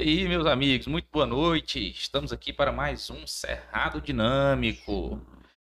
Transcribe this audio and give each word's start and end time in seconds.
E 0.00 0.02
aí, 0.02 0.26
meus 0.26 0.46
amigos, 0.46 0.86
muito 0.86 1.08
boa 1.12 1.26
noite. 1.26 1.90
Estamos 1.90 2.32
aqui 2.32 2.54
para 2.54 2.72
mais 2.72 3.10
um 3.10 3.26
Cerrado 3.26 4.00
Dinâmico. 4.00 5.20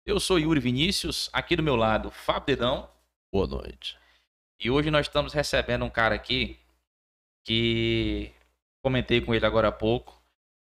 Eu 0.06 0.18
sou 0.18 0.40
Yuri 0.40 0.62
Vinícius, 0.62 1.30
aqui 1.34 1.58
do 1.58 1.62
meu 1.62 1.76
lado, 1.76 2.10
Fábio 2.10 2.46
Dedão. 2.46 2.90
Boa 3.30 3.46
noite. 3.46 3.98
E 4.58 4.72
hoje 4.72 4.90
nós 4.90 5.08
estamos 5.08 5.34
recebendo 5.34 5.84
um 5.84 5.90
cara 5.90 6.16
aqui 6.16 6.58
que 7.46 8.32
comentei 8.82 9.20
com 9.20 9.36
ele 9.36 9.46
agora 9.46 9.68
há 9.68 9.74
pouco, 9.74 10.24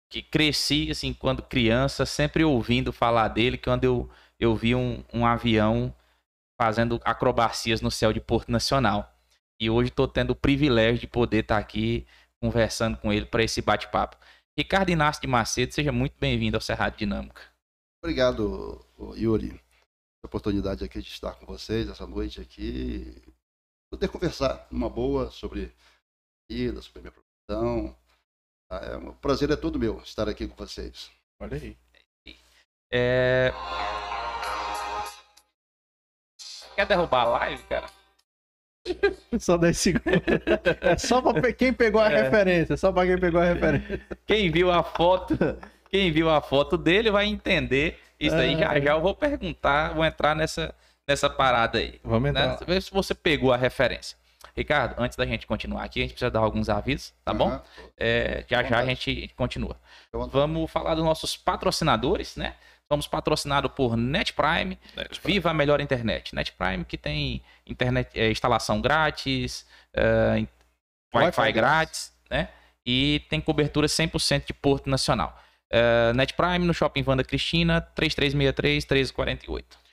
que 0.09 0.21
cresci 0.21 0.91
assim 0.91 1.13
quando 1.13 1.41
criança, 1.41 2.05
sempre 2.05 2.43
ouvindo 2.43 2.91
falar 2.91 3.29
dele, 3.29 3.57
que 3.57 3.63
quando 3.69 3.85
eu, 3.85 4.09
eu 4.37 4.53
vi 4.53 4.75
um, 4.75 5.01
um 5.13 5.25
avião 5.25 5.95
fazendo 6.59 6.99
acrobacias 7.05 7.79
no 7.79 7.89
céu 7.89 8.11
de 8.11 8.19
Porto 8.19 8.51
Nacional. 8.51 9.17
E 9.57 9.69
hoje 9.69 9.91
estou 9.91 10.09
tendo 10.09 10.31
o 10.31 10.35
privilégio 10.35 10.99
de 10.99 11.07
poder 11.07 11.43
estar 11.43 11.57
aqui 11.57 12.05
conversando 12.41 12.97
com 12.97 13.11
ele 13.11 13.25
para 13.25 13.43
esse 13.43 13.61
bate-papo. 13.61 14.17
Ricardo 14.57 14.89
Inácio 14.89 15.21
de 15.21 15.27
Macedo, 15.27 15.73
seja 15.73 15.91
muito 15.91 16.15
bem-vindo 16.19 16.55
ao 16.55 16.61
Cerrado 16.61 16.97
Dinâmica. 16.97 17.41
Obrigado, 18.03 18.85
Yuri, 19.15 19.49
pela 19.49 20.25
oportunidade 20.25 20.83
aqui 20.83 21.01
de 21.01 21.09
estar 21.09 21.33
com 21.33 21.45
vocês 21.45 21.89
essa 21.89 22.05
noite 22.05 22.39
aqui, 22.39 23.21
poder 23.91 24.07
conversar 24.07 24.67
uma 24.71 24.89
boa 24.89 25.29
sobre 25.31 25.73
vida, 26.49 26.81
sobre 26.81 27.01
minha 27.01 27.11
profissão. 27.11 27.97
Ah, 28.69 28.77
é, 28.77 28.95
o 28.97 29.13
prazer 29.13 29.49
é 29.51 29.55
todo 29.55 29.79
meu 29.79 29.99
estar 30.01 30.29
aqui 30.29 30.47
com 30.47 30.55
vocês. 30.55 31.11
Olha 31.39 31.57
aí. 31.57 31.77
É... 32.91 33.51
Quer 36.75 36.85
derrubar 36.85 37.21
a 37.21 37.29
live, 37.29 37.63
cara? 37.63 37.89
Só 39.39 39.57
10 39.57 39.77
segundos. 39.77 40.05
É 40.81 40.97
só 40.97 41.21
pra 41.21 41.51
quem 41.51 41.73
pegou 41.73 42.01
a 42.01 42.11
é. 42.11 42.23
referência. 42.23 42.77
Só 42.77 42.91
pra 42.91 43.05
quem 43.05 43.17
pegou 43.17 43.41
a 43.41 43.45
referência. 43.45 44.01
Quem 44.25 44.51
viu 44.51 44.71
a 44.71 44.83
foto, 44.83 45.37
quem 45.89 46.11
viu 46.11 46.29
a 46.29 46.41
foto 46.41 46.77
dele 46.77 47.09
vai 47.11 47.25
entender. 47.25 47.99
Isso 48.19 48.35
aí 48.35 48.57
já 48.57 48.79
já 48.79 48.91
eu 48.93 49.01
vou 49.01 49.13
perguntar, 49.13 49.93
vou 49.93 50.05
entrar 50.05 50.35
nessa, 50.35 50.73
nessa 51.07 51.29
parada 51.29 51.79
aí. 51.79 51.99
Vamos 52.03 52.29
entrar. 52.29 52.47
Né? 52.47 52.57
Ver 52.65 52.81
se 52.81 52.91
você 52.91 53.13
pegou 53.13 53.51
a 53.51 53.57
referência. 53.57 54.17
Ricardo, 54.55 54.95
antes 55.01 55.17
da 55.17 55.25
gente 55.25 55.45
continuar 55.45 55.83
aqui, 55.83 55.99
a 55.99 56.03
gente 56.03 56.11
precisa 56.11 56.31
dar 56.31 56.39
alguns 56.39 56.69
avisos, 56.69 57.13
tá 57.25 57.33
uhum. 57.33 57.37
bom? 57.37 57.61
É, 57.97 58.45
já 58.47 58.63
já 58.63 58.79
a 58.79 58.85
gente 58.85 59.29
continua. 59.35 59.75
Vamos 60.13 60.71
falar 60.71 60.95
dos 60.95 61.03
nossos 61.03 61.35
patrocinadores, 61.35 62.37
né? 62.37 62.55
Somos 62.91 63.07
patrocinados 63.07 63.71
por 63.71 63.97
Net 63.97 64.33
Prime, 64.33 64.77
Net. 64.95 65.21
Viva 65.23 65.49
a 65.49 65.53
melhor 65.53 65.81
internet. 65.81 66.35
Net 66.35 66.51
Prime 66.51 66.85
que 66.85 66.97
tem 66.97 67.41
internet, 67.65 68.09
é, 68.13 68.29
instalação 68.29 68.79
grátis, 68.79 69.65
é, 69.93 70.45
Wi-Fi 71.13 71.51
grátis, 71.51 72.13
né? 72.29 72.49
E 72.85 73.21
tem 73.29 73.41
cobertura 73.41 73.87
100% 73.87 74.45
de 74.45 74.53
Porto 74.53 74.89
Nacional. 74.89 75.39
Uh, 75.71 76.13
Net 76.13 76.33
Prime 76.35 76.59
no 76.59 76.73
Shopping 76.73 77.01
Vanda 77.01 77.23
Cristina, 77.23 77.81
3363 77.81 78.85
1348. 78.85 79.84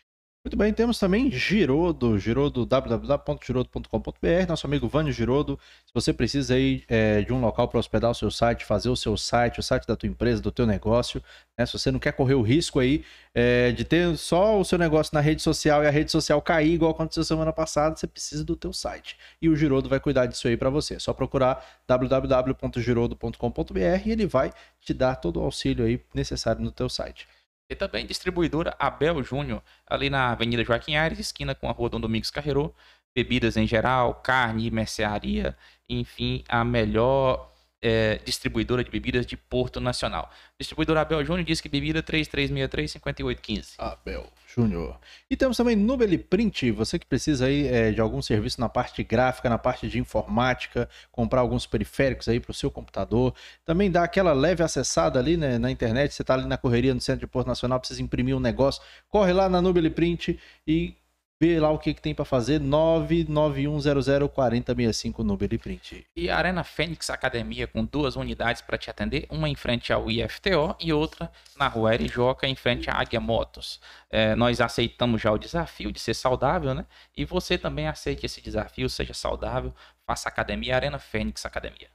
Muito 0.44 0.56
bem, 0.56 0.72
temos 0.72 0.98
também 0.98 1.30
Girodo, 1.30 2.18
Girodo, 2.18 2.66
www.girodo.com.br, 2.66 4.48
nosso 4.48 4.66
amigo 4.66 4.88
Vânio 4.88 5.12
Girodo. 5.12 5.56
Se 5.86 5.94
você 5.94 6.12
precisa 6.12 6.54
aí 6.54 6.82
é, 6.88 7.22
de 7.22 7.32
um 7.32 7.40
local 7.40 7.68
para 7.68 7.78
hospedar 7.78 8.10
o 8.10 8.14
seu 8.14 8.28
site, 8.28 8.64
fazer 8.64 8.88
o 8.88 8.96
seu 8.96 9.16
site, 9.16 9.60
o 9.60 9.62
site 9.62 9.86
da 9.86 9.94
tua 9.94 10.08
empresa, 10.08 10.42
do 10.42 10.50
teu 10.50 10.66
negócio, 10.66 11.22
né? 11.56 11.64
se 11.64 11.72
você 11.74 11.92
não 11.92 12.00
quer 12.00 12.10
correr 12.14 12.34
o 12.34 12.42
risco 12.42 12.80
aí 12.80 13.04
é, 13.32 13.70
de 13.70 13.84
ter 13.84 14.16
só 14.16 14.58
o 14.58 14.64
seu 14.64 14.76
negócio 14.76 15.14
na 15.14 15.20
rede 15.20 15.40
social 15.40 15.84
e 15.84 15.86
a 15.86 15.90
rede 15.90 16.10
social 16.10 16.42
cair, 16.42 16.74
igual 16.74 16.90
aconteceu 16.90 17.22
semana 17.22 17.52
passada, 17.52 17.94
você 17.94 18.08
precisa 18.08 18.44
do 18.44 18.56
teu 18.56 18.72
site. 18.72 19.16
E 19.40 19.48
o 19.48 19.54
Girodo 19.54 19.88
vai 19.88 20.00
cuidar 20.00 20.26
disso 20.26 20.48
aí 20.48 20.56
para 20.56 20.70
você. 20.70 20.94
É 20.94 20.98
só 20.98 21.12
procurar 21.12 21.64
www.girodo.com.br 21.86 23.78
e 24.04 24.10
ele 24.10 24.26
vai 24.26 24.52
te 24.80 24.92
dar 24.92 25.14
todo 25.14 25.38
o 25.38 25.44
auxílio 25.44 25.84
aí 25.84 26.02
necessário 26.12 26.60
no 26.60 26.72
teu 26.72 26.88
site. 26.88 27.28
E 27.68 27.74
também 27.74 28.06
distribuidora 28.06 28.74
Abel 28.78 29.22
Júnior, 29.22 29.62
ali 29.86 30.10
na 30.10 30.30
Avenida 30.30 30.64
Joaquim 30.64 30.96
Aires, 30.96 31.18
esquina 31.18 31.54
com 31.54 31.68
a 31.68 31.72
Rua 31.72 31.88
Dom 31.88 32.00
Domingos 32.00 32.30
Carreiro. 32.30 32.74
Bebidas 33.14 33.56
em 33.58 33.66
geral, 33.66 34.14
carne, 34.16 34.70
mercearia, 34.70 35.56
enfim, 35.88 36.42
a 36.48 36.64
melhor 36.64 37.51
é, 37.82 38.20
distribuidora 38.24 38.84
de 38.84 38.90
bebidas 38.90 39.26
de 39.26 39.36
Porto 39.36 39.80
Nacional. 39.80 40.30
Distribuidora 40.58 41.00
Abel 41.00 41.24
Júnior 41.24 41.44
diz 41.44 41.60
que 41.60 41.68
bebida 41.68 42.02
3363-5815. 42.02 43.74
Abel 43.76 44.30
Júnior. 44.46 44.98
E 45.28 45.36
temos 45.36 45.56
também 45.56 45.74
Nubeli 45.74 46.18
Print, 46.18 46.70
você 46.70 46.98
que 46.98 47.06
precisa 47.06 47.46
aí 47.46 47.66
é, 47.66 47.90
de 47.90 48.00
algum 48.00 48.22
serviço 48.22 48.60
na 48.60 48.68
parte 48.68 49.02
gráfica, 49.02 49.48
na 49.48 49.58
parte 49.58 49.88
de 49.88 49.98
informática, 49.98 50.88
comprar 51.10 51.40
alguns 51.40 51.66
periféricos 51.66 52.28
aí 52.28 52.38
para 52.38 52.50
o 52.50 52.54
seu 52.54 52.70
computador. 52.70 53.34
Também 53.64 53.90
dá 53.90 54.04
aquela 54.04 54.32
leve 54.32 54.62
acessada 54.62 55.18
ali 55.18 55.36
né, 55.36 55.58
na 55.58 55.70
internet, 55.70 56.14
você 56.14 56.22
está 56.22 56.34
ali 56.34 56.46
na 56.46 56.56
correria 56.56 56.94
no 56.94 57.00
centro 57.00 57.20
de 57.20 57.26
Porto 57.26 57.48
Nacional, 57.48 57.80
precisa 57.80 58.02
imprimir 58.02 58.36
um 58.36 58.40
negócio, 58.40 58.82
corre 59.08 59.32
lá 59.32 59.48
na 59.48 59.60
Nubeli 59.60 59.90
Print 59.90 60.38
e 60.66 60.96
Vê 61.42 61.58
lá 61.58 61.72
o 61.72 61.78
que, 61.80 61.92
que 61.92 62.00
tem 62.00 62.14
para 62.14 62.24
fazer. 62.24 62.60
991004065 62.60 65.24
no 65.24 65.36
Print. 65.36 66.06
E 66.14 66.30
a 66.30 66.36
Arena 66.36 66.62
Fênix 66.62 67.10
Academia 67.10 67.66
com 67.66 67.84
duas 67.84 68.14
unidades 68.14 68.62
para 68.62 68.78
te 68.78 68.88
atender, 68.88 69.26
uma 69.28 69.48
em 69.48 69.56
frente 69.56 69.92
ao 69.92 70.08
IFTO 70.08 70.76
e 70.78 70.92
outra 70.92 71.32
na 71.58 71.66
rua 71.66 71.94
Erijoca 71.94 72.46
em 72.46 72.54
frente 72.54 72.88
à 72.88 72.94
Águia 72.94 73.18
Motos. 73.18 73.80
É, 74.08 74.36
nós 74.36 74.60
aceitamos 74.60 75.20
já 75.20 75.32
o 75.32 75.38
desafio 75.38 75.90
de 75.90 75.98
ser 75.98 76.14
saudável, 76.14 76.74
né? 76.74 76.86
E 77.16 77.24
você 77.24 77.58
também 77.58 77.88
aceite 77.88 78.24
esse 78.24 78.40
desafio, 78.40 78.88
seja 78.88 79.12
saudável, 79.12 79.74
faça 80.06 80.28
academia 80.28 80.76
Arena 80.76 81.00
Fênix 81.00 81.44
Academia. 81.44 81.88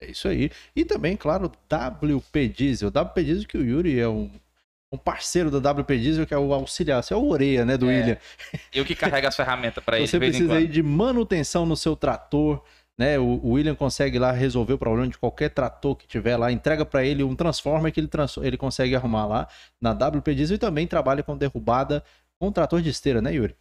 É 0.00 0.12
isso 0.12 0.28
aí. 0.28 0.52
E 0.76 0.84
também, 0.84 1.16
claro, 1.16 1.46
WP 1.46 2.48
Diesel. 2.48 2.90
WP 2.90 3.24
Diesel 3.24 3.48
que 3.48 3.58
o 3.58 3.64
Yuri 3.64 3.98
é 3.98 4.08
um 4.08 4.30
um 4.94 4.98
parceiro 4.98 5.50
da 5.50 5.70
WP 5.70 5.98
Diesel, 5.98 6.26
que 6.26 6.32
é 6.32 6.38
o 6.38 6.52
auxiliar, 6.54 7.02
você 7.02 7.12
é 7.12 7.16
o 7.16 7.28
Oreia, 7.28 7.64
né, 7.64 7.76
do 7.76 7.90
é, 7.90 7.96
William. 7.98 8.16
Eu 8.72 8.84
que 8.84 8.94
carrego 8.94 9.26
as 9.26 9.36
ferramentas 9.36 9.82
para 9.82 9.98
ele. 9.98 10.06
Você 10.06 10.18
precisa 10.18 10.54
aí 10.54 10.66
de 10.66 10.82
manutenção 10.82 11.66
no 11.66 11.76
seu 11.76 11.96
trator, 11.96 12.62
né? 12.96 13.18
O, 13.18 13.40
o, 13.42 13.50
William 13.52 13.74
consegue 13.74 14.18
lá 14.18 14.30
resolver 14.32 14.74
o 14.74 14.78
problema 14.78 15.08
de 15.08 15.18
qualquer 15.18 15.50
trator 15.50 15.96
que 15.96 16.06
tiver 16.06 16.36
lá, 16.36 16.50
entrega 16.52 16.84
para 16.84 17.04
ele 17.04 17.22
um 17.22 17.34
transformer 17.34 17.92
que 17.92 18.00
ele, 18.00 18.08
trans, 18.08 18.36
ele 18.38 18.56
consegue 18.56 18.94
arrumar 18.94 19.26
lá 19.26 19.48
na 19.80 19.90
WP 19.90 20.34
Diesel 20.34 20.54
e 20.54 20.58
também 20.58 20.86
trabalha 20.86 21.22
com 21.22 21.36
derrubada 21.36 22.02
com 22.38 22.52
trator 22.52 22.80
de 22.80 22.90
esteira, 22.90 23.20
né, 23.20 23.34
Yuri? 23.34 23.56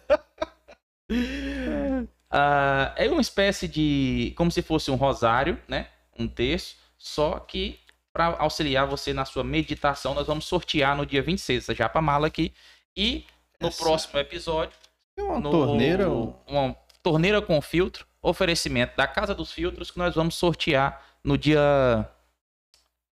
uh, 1.11 2.07
é 2.97 3.09
uma 3.11 3.21
espécie 3.21 3.67
de. 3.67 4.33
como 4.37 4.51
se 4.51 4.63
fosse 4.63 4.91
um 4.91 4.97
rosário, 4.97 5.59
né? 5.67 5.89
Um 6.19 6.29
texto, 6.29 6.77
só 6.97 7.39
que 7.41 7.81
para 8.13 8.37
auxiliar 8.39 8.87
você 8.87 9.13
na 9.13 9.25
sua 9.25 9.43
meditação. 9.43 10.15
Nós 10.15 10.27
vamos 10.27 10.45
sortear 10.45 10.97
no 10.97 11.07
dia 11.07 11.23
26 11.23 11.65
essa 11.65 11.75
japa 11.75 12.01
mala 12.01 12.27
aqui. 12.27 12.53
E 12.97 13.25
no 13.61 13.69
essa... 13.69 13.83
próximo 13.83 14.19
episódio. 14.21 14.75
É 15.17 15.23
uma 15.23 15.41
no, 15.41 15.51
torneira. 15.51 16.09
Uma 16.11 16.77
torneira 17.03 17.41
com 17.43 17.61
filtro. 17.61 18.07
Oferecimento 18.21 18.97
da 18.97 19.07
Casa 19.07 19.35
dos 19.35 19.51
Filtros 19.51 19.91
que 19.91 19.99
nós 19.99 20.15
vamos 20.15 20.37
sortear 20.37 21.03
no 21.25 21.37
dia. 21.37 22.09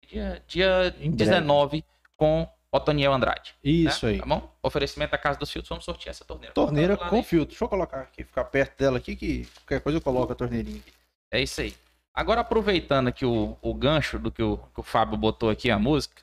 Dia, 0.06 0.43
dia 0.47 0.91
19 1.01 1.85
com 2.17 2.49
Otoniel 2.71 3.12
Andrade. 3.12 3.55
Né? 3.65 3.71
Isso 3.71 4.06
né? 4.06 4.12
aí. 4.12 4.19
Tá 4.19 4.27
bom? 4.27 4.53
Oferecimento 4.62 5.12
da 5.12 5.19
Casa 5.19 5.39
dos 5.39 5.51
Filtros, 5.51 5.69
vamos 5.69 5.85
sortear 5.85 6.11
essa 6.11 6.25
torneira. 6.25 6.53
Torneira 6.55 6.97
com 6.97 7.23
filtro. 7.23 7.49
Deixa 7.49 7.65
eu 7.65 7.69
colocar 7.69 8.01
aqui, 8.01 8.25
ficar 8.25 8.45
perto 8.45 8.79
dela 8.79 8.99
aqui, 8.99 9.15
que 9.15 9.47
qualquer 9.61 9.81
coisa 9.81 9.99
eu 9.99 10.03
coloco 10.03 10.33
a 10.33 10.37
torneirinha 10.37 10.79
aqui. 10.79 10.93
É 11.31 11.41
isso 11.41 11.61
aí. 11.61 11.75
Agora, 12.12 12.43
aproveitando 12.43 13.09
aqui 13.09 13.25
o, 13.25 13.56
o 13.61 13.75
gancho 13.75 14.19
do 14.19 14.31
que 14.31 14.43
o, 14.43 14.56
que 14.56 14.81
o 14.81 14.85
Fábio 14.85 15.17
botou 15.17 15.51
aqui 15.51 15.71
a 15.71 15.79
música, 15.79 16.23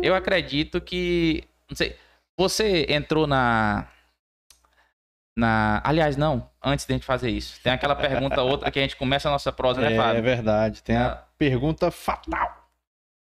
eu 0.00 0.14
acredito 0.14 0.80
que. 0.80 1.44
Não 1.68 1.76
sei. 1.76 1.96
Você 2.36 2.86
entrou 2.88 3.26
na. 3.26 3.88
Na. 5.38 5.80
Aliás, 5.84 6.16
não, 6.16 6.50
antes 6.62 6.84
de 6.84 6.92
a 6.92 6.96
gente 6.96 7.06
fazer 7.06 7.30
isso, 7.30 7.60
tem 7.62 7.72
aquela 7.72 7.94
pergunta 7.96 8.42
outra 8.42 8.70
que 8.70 8.78
a 8.78 8.82
gente 8.82 8.96
começa 8.96 9.28
a 9.28 9.32
nossa 9.32 9.52
prosa, 9.52 9.80
né, 9.80 9.96
Fábio? 9.96 10.18
É 10.18 10.22
verdade, 10.22 10.82
tem 10.82 10.96
a 10.96 11.12
Ah. 11.12 11.24
pergunta 11.38 11.90
fatal. 11.90 12.56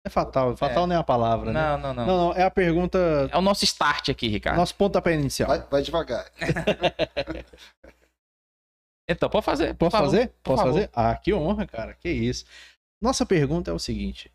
É 0.06 0.10
fatal, 0.10 0.56
fatal 0.56 0.86
É. 0.86 0.88
não 0.88 0.96
é 0.96 1.00
a 1.00 1.04
palavra, 1.04 1.52
né? 1.52 1.60
Não, 1.62 1.78
não, 1.78 1.94
não, 1.94 2.06
Não, 2.06 2.18
não, 2.30 2.34
é 2.34 2.44
a 2.44 2.50
pergunta, 2.52 2.98
É 3.32 3.38
o 3.38 3.42
nosso 3.42 3.66
start 3.66 4.10
aqui, 4.10 4.28
Ricardo. 4.30 4.56
nosso 4.58 4.74
pontapé 4.76 5.14
inicial. 5.14 5.50
Vai, 5.50 5.60
vai 5.70 5.82
devagar. 5.82 6.26
Então, 9.10 9.30
pode 9.30 9.46
fazer. 9.46 9.74
Posso 9.76 9.92
favor, 9.92 10.12
fazer? 10.12 10.34
Posso 10.44 10.58
favor. 10.64 10.74
fazer? 10.74 10.90
Ah, 10.94 11.16
que 11.16 11.34
honra, 11.34 11.66
cara. 11.66 11.94
Que 11.94 12.10
isso. 12.10 12.44
Nossa 13.02 13.26
pergunta 13.26 13.72
é 13.72 13.74
o 13.74 13.80
seguinte, 13.80 14.30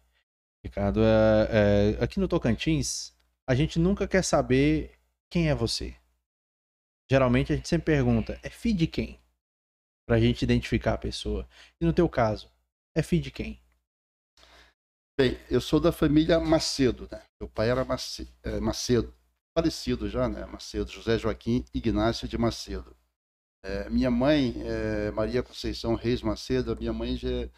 Ricardo. 0.64 1.00
é- 1.02 1.96
é, 2.00 2.02
aqui 2.05 2.19
no 2.19 2.26
Tocantins, 2.29 3.12
a 3.46 3.55
gente 3.55 3.79
nunca 3.79 4.08
quer 4.08 4.23
saber 4.25 4.94
quem 5.31 5.50
é 5.50 5.55
você. 5.55 5.94
Geralmente 7.11 7.53
a 7.53 7.57
gente 7.57 7.69
sempre 7.69 7.95
pergunta, 7.95 8.39
é 8.43 8.49
filho 8.49 8.79
de 8.79 8.87
quem? 8.87 9.21
Pra 10.07 10.19
gente 10.19 10.43
identificar 10.43 10.95
a 10.95 10.99
pessoa. 10.99 11.49
E 11.81 11.85
no 11.85 11.93
teu 11.93 12.09
caso, 12.09 12.51
é 12.95 13.03
filho 13.03 13.23
de 13.23 13.31
quem? 13.31 13.61
Bem, 15.19 15.39
eu 15.51 15.61
sou 15.61 15.79
da 15.79 15.93
família 15.93 16.41
Macedo, 16.41 17.09
né? 17.11 17.23
Meu 17.41 17.49
pai 17.49 17.71
era 17.71 17.87
eh, 18.45 18.61
Macedo, 18.61 19.15
falecido 19.57 20.09
já, 20.09 20.29
né? 20.29 20.45
Macedo, 20.47 20.91
José 20.91 21.19
Joaquim 21.19 21.65
Ignácio 21.75 22.27
de 22.27 22.39
Macedo. 22.39 22.97
Eh, 23.65 23.91
minha 23.91 24.11
mãe, 24.11 24.55
eh, 24.65 25.11
Maria 25.13 25.43
Conceição 25.43 25.95
Reis 25.95 26.23
Macedo, 26.23 26.77
minha 26.77 26.93
mãe 26.93 27.17
já 27.17 27.31
é 27.31 27.51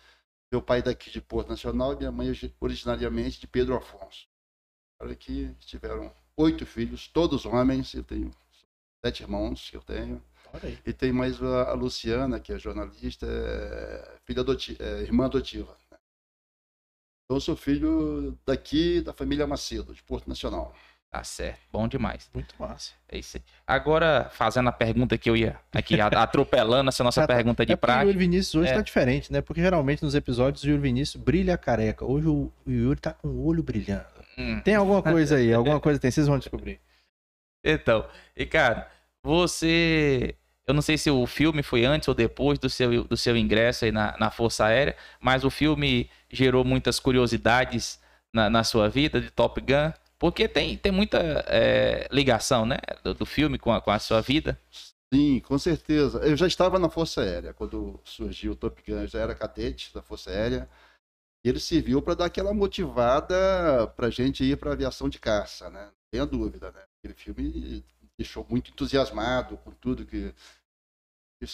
meu 0.53 0.63
pai 0.63 0.83
daqui 0.83 1.11
de 1.11 1.21
Porto 1.21 1.49
Nacional 1.49 1.95
e 1.95 1.97
minha 1.97 2.13
mãe 2.13 2.33
originariamente 2.61 3.41
de 3.41 3.47
Pedro 3.47 3.77
Afonso. 3.77 4.29
Olha 5.01 5.17
que 5.17 5.53
tiveram 5.61 6.15
oito 6.37 6.65
filhos, 6.65 7.09
todos 7.09 7.45
homens, 7.45 7.93
eu 7.95 8.05
tenho 8.05 8.31
sete 9.05 9.23
irmãos 9.23 9.69
que 9.71 9.77
eu 9.77 9.83
tenho. 9.83 10.23
E 10.87 10.93
tem 10.93 11.13
mais 11.13 11.43
a, 11.43 11.71
a 11.71 11.73
Luciana, 11.75 12.39
que 12.39 12.53
é 12.53 12.59
jornalista, 12.59 13.27
é 13.27 14.17
filha 14.25 14.41
adoti 14.41 14.77
é, 14.81 15.03
irmã 15.03 15.25
adotiva. 15.27 15.73
né? 15.91 15.99
Então, 17.25 17.37
eu 17.37 17.41
sou 17.41 17.57
filho 17.57 18.39
daqui, 18.47 19.01
da 19.01 19.13
família 19.13 19.47
Macedo, 19.47 19.93
de 19.93 20.03
Porto 20.03 20.29
Nacional. 20.29 20.73
Tá 21.11 21.23
certo, 21.25 21.61
bom 21.73 21.87
demais. 21.89 22.31
Muito 22.33 22.55
massa. 22.59 22.93
É 23.09 23.19
isso 23.19 23.37
aí. 23.37 23.43
Agora, 23.67 24.31
fazendo 24.33 24.69
a 24.69 24.73
pergunta 24.73 25.19
que 25.19 25.29
eu 25.29 25.37
ia 25.37 25.59
aqui, 25.73 26.01
atropelando 26.01 26.89
essa 26.89 27.05
nossa 27.05 27.21
tá. 27.27 27.27
pergunta 27.35 27.65
de 27.67 27.73
é 27.73 27.77
porque 27.77 27.93
o. 27.97 28.03
Yuri 28.03 28.19
Vinícius 28.19 28.55
hoje 28.55 28.71
É. 28.71 28.75
tá 28.75 28.81
diferente, 28.81 29.33
né? 29.33 29.41
Porque 29.41 29.61
geralmente 29.61 30.03
nos 30.03 30.15
episódios 30.15 30.63
o 30.65 30.69
Yuri 30.69 30.83
Vinícius 30.83 31.23
brilha 31.23 31.55
a 31.55 31.59
careca. 31.59 32.05
Hoje 32.05 32.27
o 32.29 32.51
o 32.67 32.71
Yuri 32.71 32.99
tá 33.01 33.13
com 33.13 33.29
o 33.29 33.45
olho 33.47 33.63
brilhando. 33.63 34.07
Hum. 34.37 34.61
Tem 34.63 34.75
alguma 34.75 35.03
coisa 35.03 35.37
aí, 35.37 35.53
alguma 35.55 35.79
coisa 35.81 36.01
tem, 36.01 36.11
vocês 36.11 36.27
vão 36.27 36.39
descobrir. 36.39 36.81
Então, 37.65 38.07
Ricardo, 38.37 38.85
você. 39.23 40.37
Eu 40.67 40.75
não 40.75 40.83
sei 40.83 40.97
se 40.97 41.11
o 41.11 41.27
filme 41.27 41.63
foi 41.63 41.85
antes 41.85 42.09
ou 42.09 42.15
depois 42.15 42.59
do 42.59 42.71
seu, 42.71 43.05
do 43.05 43.17
seu 43.17 43.37
ingresso 43.37 43.85
aí 43.85 43.93
na, 43.93 44.17
na 44.19 44.31
Força 44.31 44.65
Aérea, 44.65 44.97
mas 45.21 45.45
o 45.45 45.51
filme 45.51 46.09
gerou 46.31 46.65
muitas 46.65 46.99
curiosidades 46.99 48.01
na, 48.33 48.49
na 48.49 48.65
sua 48.65 48.89
vida 48.89 49.21
de 49.21 49.31
Top 49.31 49.61
Gun, 49.61 49.93
porque 50.19 50.49
tem, 50.49 50.77
tem 50.77 50.91
muita 50.91 51.19
é, 51.47 52.09
ligação, 52.11 52.65
né? 52.65 52.79
Do, 53.03 53.15
do 53.15 53.27
filme 53.27 53.59
com 53.59 53.73
a, 53.73 53.81
com 53.81 53.91
a 53.91 53.99
sua 53.99 54.21
vida. 54.21 54.59
Sim, 55.13 55.41
com 55.41 55.59
certeza. 55.59 56.19
Eu 56.19 56.37
já 56.37 56.47
estava 56.47 56.79
na 56.79 56.91
Força 56.91 57.21
Aérea 57.21 57.53
quando 57.55 58.01
surgiu 58.05 58.53
o 58.53 58.57
Top 58.57 58.83
Gun, 58.87 59.01
eu 59.03 59.07
já 59.07 59.21
era 59.21 59.35
cadete 59.35 59.93
da 59.95 60.03
Força 60.03 60.31
Aérea. 60.31 60.69
E 61.45 61.49
ele 61.49 61.61
serviu 61.61 62.01
para 62.01 62.15
dar 62.15 62.25
aquela 62.25 62.55
motivada 62.55 63.87
para 63.95 64.07
a 64.07 64.11
gente 64.11 64.43
ir 64.43 64.57
para 64.57 64.71
a 64.71 64.73
aviação 64.73 65.11
de 65.11 65.19
caça, 65.19 65.69
né? 65.69 65.91
Tenha 66.15 66.27
dúvida, 66.27 66.71
né? 66.71 66.81
Aquele 67.01 67.15
filme 67.15 67.85
deixou 68.17 68.47
muito 68.49 68.71
entusiasmado 68.71 69.57
com 69.57 69.73
tudo 69.73 70.07
que 70.07 70.33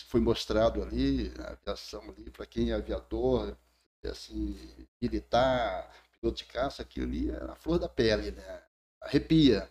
foi 0.07 0.21
mostrado 0.21 0.83
ali, 0.83 1.33
a 1.39 1.53
aviação 1.53 2.03
ali, 2.11 2.31
para 2.31 2.45
quem 2.45 2.71
é 2.71 2.75
aviador, 2.75 3.57
assim, 4.05 4.55
militar, 5.01 5.91
piloto 6.13 6.37
de 6.37 6.45
caça, 6.45 6.83
aquilo 6.83 7.07
ali 7.07 7.31
é 7.31 7.43
a 7.43 7.55
flor 7.55 7.79
da 7.79 7.89
pele, 7.89 8.33
né? 8.33 8.63
Arrepia. 9.01 9.67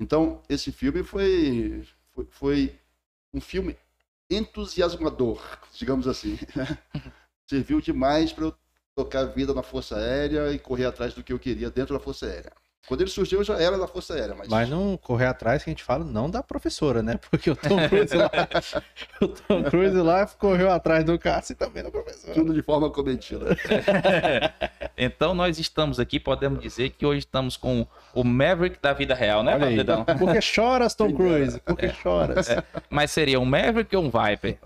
Então, 0.00 0.42
esse 0.48 0.72
filme 0.72 1.04
foi, 1.04 1.86
foi, 2.12 2.26
foi 2.28 2.80
um 3.32 3.40
filme 3.40 3.78
entusiasmador, 4.28 5.40
digamos 5.72 6.08
assim. 6.08 6.36
Serviu 7.48 7.80
demais 7.80 8.32
para 8.32 8.46
eu 8.46 8.58
tocar 8.92 9.20
a 9.20 9.26
vida 9.26 9.54
na 9.54 9.62
Força 9.62 9.96
Aérea 9.96 10.52
e 10.52 10.58
correr 10.58 10.86
atrás 10.86 11.14
do 11.14 11.22
que 11.22 11.32
eu 11.32 11.38
queria 11.38 11.70
dentro 11.70 11.96
da 11.96 12.00
Força 12.00 12.26
Aérea. 12.26 12.52
Quando 12.86 13.00
ele 13.00 13.10
surgiu, 13.10 13.40
eu 13.40 13.44
já 13.44 13.60
era 13.60 13.76
da 13.76 13.88
Força 13.88 14.14
Aérea, 14.14 14.34
mas, 14.36 14.48
Mas 14.48 14.68
não 14.68 14.96
correr 14.96 15.26
atrás 15.26 15.64
que 15.64 15.70
a 15.70 15.72
gente 15.72 15.82
fala 15.82 16.04
não 16.04 16.30
da 16.30 16.40
professora, 16.40 17.02
né? 17.02 17.18
Porque 17.30 17.50
o 17.50 17.56
Tom 17.56 17.76
Cruise 17.88 18.14
lá, 18.16 18.30
o 19.20 19.28
Tom 19.28 19.64
Cruise 19.64 19.96
lá 19.96 20.24
correu 20.26 20.70
atrás 20.70 21.04
do 21.04 21.18
Cássio 21.18 21.54
e 21.54 21.56
também 21.56 21.82
da 21.82 21.90
professora. 21.90 22.34
tudo 22.34 22.54
de 22.54 22.62
forma 22.62 22.88
cometida. 22.88 23.56
então 24.96 25.34
nós 25.34 25.58
estamos 25.58 25.98
aqui, 25.98 26.20
podemos 26.20 26.60
dizer 26.60 26.90
que 26.90 27.04
hoje 27.04 27.20
estamos 27.20 27.56
com 27.56 27.84
o 28.14 28.22
Maverick 28.22 28.78
da 28.80 28.92
vida 28.92 29.14
real, 29.14 29.42
né, 29.42 29.54
Olha 29.54 29.66
aí. 29.66 29.76
Dedão? 29.76 30.04
Por 30.04 30.32
que 30.32 30.40
choras, 30.40 30.94
Tom 30.94 31.10
Cruise? 31.16 31.58
Por 31.60 31.76
que 31.76 31.88
choras? 31.88 32.48
Mas 32.88 33.10
seria 33.10 33.40
um 33.40 33.44
Maverick 33.44 33.94
ou 33.96 34.04
um 34.04 34.10
Viper? 34.10 34.58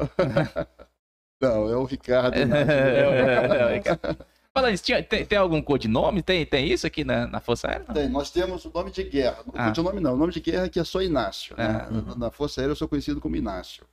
Não, 1.41 1.71
é 1.71 1.77
o 1.77 1.85
Ricardo. 1.85 2.37
É, 2.37 2.45
né? 2.45 2.67
é, 2.69 3.77
é. 3.79 4.17
Falando 4.53 4.75
isso, 4.75 4.83
tinha- 4.85 5.03
tem, 5.03 5.25
tem 5.25 5.39
algum 5.39 5.63
codinome? 5.63 6.23
Tem, 6.23 6.45
tem 6.45 6.67
isso 6.73 6.87
aqui 6.87 7.05
na, 7.05 7.27
na 7.27 7.41
Força 7.41 7.69
Aérea? 7.69 7.85
Não? 7.87 7.95
Tem, 7.95 8.09
nós 8.09 8.31
temos 8.31 8.65
o 8.65 8.71
nome 8.71 8.91
de 8.91 9.05
guerra. 9.05 9.45
Não 9.47 9.55
Ah. 9.57 9.69
ah. 9.69 9.81
o 9.81 9.83
nome 9.83 10.01
não, 10.01 10.15
o 10.15 10.17
nome 10.17 10.33
de 10.33 10.41
guerra 10.41 10.65
aqui 10.65 10.81
é 10.81 10.85
só 10.85 11.01
Inácio. 11.01 11.57
né? 11.57 11.65
Ah, 11.67 11.91
Na- 11.91 12.15
Na 12.17 12.31
Força 12.31 12.61
Aérea 12.61 12.73
eu 12.73 12.77
sou 12.77 12.89
conhecido 12.89 13.21
como 13.21 13.37
Inácio. 13.37 13.87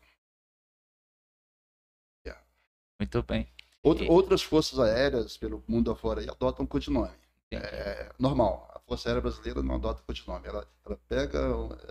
Muito 3.00 3.22
bem. 3.22 3.48
Out- 3.86 4.04
E- 4.04 4.10
Outras 4.10 4.42
forças 4.42 4.80
aéreas 4.80 5.38
pelo 5.38 5.64
mundo 5.68 5.92
afora 5.92 6.20
aí 6.20 6.28
adotam 6.28 6.66
codinome. 6.66 7.14
Entendi. 7.52 7.64
É 7.72 8.12
normal. 8.18 8.68
A 8.74 8.80
Força 8.80 9.08
Aérea 9.08 9.22
Brasileira 9.22 9.62
não 9.62 9.76
adota 9.76 10.02
codinome. 10.02 10.48
Ela, 10.48 10.68
ela 10.84 11.00
pega. 11.08 11.40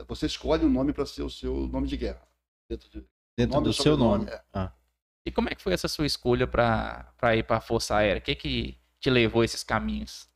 Você 0.09 0.27
escolhe 0.27 0.65
um 0.65 0.69
nome 0.69 0.93
para 0.93 1.07
ser 1.07 1.23
o 1.23 1.31
seu 1.31 1.55
nome 1.69 1.87
de 1.87 1.97
guerra. 1.97 2.21
Dentro 2.69 2.91
de, 2.91 3.07
Dentro 3.39 3.55
Nome 3.55 3.69
do 3.69 3.73
seu 3.73 3.97
nome. 3.97 4.29
é. 4.29 4.43
Ah. 4.53 4.73
E 5.27 5.33
como 5.33 5.49
é 5.49 5.55
que 5.57 5.63
foi 5.63 5.73
essa 5.73 5.89
sua 5.89 6.07
escolha 6.07 6.47
para 6.47 7.37
ir 7.37 7.45
para 7.45 7.57
a 7.57 7.61
Força 7.61 7.97
Aérea? 7.97 8.21
O 8.21 8.23
que 8.23 8.37
que 8.37 8.79
te 9.01 9.11
levou 9.11 9.43
a 9.43 9.45
esses 9.45 9.65
caminhos? 9.65 10.29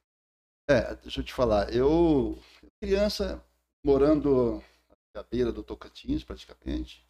É, 0.69 0.97
deixa 0.97 1.21
eu 1.21 1.25
te 1.25 1.33
falar. 1.33 1.73
Eu, 1.73 2.37
criança, 2.83 3.43
morando 3.85 4.61
à 5.15 5.23
beira 5.23 5.53
do 5.53 5.63
Tocantins, 5.63 6.25
praticamente, 6.25 7.07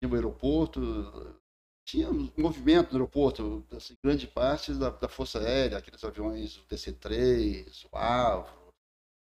tinha 0.00 0.10
um 0.10 0.14
aeroporto, 0.14 1.40
tinha 1.86 2.10
um 2.10 2.32
movimento 2.36 2.88
no 2.88 2.94
aeroporto, 2.94 3.64
assim, 3.70 3.94
grande 4.04 4.26
parte 4.26 4.74
da, 4.74 4.90
da 4.90 5.08
Força 5.08 5.38
Aérea, 5.38 5.78
aqueles 5.78 6.02
aviões, 6.02 6.56
o 6.56 6.66
DC-3, 6.66 7.86
o 7.92 7.96
Avro, 7.96 8.72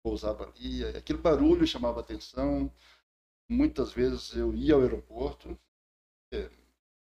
pousava 0.05 0.45
ali, 0.45 0.85
aquele 0.85 1.19
barulho 1.19 1.67
chamava 1.67 2.01
atenção. 2.01 2.71
Muitas 3.51 3.93
vezes 3.93 4.35
eu 4.37 4.55
ia 4.55 4.75
ao 4.75 4.83
aeroporto, 4.83 5.59
eh, 6.33 6.51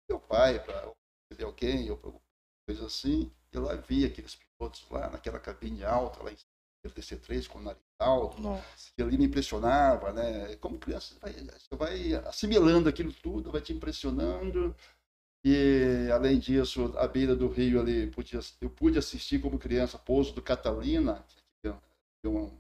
meu 0.10 0.20
pai, 0.20 0.64
para 0.64 0.92
ver 1.32 1.44
alguém, 1.44 1.90
ou 1.90 1.98
pra 1.98 2.08
alguma 2.08 2.24
coisa 2.68 2.86
assim, 2.86 3.32
e 3.52 3.58
lá 3.58 3.76
via 3.76 4.08
aqueles 4.08 4.36
pilotos 4.36 4.86
lá 4.90 5.10
naquela 5.10 5.40
cabine 5.40 5.84
alta, 5.84 6.22
lá 6.24 6.32
em 6.32 6.36
cima, 6.36 6.50
aquele 6.84 7.02
DC-3 7.02 7.48
com 7.48 7.60
o 7.60 7.64
nariz 7.64 7.82
alto, 8.00 8.42
Nossa. 8.42 8.92
que 8.96 9.02
ali 9.02 9.18
me 9.18 9.26
impressionava, 9.26 10.12
né? 10.12 10.56
Como 10.58 10.78
criança, 10.78 11.14
você 11.14 11.20
vai, 11.20 11.34
você 11.34 11.76
vai 11.76 12.28
assimilando 12.28 12.90
aquilo 12.90 13.14
tudo, 13.14 13.52
vai 13.52 13.62
te 13.62 13.74
impressionando. 13.74 14.76
E, 15.44 16.10
além 16.12 16.40
disso, 16.40 16.94
à 16.98 17.08
beira 17.08 17.36
do 17.36 17.48
rio 17.48 17.80
ali, 17.80 18.08
podia, 18.10 18.40
eu 18.60 18.70
pude 18.70 18.98
assistir 18.98 19.40
como 19.40 19.60
criança 19.60 19.98
pouso 19.98 20.34
do 20.34 20.42
Catalina, 20.42 21.24
que 21.62 21.68
é 21.68 22.28
um 22.28 22.52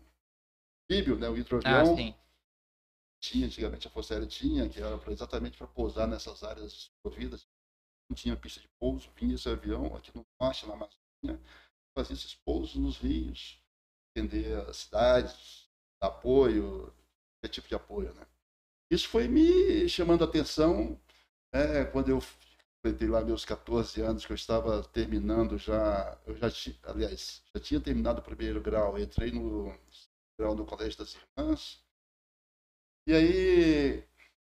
anfíbio, 0.89 1.17
né? 1.17 1.27
O 1.27 1.33
Ah, 1.33 1.39
hidroavião. 1.39 1.95
sim. 1.95 2.15
Tinha, 3.19 3.47
antigamente 3.47 3.87
a 3.87 3.91
Força 3.91 4.13
Aérea 4.13 4.27
tinha, 4.27 4.69
que 4.69 4.79
era 4.79 4.99
exatamente 5.11 5.57
para 5.57 5.67
pousar 5.67 6.07
nessas 6.07 6.43
áreas 6.43 6.73
desprovidas. 6.73 7.47
Não 8.09 8.15
tinha 8.15 8.35
pista 8.35 8.59
de 8.59 8.67
pouso, 8.79 9.09
vinha 9.15 9.35
esse 9.35 9.49
avião 9.49 9.95
aqui 9.95 10.15
no 10.15 10.25
norte, 10.39 10.65
na 10.67 10.73
Amazônia, 10.73 11.41
fazia 11.97 12.15
esses 12.15 12.35
pousos 12.35 12.75
nos 12.75 12.97
rios, 12.97 13.59
atender 14.11 14.57
as 14.69 14.77
cidades, 14.77 15.67
dar 15.99 16.09
apoio, 16.09 16.93
qualquer 17.33 17.53
tipo 17.53 17.67
de 17.67 17.75
apoio, 17.75 18.13
né? 18.13 18.25
Isso 18.91 19.09
foi 19.09 19.27
me 19.27 19.89
chamando 19.89 20.23
a 20.23 20.27
atenção 20.27 20.99
né, 21.53 21.85
quando 21.85 22.09
eu 22.09 22.21
completei 22.83 23.07
lá 23.07 23.23
meus 23.23 23.43
14 23.43 24.01
anos, 24.01 24.25
que 24.25 24.31
eu 24.31 24.35
estava 24.35 24.83
terminando 24.83 25.57
já, 25.57 26.19
eu 26.27 26.35
já 26.35 26.47
aliás, 26.83 27.43
já 27.53 27.61
tinha 27.61 27.81
terminado 27.81 28.19
o 28.19 28.23
primeiro 28.23 28.61
grau, 28.61 28.99
entrei 28.99 29.31
no 29.31 29.75
grau 30.39 30.53
no 30.53 30.65
Colégio 30.65 30.99
das 30.99 31.15
Irmãs, 31.15 31.83
e 33.07 33.13
aí 33.13 34.03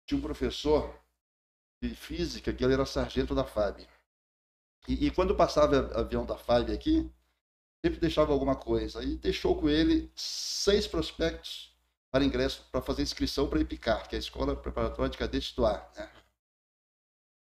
tinha 0.06 0.18
um 0.18 0.23
professor 0.23 0.99
de 1.82 1.94
física 1.94 2.52
que 2.52 2.64
ele 2.64 2.75
era 2.75 2.87
sargento 2.87 3.35
da 3.35 3.44
FAB. 3.44 3.87
E, 4.88 5.06
e 5.06 5.11
quando 5.11 5.35
passava 5.35 5.90
avião 5.99 6.25
da 6.25 6.37
FAB 6.37 6.71
aqui, 6.71 7.11
sempre 7.85 8.00
deixava 8.00 8.32
alguma 8.32 8.56
coisa. 8.56 9.00
Aí 9.00 9.16
deixou 9.16 9.59
com 9.59 9.68
ele 9.68 10.11
seis 10.14 10.87
prospectos 10.87 11.76
para 12.11 12.25
ingresso, 12.25 12.66
para 12.71 12.82
fazer 12.82 13.02
inscrição 13.02 13.49
para 13.49 13.61
IPICAR, 13.61 14.09
que 14.09 14.14
é 14.14 14.18
a 14.18 14.21
Escola 14.21 14.54
Preparatória 14.54 15.11
de 15.11 15.18
Cadetes 15.18 15.52
do 15.52 15.64
Ar. 15.66 15.90
Né? 15.97 16.11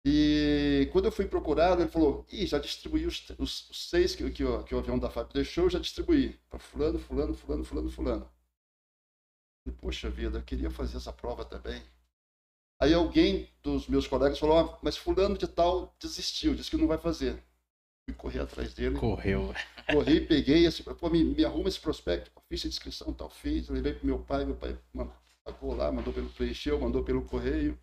E 0.05 0.89
quando 0.93 1.07
eu 1.07 1.13
fui 1.13 1.27
procurado, 1.27 1.81
ele 1.83 1.91
falou: 1.91 2.27
Ih, 2.31 2.47
já 2.47 2.59
distribuí 2.59 3.07
os, 3.07 3.29
os, 3.39 3.71
os 3.71 3.89
seis 3.89 4.15
que, 4.15 4.29
que, 4.31 4.45
que, 4.65 4.75
o 4.75 4.79
avião 4.79 4.99
da 4.99 5.09
FAB 5.09 5.33
deixou, 5.33 5.71
já 5.71 5.79
distribuí. 5.79 6.39
Para 6.51 6.59
fulano, 6.59 6.99
fulano, 6.99 7.35
fulano, 7.35 7.65
fulano, 7.65 7.91
fulano. 7.91 8.31
Poxa 9.81 10.11
vida, 10.11 10.38
eu 10.38 10.42
queria 10.42 10.71
fazer 10.71 10.97
essa 10.97 11.12
prova 11.12 11.45
também. 11.45 11.83
Aí 12.81 12.92
alguém 12.92 13.49
dos 13.62 13.87
meus 13.87 14.07
colegas 14.07 14.38
falou: 14.38 14.59
ah, 14.59 14.78
Mas 14.83 14.97
fulano 14.97 15.38
de 15.38 15.47
tal 15.47 15.95
desistiu, 16.00 16.54
disse 16.54 16.71
que 16.71 16.76
não 16.76 16.88
vai 16.88 16.99
fazer. 16.99 17.42
Fui 18.04 18.14
correr 18.14 18.40
atrás 18.40 18.75
dele. 18.75 18.99
Correu. 18.99 19.54
Corri, 19.90 20.21
peguei, 20.21 20.66
assim, 20.66 20.83
pô, 20.83 21.09
me, 21.09 21.23
me 21.23 21.45
arruma 21.45 21.69
esse 21.69 21.78
prospecto. 21.78 22.31
Fiz 22.49 22.64
a 22.64 22.69
inscrição, 22.69 23.12
tal, 23.12 23.31
fiz. 23.31 23.69
Levei 23.69 23.95
para 23.95 24.04
meu 24.04 24.19
pai, 24.19 24.45
meu 24.45 24.57
pai 24.57 24.76
pagou 25.45 25.76
lá, 25.76 25.90
mandou 25.92 26.12
pelo 26.12 26.28
preencheu, 26.31 26.81
mandou 26.81 27.04
pelo 27.04 27.25
correio. 27.25 27.78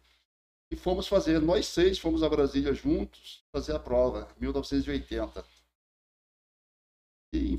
E 0.72 0.76
fomos 0.76 1.08
fazer, 1.08 1.40
nós 1.40 1.66
seis 1.68 1.98
fomos 1.98 2.22
a 2.22 2.30
Brasília 2.30 2.74
juntos 2.74 3.44
fazer 3.52 3.74
a 3.74 3.80
prova, 3.80 4.28
em 4.38 4.42
1980. 4.42 5.46
E, 7.34 7.58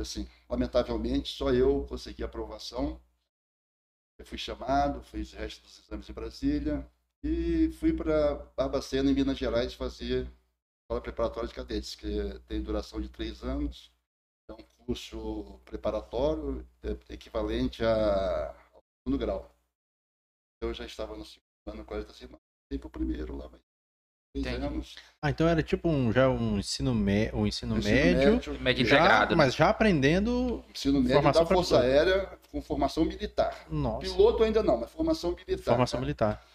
assim, 0.00 0.28
lamentavelmente, 0.48 1.30
só 1.30 1.52
eu 1.52 1.86
consegui 1.88 2.22
aprovação. 2.22 3.00
Eu 4.18 4.24
fui 4.24 4.38
chamado, 4.38 5.02
fiz 5.02 5.32
o 5.32 5.36
resto 5.36 5.62
dos 5.62 5.78
exames 5.80 6.08
em 6.08 6.12
Brasília 6.12 6.90
e 7.22 7.70
fui 7.72 7.92
para 7.92 8.34
Barbacena, 8.56 9.10
em 9.10 9.14
Minas 9.14 9.38
Gerais, 9.38 9.74
fazer 9.74 10.30
escola 10.82 11.00
preparatória 11.00 11.48
de 11.48 11.54
cadetes, 11.54 11.94
que 11.94 12.38
tem 12.46 12.62
duração 12.62 13.00
de 13.00 13.08
três 13.08 13.42
anos. 13.42 13.92
É 14.48 14.52
um 14.52 14.62
curso 14.86 15.60
preparatório 15.64 16.66
é 16.82 17.14
equivalente 17.14 17.84
a, 17.84 18.50
ao 18.72 18.82
segundo 18.98 19.18
grau. 19.18 19.54
Eu 20.60 20.74
já 20.74 20.84
estava 20.84 21.16
no 21.16 21.24
segundo 21.24 21.46
ano, 21.66 21.84
40 21.84 22.12
semanas 22.12 22.52
passei 22.72 22.78
pro 22.78 22.90
primeiro 22.90 23.36
lá, 23.36 23.48
mas 23.48 23.60
anos. 24.34 24.96
Ah, 25.20 25.30
então 25.30 25.46
era 25.46 25.62
tipo 25.62 25.88
um, 25.88 26.12
já 26.12 26.28
um 26.28 26.58
ensino, 26.58 26.94
me, 26.94 27.30
um 27.32 27.46
ensino, 27.46 27.76
ensino 27.76 27.94
médio, 27.94 28.32
médio, 28.32 28.60
médio 28.60 28.86
já, 28.86 28.96
integrado, 28.96 29.30
né? 29.32 29.36
mas 29.36 29.54
já 29.54 29.68
aprendendo 29.68 30.64
ensino 30.74 31.00
médio 31.00 31.32
da 31.32 31.46
Força 31.46 31.80
Aérea 31.80 32.28
com 32.50 32.62
formação 32.62 33.04
militar. 33.04 33.66
Nossa. 33.70 34.00
Piloto 34.00 34.42
ainda 34.42 34.62
não, 34.62 34.78
mas 34.78 34.90
formação 34.90 35.32
militar. 35.32 35.72
Formação 35.72 35.98
cara. 35.98 36.06
militar. 36.06 36.46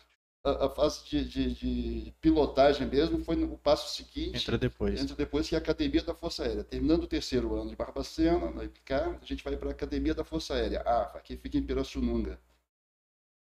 A, 0.43 0.65
a 0.65 0.69
fase 0.69 1.05
de, 1.05 1.25
de, 1.27 1.53
de, 1.53 2.13
pilotagem 2.21 2.87
mesmo 2.87 3.23
foi 3.23 3.35
no 3.35 3.57
passo 3.57 3.95
seguinte. 3.95 4.37
Entra 4.37 4.57
depois. 4.57 4.99
Entra 4.99 5.15
depois 5.15 5.47
que 5.47 5.55
é 5.55 5.57
a 5.57 5.61
Academia 5.61 6.01
da 6.01 6.15
Força 6.15 6.43
Aérea. 6.43 6.63
Terminando 6.63 7.03
o 7.03 7.07
terceiro 7.07 7.55
ano 7.59 7.69
de 7.69 7.75
Barbacena, 7.75 8.49
na 8.51 8.63
IPCAR, 8.63 9.19
a 9.21 9.25
gente 9.25 9.43
vai 9.43 9.55
para 9.55 9.69
a 9.69 9.71
Academia 9.71 10.15
da 10.15 10.23
Força 10.23 10.55
Aérea, 10.55 10.81
AFA, 10.81 11.19
que 11.19 11.37
fica 11.37 11.57
em 11.57 11.63
Pirassununga. 11.63 12.39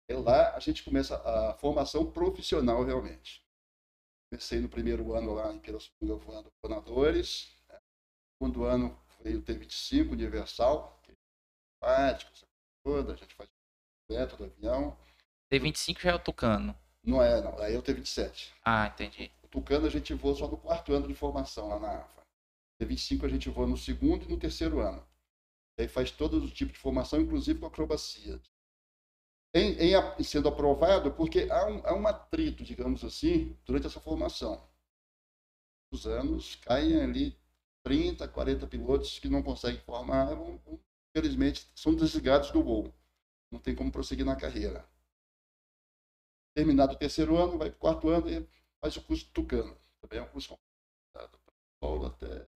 E 0.10 0.14
lá 0.14 0.56
a 0.56 0.60
gente 0.60 0.84
começa 0.84 1.16
a 1.16 1.54
formação 1.54 2.06
profissional 2.12 2.84
realmente. 2.84 3.45
Comecei 4.36 4.60
no 4.60 4.68
primeiro 4.68 5.14
ano 5.14 5.34
lá 5.34 5.54
em 5.54 5.60
Pirassununga 5.60 6.16
voando 6.18 6.52
planadores. 6.62 7.56
Né? 7.70 7.80
Segundo 8.34 8.66
ano 8.66 9.00
veio 9.24 9.40
o 9.40 9.42
T-25 9.42 10.12
Universal, 10.12 11.00
que 11.02 11.14
é 11.82 12.18
toda, 12.84 13.14
a 13.14 13.16
gente 13.16 13.34
faz 13.34 13.50
dentro 14.10 14.36
do 14.36 14.44
avião. 14.44 14.98
T-25 15.50 16.02
já 16.02 16.12
é 16.12 16.16
o 16.16 16.20
Tucano? 16.20 16.78
Não 17.02 17.22
é, 17.22 17.40
não. 17.40 17.58
Aí 17.60 17.76
é 17.76 17.78
o 17.78 17.82
T-27. 17.82 18.52
Ah, 18.66 18.88
entendi. 18.88 19.32
O 19.42 19.48
Tucano 19.48 19.88
a 19.88 19.90
gente 19.90 20.14
voa 20.14 20.36
só 20.36 20.50
no 20.50 20.58
quarto 20.58 20.94
ano 20.94 21.08
de 21.08 21.16
formação 21.16 21.70
lá 21.70 21.80
na 21.80 22.00
AFA. 22.00 22.22
T-25 22.82 23.24
a 23.24 23.30
gente 23.30 23.50
voa 23.50 23.68
no 23.68 23.78
segundo 23.78 24.26
e 24.26 24.28
no 24.28 24.38
terceiro 24.38 24.82
ano. 24.82 25.02
Aí 25.80 25.88
faz 25.88 26.12
todo 26.12 26.44
o 26.44 26.52
tipo 26.52 26.74
de 26.74 26.80
formação, 26.80 27.22
inclusive 27.22 27.58
com 27.58 27.68
acrobacia 27.68 28.38
em, 29.56 29.78
em, 29.80 30.24
sendo 30.24 30.50
aprovado, 30.50 31.14
porque 31.14 31.48
há 31.50 31.66
um, 31.66 31.88
há 31.88 31.96
um 31.96 32.06
atrito, 32.06 32.62
digamos 32.62 33.06
assim, 33.06 33.58
durante 33.66 33.88
essa 33.88 34.02
formação. 34.02 34.62
Os 35.94 36.06
anos 36.06 36.56
caem 36.56 37.02
ali 37.02 37.40
30, 37.82 38.28
40 38.28 38.68
pilotos 38.68 39.18
que 39.18 39.30
não 39.30 39.42
conseguem 39.42 39.80
formar, 39.80 40.28
infelizmente 41.16 41.72
são 41.74 41.96
desligados 41.96 42.52
do 42.52 42.62
voo. 42.62 42.94
Não 43.50 43.60
tem 43.60 43.74
como 43.74 43.92
prosseguir 43.92 44.26
na 44.26 44.36
carreira. 44.36 44.86
Terminado 46.54 46.94
o 46.94 46.98
terceiro 46.98 47.38
ano, 47.38 47.58
vai 47.58 47.70
para 47.70 47.78
o 47.78 47.80
quarto 47.80 48.10
ano 48.10 48.30
e 48.30 48.46
faz 48.82 48.98
o 48.98 49.02
curso 49.04 49.30
Tucano. 49.32 49.78
Também 50.02 50.20
é 50.20 50.22
um 50.22 50.28
curso 50.28 50.50
complicado. 50.50 51.40
Até, 52.08 52.48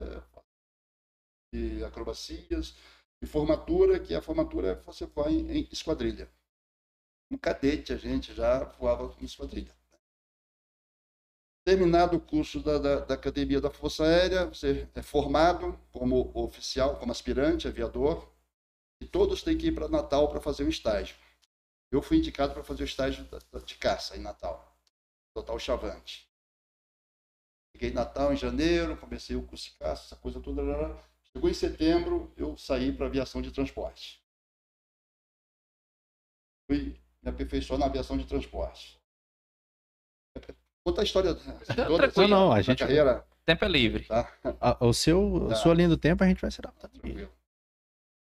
e 1.53 1.84
acrobacias, 1.84 2.75
e 3.22 3.27
formatura, 3.27 4.00
que 4.00 4.15
a 4.15 4.22
formatura 4.22 4.75
você 4.86 5.06
vai 5.06 5.34
em 5.34 5.68
esquadrilha 5.72 6.29
um 7.31 7.38
cadete 7.38 7.93
a 7.93 7.98
gente 7.98 8.33
já 8.33 8.63
voava 8.63 9.09
com 9.09 9.24
esquadrilha. 9.24 9.74
Terminado 11.63 12.17
o 12.17 12.19
curso 12.19 12.62
da, 12.62 12.77
da, 12.79 13.00
da, 13.01 13.13
Academia 13.13 13.62
da 13.62 13.69
Força 13.69 14.03
Aérea, 14.03 14.45
você 14.45 14.89
é 14.95 15.01
formado 15.03 15.79
como 15.91 16.31
oficial, 16.33 16.98
como 16.98 17.12
aspirante, 17.12 17.67
aviador, 17.67 18.27
e 19.00 19.05
todos 19.05 19.43
têm 19.43 19.57
que 19.57 19.67
ir 19.67 19.75
para 19.75 19.88
Natal 19.88 20.29
para 20.29 20.41
fazer 20.41 20.63
o 20.63 20.69
estágio. 20.69 21.15
Eu 21.91 22.01
fui 22.01 22.17
indicado 22.17 22.53
para 22.53 22.63
fazer 22.63 22.83
o 22.83 22.86
estágio 22.86 23.27
de 23.65 23.75
caça 23.75 24.17
em 24.17 24.21
Natal, 24.21 24.75
Total 25.33 25.59
Chavante. 25.59 26.27
Cheguei 27.75 27.91
em 27.91 27.93
Natal 27.93 28.33
em 28.33 28.38
janeiro, 28.38 28.98
comecei 28.98 29.36
o 29.36 29.43
curso 29.43 29.69
de 29.69 29.77
caça, 29.77 30.05
essa 30.05 30.15
coisa 30.15 30.39
toda. 30.41 30.63
Chegou 31.33 31.50
em 31.50 31.53
setembro, 31.53 32.33
eu 32.36 32.57
saí 32.57 32.91
para 32.91 33.05
aviação 33.05 33.41
de 33.41 33.51
transporte. 33.51 34.24
Fui 36.67 37.00
me 37.23 37.29
aperfeiçoar 37.29 37.79
na 37.79 37.85
aviação 37.85 38.17
de 38.17 38.25
transporte. 38.25 38.99
Conta 40.85 41.01
a 41.01 41.03
história 41.03 41.35
toda 41.85 42.11
não, 42.15 42.27
não, 42.27 42.51
a 42.51 42.61
gente 42.61 42.79
carreira. 42.79 43.25
Tempo 43.45 43.65
é 43.65 43.67
livre. 43.67 44.05
Tá? 44.05 44.31
A, 44.61 44.85
o 44.85 44.93
seu, 44.93 45.45
tá. 45.47 45.53
a 45.53 45.57
sua 45.57 45.73
linha 45.73 45.89
do 45.89 45.97
tempo 45.97 46.23
a 46.23 46.27
gente 46.27 46.41
vai 46.41 46.51
se 46.51 46.61
adaptar. 46.61 46.88
Tá 46.88 46.99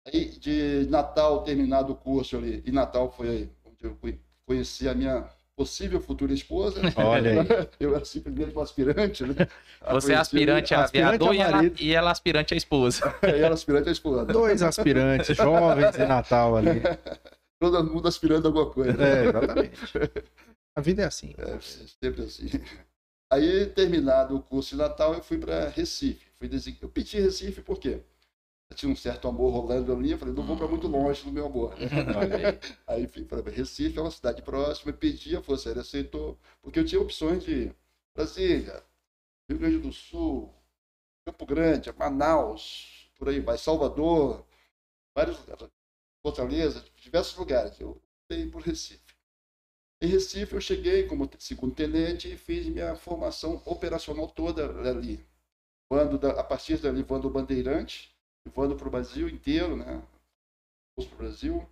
Aí, 0.06 0.38
de 0.38 0.86
Natal, 0.90 1.42
terminado 1.42 1.92
o 1.92 1.96
curso 1.96 2.36
ali, 2.36 2.62
e 2.66 2.70
Natal 2.70 3.10
foi 3.10 3.50
onde 3.64 3.84
eu 3.84 3.98
conheci 4.46 4.86
a 4.86 4.94
minha 4.94 5.26
possível 5.56 6.00
futura 6.00 6.32
esposa. 6.32 6.80
Olha 6.96 7.42
aí. 7.42 7.68
Eu 7.80 7.94
era 7.94 8.04
simplesmente 8.04 8.56
um 8.56 8.60
aspirante, 8.60 9.24
né? 9.24 9.48
Você 9.92 10.12
é 10.12 10.16
aspirante 10.16 10.74
a 10.74 10.84
aviador 10.84 11.34
e, 11.34 11.38
ela, 11.38 11.62
e 11.80 11.94
ela 11.94 12.10
aspirante 12.10 12.54
a 12.54 12.56
esposa. 12.56 13.14
e 13.22 13.26
ela 13.40 13.54
aspirante 13.54 13.88
a 13.88 13.92
esposa. 13.92 14.24
Dois 14.24 14.62
aspirantes 14.62 15.36
jovens 15.36 15.92
de 15.92 16.04
Natal 16.06 16.56
ali. 16.56 16.82
todo 17.70 17.92
mundo 17.92 18.08
aspirando 18.08 18.46
alguma 18.48 18.70
coisa. 18.70 19.02
É, 19.02 19.24
exatamente. 19.26 19.76
A 20.76 20.80
vida 20.80 21.02
é 21.02 21.06
assim. 21.06 21.34
É, 21.38 21.58
sempre 21.60 22.22
assim. 22.22 22.48
Aí, 23.30 23.66
terminado 23.66 24.36
o 24.36 24.42
curso 24.42 24.70
de 24.70 24.76
Natal, 24.76 25.14
eu 25.14 25.22
fui 25.22 25.38
para 25.38 25.68
Recife. 25.68 26.26
Fui 26.38 26.48
desig... 26.48 26.78
Eu 26.80 26.88
pedi 26.88 27.20
Recife 27.20 27.62
por 27.62 27.78
quê? 27.78 28.00
Eu 28.70 28.76
tinha 28.76 28.90
um 28.90 28.96
certo 28.96 29.28
amor 29.28 29.52
rolando 29.52 29.92
ali, 29.92 30.12
eu 30.12 30.18
falei, 30.18 30.34
não 30.34 30.42
vou 30.42 30.56
para 30.56 30.66
muito 30.66 30.88
longe 30.88 31.24
no 31.26 31.32
meu 31.32 31.46
amor. 31.46 31.74
aí 32.86 33.06
fui 33.06 33.24
para 33.24 33.50
Recife, 33.50 33.98
é 33.98 34.02
uma 34.02 34.10
cidade 34.10 34.42
próxima, 34.42 34.90
eu 34.90 34.96
pedi, 34.96 35.36
a 35.36 35.42
Força 35.42 35.68
Aérea 35.68 35.82
aceitou, 35.82 36.38
porque 36.62 36.78
eu 36.78 36.84
tinha 36.84 37.00
opções 37.00 37.44
de 37.44 37.72
Brasília, 38.14 38.82
Rio 39.48 39.58
Grande 39.58 39.78
do 39.78 39.92
Sul, 39.92 40.52
Campo 41.26 41.46
Grande, 41.46 41.92
Manaus, 41.92 43.10
por 43.16 43.28
aí 43.28 43.40
vai, 43.40 43.58
Salvador, 43.58 44.44
vários 45.14 45.38
lugares. 45.38 45.68
Fortaleza, 46.24 46.82
diversos 46.96 47.36
lugares. 47.36 47.78
Eu 47.78 48.00
fui 48.26 48.48
por 48.48 48.62
Recife. 48.62 49.14
Em 50.00 50.06
Recife, 50.06 50.54
eu 50.54 50.60
cheguei 50.60 51.06
como 51.06 51.30
segundo 51.38 51.74
tenente 51.74 52.32
e 52.32 52.36
fiz 52.36 52.66
minha 52.66 52.96
formação 52.96 53.60
operacional 53.66 54.28
toda 54.28 54.64
ali. 54.88 55.22
Voando 55.90 56.18
da, 56.18 56.40
a 56.40 56.44
partir 56.44 56.78
dali, 56.78 57.02
voando 57.02 57.28
bandeirante, 57.28 58.10
voando 58.54 58.74
para 58.74 58.88
o 58.88 58.90
Brasil 58.90 59.28
inteiro, 59.28 59.76
né? 59.76 60.02
Para 60.96 61.04
o 61.04 61.16
Brasil 61.16 61.68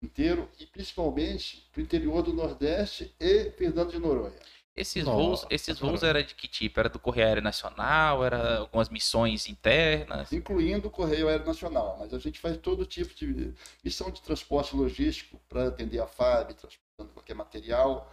inteiro 0.00 0.48
e 0.60 0.66
principalmente 0.66 1.68
para 1.72 1.80
o 1.80 1.82
interior 1.82 2.22
do 2.22 2.32
Nordeste 2.32 3.12
e 3.18 3.50
Fernando 3.50 3.90
de 3.90 3.98
Noronha. 3.98 4.38
Esses 4.78 5.04
Nossa, 5.04 5.16
voos, 5.16 5.46
esses 5.50 5.78
voos 5.78 6.02
era 6.02 6.22
de 6.22 6.34
que 6.34 6.46
tipo? 6.46 6.78
Era 6.78 6.88
do 6.88 6.98
Correio 7.00 7.26
Aéreo 7.26 7.42
Nacional? 7.42 8.24
Era 8.24 8.58
algumas 8.58 8.88
missões 8.88 9.48
internas? 9.48 10.32
Incluindo 10.32 10.86
o 10.86 10.90
Correio 10.90 11.28
Aéreo 11.28 11.44
Nacional, 11.44 11.96
mas 11.98 12.14
a 12.14 12.18
gente 12.18 12.38
faz 12.38 12.56
todo 12.58 12.86
tipo 12.86 13.12
de 13.14 13.52
missão 13.82 14.10
de 14.10 14.22
transporte 14.22 14.76
logístico 14.76 15.40
para 15.48 15.68
atender 15.68 16.00
a 16.00 16.06
FAB, 16.06 16.54
transportando 16.54 17.12
qualquer 17.12 17.34
material. 17.34 18.12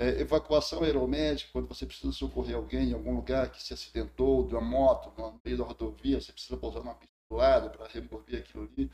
É, 0.00 0.20
evacuação 0.20 0.84
aeromédica, 0.84 1.50
quando 1.52 1.66
você 1.66 1.84
precisa 1.84 2.12
socorrer 2.12 2.54
alguém 2.54 2.90
em 2.90 2.94
algum 2.94 3.16
lugar 3.16 3.50
que 3.50 3.60
se 3.60 3.74
acidentou 3.74 4.46
de 4.46 4.54
uma 4.54 4.62
moto, 4.62 5.12
no 5.20 5.40
meio 5.44 5.58
da 5.58 5.64
rodovia, 5.64 6.20
você 6.20 6.32
precisa 6.32 6.56
pousar 6.56 6.80
numa 6.80 6.94
pista 6.94 7.14
do 7.28 7.36
lado 7.36 7.70
para 7.70 7.88
remover 7.88 8.38
aquilo 8.38 8.68
ali. 8.72 8.90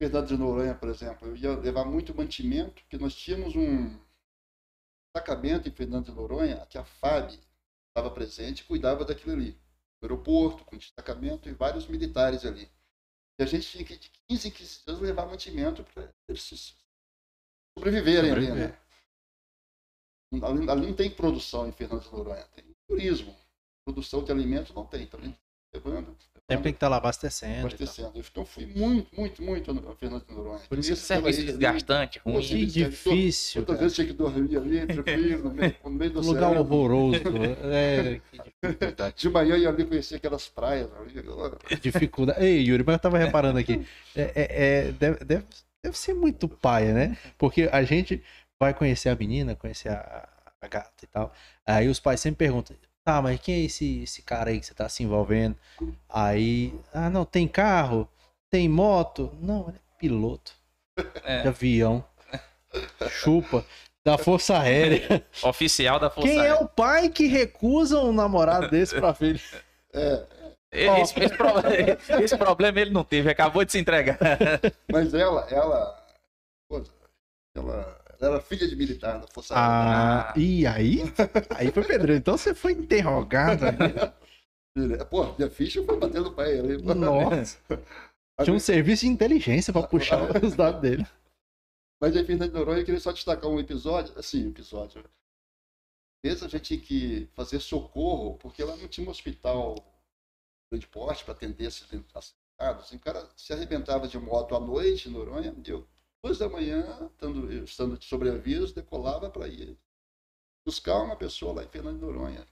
Verdade 0.00 0.28
de 0.28 0.36
Noronha, 0.36 0.74
por 0.74 0.88
exemplo, 0.88 1.28
eu 1.28 1.36
ia 1.36 1.54
levar 1.56 1.84
muito 1.84 2.14
mantimento, 2.14 2.82
porque 2.82 2.98
nós 2.98 3.14
tínhamos 3.14 3.54
um, 3.54 3.96
destacamento 5.14 5.68
em 5.68 5.72
Fernando 5.72 6.06
de 6.06 6.12
Noronha, 6.12 6.66
que 6.66 6.76
a 6.76 6.84
FAB 6.84 7.38
estava 7.88 8.10
presente 8.10 8.60
e 8.60 8.64
cuidava 8.64 9.04
daquilo 9.04 9.34
ali. 9.34 9.52
No 10.02 10.08
aeroporto, 10.08 10.64
com 10.64 10.76
destacamento 10.76 11.48
e 11.48 11.52
vários 11.52 11.86
militares 11.86 12.44
ali. 12.44 12.68
E 13.38 13.42
a 13.42 13.46
gente 13.46 13.68
tinha 13.68 13.84
que, 13.84 13.96
de 13.96 14.10
15 14.28 14.48
em 14.48 14.50
15 14.50 14.84
dias, 14.84 15.00
levar 15.00 15.26
mantimento 15.26 15.84
para 15.84 16.12
eles 16.28 16.42
sobreviverem 17.78 18.30
Sobreviver. 18.30 18.32
ali, 18.32 18.50
né? 18.52 18.78
ali, 20.42 20.70
ali 20.70 20.86
não 20.88 20.94
tem 20.94 21.10
produção 21.10 21.68
em 21.68 21.72
Fernando 21.72 22.02
de 22.02 22.10
Noronha, 22.10 22.44
tem 22.48 22.64
turismo. 22.88 23.34
Produção 23.86 24.24
de 24.24 24.32
alimentos 24.32 24.74
não 24.74 24.86
tem, 24.86 25.06
também 25.06 25.30
tá 25.30 25.38
levando. 25.74 26.16
Sempre 26.46 26.62
tem 26.64 26.72
que 26.72 26.76
estar 26.76 26.86
tá 26.86 26.90
lá 26.90 26.96
abastecendo. 26.98 27.66
Abastecendo. 27.66 28.12
Então 28.14 28.44
fui 28.44 28.66
muito, 28.66 29.08
muito, 29.18 29.42
muito 29.42 29.70
a 29.70 29.94
Fernando 29.94 30.26
de 30.26 30.34
Noronha. 30.34 30.60
Por 30.68 30.78
isso 30.78 30.90
que 30.90 30.96
serviço 30.96 31.42
desgastante, 31.42 32.18
ruim. 32.18 32.42
Que 32.42 32.66
difícil. 32.66 33.62
Muitas 33.62 33.78
vezes 33.80 33.94
tinha 33.94 34.06
que 34.06 34.12
dormir 34.12 34.56
ali, 34.58 34.86
tranquilo, 34.86 35.44
no 35.44 35.54
meio, 35.54 35.76
no 35.82 35.90
meio 35.90 36.10
do 36.10 36.20
um 36.20 36.22
lugar 36.22 36.56
horroroso. 36.56 37.22
É, 37.64 38.20
de 39.16 39.28
manhã 39.30 39.56
ia 39.56 39.68
ali 39.68 39.84
conhecer 39.84 40.16
aquelas 40.16 40.46
praias. 40.46 40.90
Ali. 40.94 41.80
Dificuldade. 41.80 42.44
Ei, 42.44 42.62
Yuri, 42.62 42.84
mas 42.84 42.94
eu 42.94 42.98
tava 42.98 43.18
reparando 43.18 43.58
aqui. 43.58 43.86
É, 44.14 44.22
é, 44.34 44.46
é 44.48 44.92
deve, 44.92 45.24
deve, 45.24 45.44
deve 45.82 45.98
ser 45.98 46.14
muito 46.14 46.46
paia, 46.46 46.92
né? 46.92 47.16
Porque 47.38 47.68
a 47.72 47.82
gente 47.84 48.22
vai 48.60 48.74
conhecer 48.74 49.08
a 49.08 49.16
menina, 49.16 49.56
conhecer 49.56 49.88
a, 49.88 50.28
a 50.60 50.68
gata 50.68 50.92
e 51.02 51.06
tal. 51.06 51.32
Aí 51.66 51.88
os 51.88 52.00
pais 52.00 52.20
sempre 52.20 52.46
perguntam: 52.46 52.76
Tá, 53.04 53.20
mas 53.20 53.38
quem 53.38 53.56
é 53.56 53.64
esse, 53.66 54.02
esse 54.02 54.22
cara 54.22 54.50
aí 54.50 54.58
que 54.58 54.64
você 54.64 54.72
tá 54.72 54.88
se 54.88 55.02
envolvendo? 55.02 55.54
Aí, 56.08 56.72
ah, 56.92 57.10
não, 57.10 57.26
tem 57.26 57.46
carro? 57.46 58.08
Tem 58.50 58.66
moto? 58.66 59.30
Não, 59.42 59.68
ele 59.68 59.76
é 59.76 59.98
piloto 59.98 60.52
é. 61.22 61.42
de 61.42 61.48
avião. 61.48 62.02
Chupa. 63.10 63.64
Da 64.02 64.16
Força 64.16 64.58
Aérea. 64.58 65.24
Oficial 65.44 65.98
da 65.98 66.08
Força 66.08 66.28
Quem 66.28 66.40
Aérea. 66.40 66.54
é 66.54 66.62
o 66.62 66.68
pai 66.68 67.10
que 67.10 67.26
recusa 67.26 68.00
um 68.00 68.12
namorado 68.12 68.70
desse 68.70 68.94
pra 68.94 69.14
filho? 69.14 69.40
É. 69.96 70.26
Esse, 70.72 71.20
esse, 71.20 71.36
problema, 71.36 71.78
esse, 72.20 72.36
problema, 72.36 72.80
ele 72.80 72.90
não 72.90 73.04
teve, 73.04 73.30
acabou 73.30 73.64
de 73.64 73.70
se 73.70 73.78
entregar. 73.78 74.18
Mas 74.90 75.14
ela, 75.14 75.46
ela, 75.48 76.04
ela 77.54 78.03
ela 78.24 78.36
era 78.36 78.40
filha 78.40 78.66
de 78.66 78.74
militar 78.74 79.20
da 79.20 79.26
Força 79.28 79.54
Aérea. 79.54 80.30
Ah, 80.30 80.34
e 80.36 80.66
aí? 80.66 81.02
Aí 81.50 81.70
foi 81.70 81.84
pedreiro. 81.84 82.20
Então 82.20 82.36
você 82.36 82.54
foi 82.54 82.72
interrogado. 82.72 83.64
Pô, 85.10 85.32
minha 85.38 85.50
ficha 85.50 85.84
foi 85.84 85.98
batendo 85.98 86.24
no 86.24 86.34
pé 86.34 86.58
ali. 86.58 86.82
Nossa. 86.82 87.58
Tinha 88.42 88.56
um 88.56 88.58
serviço 88.58 89.02
de 89.02 89.08
inteligência 89.08 89.72
para 89.72 89.86
puxar 89.86 90.20
os 90.42 90.56
dados 90.56 90.80
dele. 90.80 91.06
Mas 92.00 92.16
aí, 92.16 92.24
Fernando 92.24 92.50
de 92.50 92.58
Noronha, 92.58 92.80
eu 92.80 92.84
queria 92.84 93.00
só 93.00 93.12
destacar 93.12 93.48
um 93.48 93.60
episódio, 93.60 94.18
assim, 94.18 94.46
um 94.46 94.50
episódio. 94.50 95.04
Às 96.26 96.42
a 96.42 96.48
gente 96.48 96.62
tinha 96.62 96.80
que 96.80 97.28
fazer 97.34 97.60
socorro, 97.60 98.36
porque 98.38 98.62
ela 98.62 98.76
não 98.76 98.88
tinha 98.88 99.06
um 99.06 99.10
hospital 99.10 99.76
de 100.72 100.86
porte 100.88 101.24
para 101.24 101.34
atender 101.34 101.66
esses 101.66 101.84
atentados. 101.84 102.34
O 102.92 102.98
cara 102.98 103.28
se 103.36 103.52
arrebentava 103.52 104.08
de 104.08 104.18
moto 104.18 104.56
à 104.56 104.60
noite 104.60 105.08
em 105.08 105.12
Noronha, 105.12 105.52
deu 105.52 105.86
duas 106.24 106.38
da 106.38 106.48
manhã, 106.48 106.82
estando, 107.12 107.52
estando 107.64 107.98
de 107.98 108.04
sobreaviso, 108.06 108.74
decolava 108.74 109.28
para 109.28 109.46
ir 109.46 109.76
buscar 110.66 111.02
uma 111.02 111.16
pessoa 111.16 111.52
lá 111.52 111.64
em 111.64 111.68
Fernando 111.68 111.98
de 111.98 112.04
Noronha. 112.04 112.42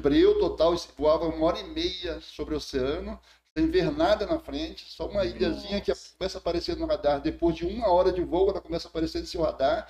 Breu 0.00 0.38
total, 0.38 0.74
voava 0.96 1.26
uma 1.26 1.44
hora 1.46 1.58
e 1.58 1.64
meia 1.64 2.20
sobre 2.20 2.54
o 2.54 2.56
oceano, 2.58 3.20
sem 3.56 3.68
ver 3.68 3.90
nada 3.90 4.26
na 4.26 4.38
frente, 4.38 4.84
só 4.88 5.08
uma 5.08 5.24
ilhazinha 5.24 5.80
que 5.80 5.92
começa 6.16 6.38
a 6.38 6.40
aparecer 6.40 6.76
no 6.76 6.86
radar. 6.86 7.20
Depois 7.20 7.56
de 7.56 7.66
uma 7.66 7.88
hora 7.88 8.12
de 8.12 8.22
voo, 8.22 8.50
ela 8.50 8.60
começa 8.60 8.86
a 8.86 8.90
aparecer 8.90 9.20
no 9.20 9.26
seu 9.26 9.42
radar. 9.42 9.88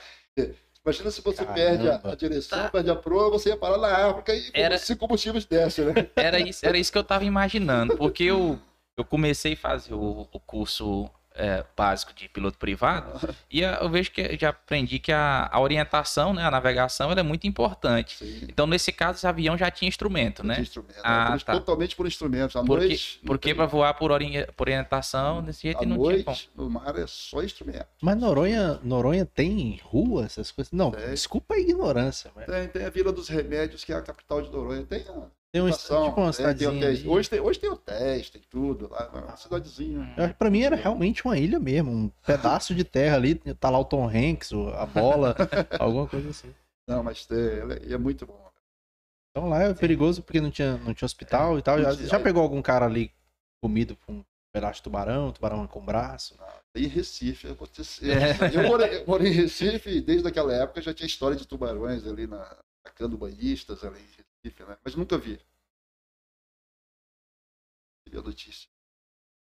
Imagina 0.85 1.11
se 1.11 1.21
você 1.21 1.45
Caramba. 1.45 1.55
perde 1.55 1.88
a, 1.88 2.01
a 2.05 2.14
direção, 2.14 2.59
tá. 2.59 2.71
perde 2.71 2.90
a 2.90 2.97
proa, 2.97 3.31
você 3.31 3.51
ia 3.51 3.57
parar 3.57 3.79
na 3.79 4.09
África 4.09 4.35
e 4.35 4.51
era... 4.55 4.79
se 4.79 4.95
combustíveis 4.97 5.45
desce, 5.45 5.83
né? 5.83 5.92
Era 6.14 6.38
isso, 6.38 6.64
era 6.64 6.79
isso 6.79 6.92
que 6.92 6.99
eu 6.99 7.03
estava 7.03 7.25
imaginando, 7.25 7.97
porque 7.97 8.25
eu, 8.25 8.59
eu 8.97 9.05
comecei 9.05 9.55
a 9.55 9.57
fazer 9.57 9.95
o, 9.95 10.29
o 10.31 10.40
curso 10.40 11.11
é, 11.37 11.64
básico 11.77 12.12
de 12.14 12.29
piloto 12.29 12.59
privado, 12.59 13.20
e 13.51 13.61
eu 13.61 13.88
vejo 13.88 14.11
que 14.11 14.37
já 14.38 14.49
aprendi 14.49 14.99
que 14.99 15.12
a, 15.12 15.49
a 15.53 15.61
orientação, 15.61 16.33
né, 16.33 16.42
a 16.42 16.51
navegação, 16.51 17.12
é 17.12 17.22
muito 17.22 17.46
importante. 17.46 18.16
Sim. 18.16 18.40
Então, 18.42 18.66
nesse 18.66 18.92
caso, 18.92 19.18
esse 19.18 19.27
avião 19.27 19.57
já 19.57 19.70
tinha 19.70 19.88
instrumento, 19.88 20.44
né? 20.44 20.55
Tinha 20.55 20.62
instrumento, 20.62 21.01
ah, 21.03 21.31
por, 21.33 21.42
tá. 21.42 21.53
totalmente 21.53 21.96
por 21.96 22.07
instrumento. 22.07 22.59
À 22.59 22.64
porque 22.64 22.87
noite, 22.87 23.20
porque 23.25 23.55
para 23.55 23.66
voar 23.66 23.94
por, 23.94 24.11
ori 24.11 24.46
por, 24.57 24.66
orientação, 24.66 25.42
desse 25.42 25.62
jeito 25.62 25.83
à 25.83 25.87
não 25.87 25.96
noite, 25.96 26.25
tinha 26.25 26.37
como. 26.55 26.68
no 26.68 26.70
mar 26.70 26.96
é 26.96 27.07
só 27.07 27.42
instrumento. 27.42 27.87
Mas 28.03 28.16
Noronha, 28.16 28.81
Noronha 28.83 29.25
tem 29.25 29.81
rua, 29.85 30.25
essas 30.25 30.51
coisas? 30.51 30.72
Não, 30.72 30.90
tem. 30.90 31.11
desculpa 31.11 31.55
a 31.55 31.59
ignorância. 31.59 32.31
Mas... 32.35 32.46
Tem, 32.46 32.68
tem 32.68 32.85
a 32.85 32.90
Vila 32.90 33.12
dos 33.12 33.29
Remédios, 33.29 33.85
que 33.85 33.92
é 33.92 33.96
a 33.96 34.03
capital 34.03 34.42
de 34.42 34.51
Noronha. 34.51 34.85
Tem 34.85 35.03
a 35.03 35.27
tem 35.57 35.62
um 35.62 35.71
tipo 35.71 36.21
uma 36.21 36.31
é, 36.31 36.55
tem 36.55 36.69
hotéis. 36.69 37.07
Hoje, 37.07 37.31
tem, 37.31 37.40
hoje 37.40 37.59
tem 37.59 37.71
hotéis, 37.71 38.31
tem 38.31 38.42
tudo 38.49 38.88
lá, 38.90 39.11
uma 39.12 39.37
cidadezinha. 39.37 40.35
Pra 40.38 40.51
mim 40.51 40.62
era 40.62 40.77
realmente 40.77 41.25
uma 41.25 41.38
ilha 41.38 41.59
mesmo, 41.59 41.90
um 41.90 42.09
pedaço 42.27 42.75
de 42.75 42.85
terra 42.85 43.16
ali, 43.16 43.35
tá 43.35 43.71
lá 43.71 43.79
o 43.79 43.85
Tom 43.85 44.09
Hanks, 44.09 44.53
a 44.75 44.87
bola, 44.87 45.35
alguma 45.79 46.07
coisa 46.07 46.29
assim. 46.29 46.55
Não, 46.87 47.03
mas 47.03 47.27
é, 47.31 47.95
é 47.95 47.99
muito 47.99 48.27
bom. 48.27 48.45
Então 49.31 49.49
lá 49.49 49.62
é 49.62 49.75
perigoso 49.75 50.23
porque 50.23 50.40
não 50.40 50.51
tinha, 50.51 50.77
não 50.79 50.95
tinha 50.95 51.07
hospital 51.07 51.57
é, 51.57 51.59
e 51.59 51.62
tal. 51.62 51.81
Já, 51.81 51.92
já 51.92 52.21
pegou 52.21 52.42
algum 52.42 52.62
cara 52.62 52.87
ali 52.87 53.11
comido 53.62 53.97
por 53.97 54.12
um 54.12 54.25
pedaço 54.53 54.77
de 54.77 54.83
tubarão, 54.85 55.33
tubarão 55.33 55.66
com 55.66 55.85
braço? 55.85 56.37
Não. 56.38 56.47
Em 56.83 56.87
Recife 56.87 57.49
aconteceu. 57.49 58.12
É. 58.12 58.55
Eu, 58.55 58.69
morei, 58.69 59.01
eu 59.01 59.07
morei 59.07 59.29
em 59.29 59.35
Recife 59.35 59.90
e 59.90 60.01
desde 60.01 60.29
aquela 60.29 60.55
época 60.55 60.81
já 60.81 60.95
tinha 60.95 61.07
história 61.07 61.37
de 61.37 61.47
tubarões 61.47 62.07
ali 62.07 62.27
na, 62.27 62.57
atacando 62.85 63.19
banhistas 63.19 63.85
ali 63.85 64.01
Recife, 64.47 64.65
né? 64.65 64.77
Mas 64.85 64.95
nunca 64.95 65.19
vi. 65.19 65.39
Vi 68.09 68.17
a 68.17 68.23
notícia. 68.23 68.69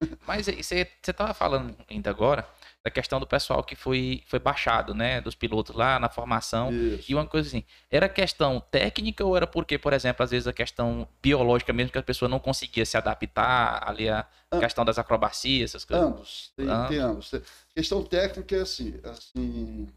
Mas 0.28 0.48
você 0.48 0.90
estava 1.08 1.34
falando 1.34 1.76
ainda 1.90 2.10
agora 2.10 2.48
da 2.84 2.92
questão 2.92 3.20
do 3.20 3.26
pessoal 3.26 3.64
que 3.64 3.76
foi, 3.76 4.22
foi 4.28 4.40
baixado, 4.40 4.94
né? 4.94 5.20
Dos 5.22 5.36
pilotos 5.36 5.76
lá 5.76 6.00
na 6.00 6.10
formação. 6.10 6.72
Isso. 6.72 7.12
E 7.12 7.16
uma 7.16 7.26
coisa 7.26 7.48
assim, 7.48 7.64
era 7.90 8.08
questão 8.08 8.60
técnica 8.60 9.26
ou 9.26 9.36
era 9.36 9.48
porque, 9.48 9.78
por 9.78 9.94
exemplo, 9.94 10.24
às 10.24 10.32
vezes 10.32 10.48
a 10.48 10.54
questão 10.54 11.08
biológica 11.22 11.74
mesmo, 11.74 11.92
que 11.92 11.98
a 11.98 12.04
pessoa 12.04 12.30
não 12.30 12.40
conseguia 12.40 12.86
se 12.86 12.98
adaptar 12.98 13.88
ali 13.88 14.10
a 14.10 14.28
Am 14.52 14.60
questão 14.60 14.86
das 14.86 15.00
acrobacias, 15.00 15.72
essas 15.72 15.86
coisas? 15.86 16.06
Ambos, 16.06 16.54
tem 16.56 16.70
ambos. 16.70 16.90
Tem 16.90 17.00
ambos. 17.00 17.32
Questão 17.74 18.04
técnica 18.04 18.56
é 18.56 18.62
assim, 18.62 19.00
assim 19.04 19.88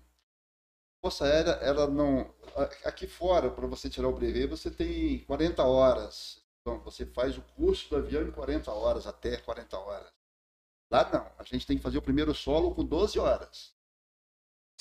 Força 1.01 1.25
Aérea, 1.25 1.53
ela 1.63 1.87
não. 1.87 2.35
Aqui 2.85 3.07
fora, 3.07 3.51
para 3.51 3.67
você 3.67 3.89
tirar 3.89 4.09
o 4.09 4.13
brevet, 4.13 4.49
você 4.49 4.71
tem 4.71 5.21
40 5.25 5.63
horas. 5.65 6.43
Então, 6.61 6.81
você 6.81 7.07
faz 7.07 7.39
o 7.39 7.43
curso 7.57 7.89
do 7.89 7.97
avião 7.97 8.23
em 8.23 8.31
40 8.31 8.71
horas, 8.73 9.07
até 9.07 9.37
40 9.39 9.79
horas. 9.79 10.13
Lá 10.91 11.09
não. 11.13 11.31
A 11.39 11.45
gente 11.45 11.67
tem 11.67 11.77
que 11.77 11.83
fazer 11.83 11.99
o 11.99 12.03
primeiro 12.03 12.35
solo 12.35 12.75
com 12.75 12.85
12 12.85 13.19
horas. 13.19 13.73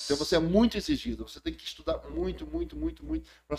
Então 0.04 0.16
você 0.16 0.36
é 0.36 0.38
muito 0.38 0.76
exigido. 0.76 1.28
Você 1.28 1.40
tem 1.40 1.52
que 1.52 1.64
estudar 1.64 1.98
muito, 2.10 2.46
muito, 2.46 2.76
muito, 2.76 3.04
muito. 3.04 3.28
Para 3.46 3.58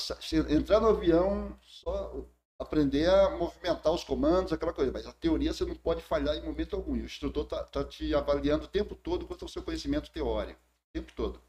entrar 0.49 0.79
no 0.79 0.87
avião, 0.87 1.57
só 1.61 2.25
aprender 2.57 3.09
a 3.09 3.31
movimentar 3.37 3.93
os 3.93 4.03
comandos, 4.03 4.51
aquela 4.53 4.73
coisa. 4.73 4.91
Mas 4.91 5.05
a 5.05 5.13
teoria 5.13 5.53
você 5.53 5.65
não 5.65 5.75
pode 5.75 6.01
falhar 6.01 6.35
em 6.35 6.43
momento 6.43 6.75
algum. 6.75 6.93
O 6.93 6.97
instrutor 6.97 7.43
está 7.43 7.63
tá 7.63 7.83
te 7.83 8.13
avaliando 8.15 8.65
o 8.65 8.67
tempo 8.67 8.95
todo 8.95 9.27
quanto 9.27 9.45
ao 9.45 9.49
seu 9.49 9.61
conhecimento 9.61 10.11
teórico. 10.11 10.59
O 10.59 10.93
tempo 10.93 11.11
todo. 11.15 11.41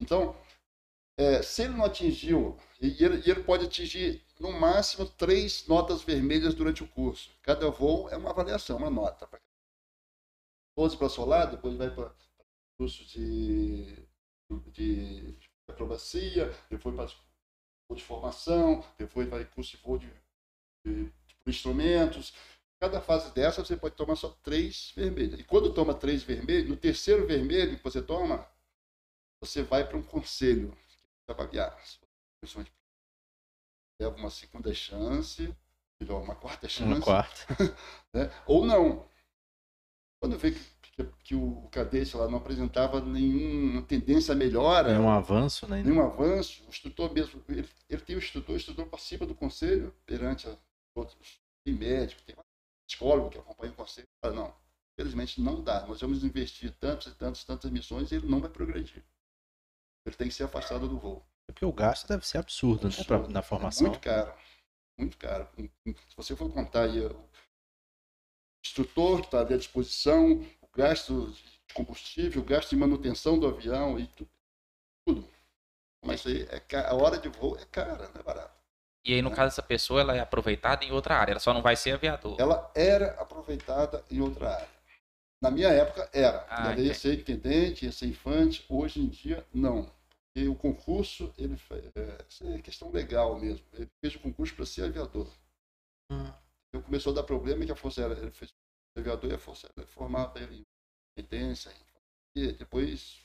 Então, 0.00 0.36
é, 1.16 1.42
se 1.42 1.62
ele 1.62 1.74
não 1.74 1.84
atingiu, 1.84 2.56
e 2.80 3.02
ele, 3.02 3.22
ele, 3.28 3.44
pode 3.44 3.64
atingir 3.66 4.24
no 4.38 4.52
máximo 4.52 5.06
três 5.06 5.66
notas 5.68 6.02
vermelhas 6.02 6.54
durante 6.54 6.82
o 6.82 6.88
curso. 6.88 7.30
Cada 7.42 7.70
voo 7.70 8.08
é 8.10 8.16
uma 8.16 8.30
avaliação, 8.30 8.76
uma 8.78 8.90
nota. 8.90 9.28
12 10.76 10.96
para 10.96 11.08
solar, 11.08 11.50
depois 11.50 11.76
vai 11.76 11.88
para 11.88 12.12
curso 12.76 13.04
de, 13.04 13.96
de, 14.50 14.70
de 14.72 15.38
acrobacia, 15.68 16.52
depois 16.68 16.94
para 16.96 17.06
voo 17.06 17.96
de 17.96 18.02
formação, 18.02 18.84
depois 18.98 19.28
vai 19.28 19.44
curso 19.44 19.76
de 19.76 19.82
voo 19.82 19.98
de, 19.98 20.10
de, 20.84 21.04
de 21.04 21.12
instrumentos. 21.46 22.34
Cada 22.80 23.00
fase 23.00 23.32
dessa 23.32 23.64
você 23.64 23.76
pode 23.76 23.94
tomar 23.94 24.16
só 24.16 24.30
três 24.42 24.92
vermelhas. 24.96 25.38
E 25.38 25.44
quando 25.44 25.72
toma 25.72 25.94
três 25.94 26.24
vermelhos, 26.24 26.68
no 26.68 26.76
terceiro 26.76 27.24
vermelho 27.24 27.76
que 27.76 27.84
você 27.84 28.02
toma, 28.02 28.46
você 29.44 29.62
vai 29.62 29.86
para 29.86 29.96
um 29.96 30.02
conselho 30.02 30.76
avaliar. 31.28 31.76
Leva 34.00 34.16
uma 34.16 34.30
segunda 34.30 34.72
chance, 34.74 35.54
melhor, 36.00 36.22
uma 36.22 36.34
quarta 36.34 36.68
chance. 36.68 36.90
Uma 36.90 37.00
quarta. 37.00 37.46
Né? 38.12 38.30
Ou 38.46 38.64
não. 38.64 39.08
Quando 40.20 40.38
vê 40.38 40.52
que, 40.52 40.60
que, 40.92 41.04
que, 41.24 41.34
o 41.34 41.68
cadete 41.72 42.16
lá 42.16 42.28
não 42.28 42.38
apresentava 42.38 43.00
nenhuma 43.00 43.82
tendência 43.82 44.32
a 44.32 44.36
melhora. 44.36 44.92
Nenhum 44.92 45.10
avanço, 45.10 45.68
né? 45.68 45.82
Nenhum 45.82 46.00
avanço. 46.00 46.64
O 46.64 46.68
instrutor 46.68 47.12
mesmo, 47.12 47.42
ele, 47.48 47.68
ele 47.90 48.02
tem 48.02 48.14
o 48.14 48.20
instrutor, 48.20 48.54
o 48.54 48.56
instrutor 48.56 48.86
participa 48.86 49.26
do 49.26 49.34
conselho 49.34 49.92
perante 50.06 50.48
a, 50.48 50.56
outros. 50.94 51.40
Tem 51.64 51.74
médico, 51.74 52.22
tem 52.22 52.36
psicólogo 52.86 53.30
que 53.30 53.38
acompanha 53.38 53.72
o 53.72 53.76
conselho. 53.76 54.06
Fala, 54.22 54.34
não, 54.34 54.54
infelizmente 54.92 55.40
não 55.40 55.60
dá. 55.60 55.84
Nós 55.86 56.00
vamos 56.00 56.22
investir 56.22 56.72
tantos 56.78 57.08
e 57.08 57.14
tantos, 57.16 57.44
tantas 57.44 57.70
missões 57.70 58.12
e 58.12 58.14
ele 58.14 58.28
não 58.28 58.40
vai 58.40 58.48
progredir 58.48 59.04
ele 60.06 60.16
tem 60.16 60.28
que 60.28 60.34
ser 60.34 60.44
afastado 60.44 60.88
do 60.88 60.98
voo. 60.98 61.24
É 61.48 61.52
porque 61.52 61.64
o 61.64 61.72
gasto 61.72 62.08
deve 62.08 62.26
ser 62.26 62.38
absurdo, 62.38 62.88
né, 62.88 63.04
pra, 63.06 63.18
na 63.28 63.42
formação. 63.42 63.86
Muito 63.88 64.00
caro, 64.00 64.34
muito 64.98 65.16
caro. 65.18 65.48
Se 65.84 66.16
você 66.16 66.36
for 66.36 66.52
contar 66.52 66.84
aí 66.84 67.00
o 67.04 67.28
instrutor 68.64 69.20
que 69.20 69.26
está 69.26 69.40
à 69.40 69.44
disposição, 69.44 70.44
o 70.60 70.68
gasto 70.74 71.30
de 71.66 71.74
combustível, 71.74 72.42
o 72.42 72.44
gasto 72.44 72.70
de 72.70 72.76
manutenção 72.76 73.38
do 73.38 73.46
avião 73.46 73.98
e 73.98 74.06
tudo. 74.08 74.30
tudo. 75.06 75.28
Mas 76.04 76.26
aí 76.26 76.46
é, 76.50 76.78
a 76.86 76.94
hora 76.94 77.18
de 77.18 77.28
voo 77.28 77.56
é 77.58 77.64
cara, 77.66 78.08
não 78.08 78.20
é 78.20 78.22
barato. 78.22 78.54
E 79.06 79.12
aí, 79.12 79.20
no 79.20 79.30
caso 79.30 79.50
dessa 79.50 79.62
pessoa, 79.62 80.00
ela 80.00 80.16
é 80.16 80.20
aproveitada 80.20 80.82
em 80.82 80.90
outra 80.90 81.16
área, 81.16 81.32
ela 81.32 81.40
só 81.40 81.52
não 81.52 81.60
vai 81.60 81.76
ser 81.76 81.92
aviador. 81.92 82.36
Ela 82.40 82.70
era 82.74 83.10
aproveitada 83.20 84.02
em 84.10 84.22
outra 84.22 84.54
área. 84.54 84.73
Na 85.42 85.50
minha 85.50 85.68
época 85.68 86.08
era. 86.12 86.46
Ah, 86.48 86.72
ela 86.72 86.80
ia 86.80 86.94
ser 86.94 87.20
intendente, 87.20 87.84
ia 87.84 87.92
ser 87.92 88.06
infante. 88.06 88.64
Hoje 88.68 89.00
em 89.00 89.08
dia, 89.08 89.46
não. 89.52 89.92
E 90.36 90.48
o 90.48 90.56
concurso, 90.56 91.32
ele 91.38 91.56
é, 91.94 92.54
é 92.56 92.62
questão 92.62 92.90
legal 92.90 93.38
mesmo. 93.38 93.64
Ele 93.72 93.88
fez 94.00 94.16
o 94.16 94.20
concurso 94.20 94.54
para 94.54 94.66
ser 94.66 94.84
aviador. 94.84 95.30
Hum. 96.10 96.32
Então 96.68 96.82
começou 96.82 97.12
a 97.12 97.16
dar 97.16 97.22
problema 97.22 97.64
que 97.64 97.70
a 97.70 97.76
Força 97.76 98.00
Aérea, 98.00 98.20
ele 98.20 98.32
fez 98.32 98.50
o 98.50 99.00
aviador 99.00 99.30
e 99.30 99.34
a 99.34 99.38
Força 99.38 99.68
Aérea 99.68 99.86
formava 99.86 100.40
ele 100.40 100.56
em 100.56 100.64
intendência. 101.20 101.72
E 102.34 102.50
depois, 102.52 103.24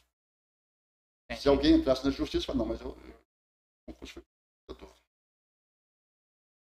se 1.36 1.50
alguém 1.50 1.76
entrasse 1.76 2.06
na 2.06 2.12
justiça, 2.12 2.46
fala, 2.46 2.60
não, 2.60 2.66
mas 2.68 2.80
eu, 2.80 2.90
eu, 2.90 3.16
o 3.88 3.94
concurso 3.94 4.14
foi 4.14 4.24
para 4.24 4.76
aviador. 4.76 4.96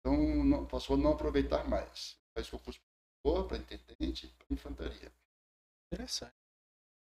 Então, 0.01 0.45
não, 0.45 0.67
passou 0.67 0.97
a 0.97 0.99
não 0.99 1.13
aproveitar 1.13 1.67
mais. 1.67 2.19
Faz 2.35 2.51
concurso 2.51 2.79
para 3.49 3.57
intendente, 3.57 4.29
para 4.29 4.47
infantaria. 4.51 5.11
Interessante. 5.93 6.33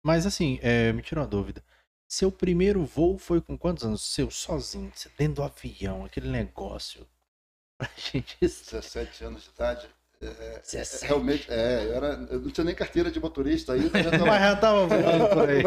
Mas 0.05 0.27
assim, 0.27 0.59
é, 0.63 0.93
me 0.93 1.03
tirou 1.03 1.23
uma 1.23 1.31
dúvida. 1.31 1.65
Seu 2.07 2.31
primeiro 2.31 2.85
voo 2.85 3.19
foi 3.19 3.41
com 3.41 3.57
quantos 3.57 3.85
anos? 3.85 4.03
Seu 4.03 4.31
sozinho, 4.31 4.93
você 4.95 5.11
dentro 5.17 5.37
do 5.37 5.43
avião, 5.43 6.05
aquele 6.05 6.29
negócio. 6.29 7.07
Pra 7.79 7.89
gente. 7.97 8.37
17 8.41 9.25
anos 9.25 9.45
de 9.45 9.51
idade. 9.51 9.89
É, 10.21 10.27
é, 10.27 10.81
é 10.81 11.07
realmente, 11.07 11.51
é, 11.51 11.87
eu, 11.87 11.95
era, 11.95 12.07
eu 12.31 12.41
não 12.41 12.51
tinha 12.51 12.65
nem 12.65 12.75
carteira 12.75 13.11
de 13.11 13.21
motorista 13.21 13.73
ainda. 13.73 14.03
Já 14.03 14.11
tava... 14.11 14.25
Mas 14.27 14.43
já 14.43 14.57
tava 14.57 14.87
voando 14.87 15.29
por 15.29 15.49
aí. 15.49 15.63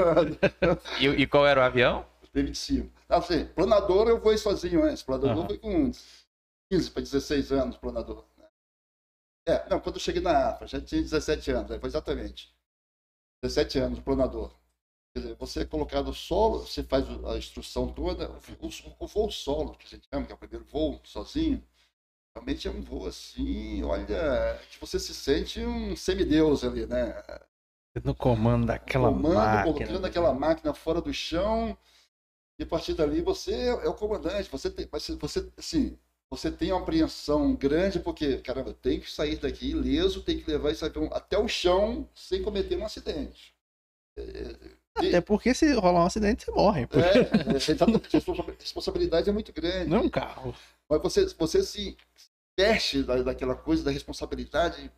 e, 0.99 1.21
e, 1.21 1.27
qual 1.27 1.45
era 1.45 1.59
o 1.59 1.63
avião? 1.63 2.05
T-25. 2.31 2.89
Assim, 3.09 3.45
planador 3.45 4.07
eu 4.07 4.21
fui 4.21 4.37
sozinho 4.37 4.83
antes. 4.83 5.03
Planador 5.03 5.37
uhum. 5.37 5.47
foi 5.47 5.57
com 5.57 5.91
15 6.71 6.91
para 6.91 7.01
16 7.01 7.51
anos, 7.51 7.77
planador. 7.77 8.25
Né? 8.37 8.45
É, 9.47 9.69
não, 9.69 9.79
quando 9.79 9.95
eu 9.95 10.01
cheguei 10.01 10.21
na 10.21 10.49
AFA, 10.49 10.67
já 10.67 10.81
tinha 10.81 11.01
17 11.01 11.51
anos, 11.51 11.77
foi 11.79 11.89
exatamente. 11.89 12.55
17 13.41 13.79
anos, 13.79 13.99
planador. 13.99 14.51
Quer 15.13 15.21
dizer, 15.21 15.35
você 15.35 15.61
é 15.61 15.65
colocado 15.65 16.13
solo, 16.13 16.59
você 16.59 16.83
faz 16.83 17.05
a 17.25 17.37
instrução 17.37 17.91
toda, 17.91 18.29
o, 18.29 19.03
o 19.03 19.07
voo 19.07 19.31
solo, 19.31 19.75
que 19.75 19.85
a 19.85 19.89
gente 19.89 20.07
chama, 20.13 20.25
que 20.25 20.31
é 20.31 20.35
o 20.35 20.37
primeiro 20.37 20.65
voo, 20.65 20.99
sozinho, 21.03 21.63
realmente 22.35 22.67
é 22.67 22.71
um 22.71 22.81
voo 22.81 23.07
assim, 23.07 23.83
olha, 23.83 24.59
que 24.69 24.79
você 24.79 24.99
se 24.99 25.13
sente 25.13 25.59
um 25.65 25.95
semideus 25.95 26.63
ali, 26.63 26.85
né? 26.85 27.13
No 28.03 28.13
comando 28.13 28.67
daquela 28.67 29.09
comando, 29.09 29.33
máquina. 29.33 29.73
Colocando 29.73 30.05
aquela 30.05 30.33
máquina 30.33 30.73
fora 30.73 31.01
do 31.01 31.11
chão, 31.11 31.75
e 32.59 32.63
a 32.63 32.65
partir 32.65 32.93
dali 32.93 33.21
você 33.21 33.69
é 33.69 33.89
o 33.89 33.93
comandante, 33.93 34.49
você 34.49 34.69
tem, 34.69 34.87
você, 35.19 35.51
assim, 35.57 35.97
você 36.29 36.51
tem 36.51 36.71
uma 36.71 36.81
apreensão 36.81 37.55
grande, 37.55 37.99
porque, 37.99 38.37
caramba, 38.37 38.73
tem 38.73 38.99
que 38.99 39.09
sair 39.09 39.37
daqui 39.37 39.69
ileso, 39.69 40.23
tem 40.23 40.39
que 40.39 40.49
levar 40.49 40.71
esse 40.71 40.83
avião 40.83 41.09
até 41.13 41.37
o 41.37 41.47
chão 41.47 42.07
sem 42.13 42.43
cometer 42.43 42.77
um 42.77 42.85
acidente. 42.85 43.55
É, 44.17 44.55
até 44.95 45.21
porque 45.21 45.53
se 45.53 45.71
rolar 45.73 46.03
um 46.03 46.07
acidente, 46.07 46.45
você 46.45 46.51
morre. 46.51 46.87
Porque... 46.87 47.07
É, 47.07 47.21
é, 47.21 47.51
a 47.51 48.59
responsabilidade 48.59 49.29
é 49.29 49.33
muito 49.33 49.53
grande. 49.53 49.89
Não 49.89 49.97
é 49.97 50.01
um 50.01 50.09
carro. 50.09 50.55
Mas 50.89 51.01
você, 51.01 51.25
você 51.37 51.63
se, 51.63 51.95
veste 52.57 53.03
daquela 53.03 53.53
coisa 53.53 53.83
da 53.83 53.91
responsabilidade, 53.91 54.91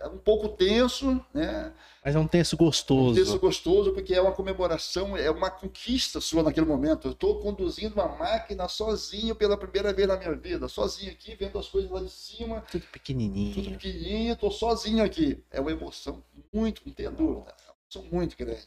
é 0.00 0.08
um 0.08 0.18
pouco 0.18 0.48
tenso, 0.48 1.24
né? 1.32 1.72
Mas 2.04 2.16
é 2.16 2.18
um 2.18 2.26
tenso 2.26 2.56
gostoso. 2.56 3.12
Um 3.12 3.24
tenso 3.24 3.38
gostoso 3.38 3.92
porque 3.92 4.12
é 4.12 4.20
uma 4.20 4.32
comemoração, 4.32 5.16
é 5.16 5.30
uma 5.30 5.50
conquista 5.50 6.20
sua 6.20 6.42
naquele 6.42 6.66
momento. 6.66 7.06
Eu 7.06 7.12
estou 7.12 7.38
conduzindo 7.40 7.94
uma 7.94 8.08
máquina 8.08 8.66
sozinho 8.66 9.36
pela 9.36 9.56
primeira 9.56 9.92
vez 9.92 10.08
na 10.08 10.16
minha 10.16 10.34
vida, 10.34 10.66
sozinho 10.66 11.12
aqui, 11.12 11.36
vendo 11.36 11.56
as 11.58 11.68
coisas 11.68 11.88
lá 11.88 12.00
de 12.00 12.10
cima. 12.10 12.64
Tudo 12.72 12.84
pequenininho. 12.90 13.54
Tudo 13.54 13.70
pequenininho, 13.70 14.32
estou 14.32 14.50
sozinho 14.50 15.04
aqui. 15.04 15.40
É 15.52 15.60
uma 15.60 15.70
emoção 15.70 16.24
muito, 16.52 16.82
não 16.84 16.92
tenha 16.92 17.12
dúvida. 17.12 17.54
É 17.60 17.70
uma 17.70 17.76
emoção 17.84 18.10
muito 18.10 18.36
grande. 18.36 18.66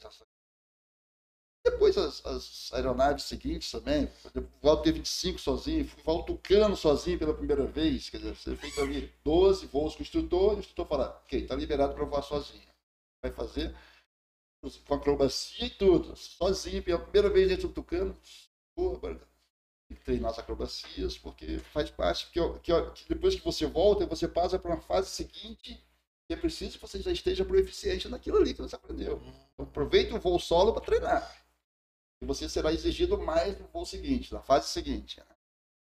Depois 1.64 1.96
as, 1.98 2.26
as, 2.26 2.74
aeronaves 2.74 3.26
seguintes 3.26 3.70
também, 3.70 4.10
voar 4.62 4.78
T-25 4.78 5.38
sozinho, 5.38 5.90
o 6.06 6.24
Tucano 6.24 6.76
sozinho 6.76 7.20
pela 7.20 7.34
primeira 7.34 7.66
vez, 7.66 8.10
quer 8.10 8.18
dizer, 8.18 8.36
você 8.36 8.56
fez 8.56 8.78
ali 8.80 9.14
12 9.24 9.68
voos 9.68 9.94
com 9.94 10.00
o 10.00 10.02
instrutor, 10.02 10.54
e 10.54 10.56
o 10.56 10.60
instrutor 10.60 10.88
fala, 10.88 11.22
ok, 11.24 11.42
está 11.42 11.56
liberado 11.56 11.94
para 11.94 12.06
voar 12.06 12.24
sozinho. 12.24 12.64
Vai 13.22 13.32
fazer 13.32 13.76
com 14.86 14.94
acrobacia 14.94 15.66
e 15.66 15.70
tudo, 15.72 16.16
sozinho, 16.16 16.84
pela 16.84 17.00
primeira 17.00 17.30
vez 17.30 17.48
dentro 17.48 17.68
do 17.68 17.74
Tucano, 17.74 18.18
agora 18.78 19.20
tem 19.88 19.98
que 19.98 20.04
treinar 20.04 20.32
as 20.32 20.40
acrobacias, 20.40 21.18
porque 21.18 21.60
faz 21.60 21.90
parte, 21.90 22.30
que, 22.32 22.40
que, 22.60 22.92
que 22.92 23.10
depois 23.10 23.36
que 23.36 23.44
você 23.44 23.66
volta, 23.66 24.06
você 24.06 24.28
passa 24.28 24.58
para 24.58 24.72
uma 24.72 24.82
fase 24.82 25.10
seguinte, 25.10 25.84
é 26.30 26.36
preciso 26.36 26.80
que 26.80 26.88
você 26.88 27.02
já 27.02 27.12
esteja 27.12 27.44
proficiente 27.44 28.08
naquilo 28.08 28.38
ali 28.38 28.54
que 28.54 28.62
você 28.62 28.76
aprendeu. 28.76 29.22
Então, 29.54 29.66
aproveite 29.66 30.14
o 30.14 30.20
voo 30.20 30.40
solo 30.40 30.72
para 30.72 30.82
treinar. 30.82 31.41
E 32.22 32.26
você 32.26 32.48
será 32.48 32.72
exigido 32.72 33.18
mais 33.18 33.58
no 33.58 33.68
voo 33.68 33.86
seguinte, 33.86 34.34
na 34.34 34.42
fase 34.42 34.68
seguinte. 34.70 35.20
Né? 35.20 35.26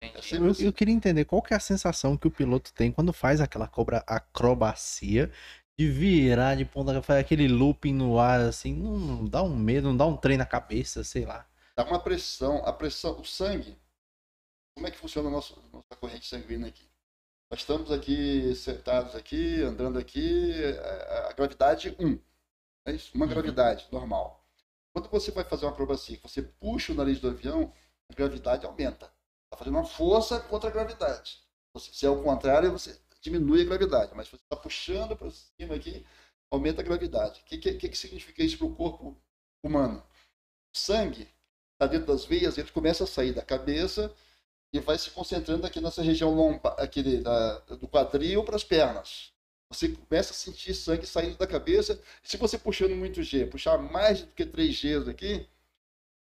É 0.02 0.08
eu, 0.36 0.50
assim. 0.50 0.66
eu, 0.66 0.74
queria 0.74 0.94
entender 0.94 1.26
qual 1.26 1.42
que 1.42 1.54
é 1.54 1.58
a 1.58 1.60
sensação 1.60 2.18
que 2.18 2.28
o 2.28 2.32
piloto 2.32 2.74
tem 2.74 2.92
quando 2.92 3.14
faz 3.14 3.42
aquela 3.42 3.68
cobra 3.68 4.04
acrobacia 4.06 5.32
de 5.80 5.90
virar 5.90 6.56
de 6.56 6.66
ponta, 6.66 7.02
fazer 7.02 7.20
aquele 7.20 7.48
looping 7.48 7.94
no 7.94 8.20
ar, 8.20 8.42
assim, 8.42 8.74
não, 8.74 8.98
não, 8.98 9.26
dá 9.26 9.44
um 9.44 9.56
medo, 9.56 9.90
não 9.90 9.98
dá 9.98 10.06
um 10.06 10.18
trem 10.18 10.38
na 10.38 10.46
cabeça, 10.46 11.04
sei 11.04 11.26
lá. 11.26 11.48
Dá 11.76 11.84
uma 11.86 12.00
pressão, 12.00 12.58
a 12.66 12.74
pressão, 12.74 13.20
o 13.20 13.24
sangue. 13.24 13.78
Como 14.76 14.88
é 14.88 14.92
que 14.92 14.98
funciona 14.98 15.30
a 15.30 15.32
nossa, 15.32 15.56
nossa 15.72 15.96
corrente 16.00 16.28
sanguínea 16.28 16.68
aqui? 16.68 16.88
Nós 17.50 17.62
estamos 17.62 17.92
aqui 17.92 18.54
sentados 18.56 19.16
aqui, 19.16 19.62
andando 19.62 19.98
aqui, 19.98 20.52
a, 20.80 21.30
a 21.30 21.34
gravidade 21.34 21.96
1. 22.00 22.20
É 22.86 22.92
isso? 22.94 23.12
Uma 23.16 23.26
uhum. 23.26 23.32
gravidade 23.32 23.88
normal. 23.92 24.47
Quando 24.98 25.12
você 25.12 25.30
vai 25.30 25.44
fazer 25.44 25.66
uma 25.66 25.72
acrobacia, 25.72 26.18
você 26.24 26.42
puxa 26.42 26.92
o 26.92 26.96
nariz 26.96 27.20
do 27.20 27.28
avião, 27.28 27.72
a 28.10 28.16
gravidade 28.16 28.66
aumenta. 28.66 29.06
Está 29.46 29.56
fazendo 29.60 29.76
uma 29.76 29.86
força 29.86 30.40
contra 30.40 30.72
a 30.72 30.74
gravidade. 30.74 31.38
Se 31.78 32.04
é 32.04 32.10
o 32.10 32.24
contrário, 32.24 32.72
você 32.72 33.00
diminui 33.22 33.62
a 33.62 33.66
gravidade. 33.66 34.12
Mas 34.16 34.28
você 34.28 34.38
está 34.38 34.56
puxando 34.56 35.16
para 35.16 35.30
cima 35.30 35.76
aqui, 35.76 36.04
aumenta 36.50 36.82
a 36.82 36.84
gravidade. 36.84 37.42
O 37.42 37.44
que, 37.46 37.60
que, 37.60 37.90
que 37.90 37.96
significa 37.96 38.44
isso 38.44 38.58
para 38.58 38.66
o 38.66 38.76
corpo 38.76 39.16
humano? 39.64 40.04
O 40.74 40.78
sangue 40.78 41.30
está 41.74 41.86
dentro 41.86 42.08
das 42.08 42.26
veias, 42.26 42.58
ele 42.58 42.72
começa 42.72 43.04
a 43.04 43.08
sair 43.08 43.34
da 43.34 43.44
cabeça 43.44 44.12
e 44.74 44.80
vai 44.80 44.98
se 44.98 45.12
concentrando 45.12 45.68
aqui 45.68 45.80
nessa 45.80 46.02
região 46.02 46.34
lomba, 46.34 46.70
aqui 46.70 47.22
da, 47.22 47.60
do 47.60 47.88
quadril 47.88 48.44
para 48.44 48.56
as 48.56 48.64
pernas. 48.64 49.32
Você 49.70 49.90
começa 49.90 50.32
a 50.32 50.36
sentir 50.36 50.74
sangue 50.74 51.06
saindo 51.06 51.38
da 51.38 51.46
cabeça. 51.46 52.02
Se 52.24 52.38
você 52.38 52.58
puxando 52.58 52.96
muito 52.96 53.22
G, 53.22 53.46
puxar 53.46 53.78
mais 53.78 54.22
do 54.22 54.28
que 54.28 54.46
3 54.46 54.74
Gs 54.74 55.10
aqui, 55.10 55.48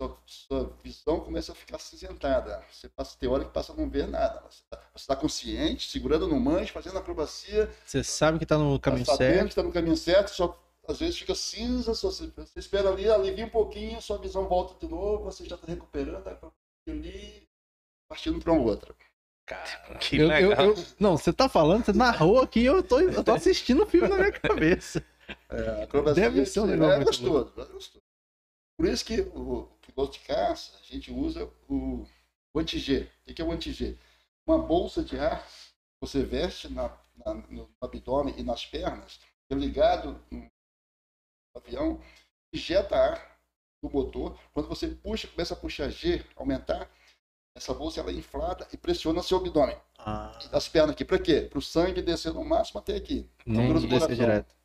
sua, 0.02 0.18
sua 0.26 0.78
visão 0.84 1.20
começa 1.20 1.52
a 1.52 1.56
ficar 1.56 1.80
cinzentada. 1.80 2.64
Você 2.72 2.90
passa, 2.90 3.18
tem 3.18 3.30
hora 3.30 3.46
que 3.46 3.52
passa 3.52 3.72
a 3.72 3.76
não 3.76 3.90
ver 3.90 4.08
nada. 4.08 4.42
Você 4.50 4.64
está 4.64 5.16
tá 5.16 5.16
consciente, 5.16 5.90
segurando 5.90 6.28
no 6.28 6.40
manche, 6.40 6.72
fazendo 6.72 6.98
acrobacia. 6.98 7.72
Você 7.86 8.04
sabe 8.04 8.38
que 8.38 8.44
está 8.44 8.58
no 8.58 8.80
caminho 8.80 9.06
tá 9.06 9.16
certo. 9.16 9.44
que 9.44 9.50
está 9.50 9.64
no 9.64 9.72
caminho 9.72 9.98
certo, 9.98 10.30
só 10.30 10.60
às 10.88 11.00
vezes 11.00 11.18
fica 11.18 11.36
cinza, 11.36 11.94
você, 11.94 12.28
você 12.36 12.60
espera 12.60 12.90
ali, 12.90 13.08
alivia 13.08 13.46
um 13.46 13.50
pouquinho, 13.50 14.02
sua 14.02 14.18
visão 14.18 14.48
volta 14.48 14.74
de 14.84 14.92
novo, 14.92 15.26
você 15.26 15.46
já 15.46 15.56
está 15.56 15.68
recuperando, 15.68 16.52
ali, 16.88 17.48
partindo 18.10 18.40
para 18.40 18.54
outra. 18.54 18.96
Cara, 19.52 20.00
que 20.00 20.18
eu, 20.18 20.28
legal. 20.30 20.66
Eu, 20.66 20.76
eu, 20.76 20.86
não, 20.98 21.18
você 21.18 21.34
tá 21.34 21.50
falando, 21.50 21.84
você 21.84 21.92
narrou 21.92 22.40
aqui, 22.40 22.64
eu 22.64 22.82
tô, 22.82 23.02
eu 23.02 23.22
tô 23.22 23.34
assistindo 23.34 23.84
o 23.84 23.86
filme 23.86 24.08
na 24.08 24.16
minha 24.16 24.32
cabeça. 24.32 25.06
É, 25.50 26.14
Deve 26.14 26.46
ser 26.46 26.62
um 26.62 26.68
negócio 26.68 27.02
é 27.02 27.04
gostoso, 27.04 27.54
é 27.58 27.66
gostoso. 27.66 28.04
Por 28.78 28.88
isso 28.88 29.04
que 29.04 29.20
o 29.22 29.68
piloto 29.82 30.14
de 30.14 30.20
caça, 30.26 30.78
a 30.78 30.94
gente 30.94 31.12
usa 31.12 31.50
o, 31.68 32.06
o 32.54 32.60
anti-G. 32.60 33.10
O 33.28 33.34
que 33.34 33.42
é 33.42 33.46
o 33.46 33.52
anti-G? 33.52 33.98
Uma 34.48 34.58
bolsa 34.58 35.04
de 35.04 35.20
ar 35.20 35.46
você 36.02 36.24
veste 36.24 36.68
na, 36.70 36.98
na, 37.26 37.34
no 37.34 37.70
abdômen 37.80 38.34
e 38.38 38.44
nas 38.44 38.66
pernas, 38.66 39.20
é 39.50 39.56
ligado 39.56 40.20
no 40.32 40.48
avião, 41.56 42.02
injeta 42.54 42.96
ar 42.96 43.38
do 43.84 43.90
motor. 43.90 44.40
Quando 44.54 44.70
você 44.70 44.88
puxa, 44.88 45.28
começa 45.28 45.54
a 45.54 45.58
puxar 45.58 45.90
G, 45.90 46.26
aumentar, 46.36 46.90
essa 47.56 47.74
bolsa 47.74 48.00
ela 48.00 48.12
é 48.12 48.14
inflada 48.14 48.68
e 48.72 48.78
pressiona 48.78 49.22
seu 49.22 49.38
abdômen. 49.38 49.78
Ah. 49.98 50.38
As 50.52 50.68
pernas 50.68 50.92
aqui. 50.92 51.06
Para 51.06 51.20
quê? 51.20 51.42
Para 51.42 51.60
o 51.60 51.62
sangue 51.62 52.02
descer 52.02 52.34
no 52.34 52.44
máximo 52.44 52.80
até 52.80 52.96
aqui. 52.96 53.30
Não 53.46 53.74
descer 53.74 54.16
direto. 54.16 54.56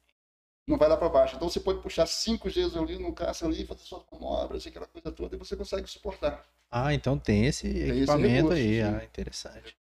Não 0.68 0.76
vai 0.76 0.88
lá 0.88 0.96
para 0.96 1.08
baixo. 1.08 1.36
Então 1.36 1.48
você 1.48 1.60
pode 1.60 1.80
puxar 1.80 2.06
cinco 2.06 2.48
Gs 2.48 2.76
ali 2.76 2.98
no 2.98 3.12
caça 3.12 3.46
ali, 3.46 3.64
fazer 3.64 3.82
suas 3.82 4.02
manobras, 4.10 4.66
aquela 4.66 4.86
coisa 4.86 5.12
toda, 5.12 5.36
e 5.36 5.38
você 5.38 5.56
consegue 5.56 5.88
suportar. 5.88 6.44
Ah, 6.70 6.92
então 6.92 7.16
tem 7.16 7.46
esse 7.46 7.72
tem 7.72 7.98
equipamento 7.98 8.52
esse 8.52 8.62
recurso, 8.62 8.62
aí. 8.62 8.82
Ah, 8.82 9.04
interessante. 9.04 9.76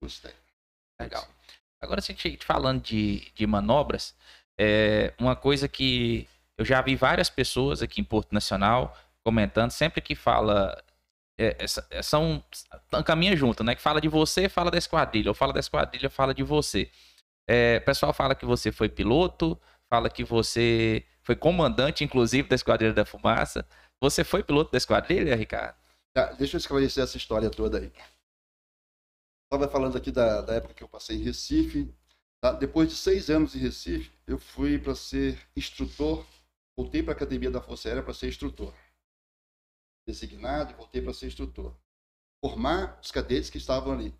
Legal. 1.00 1.28
Agora, 1.82 2.02
se 2.02 2.12
a 2.12 2.15
gente 2.15 2.46
falando 2.46 2.82
de, 2.82 3.32
de 3.34 3.48
manobras, 3.48 4.15
é 4.58 5.13
uma 5.20 5.36
coisa 5.36 5.68
que 5.68 6.28
eu 6.58 6.63
já 6.63 6.82
vi 6.82 6.96
várias 6.96 7.30
pessoas 7.30 7.82
aqui 7.82 8.00
em 8.00 8.04
Porto 8.04 8.32
Nacional 8.32 8.96
comentando, 9.24 9.72
sempre 9.72 10.02
que 10.02 10.13
fala 10.13 10.82
é, 11.38 11.58
é, 11.91 12.02
são 12.02 12.43
caminha 13.06 13.36
junto, 13.36 13.63
né? 13.63 13.76
Que 13.76 13.82
fala 13.82 14.00
de 14.00 14.08
você, 14.08 14.48
fala 14.48 14.71
da 14.71 14.78
esquadrilha, 14.78 15.30
ou 15.30 15.36
fala 15.36 15.54
da 15.54 15.60
esquadrilha, 15.60 16.10
fala 16.10 16.34
de 16.34 16.43
você. 16.43 16.89
É, 17.48 17.78
o 17.82 17.86
pessoal 17.86 18.13
fala 18.13 18.36
que 18.36 18.45
você 18.45 18.71
foi 18.71 18.89
piloto, 18.89 19.60
fala 19.89 20.10
que 20.10 20.24
você 20.24 21.06
foi 21.26 21.36
comandante, 21.36 22.04
inclusive, 22.04 22.48
da 22.48 22.56
Esquadrilha 22.56 22.93
da 22.93 23.04
Fumaça. 23.04 23.67
Você 24.00 24.24
foi 24.24 24.43
piloto 24.43 24.71
da 24.71 24.78
Esquadrilha, 24.78 25.36
Ricardo? 25.36 25.76
Ah, 26.15 26.34
deixa 26.34 26.56
eu 26.56 26.60
esclarecer 26.60 27.04
essa 27.04 27.17
história 27.17 27.50
toda 27.50 27.80
aí. 27.80 27.91
Estava 29.45 29.71
falando 29.71 29.98
aqui 29.98 30.12
da, 30.12 30.41
da, 30.41 30.54
época 30.54 30.74
que 30.74 30.84
eu 30.84 30.88
passei 30.88 31.17
em 31.17 31.24
Recife. 31.24 31.93
Tá? 32.41 32.52
Depois 32.52 32.89
de 32.89 32.95
seis 32.95 33.30
anos 33.30 33.56
em 33.56 33.60
Recife, 33.60 34.12
eu 34.28 34.38
fui 34.38 34.78
para 34.78 34.95
ser 34.95 35.38
instrutor. 35.56 36.26
Voltei 36.78 37.02
para 37.02 37.13
a 37.13 37.15
Academia 37.15 37.50
da 37.50 37.62
Força 37.62 37.88
Aérea 37.88 38.04
para 38.04 38.13
ser 38.13 38.28
instrutor. 38.28 38.74
Designado 40.08 40.72
e 40.72 40.76
voltei 40.76 41.02
para 41.02 41.13
ser 41.13 41.28
instrutor. 41.28 41.76
Formar 42.44 43.00
os 43.02 43.12
cadetes 43.12 43.50
que 43.50 43.58
estavam 43.58 43.94
ali. 43.94 44.13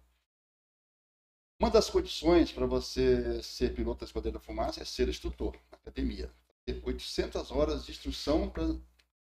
Uma 1.60 1.70
das 1.70 1.90
condições 1.90 2.52
para 2.52 2.66
você 2.66 3.42
ser 3.42 3.74
piloto 3.74 4.02
da 4.02 4.06
Esquadrilha 4.06 4.34
da 4.34 4.40
Fumaça 4.40 4.82
é 4.82 4.86
ser 4.86 5.08
instrutor 5.08 5.54
na 5.72 5.78
academia. 5.78 6.34
Ter 6.66 6.82
800 6.84 7.52
horas 7.52 7.86
de 7.86 7.92
instrução 7.92 8.50
para 8.50 8.66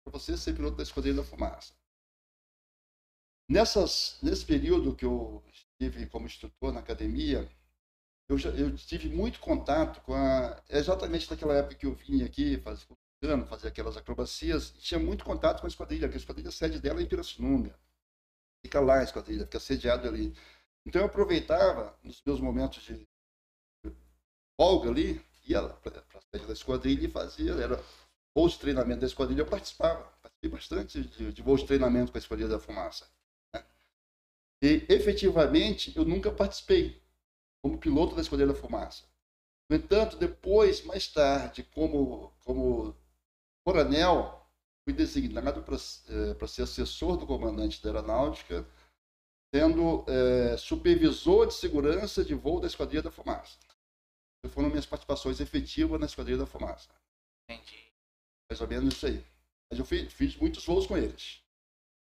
você 0.05 0.37
ser 0.37 0.53
piloto 0.53 0.77
da 0.77 0.83
Esquadrilha 0.83 1.17
da 1.17 1.23
Fumaça. 1.23 1.73
Nessas, 3.49 4.17
nesse 4.23 4.45
período 4.45 4.95
que 4.95 5.03
eu 5.03 5.43
estive 5.51 6.05
como 6.07 6.25
instrutor 6.25 6.71
na 6.71 6.79
academia, 6.79 7.49
eu, 8.29 8.37
já, 8.37 8.49
eu 8.51 8.73
tive 8.77 9.09
muito 9.09 9.41
contato 9.41 9.99
com 10.01 10.13
a. 10.13 10.63
Exatamente 10.69 11.29
naquela 11.29 11.57
época 11.57 11.75
que 11.75 11.85
eu 11.85 11.93
vinha 11.93 12.25
aqui, 12.25 12.57
fazia, 13.21 13.45
fazia 13.45 13.69
aquelas 13.69 13.97
acrobacias, 13.97 14.71
tinha 14.79 14.99
muito 14.99 15.23
contato 15.23 15.61
com 15.61 15.67
a 15.67 15.69
esquadrilha, 15.69 16.09
que 16.09 16.15
a 16.15 16.17
esquadrilha 16.17 16.49
a 16.49 16.51
sede 16.51 16.79
dela 16.79 16.99
é 16.99 17.03
em 17.03 17.07
Pirassununga. 17.07 17.77
Fica 18.65 18.79
lá 18.79 18.99
a 18.99 19.03
esquadrilha, 19.03 19.45
fica 19.45 19.59
sediado 19.59 20.07
ali. 20.07 20.35
Então 20.85 21.01
eu 21.01 21.05
aproveitava, 21.07 21.97
nos 22.03 22.21
meus 22.25 22.39
momentos 22.39 22.83
de 22.83 23.07
folga 24.59 24.89
ali, 24.89 25.23
ia 25.47 25.61
para 25.61 25.99
a 25.99 26.21
sede 26.31 26.47
da 26.47 26.53
esquadrilha 26.53 27.05
e 27.05 27.11
fazia, 27.11 27.53
era 27.53 27.83
voos 28.35 28.53
de 28.53 28.59
treinamento 28.59 29.01
da 29.01 29.07
esquadrilha, 29.07 29.41
eu 29.41 29.47
participava, 29.47 30.03
participei 30.21 30.49
bastante 30.49 31.01
de, 31.03 31.33
de 31.33 31.41
voos 31.41 31.61
de 31.61 31.67
treinamento 31.67 32.11
com 32.11 32.17
a 32.17 32.19
esquadrilha 32.19 32.49
da 32.49 32.59
fumaça. 32.59 33.07
Né? 33.53 33.63
E 34.63 34.85
efetivamente 34.89 35.95
eu 35.95 36.05
nunca 36.05 36.31
participei 36.31 37.01
como 37.63 37.77
piloto 37.77 38.15
da 38.15 38.21
esquadrilha 38.21 38.53
da 38.53 38.59
fumaça. 38.59 39.03
No 39.69 39.75
entanto, 39.75 40.17
depois, 40.17 40.83
mais 40.83 41.07
tarde, 41.07 41.63
como, 41.63 42.33
como 42.43 42.95
coronel, 43.65 44.47
fui 44.83 44.93
designado 44.93 45.61
para 45.63 45.75
eh, 45.75 46.47
ser 46.47 46.63
assessor 46.63 47.17
do 47.17 47.27
comandante 47.27 47.81
da 47.81 47.89
aeronáutica 47.89 48.65
sendo 49.53 50.05
é, 50.07 50.55
supervisor 50.57 51.45
de 51.45 51.53
segurança 51.53 52.23
de 52.23 52.33
voo 52.33 52.59
da 52.59 52.67
Esquadrilha 52.67 53.01
da 53.01 53.11
Fumaça. 53.11 53.59
Essas 54.41 54.55
foram 54.55 54.69
minhas 54.69 54.85
participações 54.85 55.39
efetivas 55.39 55.99
na 55.99 56.05
Esquadrilha 56.05 56.39
da 56.39 56.45
Fumaça. 56.45 56.89
Entendi. 57.49 57.91
Mais 58.49 58.61
ou 58.61 58.67
menos 58.67 58.95
isso 58.95 59.05
aí. 59.05 59.25
Mas 59.69 59.79
eu 59.79 59.85
fiz, 59.85 60.11
fiz 60.13 60.35
muitos 60.37 60.65
voos 60.65 60.87
com 60.87 60.97
eles. 60.97 61.41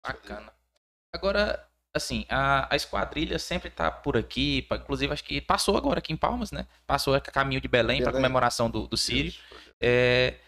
Bacana. 0.07 0.53
Agora, 1.13 1.67
assim, 1.93 2.27
a, 2.29 2.73
a 2.73 2.77
esquadrilha 2.77 3.39
sempre 3.39 3.71
tá 3.71 3.91
por 3.91 4.17
aqui, 4.17 4.67
inclusive 4.71 5.13
acho 5.13 5.25
que 5.25 5.41
passou 5.41 5.77
agora 5.77 5.99
aqui 5.99 6.13
em 6.13 6.17
Palmas, 6.17 6.53
né? 6.53 6.67
Passou 6.87 7.15
a 7.15 7.21
caminho 7.21 7.61
de 7.61 7.69
Belém, 7.69 7.99
Belém. 7.99 8.03
para 8.03 8.13
comemoração 8.13 8.71
do, 8.71 8.87
do 8.87 8.97
Sírio. 8.97 9.33
É, 9.81 10.39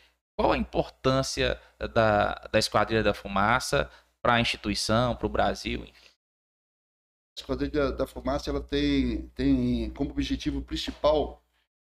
qual 0.40 0.52
a 0.52 0.56
importância 0.56 1.60
da, 1.92 2.32
da 2.50 2.58
Esquadrilha 2.58 3.02
da 3.02 3.12
Fumaça 3.12 3.90
para 4.22 4.34
a 4.34 4.40
instituição, 4.40 5.14
para 5.14 5.26
o 5.26 5.30
Brasil? 5.30 5.82
A 5.82 7.40
Esquadrilha 7.40 7.92
da 7.92 8.06
Fumaça 8.06 8.48
ela 8.48 8.62
tem, 8.62 9.28
tem 9.34 9.90
como 9.90 10.12
objetivo 10.12 10.62
principal, 10.62 11.44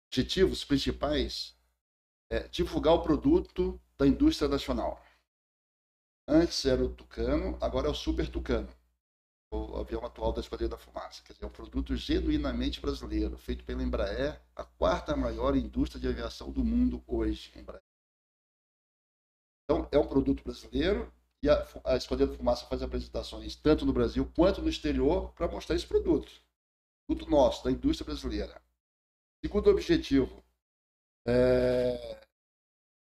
objetivos 0.10 0.64
principais, 0.64 1.58
é 2.32 2.48
divulgar 2.48 2.94
o 2.94 3.02
produto 3.02 3.82
da 3.98 4.08
indústria 4.08 4.48
nacional. 4.48 5.04
Antes 6.26 6.66
era 6.66 6.82
o 6.82 6.90
Tucano, 6.90 7.58
agora 7.62 7.88
é 7.88 7.92
o 7.92 7.94
Super 7.94 8.30
Tucano, 8.30 8.70
o 9.52 9.76
avião 9.76 10.06
atual 10.06 10.32
da 10.32 10.40
Esquadrilha 10.40 10.70
da 10.70 10.78
Fumaça. 10.78 11.22
Quer 11.22 11.34
dizer, 11.34 11.44
é 11.44 11.48
um 11.50 11.52
produto 11.52 11.98
genuinamente 11.98 12.80
brasileiro, 12.80 13.38
feito 13.38 13.66
pela 13.66 13.84
Embraer, 13.84 14.42
a 14.56 14.64
quarta 14.64 15.18
maior 15.18 15.54
indústria 15.54 16.00
de 16.00 16.08
aviação 16.08 16.50
do 16.50 16.64
mundo 16.64 17.04
hoje. 17.06 17.52
Embraer. 17.54 17.87
Então, 19.70 19.88
é 19.92 19.98
um 20.00 20.08
produto 20.08 20.42
brasileiro 20.44 21.12
e 21.44 21.50
a, 21.50 21.68
a 21.84 21.98
Esquadrilha 21.98 22.32
da 22.32 22.38
Fumaça 22.38 22.66
faz 22.68 22.82
apresentações 22.82 23.56
tanto 23.58 23.86
no 23.86 23.92
Brasil 23.92 24.26
quanto 24.34 24.62
no 24.62 24.70
exterior 24.70 25.34
para 25.34 25.50
mostrar 25.50 25.76
esse 25.76 25.86
produto. 25.86 26.32
Produto 27.06 27.30
nosso, 27.30 27.66
da 27.66 27.72
indústria 27.72 28.06
brasileira. 28.06 28.62
Segundo 29.44 29.70
objetivo, 29.70 30.42
é 31.28 32.26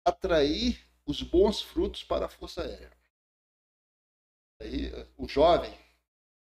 atrair 0.04 0.84
os 1.06 1.22
bons 1.22 1.62
frutos 1.62 2.02
para 2.02 2.26
a 2.26 2.28
Força 2.28 2.62
Aérea. 2.62 2.92
Aí, 4.60 4.90
o 5.16 5.28
jovem, 5.28 5.72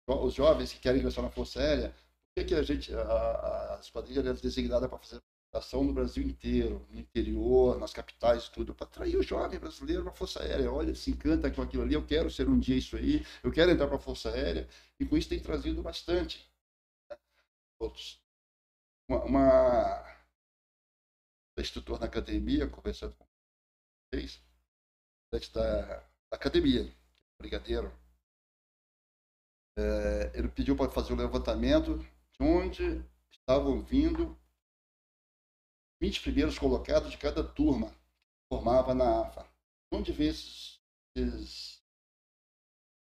os 0.08 0.34
jovens 0.34 0.72
que 0.72 0.80
querem 0.80 0.98
ingressar 0.98 1.22
na 1.22 1.30
Força 1.30 1.60
Aérea, 1.60 1.90
por 1.90 2.34
que, 2.34 2.44
que 2.46 2.54
a 2.54 2.62
gente, 2.62 2.92
a, 2.92 3.76
a 3.76 3.80
esquadrilha 3.80 4.20
é 4.20 4.32
designada 4.34 4.88
para 4.88 4.98
fazer 4.98 5.22
ação 5.58 5.84
no 5.84 5.92
Brasil 5.92 6.22
inteiro, 6.22 6.86
no 6.90 6.98
interior, 6.98 7.78
nas 7.78 7.92
capitais, 7.92 8.48
tudo, 8.48 8.74
para 8.74 8.86
atrair 8.86 9.16
o 9.16 9.22
jovem 9.22 9.58
brasileiro 9.58 10.02
para 10.02 10.12
a 10.12 10.14
Força 10.14 10.42
Aérea. 10.42 10.72
Olha, 10.72 10.94
se 10.94 11.10
encanta 11.10 11.50
com 11.50 11.60
aquilo 11.60 11.82
ali, 11.82 11.94
eu 11.94 12.06
quero 12.06 12.30
ser 12.30 12.48
um 12.48 12.58
dia 12.58 12.76
isso 12.76 12.96
aí, 12.96 13.24
eu 13.42 13.52
quero 13.52 13.70
entrar 13.70 13.86
para 13.86 13.96
a 13.96 14.00
Força 14.00 14.30
Aérea, 14.30 14.68
e 14.98 15.04
com 15.04 15.16
isso 15.16 15.28
tem 15.28 15.40
trazido 15.40 15.82
bastante. 15.82 16.50
Né? 17.10 17.16
Uma, 19.08 19.24
uma 19.24 20.16
instrutor 21.58 22.00
na 22.00 22.06
academia, 22.06 22.66
conversando 22.66 23.14
com 23.14 23.26
vocês, 24.10 24.40
da, 25.30 25.38
da 25.60 26.06
academia, 26.30 26.90
brigadeiro, 27.38 27.92
é, 29.76 30.32
ele 30.34 30.48
pediu 30.48 30.76
para 30.76 30.90
fazer 30.90 31.12
o 31.12 31.16
um 31.16 31.18
levantamento 31.18 31.98
de 31.98 32.42
onde 32.42 33.04
estavam 33.30 33.82
vindo 33.82 34.36
20 36.02 36.20
primeiros 36.20 36.58
colocados 36.58 37.12
de 37.12 37.16
cada 37.16 37.44
turma 37.44 37.94
formava 38.52 38.92
na 38.92 39.20
AFA. 39.20 39.46
Onde 39.92 40.10
vem 40.10 40.26
esses, 40.30 40.80
esses, 41.14 41.80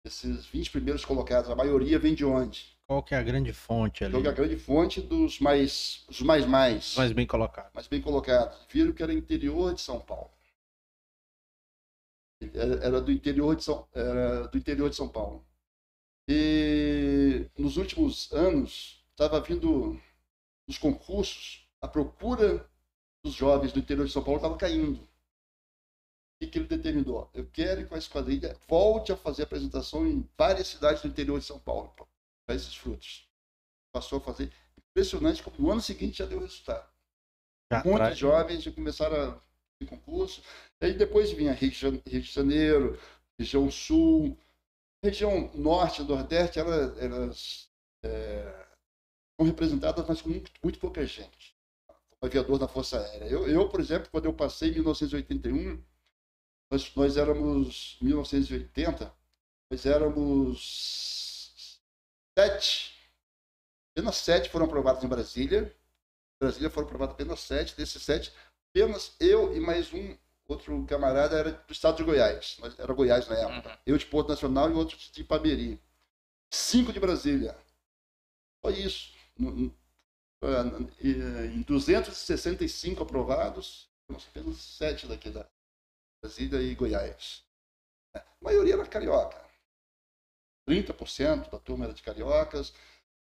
esses 0.06 0.46
20 0.48 0.70
primeiros 0.70 1.06
colocados? 1.06 1.50
A 1.50 1.56
maioria 1.56 1.98
vem 1.98 2.14
de 2.14 2.26
onde? 2.26 2.78
Qual 2.86 3.02
que 3.02 3.16
é 3.16 3.18
a 3.18 3.24
grande 3.24 3.54
fonte 3.54 4.04
ali? 4.04 4.12
Qual 4.12 4.22
que 4.22 4.28
é 4.28 4.32
a 4.32 4.36
grande 4.36 4.58
fonte 4.58 5.00
dos 5.00 5.40
mais, 5.40 6.04
os 6.10 6.20
mais 6.20 6.46
mais? 6.46 6.98
Mais 6.98 7.14
bem 7.14 7.26
colocados. 7.26 7.72
Mais 7.74 7.88
bem 7.88 8.02
colocados. 8.02 8.58
Viram 8.70 8.92
que 8.92 9.02
era 9.02 9.14
interior 9.14 9.74
de 9.74 9.80
São 9.80 10.02
Paulo. 10.02 10.30
Era 12.82 13.00
do 13.00 13.14
interior 13.14 13.56
de 13.56 13.64
São, 13.64 13.88
era 13.94 14.50
do 14.50 14.58
interior 14.58 14.90
de 14.90 14.98
São 14.98 15.08
Paulo. 15.08 15.48
E 16.28 17.50
nos 17.58 17.78
últimos 17.78 18.30
anos 18.34 19.06
estava 19.14 19.40
vindo 19.40 19.98
nos 20.68 20.78
concursos 20.78 21.66
a 21.82 21.88
procura 21.88 22.70
dos 23.24 23.34
jovens 23.34 23.72
do 23.72 23.80
interior 23.80 24.06
de 24.06 24.12
São 24.12 24.24
Paulo 24.24 24.38
estava 24.38 24.58
caindo. 24.58 25.00
O 26.42 26.48
que 26.48 26.60
ele 26.60 26.68
determinou? 26.68 27.30
Eu 27.34 27.48
quero 27.50 27.88
que 27.88 27.94
a 27.94 27.98
esquadrilha 27.98 28.58
volte 28.68 29.14
a 29.14 29.18
fazer 29.18 29.44
apresentação 29.44 30.06
em 30.06 30.28
várias 30.38 30.68
cidades 30.68 31.02
do 31.02 31.08
interior 31.08 31.40
de 31.40 31.46
São 31.46 31.58
Paulo 31.58 31.94
para 32.46 32.56
esses 32.56 32.76
frutos. 32.76 33.26
Passou 33.94 34.18
a 34.18 34.22
fazer. 34.22 34.52
Impressionante 34.90 35.42
como 35.42 35.56
no 35.58 35.72
ano 35.72 35.82
seguinte 35.82 36.18
já 36.18 36.26
deu 36.26 36.40
resultado. 36.40 36.86
Já 37.72 37.82
Muitos 37.84 38.00
traz... 38.00 38.18
jovens 38.18 38.64
já 38.64 38.72
começaram 38.74 39.16
a 39.16 39.32
fazer 39.32 39.90
concurso. 39.90 40.44
E 40.82 40.86
aí 40.86 40.94
depois 40.94 41.32
vinha 41.32 41.54
Rio 41.54 41.72
de 41.72 42.22
Janeiro, 42.22 43.00
região 43.40 43.72
sul, 43.72 44.38
região 45.02 45.50
norte 45.56 46.02
e 46.02 46.06
nordeste, 46.06 46.60
elas, 46.60 46.98
elas 46.98 47.70
é, 48.04 48.68
são 49.40 49.48
representadas, 49.48 50.06
mas 50.06 50.22
com 50.22 50.30
muito, 50.30 50.52
muito 50.62 50.78
pouca 50.78 51.06
gente 51.06 51.53
aviador 52.26 52.58
da 52.58 52.68
Força 52.68 53.00
Aérea. 53.00 53.26
Eu, 53.26 53.48
eu, 53.48 53.70
por 53.70 53.80
exemplo, 53.80 54.10
quando 54.12 54.26
eu 54.26 54.34
passei 54.34 54.70
em 54.70 54.74
1981, 54.74 55.84
nós, 56.72 56.96
nós 56.96 57.18
éramos, 57.18 57.98
1980, 58.02 59.14
nós 59.70 59.86
éramos 59.86 61.80
sete, 62.38 62.96
apenas 63.92 64.16
sete 64.18 64.50
foram 64.50 64.66
aprovados 64.66 65.04
em 65.04 65.08
Brasília. 65.08 65.76
Em 66.36 66.46
Brasília 66.46 66.70
foram 66.70 66.88
aprovados 66.88 67.14
apenas 67.14 67.40
sete, 67.42 67.76
desses 67.76 68.02
sete, 68.02 68.34
apenas 68.70 69.16
eu 69.20 69.56
e 69.56 69.60
mais 69.60 69.94
um 69.94 70.18
outro 70.48 70.84
camarada 70.86 71.38
era 71.38 71.52
do 71.52 71.72
estado 71.72 71.98
de 71.98 72.04
Goiás, 72.04 72.58
era 72.78 72.94
Goiás 72.94 73.28
na 73.28 73.36
época. 73.36 73.70
Uhum. 73.70 73.78
Eu 73.86 73.98
de 73.98 74.06
Porto 74.06 74.30
Nacional 74.30 74.70
e 74.70 74.74
outro 74.74 74.98
de 74.98 75.22
Ipameri. 75.22 75.80
Cinco 76.52 76.92
de 76.94 77.00
Brasília. 77.00 77.58
Só 78.64 78.72
isso. 78.72 79.14
Eh, 79.40 79.72
em 81.02 81.62
265 81.62 83.04
aprovados, 83.04 83.90
temos 84.08 84.28
apenas 84.28 84.58
sete 84.58 85.08
daqui 85.08 85.30
da 85.30 85.50
Brasília 86.22 86.62
e 86.62 86.76
Goiás. 86.76 87.44
A 88.16 88.24
maioria 88.42 88.74
era 88.74 88.86
carioca. 88.86 89.42
30% 90.70 91.50
da 91.50 91.60
turma 91.60 91.86
era 91.86 91.94
de 91.94 92.02
cariocas, 92.02 92.74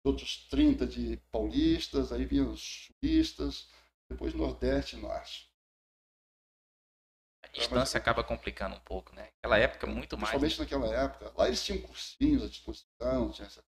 outros 0.03 0.47
30% 0.51 0.87
de 0.87 1.17
paulistas, 1.31 2.11
aí 2.11 2.25
vinham 2.25 2.51
os 2.51 2.87
sulistas, 3.01 3.69
depois 4.09 4.33
Nordeste 4.33 4.95
e 4.95 4.99
Norte. 4.99 5.49
A 7.43 7.47
distância 7.47 7.97
acaba 7.97 8.23
complicando 8.23 8.75
um 8.75 8.79
pouco, 8.81 9.13
né? 9.15 9.29
Naquela 9.35 9.57
época, 9.57 9.87
muito 9.87 10.17
mais. 10.17 10.37
Principalmente 10.37 10.75
naquela 10.75 11.03
época. 11.03 11.33
Lá 11.35 11.47
eles 11.47 11.63
tinham 11.63 11.81
cursinhos 11.81 12.43
à 12.43 12.47
disposição, 12.47 13.31
tinha 13.31 13.47
essa... 13.47 13.63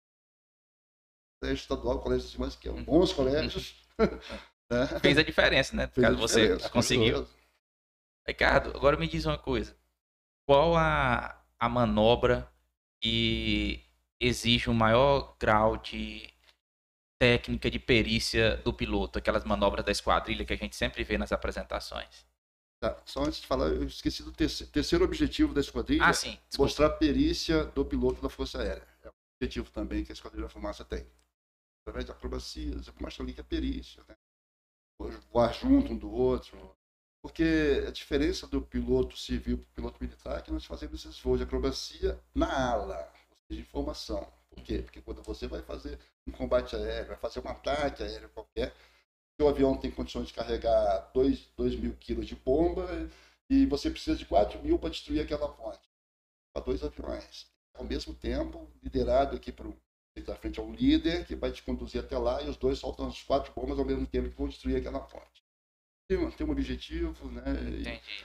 colégio 1.41 1.63
estadual, 1.63 2.01
colégio 2.01 2.29
de 2.29 2.57
que 2.57 2.69
eram 2.69 2.83
bons 2.83 3.13
colégios. 3.13 3.75
né? 4.71 4.87
Fez 5.01 5.19
a 5.19 5.23
diferença, 5.23 5.75
né? 5.75 5.87
Fez 5.89 6.07
Caso 6.07 6.19
você 6.19 6.59
conseguiu. 6.71 7.27
Ricardo, 8.27 8.71
agora 8.77 8.97
me 8.97 9.09
diz 9.09 9.25
uma 9.25 9.39
coisa. 9.39 9.77
Qual 10.47 10.77
a, 10.77 11.43
a 11.59 11.69
manobra 11.69 12.51
que 13.01 13.85
exige 14.21 14.69
um 14.69 14.75
maior 14.75 15.37
grau 15.39 15.77
de 15.77 16.29
técnica 17.19 17.71
de 17.71 17.79
perícia 17.79 18.57
do 18.59 18.73
piloto, 18.73 19.19
aquelas 19.19 19.45
manobras 19.45 19.85
da 19.85 19.93
esquadrilha 19.93 20.45
que 20.45 20.53
a 20.53 20.57
gente 20.57 20.77
sempre 20.77 21.03
vê 21.03 21.19
nas 21.19 21.33
apresentações. 21.33 22.27
Tá, 22.81 22.97
só 23.05 23.25
antes 23.25 23.41
de 23.41 23.47
falar, 23.47 23.67
eu 23.67 23.83
esqueci 23.85 24.23
do 24.23 24.31
terceiro, 24.31 24.73
terceiro 24.73 25.05
objetivo 25.05 25.53
da 25.53 25.61
esquadrilha. 25.61 26.05
Ah, 26.05 26.13
sim. 26.13 26.39
Desculpa. 26.49 26.63
Mostrar 26.63 26.87
a 26.87 26.91
perícia 26.91 27.65
do 27.65 27.85
piloto 27.85 28.23
da 28.23 28.29
Força 28.29 28.63
Aérea. 28.63 28.87
É 29.03 29.09
o 29.09 29.13
objetivo 29.41 29.69
também 29.73 30.05
que 30.05 30.13
a 30.13 30.15
Esquadrilha 30.15 30.45
da 30.45 30.49
Fumaça 30.49 30.85
tem. 30.85 31.05
Através 31.89 32.05
de 32.05 32.13
acrobacias, 32.13 32.85
você 32.85 32.93
mostra 33.01 33.25
ali 33.25 33.33
que 33.33 33.41
é 33.41 33.45
perícia. 33.45 34.05
Né? 34.07 34.15
Voar 35.33 35.55
junto 35.55 35.95
um 35.95 35.97
do 35.97 36.13
outro. 36.13 36.77
Porque 37.23 37.83
a 37.87 37.91
diferença 37.91 38.47
do 38.47 38.61
piloto 38.61 39.17
civil 39.17 39.57
para 39.57 39.65
o 39.65 39.75
piloto 39.75 40.05
militar 40.05 40.39
é 40.39 40.43
que 40.43 40.53
nós 40.53 40.67
fazemos 40.67 41.03
esses 41.03 41.19
voos 41.19 41.39
de 41.39 41.45
acrobacia 41.45 42.23
na 42.35 42.73
ala, 42.73 43.13
ou 43.31 43.37
seja, 43.49 43.63
de 43.63 43.69
formação. 43.69 44.31
Por 44.51 44.63
quê? 44.63 44.83
Porque 44.83 45.01
quando 45.01 45.23
você 45.23 45.47
vai 45.47 45.63
fazer 45.63 45.99
um 46.27 46.31
combate 46.31 46.77
aéreo, 46.77 47.09
vai 47.09 47.17
fazer 47.17 47.41
um 47.41 47.49
ataque 47.49 48.03
aéreo 48.03 48.29
qualquer, 48.29 48.75
o 49.41 49.49
avião 49.49 49.77
tem 49.77 49.91
condições 49.91 50.29
de 50.29 50.35
carregar 50.35 51.11
2 51.15 51.55
mil 51.57 51.95
quilos 51.97 52.27
de 52.27 52.35
bomba 52.35 52.87
e 53.49 53.65
você 53.67 53.89
precisa 53.89 54.17
de 54.17 54.27
4 54.27 54.63
mil 54.63 54.79
para 54.79 54.91
destruir 54.91 55.23
aquela 55.23 55.49
ponte. 55.49 55.81
Para 56.53 56.65
dois 56.65 56.83
aviões. 56.83 57.47
Ao 57.73 57.85
mesmo 57.85 58.13
tempo, 58.15 58.69
liderado 58.83 59.37
aqui 59.37 59.53
para 59.53 59.69
da 60.21 60.35
frente 60.35 60.61
a 60.61 60.63
um 60.63 60.73
líder 60.73 61.27
que 61.27 61.35
vai 61.35 61.51
te 61.51 61.63
conduzir 61.63 62.01
até 62.01 62.17
lá 62.17 62.43
e 62.43 62.49
os 62.49 62.57
dois 62.57 62.79
soltam 62.79 63.09
as 63.09 63.23
quatro 63.23 63.53
bombas 63.55 63.79
ao 63.79 63.85
mesmo 63.85 64.07
tempo 64.07 64.29
que 64.29 64.37
vão 64.37 64.49
destruir 64.49 64.77
aquela 64.77 65.01
ponte. 65.01 65.43
Tem 66.09 66.19
um, 66.19 66.31
tem 66.31 66.47
um 66.47 66.51
objetivo, 66.51 67.31
né? 67.31 67.43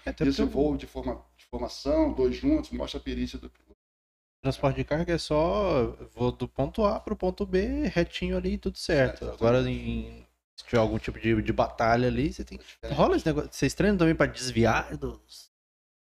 E, 0.05 0.23
esse 0.27 0.43
voo 0.45 0.77
de, 0.77 0.87
forma, 0.87 1.21
de 1.35 1.45
formação, 1.45 2.13
dois 2.13 2.35
juntos, 2.35 2.71
mostra 2.71 2.99
a 2.99 3.03
perícia 3.03 3.37
do 3.37 3.49
piloto. 3.49 3.73
Transporte 4.41 4.77
de 4.77 4.83
carga 4.83 5.13
é 5.13 5.17
só 5.17 5.87
vou 6.13 6.31
do 6.31 6.47
ponto 6.47 6.83
A 6.85 6.99
para 6.99 7.13
o 7.13 7.17
ponto 7.17 7.45
B, 7.45 7.87
retinho 7.87 8.37
ali, 8.37 8.57
tudo 8.57 8.77
certo. 8.77 9.25
É, 9.25 9.29
Agora, 9.31 9.69
em, 9.69 10.25
se 10.55 10.65
tiver 10.65 10.79
algum 10.79 10.97
tipo 10.97 11.19
de, 11.19 11.41
de 11.41 11.53
batalha 11.53 12.07
ali, 12.07 12.31
você 12.31 12.43
tem. 12.43 12.59
É 12.81 12.93
Rola 12.93 13.15
esse 13.15 13.25
negócio. 13.25 13.49
Vocês 13.51 13.73
treinam 13.73 13.97
também 13.97 14.15
para 14.15 14.31
desviar 14.31 14.95
dos 14.97 15.51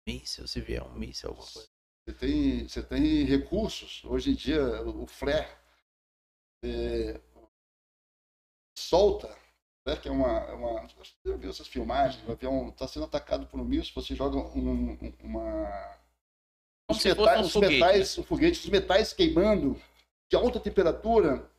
mísseis, 0.07 0.51
se 0.51 0.61
vier 0.61 0.83
um 0.83 0.93
míssil, 0.93 1.29
alguma 1.29 1.47
coisa. 1.47 1.67
Você 2.05 2.13
tem, 2.13 2.67
você 2.67 2.83
tem 2.83 3.23
recursos. 3.23 4.03
Hoje 4.05 4.31
em 4.31 4.35
dia, 4.35 4.63
o 4.83 5.07
flare 5.07 5.47
é, 6.63 7.19
solta, 8.77 9.35
né, 9.85 9.95
que 9.95 10.07
é 10.07 10.11
uma. 10.11 10.39
É 10.39 10.53
uma 10.53 10.87
você 10.87 11.13
já 11.25 11.35
viu 11.35 11.49
essas 11.49 11.67
filmagens? 11.67 12.27
O 12.27 12.31
avião 12.31 12.69
está 12.69 12.87
sendo 12.87 13.05
atacado 13.05 13.47
por 13.47 13.59
um 13.59 13.63
míssil, 13.63 13.93
você 13.95 14.15
joga 14.15 14.37
um, 14.37 14.97
uma 15.21 15.95
os, 16.89 17.03
metais, 17.03 17.45
um 17.45 17.49
foguete, 17.49 17.73
os 17.73 17.73
metais, 17.73 18.17
né? 18.17 18.21
o 18.21 18.25
foguete, 18.25 18.59
os 18.59 18.69
metais 18.69 19.13
queimando 19.13 19.81
de 20.29 20.35
alta 20.35 20.59
temperatura, 20.59 21.49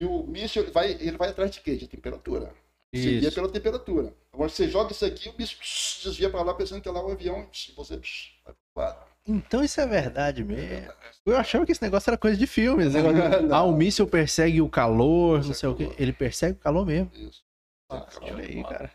e 0.00 0.06
o 0.06 0.26
míssil 0.26 0.70
vai, 0.72 0.92
ele 0.92 1.16
vai 1.16 1.28
atrás 1.28 1.50
de 1.50 1.60
quê? 1.60 1.76
De 1.76 1.86
temperatura. 1.86 2.54
Isso. 2.92 3.04
Você 3.04 3.20
guia 3.20 3.32
pela 3.32 3.52
temperatura. 3.52 4.14
Agora 4.32 4.48
você 4.48 4.68
joga 4.68 4.92
isso 4.92 5.04
aqui, 5.04 5.28
o 5.28 5.34
míssil 5.38 5.58
desvia 6.02 6.30
para 6.30 6.42
lá 6.42 6.54
pensando 6.54 6.80
que 6.80 6.88
é 6.88 6.92
lá 6.92 7.04
um 7.04 7.12
avião, 7.12 7.48
e 7.52 7.72
você 7.72 7.96
vai 7.96 8.54
pro 8.54 8.82
lado. 8.82 9.09
Então 9.26 9.62
isso 9.62 9.80
é 9.80 9.86
verdade 9.86 10.42
mesmo. 10.42 10.92
Eu 11.26 11.36
achava 11.36 11.66
que 11.66 11.72
esse 11.72 11.82
negócio 11.82 12.10
era 12.10 12.18
coisa 12.18 12.36
de 12.36 12.46
filme. 12.46 12.84
Negócio... 12.86 13.18
ah, 13.54 13.62
o 13.62 13.72
míssil 13.72 14.06
persegue 14.06 14.60
o 14.60 14.68
calor, 14.68 15.44
não 15.44 15.54
sei 15.54 15.68
o 15.68 15.74
quê. 15.74 15.94
Ele 15.98 16.12
persegue 16.12 16.58
o 16.58 16.60
calor 16.60 16.86
mesmo. 16.86 17.10
Isso. 17.14 17.42
Nossa, 17.90 18.24
olha 18.24 18.44
aí, 18.44 18.62
cara. 18.62 18.90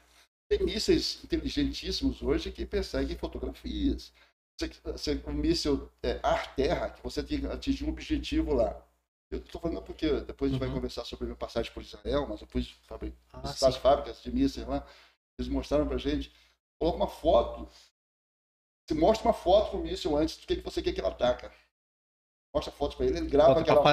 Tem 0.50 0.64
mísseis 0.64 1.22
inteligentíssimos 1.24 2.22
hoje 2.22 2.52
que 2.52 2.66
perseguem 2.66 3.18
fotografias 3.18 4.12
você, 4.58 5.22
um 5.28 5.34
míssil 5.34 5.92
é, 6.02 6.20
ar-terra, 6.24 6.90
que 6.90 7.04
você 7.04 7.22
tem 7.22 7.42
que 7.42 7.48
atingir 7.48 7.84
um 7.84 7.90
objetivo 7.90 8.54
lá. 8.54 8.82
Eu 9.30 9.40
estou 9.40 9.60
falando 9.60 9.82
porque 9.82 10.10
depois 10.22 10.50
a 10.50 10.54
gente 10.54 10.62
uhum. 10.62 10.68
vai 10.68 10.76
conversar 10.76 11.04
sobre 11.04 11.26
a 11.26 11.28
minha 11.28 11.38
passagem 11.38 11.72
por 11.74 11.84
Israel, 11.84 12.28
mas 12.28 12.42
eu 12.42 12.48
fui 12.48 12.66
ah, 13.34 13.42
as 13.44 13.76
fábricas 13.76 14.22
de 14.22 14.32
mísseis 14.32 14.66
lá, 14.66 14.86
eles 15.38 15.52
mostraram 15.52 15.88
pra 15.88 15.98
gente, 15.98 16.32
coloca 16.80 16.98
uma 16.98 17.08
foto, 17.08 17.68
você 18.88 18.93
mostra 18.93 19.28
uma 19.28 19.34
foto 19.34 19.71
pro 19.71 19.80
míssil 19.80 20.15
antes 20.15 20.38
do 20.38 20.45
que, 20.45 20.58
que 20.58 20.63
você 20.63 20.82
quer 20.82 20.93
que 20.93 21.00
ele 21.00 21.08
ataca. 21.08 21.52
Mostra 22.54 22.71
fotos 22.71 22.95
para 22.95 23.06
ele, 23.06 23.17
ele 23.17 23.28
grava 23.28 23.56
foto 23.56 23.62
aquela 23.62 23.78
foto. 23.78 23.88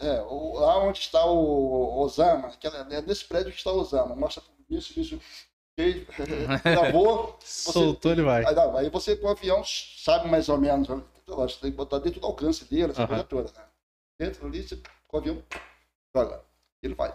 É, 0.00 0.22
o, 0.22 0.58
lá 0.58 0.78
onde 0.78 0.98
está 0.98 1.26
o 1.26 2.00
Osama, 2.00 2.48
aquela, 2.48 2.78
é 2.94 3.02
nesse 3.02 3.24
prédio 3.24 3.52
que 3.52 3.58
está 3.58 3.70
o 3.70 3.78
Osama, 3.78 4.14
mostra 4.16 4.42
pro 4.42 4.52
míssil, 4.68 4.94
míssil 4.96 5.20
gravou. 6.64 7.38
Soltou, 7.44 8.12
ele 8.12 8.22
vai. 8.22 8.44
Aí, 8.46 8.54
não, 8.54 8.76
aí, 8.76 8.88
você 8.88 9.16
com 9.16 9.26
o 9.26 9.30
avião 9.30 9.62
sabe 9.64 10.28
mais 10.28 10.48
ou 10.48 10.58
menos. 10.58 10.88
Você 11.26 11.60
tem 11.60 11.70
que 11.70 11.76
botar 11.76 11.98
dentro 11.98 12.20
do 12.20 12.26
alcance 12.26 12.64
dele, 12.64 12.92
essa 12.92 13.06
coisa 13.06 13.24
toda. 13.24 13.52
Né? 13.52 13.64
Dentro 14.18 14.46
ali, 14.46 14.62
você, 14.62 14.80
com 15.06 15.16
o 15.16 15.20
avião, 15.20 15.42
joga. 16.14 16.42
Ele 16.82 16.94
vai. 16.94 17.14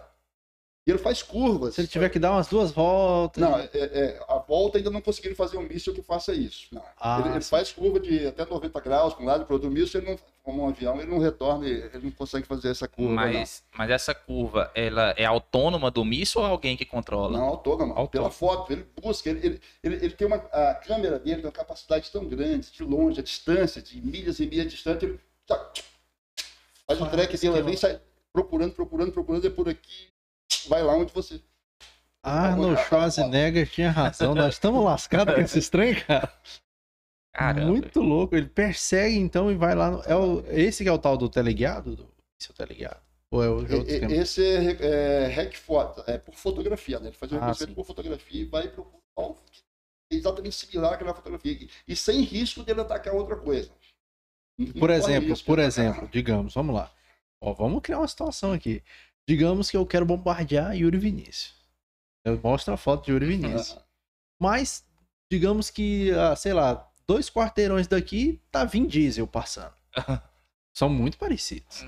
E 0.84 0.90
ele 0.90 0.98
faz 0.98 1.22
curvas. 1.22 1.76
Se 1.76 1.80
ele 1.80 1.88
tiver 1.88 2.08
que 2.08 2.18
dar 2.18 2.32
umas 2.32 2.48
duas 2.48 2.72
voltas. 2.72 3.40
Não, 3.40 3.56
é, 3.56 3.70
é, 3.72 4.20
a 4.28 4.38
volta 4.38 4.78
ainda 4.78 4.90
não 4.90 5.00
conseguiram 5.00 5.36
fazer 5.36 5.56
um 5.56 5.62
míssil 5.62 5.94
que 5.94 6.02
faça 6.02 6.34
isso. 6.34 6.66
Não. 6.72 6.82
Ah, 7.00 7.22
ele, 7.24 7.36
ele 7.36 7.44
faz 7.44 7.70
curva 7.70 8.00
de 8.00 8.26
até 8.26 8.44
90 8.44 8.80
graus 8.80 9.14
para 9.14 9.22
um 9.22 9.26
lado 9.26 9.44
para 9.46 9.54
outro. 9.54 9.68
O 9.68 9.72
míssil, 9.72 10.00
ele 10.00 10.10
não, 10.10 10.18
como 10.42 10.64
um 10.64 10.68
avião, 10.68 11.00
ele 11.00 11.08
não 11.08 11.20
retorna, 11.20 11.68
ele 11.68 12.00
não 12.02 12.10
consegue 12.10 12.48
fazer 12.48 12.70
essa 12.70 12.88
curva. 12.88 13.14
Mas, 13.14 13.62
mas 13.78 13.90
essa 13.90 14.12
curva, 14.12 14.72
ela 14.74 15.14
é 15.16 15.24
autônoma 15.24 15.88
do 15.88 16.04
míssil 16.04 16.40
ou 16.40 16.48
alguém 16.48 16.76
que 16.76 16.84
controla? 16.84 17.38
Não, 17.38 17.44
autônoma. 17.44 17.94
autônoma. 17.94 18.08
Pela 18.08 18.30
foto, 18.30 18.72
ele 18.72 18.84
busca, 19.00 19.30
ele, 19.30 19.46
ele, 19.46 19.60
ele, 19.84 19.94
ele, 20.04 20.10
tem 20.10 20.26
uma. 20.26 20.36
A 20.36 20.74
câmera 20.74 21.16
dele 21.20 21.36
tem 21.36 21.46
uma 21.46 21.52
capacidade 21.52 22.10
tão 22.10 22.26
grande, 22.26 22.72
de 22.72 22.82
longe, 22.82 23.20
a 23.20 23.22
distância, 23.22 23.80
de 23.80 24.04
milhas 24.04 24.40
e 24.40 24.46
milhas 24.46 24.72
distante, 24.72 25.04
ele 25.04 25.20
faz 26.86 27.00
o 27.00 27.06
track 27.06 27.38
dele, 27.38 27.62
vem 27.62 27.76
sai 27.76 28.00
procurando, 28.32 28.72
procurando, 28.72 29.12
procurando, 29.12 29.46
é 29.46 29.50
por 29.50 29.68
aqui, 29.68 30.08
vai 30.68 30.82
lá 30.82 30.94
onde 30.94 31.12
você. 31.12 31.40
Arnold 32.22 32.80
Schwarzenegger 32.84 33.68
tinha 33.68 33.90
razão, 33.90 34.34
nós 34.34 34.54
estamos 34.54 34.84
lascados 34.84 35.34
com 35.34 35.40
esses 35.40 35.68
trem, 35.68 35.94
cara. 35.94 36.32
Caramba. 37.34 37.66
Muito 37.66 38.00
louco. 38.00 38.36
Ele 38.36 38.46
persegue 38.46 39.16
então 39.16 39.50
e 39.50 39.54
vai 39.54 39.74
lá. 39.74 39.90
No... 39.90 40.02
É 40.02 40.14
o... 40.14 40.44
Esse 40.50 40.84
que 40.84 40.88
é 40.88 40.92
o 40.92 40.98
tal 40.98 41.16
do 41.16 41.28
teleguiado? 41.28 41.96
Do... 41.96 42.08
Esse 42.38 42.50
é 42.50 42.52
o 42.52 42.54
teleguiado? 42.54 43.00
Ou 43.30 43.42
é 43.42 43.48
o 43.48 43.62
e, 43.62 44.14
esse 44.18 44.44
é, 44.44 45.24
é 45.24 45.26
hack 45.28 45.56
foto, 45.56 46.04
é 46.06 46.18
por 46.18 46.34
fotografia, 46.34 47.00
né? 47.00 47.08
Ele 47.08 47.16
faz 47.16 47.32
um 47.32 47.38
ah, 47.38 47.52
por 47.74 47.86
fotografia 47.86 48.42
e 48.42 48.44
vai 48.44 48.68
para 48.68 48.82
o 48.82 49.36
exatamente 50.10 50.54
similar 50.54 50.92
àquela 50.92 51.14
fotografia. 51.14 51.66
E 51.88 51.96
sem 51.96 52.20
risco 52.20 52.62
dele 52.62 52.82
atacar 52.82 53.14
outra 53.14 53.36
coisa. 53.36 53.70
Por 54.78 54.90
exemplo, 54.90 55.34
por 55.44 55.58
exemplo, 55.58 56.08
digamos, 56.12 56.52
vamos 56.52 56.74
lá. 56.74 56.92
Ó, 57.40 57.54
vamos 57.54 57.80
criar 57.80 57.98
uma 57.98 58.08
situação 58.08 58.52
aqui. 58.52 58.82
Digamos 59.28 59.70
que 59.70 59.76
eu 59.76 59.86
quero 59.86 60.04
bombardear 60.04 60.76
Yuri 60.76 60.98
Vinícius. 60.98 61.54
Eu 62.24 62.40
mostro 62.42 62.74
a 62.74 62.76
foto 62.76 63.06
de 63.06 63.12
Yuri 63.12 63.26
Vinícius. 63.26 63.78
Mas, 64.40 64.84
digamos 65.30 65.70
que, 65.70 66.10
ah, 66.12 66.34
sei 66.34 66.52
lá, 66.52 66.88
dois 67.06 67.30
quarteirões 67.30 67.86
daqui 67.86 68.40
tá 68.50 68.64
Vin 68.64 68.86
Diesel 68.86 69.26
passando. 69.26 69.74
São 70.74 70.88
muito 70.88 71.18
parecidos. 71.18 71.84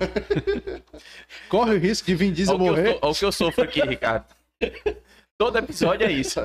Corre 1.49 1.75
o 1.75 1.79
risco 1.79 2.05
de 2.05 2.15
Vin 2.15 2.31
Diesel 2.31 2.55
olha 2.55 2.63
morrer. 2.63 2.99
Olha 3.01 3.11
o 3.11 3.15
que 3.15 3.25
eu 3.25 3.31
sofro 3.31 3.63
aqui, 3.63 3.81
Ricardo. 3.81 4.25
Todo 5.37 5.57
episódio 5.57 6.05
é 6.05 6.11
isso. 6.11 6.39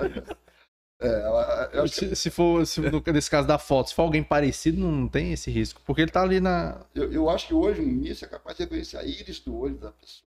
É, 1.03 1.87
se, 1.87 2.17
se, 2.17 2.31
for, 2.31 2.67
se, 2.67 2.81
no, 2.81 3.03
nesse 3.13 3.31
caso 3.31 3.47
da 3.47 3.59
foto, 3.59 3.89
se 3.89 3.95
for 3.95 4.03
alguém 4.03 4.23
parecido, 4.23 4.79
não 4.79 5.09
tem 5.09 5.33
esse 5.33 5.51
risco. 5.51 5.81
Porque 5.85 6.03
ele 6.03 6.11
tá 6.11 6.23
ali 6.23 6.41
na. 6.41 6.85
Eu, 6.95 7.13
eu 7.13 7.31
acho 7.31 7.47
que 7.49 7.55
hoje 7.55 7.81
um 7.81 7.87
míssil 7.87 8.27
é 8.27 8.31
capaz 8.31 8.57
de 8.57 8.65
reconhecer 8.65 8.97
a 8.97 9.05
íris 9.05 9.41
do 9.41 9.57
olho 9.57 9.77
da 9.77 9.93
pessoa. 9.93 10.30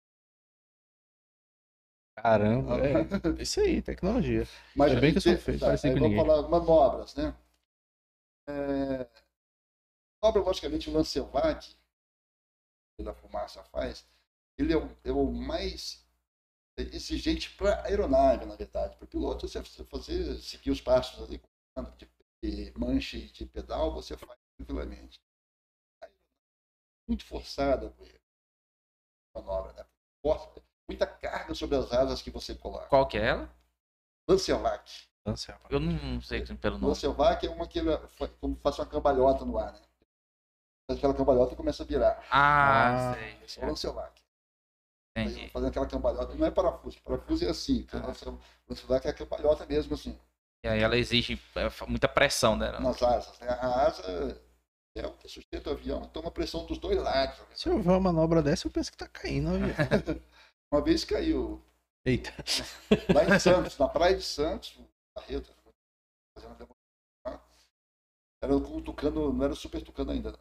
Caramba, 2.16 2.78
é. 2.78 3.42
Isso 3.42 3.60
aí, 3.60 3.80
tecnologia. 3.80 4.46
Mas 4.76 4.92
é 4.92 5.00
bem 5.00 5.12
que 5.12 5.18
eu 5.18 5.22
sou 5.22 5.36
feito. 5.36 5.60
Tá, 5.60 5.74
vamos 5.74 6.16
falar 6.16 6.48
manobras, 6.48 7.14
né? 7.14 7.34
É, 8.48 9.08
obra, 10.22 10.42
logicamente, 10.42 10.90
o 10.90 10.92
Lancevac, 10.92 11.74
que 12.96 13.04
da 13.04 13.14
fumaça 13.14 13.62
faz, 13.64 14.04
ele 14.58 14.72
é 14.72 14.76
o, 14.76 14.96
é 15.04 15.12
o 15.12 15.32
mais 15.32 16.06
exigente 16.76 17.54
para 17.56 17.82
aeronave, 17.84 18.46
na 18.46 18.56
verdade. 18.56 18.96
Para 18.96 19.04
o 19.04 19.08
piloto, 19.08 19.48
você 19.48 19.62
fazer, 19.84 20.36
seguir 20.36 20.70
os 20.70 20.80
passos 20.80 21.22
ali, 21.22 21.40
de, 22.42 22.72
manche 22.76 23.28
de 23.32 23.46
pedal, 23.46 23.92
você 23.92 24.16
faz 24.16 24.38
tranquilamente. 24.56 25.20
muito 27.06 27.24
forçada, 27.24 27.94
manobra, 29.34 29.72
né? 29.72 29.86
Força, 30.22 30.62
muita 30.88 31.06
carga 31.06 31.54
sobre 31.54 31.76
as 31.76 31.92
asas 31.92 32.22
que 32.22 32.30
você 32.30 32.54
coloca. 32.54 32.86
Qual 32.86 33.06
que 33.06 33.18
é 33.18 33.26
ela? 33.26 33.50
Lancevac. 34.28 34.90
Eu 35.70 35.80
não 35.80 36.20
sei 36.20 36.44
pelo 36.56 36.78
nome. 36.78 36.88
Lancevac 36.88 37.46
é 37.46 37.50
uma 37.50 37.66
que 37.66 37.80
como 38.40 38.56
faz 38.56 38.78
uma 38.78 38.86
cambalhota 38.86 39.44
no 39.44 39.58
ar, 39.58 39.72
né? 39.72 39.80
Faz 40.86 40.98
aquela 40.98 41.14
cambalhota 41.14 41.54
e 41.54 41.56
começa 41.56 41.82
a 41.82 41.86
virar. 41.86 42.24
Ah, 42.30 43.12
ah 43.12 43.14
sei. 43.46 43.62
É 43.62 43.66
Lancevac. 43.66 44.20
Entendi. 45.16 45.48
Fazendo 45.50 45.68
aquela 45.68 45.86
cambalhota. 45.86 46.34
Não 46.34 46.46
é 46.46 46.50
parafuso. 46.50 47.00
Parafuso 47.02 47.44
é 47.44 47.50
assim. 47.50 47.86
Ah. 47.92 48.12
Lancevac 48.68 49.06
é 49.06 49.10
a 49.10 49.14
cambalhota 49.14 49.64
mesmo, 49.66 49.94
assim. 49.94 50.18
E 50.64 50.68
aí 50.68 50.80
ela 50.80 50.96
exige 50.96 51.40
é, 51.56 51.68
muita 51.86 52.08
pressão, 52.08 52.56
né? 52.56 52.70
Nas 52.78 53.02
asas. 53.02 53.38
Né? 53.40 53.48
A 53.48 53.86
asa 53.86 54.40
é 54.94 55.06
o 55.06 55.12
que 55.12 55.28
sustenta 55.28 55.70
o 55.70 55.72
avião, 55.72 56.02
toma 56.08 56.30
pressão 56.30 56.66
dos 56.66 56.78
dois 56.78 56.98
lados. 56.98 57.38
Se 57.54 57.68
eu 57.68 57.80
ver 57.80 57.90
uma 57.90 58.00
manobra 58.00 58.42
dessa, 58.42 58.66
eu 58.66 58.70
penso 58.70 58.90
que 58.90 58.96
tá 58.96 59.08
caindo 59.08 59.50
o 59.50 59.54
avião. 59.54 59.74
uma 60.72 60.82
vez 60.82 61.04
caiu. 61.04 61.62
Eita. 62.04 62.30
Lá 63.14 63.36
em 63.36 63.38
Santos, 63.38 63.76
na 63.78 63.88
praia 63.88 64.16
de 64.16 64.22
Santos, 64.22 64.80
Barreto, 65.14 65.54
fazendo 66.34 66.66
era 68.42 68.56
o 68.56 68.82
tucano, 68.82 69.32
não 69.32 69.44
era 69.44 69.52
o 69.52 69.56
super 69.56 69.80
tucano 69.82 70.10
ainda. 70.10 70.36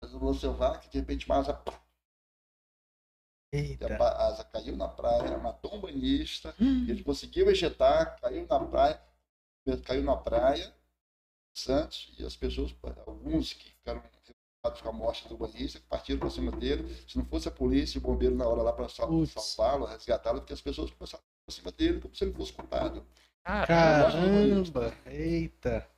Mas 0.00 0.14
o 0.14 0.24
Lancevac, 0.24 0.88
de 0.88 0.98
repente, 0.98 1.26
uma 1.26 1.38
asa. 1.38 1.62
Eita. 3.52 3.86
A 4.02 4.26
asa 4.28 4.44
caiu 4.44 4.76
na 4.76 4.88
praia, 4.88 5.36
matou 5.36 5.74
um 5.74 5.80
banhista, 5.80 6.54
hum. 6.58 6.88
ele 6.88 7.04
conseguiu 7.04 7.50
ejetar, 7.50 8.18
caiu 8.20 8.46
na 8.46 8.66
praia, 8.66 9.02
caiu 9.84 10.04
na 10.04 10.16
praia, 10.16 10.74
Santos, 11.54 12.14
e 12.18 12.24
as 12.24 12.36
pessoas, 12.36 12.74
alguns 13.06 13.52
que 13.52 13.70
ficaram 13.72 14.02
com 14.62 14.88
a 14.88 14.92
morte 14.92 15.26
do 15.26 15.36
banhista, 15.36 15.80
que 15.80 15.86
partiram 15.86 16.20
para 16.20 16.28
cima 16.28 16.52
dele. 16.52 16.84
Se 17.08 17.16
não 17.16 17.24
fosse 17.24 17.48
a 17.48 17.50
polícia 17.50 17.96
e 17.96 18.00
o 18.00 18.02
bombeiro 18.02 18.34
na 18.34 18.46
hora 18.46 18.60
lá 18.62 18.72
para 18.72 18.88
salvá-lo, 18.88 19.86
resgatá-lo, 19.86 20.40
porque 20.40 20.52
as 20.52 20.60
pessoas 20.60 20.90
passaram 20.90 21.24
por 21.46 21.52
cima 21.52 21.72
dele 21.72 22.00
como 22.00 22.14
se 22.14 22.24
ele 22.24 22.34
fosse 22.34 22.52
culpado. 22.52 23.06
Caramba! 23.42 24.94
Eita! 25.06 25.88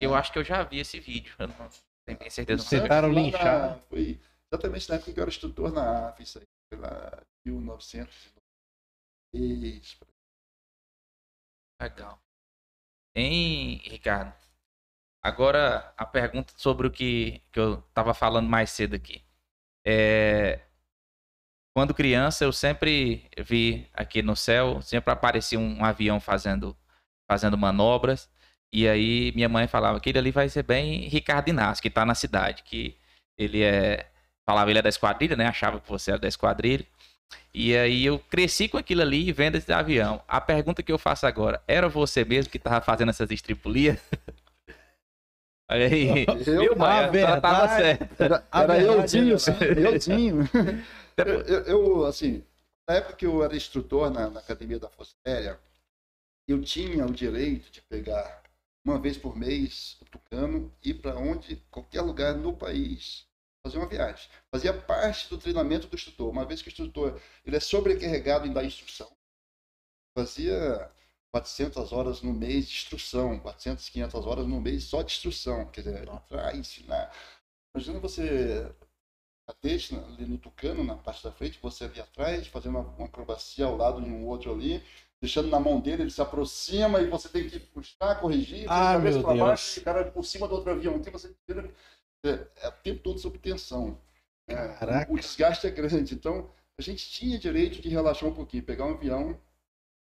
Eu 0.00 0.14
acho 0.14 0.32
que 0.32 0.38
eu 0.38 0.44
já 0.44 0.62
vi 0.62 0.78
esse 0.78 1.00
vídeo. 1.00 1.34
Eu 1.38 1.48
não 1.48 1.68
tenho 2.04 2.30
certeza. 2.30 2.62
Vocês 2.62 2.82
tentaram 2.82 3.12
linchar? 3.12 3.80
Foi 3.88 4.20
exatamente 4.52 4.88
na 4.88 4.94
época 4.94 5.12
que 5.12 5.18
eu 5.18 5.22
era 5.22 5.30
instrutor 5.30 5.72
na 5.72 6.08
AF, 6.08 6.22
isso 6.22 6.38
aí. 6.38 6.44
Foi 6.72 6.80
lá 6.80 7.20
em 7.44 7.50
1903. 7.50 9.98
Legal. 11.82 12.22
Hein, 13.14 13.82
Ricardo? 13.84 14.32
Agora, 15.26 15.92
a 15.96 16.06
pergunta 16.06 16.52
sobre 16.56 16.86
o 16.86 16.90
que, 16.90 17.42
que 17.50 17.58
eu 17.58 17.82
estava 17.88 18.14
falando 18.14 18.48
mais 18.48 18.70
cedo 18.70 18.94
aqui. 18.94 19.24
É, 19.84 20.60
quando 21.74 21.92
criança, 21.92 22.44
eu 22.44 22.52
sempre 22.52 23.28
vi 23.44 23.88
aqui 23.92 24.22
no 24.22 24.36
céu, 24.36 24.80
sempre 24.80 25.12
aparecia 25.12 25.58
um, 25.58 25.84
avião 25.84 26.20
fazendo, 26.20 26.76
fazendo 27.28 27.58
manobras. 27.58 28.30
E 28.72 28.86
aí 28.88 29.32
minha 29.34 29.48
mãe 29.48 29.66
falava 29.66 29.98
que 29.98 30.10
ele 30.10 30.18
ali 30.20 30.30
vai 30.30 30.48
ser 30.48 30.62
bem 30.62 31.08
Ricardo 31.08 31.48
Inácio, 31.48 31.82
que 31.82 31.88
está 31.88 32.04
na 32.06 32.14
cidade, 32.14 32.62
que 32.62 32.96
ele 33.36 33.64
é. 33.64 34.08
Falava 34.48 34.70
ele 34.70 34.78
é 34.78 34.82
da 34.82 34.88
esquadrilha, 34.88 35.34
né? 35.34 35.46
Achava 35.46 35.80
que 35.80 35.88
você 35.88 36.12
era 36.12 36.20
da 36.20 36.28
esquadrilha. 36.28 36.86
E 37.52 37.76
aí 37.76 38.06
eu 38.06 38.20
cresci 38.20 38.68
com 38.68 38.78
aquilo 38.78 39.02
ali 39.02 39.32
vendo 39.32 39.56
esse 39.56 39.72
avião. 39.72 40.22
A 40.28 40.40
pergunta 40.40 40.84
que 40.84 40.92
eu 40.92 40.98
faço 40.98 41.26
agora, 41.26 41.60
era 41.66 41.88
você 41.88 42.24
mesmo 42.24 42.52
que 42.52 42.58
estava 42.58 42.80
fazendo 42.80 43.10
essas 43.10 43.30
estripulias? 43.32 43.98
Olha 45.68 45.86
aí. 45.86 46.24
Eu, 46.46 46.60
Viu, 46.60 46.76
Maia? 46.76 47.10
Ela 47.18 47.40
tava 47.40 47.68
certa. 47.76 48.24
Era, 48.24 48.48
era 48.52 48.80
euzinho, 48.80 49.36
euzinho. 49.76 50.48
eu, 51.16 51.40
eu, 51.42 51.62
eu, 51.64 52.06
assim, 52.06 52.44
na 52.88 52.96
época 52.96 53.16
que 53.16 53.26
eu 53.26 53.42
era 53.42 53.56
instrutor 53.56 54.10
na, 54.10 54.30
na 54.30 54.40
Academia 54.40 54.78
da 54.78 54.88
Força 54.88 55.14
Aérea, 55.26 55.58
eu 56.46 56.62
tinha 56.62 57.04
o 57.04 57.12
direito 57.12 57.70
de 57.70 57.82
pegar 57.82 58.42
uma 58.84 59.00
vez 59.00 59.18
por 59.18 59.36
mês 59.36 59.96
o 60.00 60.04
Tucano 60.04 60.72
e 60.84 60.90
ir 60.90 60.94
para 60.94 61.18
onde, 61.18 61.56
qualquer 61.70 62.02
lugar 62.02 62.36
no 62.36 62.56
país, 62.56 63.26
fazer 63.64 63.78
uma 63.78 63.88
viagem. 63.88 64.28
Fazia 64.48 64.72
parte 64.72 65.28
do 65.28 65.38
treinamento 65.38 65.88
do 65.88 65.96
instrutor. 65.96 66.30
Uma 66.30 66.44
vez 66.44 66.62
que 66.62 66.68
o 66.68 66.70
instrutor 66.70 67.20
ele 67.44 67.56
é 67.56 67.60
sobrecarregado 67.60 68.46
em 68.46 68.52
dar 68.52 68.64
instrução, 68.64 69.10
fazia 70.16 70.88
400 71.36 71.92
horas 71.92 72.22
no 72.22 72.32
mês 72.32 72.66
de 72.66 72.76
instrução, 72.76 73.38
400, 73.38 73.88
500 73.90 74.26
horas 74.26 74.46
no 74.46 74.58
mês 74.58 74.84
só 74.84 75.02
de 75.02 75.12
instrução, 75.12 75.66
quer 75.66 75.82
dizer, 75.82 76.08
entrar, 76.08 76.56
ensinar. 76.56 77.12
Imagina 77.74 78.00
você 78.00 78.72
deixa 79.62 79.96
ali 80.06 80.24
no 80.24 80.38
tucano, 80.38 80.82
na 80.82 80.96
parte 80.96 81.22
da 81.22 81.30
frente, 81.30 81.58
você 81.60 81.84
ali 81.84 82.00
atrás, 82.00 82.46
fazendo 82.46 82.78
uma, 82.78 82.88
uma 82.96 83.06
acrobacia 83.06 83.66
ao 83.66 83.76
lado 83.76 84.00
de 84.00 84.08
um 84.08 84.26
outro 84.26 84.50
ali, 84.50 84.82
deixando 85.20 85.48
na 85.48 85.60
mão 85.60 85.78
dele, 85.78 86.02
ele 86.04 86.10
se 86.10 86.22
aproxima 86.22 87.00
e 87.00 87.08
você 87.08 87.28
tem 87.28 87.48
que 87.48 87.60
puxar, 87.60 88.18
corrigir, 88.18 88.66
ah, 88.68 88.98
meu 88.98 89.12
Deus. 89.12 89.38
baixo, 89.38 89.80
o 89.80 89.84
cara 89.84 90.10
por 90.10 90.24
cima 90.24 90.48
do 90.48 90.54
outro 90.54 90.72
avião, 90.72 90.96
então 90.96 91.12
você 91.12 91.34
é, 92.24 92.46
é 92.62 92.68
o 92.68 92.72
tempo 92.82 93.02
todo 93.02 93.18
sob 93.18 93.38
tensão. 93.38 94.00
É, 94.48 95.06
o 95.08 95.16
desgaste 95.16 95.66
é 95.66 95.70
grande, 95.70 96.14
então 96.14 96.50
a 96.78 96.82
gente 96.82 97.08
tinha 97.10 97.38
direito 97.38 97.80
de 97.82 97.88
relaxar 97.90 98.28
um 98.28 98.34
pouquinho, 98.34 98.62
pegar 98.62 98.86
um 98.86 98.94
avião, 98.94 99.38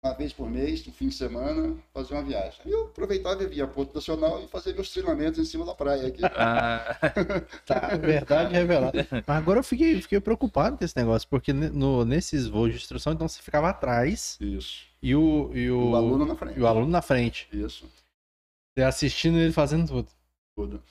uma 0.04 0.14
vez 0.14 0.32
por 0.32 0.48
mês, 0.48 0.86
no 0.86 0.92
fim 0.92 1.08
de 1.08 1.14
semana, 1.14 1.76
fazer 1.92 2.14
uma 2.14 2.22
viagem. 2.22 2.60
Aí 2.64 2.70
eu 2.70 2.84
aproveitava 2.84 3.42
e 3.42 3.46
via 3.46 3.66
Porto 3.66 3.94
Nacional 3.94 4.42
e 4.42 4.48
fazia 4.48 4.72
meus 4.72 4.90
treinamentos 4.90 5.38
em 5.38 5.44
cima 5.44 5.64
da 5.64 5.74
praia 5.74 6.06
aqui. 6.06 6.22
Ah, 6.24 6.96
tá, 7.66 7.96
verdade 7.96 8.52
revelada. 8.52 9.06
Mas 9.10 9.36
agora 9.36 9.58
eu 9.58 9.64
fiquei, 9.64 10.00
fiquei 10.00 10.20
preocupado 10.20 10.78
com 10.78 10.84
esse 10.84 10.96
negócio, 10.96 11.28
porque 11.28 11.52
no, 11.52 12.04
nesses 12.04 12.46
voos 12.46 12.70
de 12.70 12.76
instrução, 12.76 13.12
então 13.12 13.28
você 13.28 13.42
ficava 13.42 13.68
atrás. 13.70 14.38
Isso. 14.40 14.86
E 15.02 15.14
o, 15.14 15.50
e 15.54 15.70
o, 15.70 15.90
o 15.90 15.96
aluno 15.96 16.24
na 16.24 16.36
frente. 16.36 16.58
E 16.58 16.62
o 16.62 16.66
aluno 16.66 16.88
na 16.88 17.02
frente. 17.02 17.48
Isso. 17.52 17.86
Você 18.76 18.84
assistindo 18.84 19.38
ele 19.38 19.52
fazendo 19.52 19.86
tudo. 19.88 20.08
Tudo. 20.56 20.82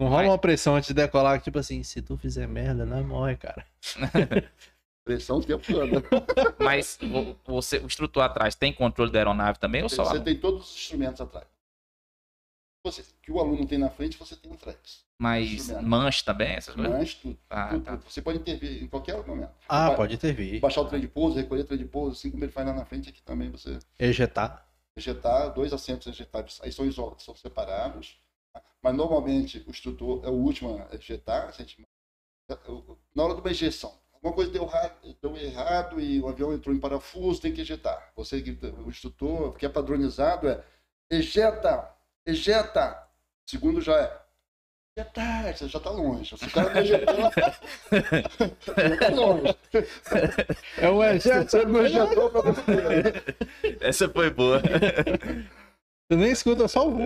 Não 0.00 0.08
rola 0.08 0.28
uma 0.28 0.38
pressão 0.38 0.76
antes 0.76 0.88
de 0.88 0.94
decolar, 0.94 1.42
tipo 1.42 1.58
assim, 1.58 1.82
se 1.82 2.00
tu 2.00 2.16
fizer 2.16 2.48
merda, 2.48 2.86
não 2.86 3.04
morre, 3.04 3.36
cara. 3.36 3.66
Pressão 5.04 5.38
o 5.38 5.44
tempo 5.44 5.64
todo. 5.66 5.90
Mas 6.62 6.98
você, 7.44 7.78
o 7.78 7.86
instrutor 7.86 8.22
atrás 8.22 8.54
tem 8.54 8.72
controle 8.72 9.10
da 9.10 9.18
aeronave 9.18 9.58
também 9.58 9.82
ou 9.82 9.88
só? 9.88 10.04
Você 10.04 10.20
tem 10.20 10.38
todos 10.38 10.70
os 10.70 10.76
instrumentos 10.76 11.20
atrás. 11.20 11.46
Você, 12.84 13.04
que 13.22 13.30
o 13.30 13.38
aluno 13.38 13.66
tem 13.66 13.78
na 13.78 13.90
frente, 13.90 14.16
você 14.16 14.34
tem 14.36 14.52
atrás. 14.52 15.04
Mas 15.18 15.68
manche 15.82 16.24
também, 16.24 16.54
essas 16.54 16.74
coisas? 16.74 16.92
Manche, 16.92 17.16
tudo, 17.20 17.38
ah, 17.50 17.68
tudo, 17.68 17.84
tá. 17.84 17.96
tudo, 17.98 18.10
Você 18.10 18.22
pode 18.22 18.38
intervir 18.38 18.82
em 18.82 18.86
qualquer 18.86 19.26
momento. 19.26 19.52
Ah, 19.68 19.90
pode 19.90 20.14
intervir. 20.14 20.60
Baixar 20.60 20.80
o 20.80 20.86
trem 20.86 21.00
de 21.00 21.08
pouso, 21.08 21.36
recolher 21.36 21.60
o 21.60 21.66
trem 21.66 21.78
de 21.78 21.84
pouso, 21.84 22.16
assim 22.16 22.30
como 22.30 22.42
ele 22.42 22.52
faz 22.52 22.66
lá 22.66 22.72
na 22.72 22.86
frente, 22.86 23.10
aqui 23.10 23.22
também 23.22 23.50
você... 23.50 23.78
Ejetar. 23.98 24.66
Ejetar, 24.96 25.52
dois 25.52 25.74
assentos 25.74 26.06
ejetados. 26.06 26.58
Aí 26.62 26.72
são 26.72 26.86
isolados, 26.86 27.22
são 27.22 27.34
separados. 27.34 28.18
Mas 28.82 28.94
normalmente 28.94 29.62
o 29.66 29.70
instrutor 29.70 30.24
é 30.24 30.28
o 30.28 30.34
último 30.34 30.82
a 30.90 30.94
ejetar. 30.94 31.54
Na 33.14 33.24
hora 33.24 33.34
de 33.34 33.40
uma 33.42 33.50
ejeção, 33.50 33.92
alguma 34.22 34.34
coisa 34.34 34.52
deu 34.52 34.64
errado, 34.64 35.16
deu 35.22 35.36
errado 35.36 36.00
e 36.00 36.20
o 36.20 36.28
avião 36.28 36.52
entrou 36.52 36.74
em 36.74 36.80
parafuso, 36.80 37.40
tem 37.40 37.52
que 37.52 37.62
ejetar. 37.62 38.12
Você, 38.14 38.36
o 38.84 38.88
instrutor, 38.88 39.56
que 39.56 39.64
é 39.64 39.68
padronizado, 39.68 40.48
é 40.48 40.62
ejeta, 41.10 41.90
ejeta. 42.26 43.08
Segundo 43.46 43.80
já 43.80 43.98
é 43.98 44.20
ejeta, 44.98 45.56
você 45.56 45.68
já 45.68 45.78
está 45.78 45.90
longe. 45.90 46.36
Se 46.36 46.44
o 46.44 46.50
cara 46.50 46.74
não 46.74 46.80
ejetou, 46.80 47.16
já 48.76 48.94
está 48.94 49.08
longe. 49.08 49.56
É 50.76 50.88
o 50.88 51.02
ejeta, 51.02 51.48
você 51.48 51.64
não 51.64 51.86
ejetou 51.86 52.30
para 52.30 52.42
Essa 53.80 54.08
foi 54.08 54.30
boa. 54.30 54.60
Você 54.60 56.16
nem 56.16 56.30
escuta 56.30 56.68
só 56.68 56.86
o. 56.86 56.98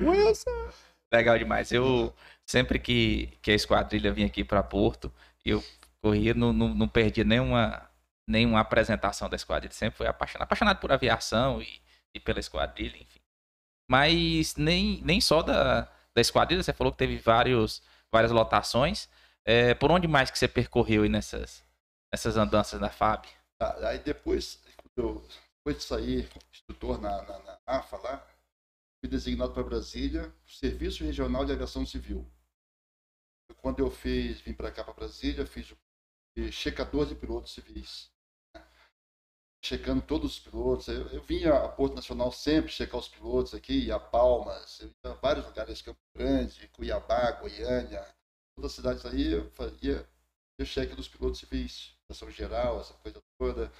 Wilson! 0.00 0.68
Legal 1.12 1.38
demais. 1.38 1.72
Eu 1.72 2.14
sempre 2.46 2.78
que, 2.78 3.30
que 3.42 3.50
a 3.50 3.54
esquadrilha 3.54 4.12
vinha 4.12 4.26
aqui 4.26 4.44
para 4.44 4.62
Porto, 4.62 5.12
eu 5.44 5.64
corria, 6.02 6.34
não, 6.34 6.52
não, 6.52 6.74
não 6.74 6.88
perdia 6.88 7.24
nenhuma, 7.24 7.88
nenhuma 8.26 8.60
apresentação 8.60 9.28
da 9.28 9.36
esquadrilha. 9.36 9.72
Sempre 9.72 9.98
fui 9.98 10.06
apaixonado, 10.06 10.44
apaixonado 10.44 10.80
por 10.80 10.92
aviação 10.92 11.60
e, 11.62 11.80
e 12.14 12.20
pela 12.20 12.40
esquadrilha, 12.40 12.96
enfim. 12.96 13.20
Mas 13.90 14.56
nem, 14.56 15.00
nem 15.02 15.20
só 15.20 15.42
da, 15.42 15.82
da 16.14 16.20
esquadrilha, 16.20 16.62
você 16.62 16.72
falou 16.72 16.92
que 16.92 16.98
teve 16.98 17.16
vários, 17.18 17.82
várias 18.12 18.32
lotações. 18.32 19.08
É, 19.44 19.74
por 19.74 19.90
onde 19.90 20.06
mais 20.06 20.30
que 20.30 20.38
você 20.38 20.46
percorreu 20.46 21.04
aí 21.04 21.08
nessas, 21.08 21.64
nessas 22.12 22.36
andanças 22.36 22.78
da 22.78 22.90
FAB? 22.90 23.26
Tá, 23.58 23.88
aí 23.88 23.98
depois, 23.98 24.62
depois 24.94 25.78
de 25.78 25.84
sair 25.84 26.28
instrutor 26.52 27.00
na, 27.00 27.22
na, 27.22 27.38
na 27.38 27.58
AFA 27.66 27.96
lá, 27.96 28.26
fui 29.00 29.08
designado 29.08 29.52
para 29.52 29.62
Brasília, 29.62 30.32
Serviço 30.46 31.02
Regional 31.02 31.44
de 31.46 31.52
Aviação 31.52 31.86
Civil 31.86 32.30
quando 33.58 33.80
eu 33.80 33.90
fiz, 33.90 34.40
vim 34.40 34.52
para 34.54 34.70
cá 34.72 34.84
para 34.84 34.94
Brasília, 34.94 35.46
fiz 35.46 35.74
checador 36.52 37.06
de 37.06 37.14
pilotos 37.14 37.52
civis. 37.52 38.10
checando 39.64 40.02
todos 40.02 40.32
os 40.32 40.40
pilotos. 40.40 40.88
Eu, 40.88 41.06
eu 41.08 41.22
vinha 41.22 41.54
a 41.54 41.68
Porto 41.68 41.94
Nacional 41.94 42.32
sempre 42.32 42.70
checar 42.72 42.98
os 42.98 43.08
pilotos 43.08 43.54
aqui, 43.54 43.90
a 43.90 43.98
Palmas, 43.98 44.80
eu 44.80 44.88
ia 44.88 45.12
a 45.12 45.14
vários 45.14 45.46
lugares, 45.46 45.82
Campo 45.82 46.00
Grande, 46.14 46.68
Cuiabá, 46.68 47.32
Goiânia, 47.32 48.04
todas 48.56 48.72
as 48.72 48.76
cidades 48.76 49.06
aí, 49.06 49.32
eu 49.32 49.50
fazia 49.52 50.08
o 50.60 50.64
cheque 50.64 50.94
dos 50.94 51.08
pilotos 51.08 51.38
civis, 51.40 51.96
ação 52.10 52.30
geral, 52.30 52.80
essa 52.80 52.94
coisa 52.94 53.22
toda. 53.38 53.72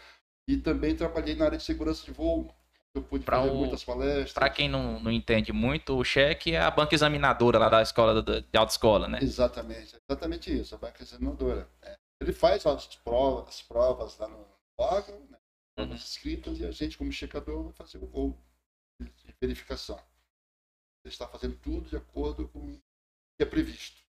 E 0.48 0.56
também 0.56 0.96
trabalhei 0.96 1.34
na 1.34 1.46
área 1.46 1.58
de 1.58 1.64
segurança 1.64 2.04
de 2.04 2.12
voo. 2.12 2.54
Eu 2.94 3.02
pude 3.02 3.24
pra 3.24 3.38
fazer 3.38 3.50
o, 3.50 3.54
muitas 3.54 3.84
palestras. 3.84 4.32
Para 4.32 4.50
quem 4.50 4.68
não, 4.68 4.98
não 5.00 5.10
entende 5.10 5.52
muito, 5.52 5.96
o 5.96 6.04
cheque 6.04 6.52
é 6.52 6.60
a 6.60 6.70
banca 6.70 6.94
examinadora 6.94 7.58
lá 7.58 7.68
da 7.68 7.82
escola 7.82 8.22
de 8.22 8.58
autoescola, 8.58 9.06
né? 9.06 9.18
Exatamente, 9.22 9.96
exatamente 10.08 10.58
isso, 10.58 10.74
a 10.74 10.78
banca 10.78 11.02
examinadora. 11.02 11.68
É. 11.82 11.96
Ele 12.20 12.32
faz 12.32 12.66
as 12.66 12.96
provas, 12.96 13.48
as 13.48 13.62
provas 13.62 14.18
lá 14.18 14.28
no 14.28 14.44
órgão, 14.78 15.20
né? 15.30 15.38
Uhum. 15.78 15.94
escritas, 15.94 16.58
e 16.58 16.66
a 16.66 16.72
gente, 16.72 16.98
como 16.98 17.12
checador, 17.12 17.62
vai 17.62 17.72
fazer 17.72 17.98
o 17.98 18.06
voo 18.06 18.36
de 19.00 19.34
verificação. 19.40 19.98
Ele 21.04 21.12
está 21.12 21.28
fazendo 21.28 21.56
tudo 21.58 21.88
de 21.88 21.96
acordo 21.96 22.48
com 22.48 22.58
o 22.58 22.72
que 22.72 23.42
é 23.42 23.46
previsto, 23.46 24.02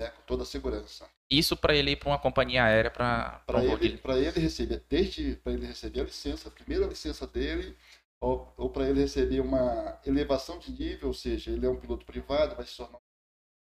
né? 0.00 0.08
com 0.08 0.22
toda 0.22 0.42
a 0.42 0.46
segurança. 0.46 1.06
Isso 1.30 1.54
para 1.54 1.74
ele 1.74 1.92
ir 1.92 1.96
para 1.96 2.08
uma 2.08 2.18
companhia 2.18 2.64
aérea 2.64 2.90
para 2.90 3.40
para 3.46 3.62
ele, 3.62 4.00
ele 4.04 4.30
receber, 4.40 4.82
desde 4.88 5.36
para 5.36 5.52
ele 5.52 5.66
receber 5.66 6.00
a 6.00 6.04
licença, 6.04 6.48
a 6.48 6.52
primeira 6.52 6.86
licença 6.86 7.26
dele, 7.26 7.76
ou, 8.22 8.54
ou 8.56 8.70
para 8.70 8.88
ele 8.88 9.00
receber 9.00 9.40
uma 9.40 10.00
elevação 10.06 10.56
de 10.58 10.70
nível, 10.70 11.08
ou 11.08 11.14
seja, 11.14 11.50
ele 11.50 11.66
é 11.66 11.68
um 11.68 11.78
piloto 11.78 12.06
privado, 12.06 12.54
vai 12.54 12.64
se 12.64 12.76
tornar 12.76 12.98
um 12.98 13.00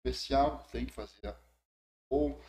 comercial, 0.03 0.67
tem 0.69 0.85
que 0.85 0.91
fazer. 0.91 1.33
Ou 2.09 2.41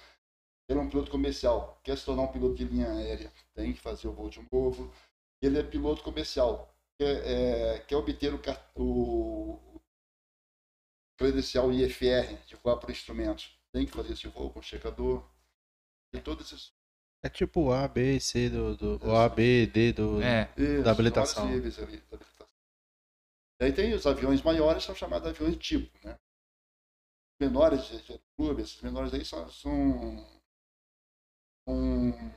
ele 0.68 0.80
é 0.80 0.82
um 0.82 0.90
piloto 0.90 1.10
comercial, 1.10 1.80
quer 1.84 1.96
se 1.96 2.04
tornar 2.04 2.22
um 2.22 2.32
piloto 2.32 2.56
de 2.56 2.64
linha 2.64 2.90
aérea, 2.90 3.32
tem 3.54 3.72
que 3.72 3.80
fazer 3.80 4.08
o 4.08 4.12
voo 4.12 4.28
de 4.28 4.44
novo. 4.52 4.92
Ele 5.40 5.58
é 5.60 5.62
piloto 5.62 6.02
comercial, 6.02 6.74
quer, 6.98 7.26
é, 7.26 7.78
quer 7.78 7.96
obter 7.96 8.34
o, 8.34 8.40
o 8.74 9.80
credencial 11.16 11.72
IFR 11.72 12.44
de 12.46 12.56
voar 12.56 12.76
por 12.76 12.90
instrumentos, 12.90 13.56
tem 13.72 13.86
que 13.86 13.92
fazer 13.92 14.14
esse 14.14 14.26
voo 14.26 14.50
com 14.50 14.60
checador. 14.60 15.24
E 16.12 16.20
todos 16.20 16.52
esses 16.52 16.72
é 17.22 17.28
tipo 17.28 17.64
o 17.64 17.72
A, 17.72 17.86
B, 17.86 18.18
C 18.18 18.48
do, 18.48 18.76
do 18.76 19.06
o 19.06 19.16
A, 19.16 19.28
B, 19.28 19.66
D 19.66 19.92
do, 19.92 20.22
é. 20.22 20.52
Isso, 20.56 20.82
da 20.82 20.90
habilitação. 20.90 21.48
Ali, 21.48 21.70
da 21.70 21.82
habilitação. 21.82 22.46
Daí 23.60 23.72
tem 23.72 23.92
os 23.92 24.06
aviões 24.06 24.40
maiores, 24.42 24.84
são 24.84 24.94
chamados 24.94 25.28
aviões 25.28 25.56
tipo, 25.56 25.90
né? 26.02 26.16
Menores 27.38 27.84
de, 27.84 28.20
clube, 28.36 28.62
esses 28.62 28.80
menores 28.80 29.12
aí 29.12 29.24
são, 29.24 29.48
são 29.50 30.26
um 31.68 32.30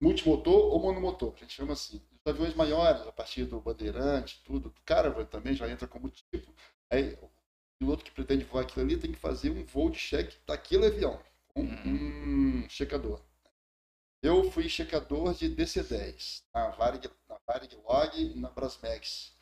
multimotor 0.00 0.72
ou 0.72 0.80
monomotor, 0.80 1.34
a 1.34 1.38
gente 1.38 1.52
chama 1.52 1.74
assim. 1.74 2.00
Os 2.12 2.32
aviões 2.32 2.54
maiores, 2.54 3.02
a 3.02 3.12
partir 3.12 3.44
do 3.44 3.60
Bandeirante, 3.60 4.42
tudo, 4.44 4.70
do 4.70 4.80
Caravan 4.82 5.24
também 5.24 5.54
já 5.54 5.68
entra 5.70 5.86
como 5.86 6.10
tipo. 6.10 6.54
Aí 6.90 7.14
o 7.20 7.30
piloto 7.78 8.04
que 8.04 8.10
pretende 8.10 8.44
voar 8.44 8.62
aquilo 8.62 8.84
ali 8.84 8.98
tem 8.98 9.12
que 9.12 9.18
fazer 9.18 9.50
um 9.50 9.64
voo 9.64 9.90
de 9.90 9.98
cheque 9.98 10.36
daquele 10.46 10.86
avião, 10.86 11.22
com 11.48 11.62
um 11.62 12.68
checador. 12.68 13.20
Eu 14.22 14.50
fui 14.50 14.68
checador 14.68 15.32
de 15.32 15.48
DC-10, 15.48 16.44
na 16.52 16.68
Varig, 16.72 17.10
na 17.26 17.38
Varig 17.46 17.74
Log 17.76 18.20
e 18.20 18.34
na 18.38 18.50
Brasmex. 18.50 19.34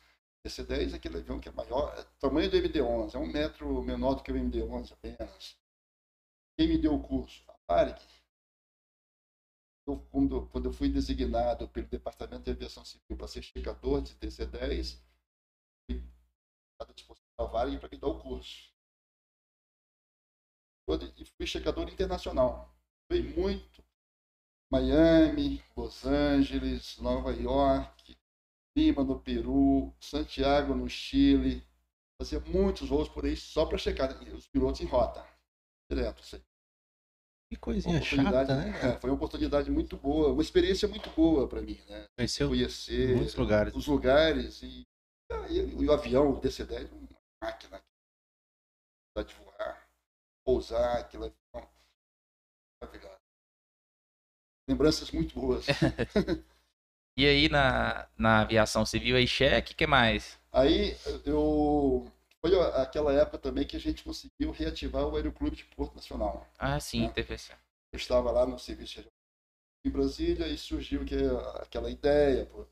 DC-10 0.45 0.93
é 0.93 0.95
aquele 0.95 1.17
avião 1.17 1.37
que 1.37 1.49
é 1.49 1.51
maior, 1.51 1.93
é 1.99 2.03
tamanho 2.17 2.49
do 2.49 2.55
MD-11, 2.55 3.13
é 3.13 3.17
um 3.17 3.27
metro 3.27 3.83
menor 3.83 4.15
do 4.15 4.23
que 4.23 4.31
o 4.31 4.35
MD-11 4.37 4.93
apenas. 4.93 5.57
Quem 6.57 6.69
me 6.69 6.77
deu 6.77 6.93
o 6.93 7.03
curso? 7.03 7.43
A 7.49 7.57
Varig. 7.67 8.01
Eu, 9.85 9.99
quando, 10.11 10.47
quando 10.47 10.69
eu 10.69 10.73
fui 10.73 10.87
designado 10.87 11.67
pelo 11.67 11.87
Departamento 11.87 12.43
de 12.43 12.51
Aviação 12.51 12.85
Civil 12.85 13.17
para 13.17 13.27
ser 13.27 13.41
checador 13.41 14.01
de 14.01 14.15
DC-10, 14.15 14.97
fui 15.85 16.01
à 16.79 16.85
disposição 16.85 17.27
da 17.37 17.45
Varig 17.45 17.77
para 17.79 17.89
me 17.89 17.97
dar 17.97 18.07
o 18.07 18.21
curso. 18.21 18.71
E 21.17 21.25
fui 21.25 21.45
checador 21.45 21.89
internacional. 21.89 22.73
Fui 23.11 23.21
muito 23.21 23.83
Miami, 24.71 25.63
Los 25.75 26.05
Angeles, 26.05 26.97
Nova 26.99 27.31
York, 27.31 28.17
Lima 28.77 29.03
no 29.03 29.19
Peru, 29.19 29.93
Santiago 29.99 30.75
no 30.75 30.87
Chile. 30.87 31.65
Fazia 32.21 32.39
muitos 32.39 32.89
voos 32.89 33.09
por 33.09 33.25
aí 33.25 33.35
só 33.35 33.65
para 33.65 33.77
checar 33.77 34.11
os 34.33 34.47
pilotos 34.47 34.81
em 34.81 34.85
rota. 34.85 35.25
Direto, 35.89 36.21
sei. 36.23 36.43
Que 37.49 37.57
coisinha 37.57 37.99
chata, 38.01 38.55
né? 38.55 38.69
É, 38.91 38.99
foi 38.99 39.09
uma 39.09 39.15
oportunidade 39.15 39.71
muito 39.71 39.97
boa, 39.97 40.31
uma 40.31 40.41
experiência 40.41 40.87
muito 40.87 41.09
boa 41.11 41.47
para 41.47 41.61
mim, 41.61 41.81
né? 41.87 42.05
Conheceu 42.15 42.49
Conhecer 42.49 43.15
muitos 43.15 43.33
lugares. 43.35 43.73
os 43.73 43.87
lugares 43.87 44.61
e, 44.61 44.85
e, 45.49 45.55
e 45.57 45.87
o 45.87 45.91
avião, 45.91 46.29
o 46.29 46.39
DC-10, 46.39 46.91
uma 46.91 47.09
máquina 47.41 47.81
de 49.25 49.33
voar, 49.33 49.89
pousar, 50.45 50.99
aquele 50.99 51.33
avião. 52.83 53.08
Lembranças 54.69 55.09
muito 55.09 55.33
boas. 55.33 55.65
e 57.17 57.25
aí 57.25 57.49
na, 57.49 58.07
na 58.15 58.41
aviação 58.41 58.85
civil 58.85 59.15
aí 59.15 59.25
cheque, 59.25 59.73
que 59.73 59.87
mais? 59.87 60.39
Aí 60.51 60.95
eu 61.25 62.05
foi 62.39 62.55
aquela 62.75 63.11
época 63.11 63.39
também 63.39 63.65
que 63.65 63.75
a 63.75 63.79
gente 63.79 64.03
conseguiu 64.03 64.51
reativar 64.51 65.07
o 65.07 65.15
Aeroclube 65.15 65.55
de 65.55 65.65
Porto 65.65 65.95
Nacional. 65.95 66.47
Ah, 66.59 66.79
sim, 66.79 67.07
né? 67.07 67.13
TVC. 67.13 67.53
Eu 67.91 67.97
estava 67.97 68.31
lá 68.31 68.45
no 68.45 68.59
serviço 68.59 69.03
em 69.83 69.89
Brasília 69.89 70.47
e 70.47 70.55
surgiu 70.55 71.03
que 71.03 71.15
aquela 71.55 71.89
ideia 71.89 72.45
por, 72.45 72.69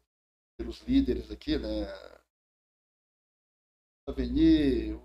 pelos 0.55 0.81
líderes 0.81 1.31
aqui, 1.31 1.57
né? 1.57 1.87
Avenir, 4.07 4.99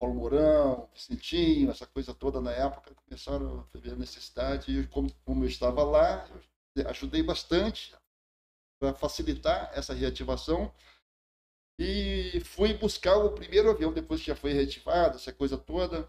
Paulo 0.00 0.14
Mourão, 0.14 0.88
Vicentinho, 0.94 1.70
essa 1.70 1.86
coisa 1.86 2.14
toda 2.14 2.40
na 2.40 2.50
época, 2.50 2.94
começaram 2.94 3.68
a 3.74 3.78
ver 3.78 3.92
a 3.92 3.96
necessidade. 3.96 4.80
E 4.80 4.86
como, 4.86 5.12
como 5.26 5.44
eu 5.44 5.48
estava 5.48 5.84
lá, 5.84 6.26
eu 6.74 6.88
ajudei 6.88 7.22
bastante 7.22 7.94
para 8.80 8.94
facilitar 8.94 9.70
essa 9.74 9.92
reativação. 9.92 10.72
E 11.78 12.40
fui 12.46 12.72
buscar 12.72 13.16
o 13.18 13.32
primeiro 13.32 13.70
avião, 13.70 13.92
depois 13.92 14.20
que 14.20 14.28
já 14.28 14.34
foi 14.34 14.54
reativado, 14.54 15.16
essa 15.16 15.34
coisa 15.34 15.58
toda. 15.58 16.04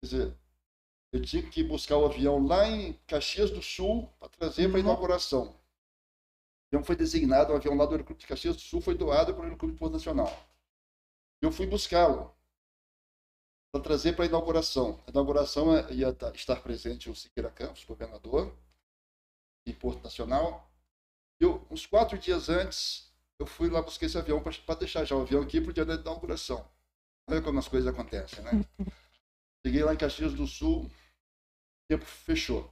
Quer 0.00 0.06
dizer, 0.06 0.38
eu 1.12 1.22
tinha 1.22 1.48
que 1.48 1.62
buscar 1.62 1.98
o 1.98 2.06
avião 2.06 2.44
lá 2.44 2.66
em 2.66 2.94
Caxias 3.06 3.52
do 3.52 3.62
Sul 3.62 4.12
para 4.18 4.28
trazer 4.30 4.68
para 4.68 4.78
a 4.78 4.82
uhum. 4.82 4.88
inauguração. 4.88 5.44
O 5.44 6.74
avião 6.74 6.84
foi 6.84 6.96
designado, 6.96 7.52
o 7.52 7.56
avião 7.56 7.76
lá 7.76 7.86
do 7.86 7.92
Aeroclube 7.92 8.20
de 8.20 8.26
Caxias 8.26 8.56
do 8.56 8.62
Sul 8.62 8.80
foi 8.80 8.96
doado 8.96 9.32
para 9.32 9.42
o 9.42 9.44
Aeroclube 9.44 9.78
Nacional. 9.90 10.48
Eu 11.40 11.52
fui 11.52 11.66
buscá-lo 11.66 12.34
para 13.72 13.82
trazer 13.82 14.14
para 14.14 14.26
a 14.26 14.28
inauguração. 14.28 15.02
A 15.06 15.10
inauguração 15.10 15.74
é, 15.74 15.90
ia 15.92 16.10
estar 16.34 16.60
presente 16.60 17.08
o 17.08 17.14
Siqueira 17.14 17.50
Campos, 17.50 17.84
governador, 17.84 18.54
em 19.66 19.72
Porto 19.72 20.02
Nacional. 20.02 20.70
E 21.40 21.44
eu, 21.44 21.66
uns 21.70 21.86
quatro 21.86 22.18
dias 22.18 22.50
antes, 22.50 23.10
eu 23.38 23.46
fui 23.46 23.70
lá 23.70 23.80
buscar 23.80 24.06
esse 24.06 24.18
avião 24.18 24.42
para 24.42 24.78
deixar 24.78 25.04
já 25.04 25.16
o 25.16 25.22
avião 25.22 25.42
aqui 25.42 25.60
para 25.60 25.70
o 25.70 25.72
dia 25.72 25.86
da 25.86 25.94
inauguração. 25.94 26.70
Olha 27.28 27.40
como 27.40 27.58
as 27.58 27.66
coisas 27.66 27.92
acontecem, 27.92 28.44
né? 28.44 28.50
Cheguei 29.64 29.82
lá 29.82 29.94
em 29.94 29.96
Caxias 29.96 30.34
do 30.34 30.46
Sul, 30.46 30.84
o 30.84 30.90
tempo 31.88 32.04
fechou. 32.04 32.70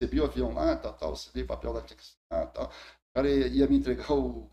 Recebi 0.00 0.20
o 0.20 0.24
avião 0.24 0.52
lá, 0.52 0.76
tal, 0.76 0.92
tal, 0.94 1.12
assinei 1.14 1.44
o 1.44 1.46
papel 1.46 1.72
lá, 1.72 1.80
tinha 1.82 1.96
que 1.96 2.02
assinar, 2.02 2.52
tal. 2.52 2.66
O 2.66 3.14
cara 3.14 3.30
ia, 3.30 3.46
ia 3.46 3.66
me 3.66 3.76
entregar 3.76 4.12
o 4.12 4.50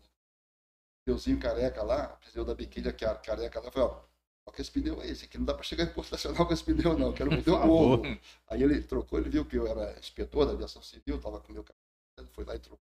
pneuzinho 1.04 1.38
careca 1.38 1.82
lá, 1.82 2.14
o 2.14 2.30
pneu 2.30 2.44
da 2.46 2.54
biquínia 2.54 2.92
careca 2.92 3.60
lá, 3.60 3.70
falei, 3.70 3.88
ó, 3.88 4.13
que 4.54 4.60
esse 4.60 4.70
pneu 4.70 5.02
é 5.02 5.08
esse 5.08 5.24
aqui, 5.24 5.36
não 5.36 5.44
dá 5.44 5.54
para 5.54 5.62
chegar 5.64 5.84
em 5.84 5.92
Porto 5.92 6.12
Nacional 6.12 6.46
com 6.46 6.52
esse 6.52 6.64
pneu 6.64 6.96
não, 6.96 7.12
quero 7.12 7.32
um 7.32 7.42
pneu 7.42 7.66
novo. 7.66 8.02
Aí 8.48 8.62
ele 8.62 8.80
trocou, 8.82 9.18
ele 9.18 9.28
viu 9.28 9.44
que 9.44 9.56
eu 9.56 9.66
era 9.66 9.98
inspetor 9.98 10.46
da 10.46 10.52
aviação 10.52 10.80
civil, 10.82 11.16
estava 11.16 11.40
com 11.40 11.50
o 11.50 11.54
meu 11.54 11.64
carro, 11.64 12.28
foi 12.32 12.44
lá 12.44 12.54
e 12.54 12.58
trocou. 12.58 12.86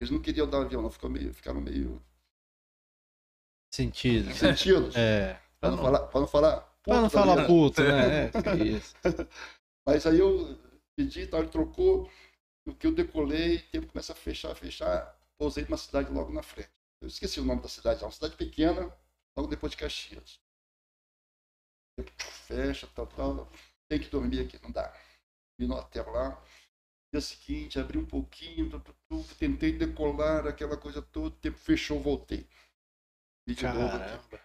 Eles 0.00 0.10
não 0.10 0.20
queriam 0.20 0.48
dar 0.48 0.60
um 0.60 0.62
avião, 0.62 0.82
não, 0.82 0.90
ficou 0.90 1.10
meio, 1.10 1.32
ficaram 1.32 1.60
meio... 1.60 2.02
Sentido. 3.72 4.32
Sentidos. 4.34 4.94
É. 4.96 5.40
Para 5.60 5.70
não, 5.70 5.78
falar, 5.78 6.00
para 6.00 6.20
não 6.20 6.26
falar 6.26 6.60
puto. 6.60 6.82
Para 6.82 7.00
não 7.02 7.10
falar 7.10 7.46
puto, 7.46 7.82
né? 7.82 8.24
É, 8.24 8.64
isso. 8.66 8.96
Mas 9.86 10.04
aí 10.06 10.18
eu 10.18 10.58
pedi, 10.96 11.24
tal, 11.28 11.40
ele 11.40 11.48
trocou, 11.48 12.10
o 12.66 12.74
que 12.74 12.88
eu 12.88 12.92
decolei, 12.92 13.56
o 13.56 13.62
tempo 13.70 13.86
começa 13.86 14.12
a 14.12 14.16
fechar, 14.16 14.52
fechar, 14.56 15.16
pousei 15.38 15.62
numa 15.64 15.76
cidade 15.76 16.10
logo 16.10 16.32
na 16.32 16.42
frente. 16.42 16.70
Eu 17.00 17.06
esqueci 17.06 17.38
o 17.38 17.44
nome 17.44 17.62
da 17.62 17.68
cidade, 17.68 18.02
é 18.02 18.06
uma 18.06 18.12
cidade 18.12 18.34
pequena, 18.34 18.92
logo 19.36 19.48
depois 19.48 19.70
de 19.70 19.76
Caxias 19.76 20.41
fecha, 22.46 22.86
tal, 22.94 23.06
tal. 23.06 23.52
Tem 23.88 24.00
que 24.00 24.08
dormir 24.08 24.40
aqui, 24.40 24.58
não 24.62 24.70
dá. 24.70 24.92
Vim 25.58 25.66
no 25.66 25.74
hotel 25.76 26.10
lá. 26.10 26.42
Dia 27.12 27.20
seguinte, 27.20 27.78
abri 27.78 27.98
um 27.98 28.06
pouquinho, 28.06 28.70
tentei 29.38 29.72
decolar 29.72 30.46
aquela 30.46 30.78
coisa 30.78 31.02
toda, 31.02 31.26
o 31.26 31.38
tempo 31.38 31.58
fechou, 31.58 32.00
voltei. 32.00 32.48
E 33.46 33.54
de 33.54 33.60
Caramba. 33.60 33.98
novo 33.98 34.36
aqui. 34.36 34.42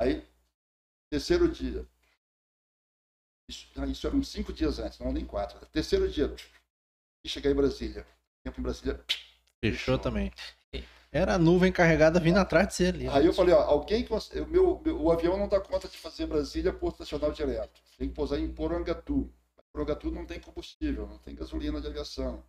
Aí, 0.00 0.28
terceiro 1.08 1.48
dia. 1.48 1.86
Isso, 3.48 3.70
ah, 3.80 3.86
isso 3.86 4.06
era 4.06 4.16
uns 4.16 4.28
cinco 4.28 4.52
dias 4.52 4.80
antes, 4.80 4.98
não 4.98 5.12
nem 5.12 5.24
quatro. 5.24 5.64
Terceiro 5.66 6.10
dia, 6.10 6.34
e 7.24 7.28
cheguei 7.28 7.52
em 7.52 7.54
Brasília. 7.54 8.04
Tempo 8.42 8.60
em 8.60 8.62
Brasília, 8.62 9.04
Fechou 9.60 9.98
também. 9.98 10.32
Era 11.12 11.34
a 11.34 11.38
nuvem 11.38 11.72
carregada 11.72 12.20
vindo 12.20 12.38
atrás 12.38 12.68
de 12.68 12.74
você 12.74 12.86
ali. 12.86 13.08
Aí 13.08 13.24
eu 13.24 13.32
falei, 13.32 13.54
ó, 13.54 13.60
alguém 13.60 14.04
que. 14.04 14.12
O, 14.12 14.46
meu, 14.46 14.80
meu, 14.84 15.00
o 15.00 15.10
avião 15.10 15.36
não 15.36 15.48
dá 15.48 15.60
conta 15.60 15.88
de 15.88 15.96
fazer 15.96 16.26
Brasília 16.26 16.72
Porto 16.72 17.00
Nacional 17.00 17.32
direto. 17.32 17.80
Tem 17.98 18.08
que 18.08 18.14
pousar 18.14 18.38
em 18.38 18.48
Porangatu. 18.48 19.32
Porangatu 19.72 20.10
não 20.10 20.24
tem 20.24 20.40
combustível, 20.40 21.06
não 21.06 21.18
tem 21.18 21.34
gasolina 21.34 21.80
de 21.80 21.86
aviação. 21.86 22.42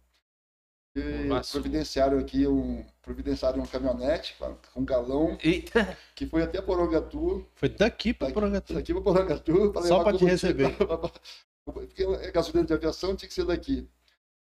E 0.95 1.29
providenciaram 1.51 2.17
aqui 2.17 2.47
um. 2.47 2.83
Providenciaram 3.01 3.61
um 3.61 3.65
caminhonete 3.65 4.35
com 4.73 4.81
um 4.81 4.85
galão. 4.85 5.37
Eita. 5.43 5.95
Que 6.15 6.25
foi 6.25 6.41
até 6.41 6.61
Porangatu. 6.61 7.45
Foi 7.53 7.69
daqui 7.69 8.13
para 8.13 8.33
Porangatu. 8.33 8.73
Daqui 8.73 8.93
para 8.93 9.03
Porangatu. 9.03 9.73
Só 9.83 10.03
para 10.03 10.17
te 10.17 10.25
receber. 10.25 10.75
Porque 11.65 12.03
a 12.03 12.31
gasolina 12.31 12.65
de 12.65 12.73
aviação 12.73 13.15
tinha 13.15 13.27
que 13.27 13.35
ser 13.35 13.45
daqui. 13.45 13.87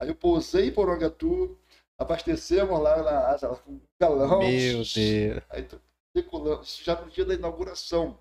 Aí 0.00 0.08
eu 0.08 0.14
pousei 0.14 0.68
em 0.68 0.72
Porangatu 0.72 1.58
abastecemos 1.98 2.80
lá 2.80 3.02
na 3.02 3.28
Asa 3.28 3.48
com 3.48 3.72
um 3.72 3.80
galão. 4.00 4.40
Meu 4.40 4.82
Deus. 4.82 4.94
Aí 5.50 5.68
decolamos, 6.14 6.80
já 6.82 7.00
no 7.00 7.10
dia 7.10 7.24
da 7.24 7.34
inauguração. 7.34 8.18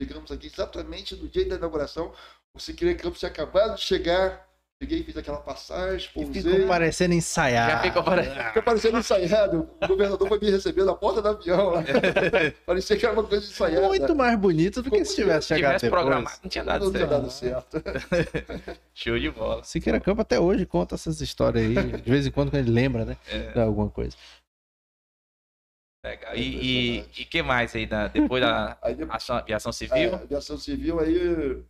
Chegamos 0.00 0.32
aqui 0.32 0.46
exatamente 0.46 1.14
no 1.14 1.28
dia 1.28 1.48
da 1.48 1.56
inauguração. 1.56 2.12
O 2.54 2.58
Siqueira 2.58 2.98
Campos 2.98 3.18
tinha 3.20 3.30
acabado 3.30 3.76
de 3.76 3.82
chegar 3.82 4.49
Peguei, 4.80 5.04
fiz 5.04 5.14
aquela 5.14 5.36
passagem, 5.40 6.08
pousei. 6.14 6.40
Ficou 6.40 6.66
parecendo 6.66 7.12
ensaiado. 7.12 7.70
Já 7.70 7.82
ficou 7.82 8.02
parecendo. 8.02 8.44
Ficou 8.44 8.62
parecendo 8.62 8.98
ensaiado. 8.98 9.70
O 9.82 9.88
governador 9.88 10.26
foi 10.26 10.38
me 10.40 10.50
receber 10.50 10.84
na 10.84 10.94
porta 10.94 11.20
do 11.20 11.28
avião. 11.28 11.74
Parecia 12.64 12.96
que 12.96 13.04
era 13.04 13.12
uma 13.12 13.22
coisa 13.22 13.44
ensaiada. 13.44 13.86
Muito 13.86 14.16
mais 14.16 14.38
bonito 14.38 14.80
do 14.80 14.90
que 14.90 15.04
se 15.04 15.16
tivesse 15.16 15.48
chegado 15.48 15.72
tivesse 15.72 15.84
depois. 15.84 16.02
programado. 16.02 16.38
Não 16.42 16.48
tinha 16.48 16.64
dado 16.64 16.84
não 16.86 16.92
certo. 16.92 17.06
Tinha 17.06 17.20
dado 17.20 17.30
certo. 17.30 18.80
Show 18.94 19.18
de 19.18 19.30
bola. 19.30 19.62
Siqueira 19.64 20.00
Campo 20.00 20.22
até 20.22 20.40
hoje 20.40 20.64
conta 20.64 20.94
essas 20.94 21.20
histórias 21.20 21.62
aí. 21.62 22.00
De 22.00 22.10
vez 22.10 22.26
em 22.26 22.30
quando 22.30 22.54
ele 22.54 22.70
lembra, 22.70 23.04
né? 23.04 23.18
É. 23.28 23.52
De 23.52 23.60
alguma 23.60 23.90
coisa. 23.90 24.16
Legal. 26.02 26.34
E 26.34 27.00
o 27.00 27.26
que 27.26 27.42
mais 27.42 27.76
aí, 27.76 27.84
da, 27.84 28.08
depois 28.08 28.42
da 28.42 28.78
aí, 28.80 28.96
ação, 29.10 29.36
aviação 29.36 29.72
civil? 29.72 29.94
É, 29.94 30.14
aviação 30.14 30.56
civil 30.56 30.98
aí... 31.00 31.62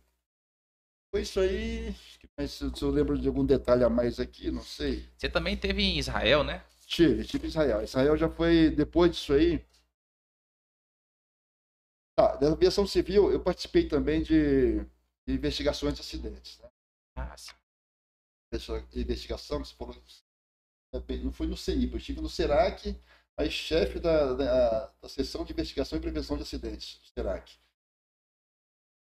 Foi 1.13 1.23
isso 1.23 1.41
aí 1.41 1.93
mas 2.41 2.51
se 2.53 2.81
eu 2.81 2.89
lembro 2.89 3.17
de 3.17 3.27
algum 3.27 3.45
detalhe 3.45 3.83
a 3.83 3.89
mais 3.89 4.19
aqui, 4.19 4.49
não 4.49 4.63
sei. 4.63 5.07
Você 5.15 5.29
também 5.29 5.55
teve 5.55 5.83
em 5.83 5.99
Israel, 5.99 6.43
né? 6.43 6.63
Tive, 6.87 7.23
tive 7.23 7.45
em 7.45 7.49
Israel. 7.49 7.83
Israel 7.83 8.17
já 8.17 8.29
foi 8.29 8.71
depois 8.71 9.11
disso 9.11 9.33
aí. 9.33 9.63
Tá, 12.15 12.35
da 12.37 12.51
aviação 12.51 12.87
civil, 12.87 13.31
eu 13.31 13.39
participei 13.39 13.87
também 13.87 14.23
de, 14.23 14.79
de 15.25 15.33
investigações 15.33 15.93
de 15.93 16.01
acidentes. 16.01 16.57
Né? 16.59 16.69
Ah, 17.15 17.37
sim. 17.37 17.53
Essa 18.51 18.83
investigação, 18.95 19.63
você 19.63 19.73
falou, 19.75 19.95
não 21.23 21.31
foi 21.31 21.47
no 21.47 21.55
CEIP, 21.55 21.93
eu 21.93 21.97
estive 21.97 22.21
no 22.21 22.27
SERAC, 22.27 22.99
aí 23.37 23.49
chefe 23.49 23.99
da, 23.99 24.33
da, 24.33 24.93
da 25.01 25.09
seção 25.09 25.45
de 25.45 25.53
investigação 25.53 25.97
e 25.97 26.01
prevenção 26.01 26.35
de 26.35 26.43
acidentes, 26.43 26.99
SERAC. 27.13 27.53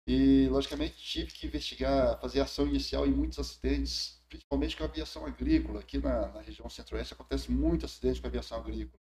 E, 0.07 0.49
logicamente, 0.49 0.97
tive 0.97 1.33
que 1.33 1.47
investigar, 1.47 2.21
fazer 2.21 2.41
ação 2.41 2.67
inicial 2.67 3.07
em 3.07 3.13
muitos 3.13 3.39
acidentes, 3.39 4.21
principalmente 4.29 4.77
com 4.77 4.83
a 4.83 4.87
aviação 4.87 5.25
agrícola. 5.27 5.81
Aqui 5.81 5.99
na, 5.99 6.29
na 6.29 6.41
região 6.41 6.69
centro-oeste 6.69 7.15
acontece 7.15 7.51
muito 7.51 7.87
acidente 7.87 8.21
com 8.21 8.27
a 8.27 8.31
aviação 8.31 8.59
agrícola. 8.59 8.99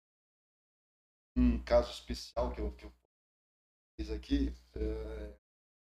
Um 1.36 1.64
caso 1.64 1.91
especial 1.91 2.54
que 2.54 2.62
eu, 2.62 2.72
que 2.76 2.86
eu 2.86 2.94
fiz 4.00 4.12
aqui, 4.12 4.54
é, 4.76 5.38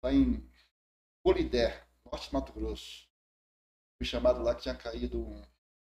lá 0.03 0.13
em 0.13 0.47
Polidé, 1.23 1.85
norte 2.05 2.27
de 2.27 2.33
Mato 2.33 2.53
Grosso. 2.53 3.07
Fui 3.97 4.05
chamado 4.05 4.41
lá 4.41 4.55
que 4.55 4.61
tinha 4.61 4.75
caído 4.75 5.21
um, 5.21 5.41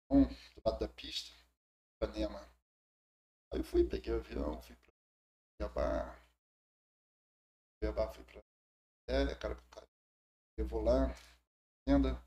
um 0.09 0.24
do 0.26 0.62
lado 0.66 0.80
da 0.80 0.88
pista, 0.88 1.32
Panema. 1.99 2.39
Aí 3.51 3.59
eu 3.59 3.64
fui, 3.64 3.84
peguei 3.86 4.14
o 4.14 4.18
avião, 4.18 4.62
fui 4.62 4.76
para 4.76 4.93
Cuiabá. 5.57 6.20
Cuiabá 7.80 8.14
fui 8.14 8.24
para 8.24 8.41
é, 9.12 9.36
cara, 9.36 9.57
eu 10.57 10.66
vou 10.66 10.82
lá, 10.82 11.14
venda. 11.88 12.22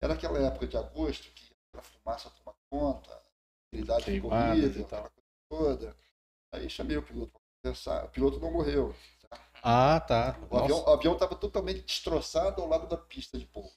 Era 0.00 0.14
aquela 0.14 0.38
época 0.38 0.66
de 0.66 0.76
agosto 0.76 1.30
que 1.32 1.50
a 1.74 1.82
fumaça 1.82 2.30
toma 2.30 2.54
conta, 2.70 3.22
atividade 3.66 4.12
de 4.12 4.20
corrida, 4.20 4.80
aquela 4.82 5.10
coisa 5.10 5.28
toda. 5.48 5.96
Aí 6.52 6.68
chamei 6.68 6.96
o 6.96 7.02
piloto 7.02 7.32
para 7.32 7.40
conversar. 7.62 8.04
O 8.04 8.10
piloto 8.10 8.38
não 8.38 8.52
morreu. 8.52 8.94
Tá? 9.28 9.50
Ah, 9.62 10.00
tá. 10.00 10.38
O 10.50 10.90
avião 10.90 11.14
estava 11.14 11.34
totalmente 11.34 11.82
destroçado 11.82 12.60
ao 12.60 12.68
lado 12.68 12.86
da 12.86 12.96
pista 12.96 13.38
de 13.38 13.46
pouso. 13.46 13.76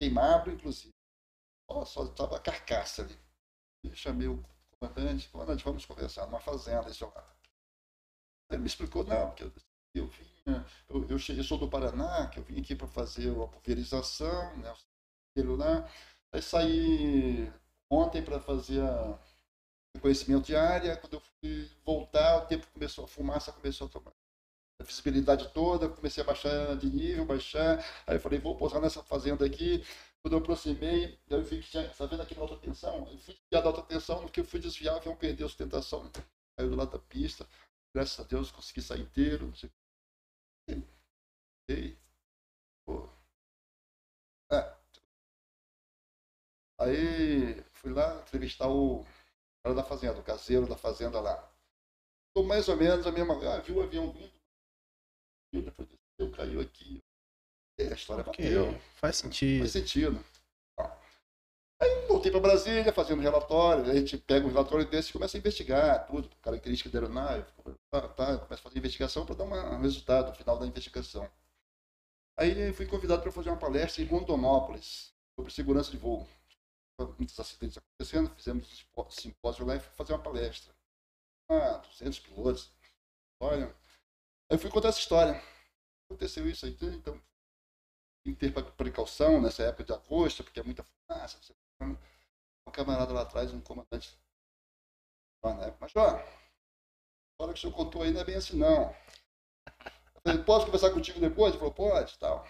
Queimado, 0.00 0.50
inclusive. 0.50 0.94
Só 1.84 2.04
estava 2.04 2.36
a 2.36 2.40
carcaça 2.40 3.02
ali. 3.02 3.18
E 3.84 3.94
chamei 3.94 4.28
o 4.28 4.44
comandante, 4.78 5.28
comandante, 5.28 5.64
vamos 5.64 5.84
conversar 5.84 6.26
numa 6.26 6.40
fazenda, 6.40 6.88
esse 6.90 7.04
Ele 8.50 8.58
me 8.58 8.66
explicou, 8.66 9.04
não, 9.04 9.28
porque 9.28 9.44
eu 9.94 10.06
vinha, 10.06 10.32
eu, 10.88 11.06
eu, 11.08 11.18
cheguei, 11.18 11.40
eu 11.40 11.44
sou 11.44 11.58
do 11.58 11.68
Paraná, 11.68 12.28
que 12.28 12.38
eu 12.38 12.44
vim 12.44 12.60
aqui 12.60 12.74
para 12.74 12.86
fazer 12.86 13.30
a 13.30 13.46
pulverização, 13.46 14.56
né, 14.58 14.74
lá. 15.56 15.88
Aí 16.32 16.42
saí 16.42 17.52
ontem 17.90 18.22
para 18.22 18.40
fazer 18.40 18.80
a 18.82 19.18
reconhecimento 19.94 20.46
de 20.46 20.56
área, 20.56 20.96
quando 20.96 21.14
eu 21.14 21.20
fui 21.20 21.70
voltar, 21.84 22.38
o 22.38 22.46
tempo 22.46 22.66
começou, 22.72 23.04
a 23.04 23.08
fumaça 23.08 23.52
começou 23.52 23.86
a 23.86 23.90
tomar. 23.90 24.12
A 24.80 24.84
visibilidade 24.84 25.48
toda, 25.52 25.88
comecei 25.88 26.22
a 26.22 26.26
baixar 26.26 26.76
de 26.76 26.88
nível, 26.88 27.26
baixar, 27.26 27.84
aí 28.06 28.16
eu 28.16 28.20
falei, 28.20 28.38
vou 28.38 28.56
pousar 28.56 28.80
nessa 28.80 29.02
fazenda 29.02 29.44
aqui, 29.44 29.84
quando 30.22 30.34
eu 30.34 30.38
aproximei, 30.38 31.18
eu 31.28 31.42
vi 31.42 31.60
que 31.60 31.70
tinha, 31.70 31.88
tá 31.88 32.06
vendo 32.06 32.22
aqui 32.22 32.34
na 32.34 32.42
alta 32.42 32.56
tensão? 32.56 33.08
Eu 33.10 33.18
fui 33.18 33.34
desviar 33.34 33.62
da 33.62 33.68
alta 33.68 33.82
tensão, 33.82 34.22
no 34.22 34.28
que 34.28 34.40
eu 34.40 34.44
fui 34.44 34.60
desviar, 34.60 34.94
o 34.94 34.98
avião 34.98 35.18
a 35.20 35.48
sustentação, 35.48 36.10
caiu 36.56 36.70
do 36.70 36.76
lado 36.76 36.92
da 36.92 36.98
pista, 36.98 37.46
graças 37.94 38.20
a 38.20 38.28
Deus 38.28 38.50
consegui 38.50 38.82
sair 38.82 39.00
inteiro, 39.00 39.46
não 39.46 39.54
sei 39.54 39.70
Ei. 41.68 41.98
Pô. 42.84 43.08
É. 44.52 44.76
Aí 46.78 47.62
fui 47.72 47.92
lá 47.92 48.20
entrevistar 48.22 48.68
o 48.68 49.04
cara 49.62 49.74
da 49.74 49.84
fazenda, 49.84 50.18
o 50.18 50.24
caseiro 50.24 50.66
da 50.66 50.76
fazenda 50.76 51.20
lá. 51.20 51.50
Tô 52.34 52.42
mais 52.42 52.68
ou 52.68 52.76
menos 52.76 53.06
a 53.06 53.12
mesma. 53.12 53.34
Ah, 53.52 53.60
viu 53.60 53.76
o 53.76 53.82
avião 53.82 54.12
vindo. 54.12 54.32
Depois 55.52 55.88
desceu, 55.88 56.36
caiu 56.36 56.60
aqui. 56.60 57.02
E 57.78 57.82
a 57.82 57.94
história 57.94 58.22
okay. 58.28 58.54
bateu. 58.54 58.80
Faz 58.96 59.16
sentido. 59.16 59.60
Faz 59.60 59.72
sentido. 59.72 60.24
Aí 61.82 62.06
voltei 62.06 62.30
para 62.30 62.40
Brasília, 62.40 62.92
fazendo 62.92 63.22
relatório, 63.22 63.90
a 63.90 63.94
gente 63.94 64.18
pega 64.18 64.46
um 64.46 64.50
relatório 64.50 64.86
desse 64.86 65.10
e 65.10 65.12
começa 65.12 65.36
a 65.36 65.40
investigar 65.40 66.06
tudo, 66.06 66.28
característica 66.42 66.90
da 66.90 66.98
aeronave, 66.98 67.50
tá, 67.90 68.08
tá, 68.08 68.38
começa 68.38 68.54
a 68.54 68.64
fazer 68.64 68.78
investigação 68.78 69.24
para 69.24 69.34
dar 69.36 69.44
um 69.44 69.80
resultado 69.80 70.28
no 70.28 70.34
final 70.34 70.58
da 70.58 70.66
investigação. 70.66 71.30
Aí 72.36 72.72
fui 72.74 72.86
convidado 72.86 73.22
para 73.22 73.32
fazer 73.32 73.48
uma 73.50 73.58
palestra 73.58 74.02
em 74.02 74.06
Rondonópolis, 74.06 75.14
sobre 75.34 75.52
segurança 75.52 75.90
de 75.90 75.96
voo. 75.96 76.28
Muitos 77.18 77.38
acidentes 77.40 77.78
acontecendo, 77.78 78.34
fizemos 78.36 78.86
um 78.94 79.10
simpósio 79.10 79.64
lá 79.64 79.76
e 79.76 79.80
fui 79.80 79.92
fazer 79.94 80.12
uma 80.12 80.22
palestra. 80.22 80.74
Ah, 81.48 81.78
200 81.78 82.18
pilotos. 82.20 82.70
Olha. 83.40 83.74
Aí 84.50 84.58
fui 84.58 84.70
contar 84.70 84.88
essa 84.88 84.98
história. 84.98 85.42
Aconteceu 86.04 86.46
isso 86.46 86.66
aí, 86.66 86.76
então 86.82 87.18
tem 88.24 88.34
que 88.34 88.50
ter 88.50 88.72
precaução 88.72 89.40
nessa 89.40 89.62
época 89.62 89.84
de 89.84 89.92
agosto, 89.92 90.44
porque 90.44 90.60
é 90.60 90.62
muita 90.62 90.84
fumaça, 90.84 91.38
um 91.86 92.70
camarada 92.72 93.12
lá 93.12 93.22
atrás, 93.22 93.52
um 93.52 93.60
comandante. 93.60 94.16
Mas, 95.42 95.96
ó, 95.96 96.16
a 96.16 96.24
história 97.32 97.54
que 97.54 97.58
o 97.58 97.60
senhor 97.60 97.74
contou 97.74 98.02
aí 98.02 98.12
não 98.12 98.20
é 98.20 98.24
bem 98.24 98.36
assim, 98.36 98.56
não. 98.56 98.94
Eu 100.14 100.20
falei, 100.22 100.44
posso 100.44 100.66
conversar 100.66 100.90
contigo 100.90 101.18
depois? 101.18 101.52
Ele 101.52 101.58
falou, 101.58 101.74
pode, 101.74 102.18
tal. 102.18 102.46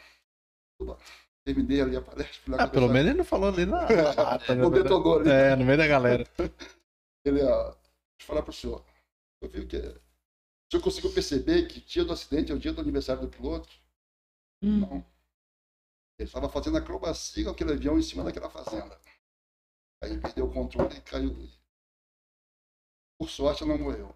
Tudo 0.78 0.98
Terminei 1.44 1.80
ali 1.80 1.96
a 1.96 2.02
palestra. 2.02 2.56
Ah, 2.58 2.68
pelo 2.68 2.88
menos 2.88 3.08
ele 3.08 3.18
não 3.18 3.24
falou 3.24 3.48
ali 3.48 3.64
na 3.64 3.80
lata. 3.80 4.54
não 4.54 4.70
detonou 4.70 5.20
ali. 5.20 5.30
É, 5.30 5.56
no 5.56 5.64
meio 5.64 5.78
da 5.78 5.86
galera. 5.86 6.24
Ele, 7.24 7.42
ó, 7.42 7.64
deixa 7.64 7.78
eu 8.20 8.26
falar 8.26 8.42
pro 8.42 8.52
senhor. 8.52 8.84
Eu 9.42 9.48
vi 9.48 9.66
que 9.66 9.76
o 9.76 10.00
senhor 10.70 10.82
conseguiu 10.82 11.12
perceber 11.12 11.66
que 11.66 11.80
dia 11.80 12.04
do 12.04 12.12
acidente 12.12 12.52
é 12.52 12.54
o 12.54 12.58
dia 12.58 12.72
do 12.72 12.80
aniversário 12.80 13.22
do 13.22 13.28
piloto? 13.28 13.68
Hum. 14.62 14.80
Não. 14.80 15.06
Ele 16.18 16.28
estava 16.28 16.48
fazendo 16.48 16.76
acrobacia 16.76 17.44
com 17.44 17.50
aquele 17.50 17.72
avião 17.72 17.98
em 17.98 18.02
cima 18.02 18.22
daquela 18.22 18.50
fazenda. 18.50 18.98
Aí 20.02 20.18
perdeu 20.18 20.46
o 20.46 20.52
controle 20.52 20.96
e 20.96 21.00
caiu. 21.02 21.36
Por 23.18 23.28
sorte, 23.28 23.64
não 23.64 23.78
morreu. 23.78 24.14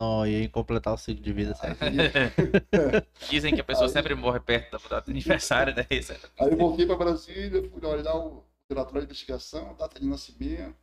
Oh, 0.00 0.24
ia 0.26 0.48
completar 0.48 0.92
o 0.92 0.98
ciclo 0.98 1.22
de 1.22 1.32
vida 1.32 1.54
certo. 1.54 1.80
Dizem 3.30 3.54
que 3.54 3.60
a 3.60 3.64
pessoa 3.64 3.86
aí, 3.86 3.92
sempre 3.92 4.14
morre 4.14 4.40
perto 4.40 4.72
da 4.72 4.78
data 4.88 5.04
de 5.06 5.10
aniversário, 5.12 5.74
né? 5.74 5.86
Isso 5.90 6.12
aí 6.12 6.50
eu 6.50 6.56
voltei 6.56 6.84
para 6.84 6.96
Brasília, 6.96 7.62
fui 7.70 7.86
olhar 7.86 8.14
o 8.14 8.44
relatório 8.68 9.02
de 9.02 9.06
investigação, 9.06 9.74
data 9.76 10.00
de 10.00 10.06
nascimento. 10.06 10.76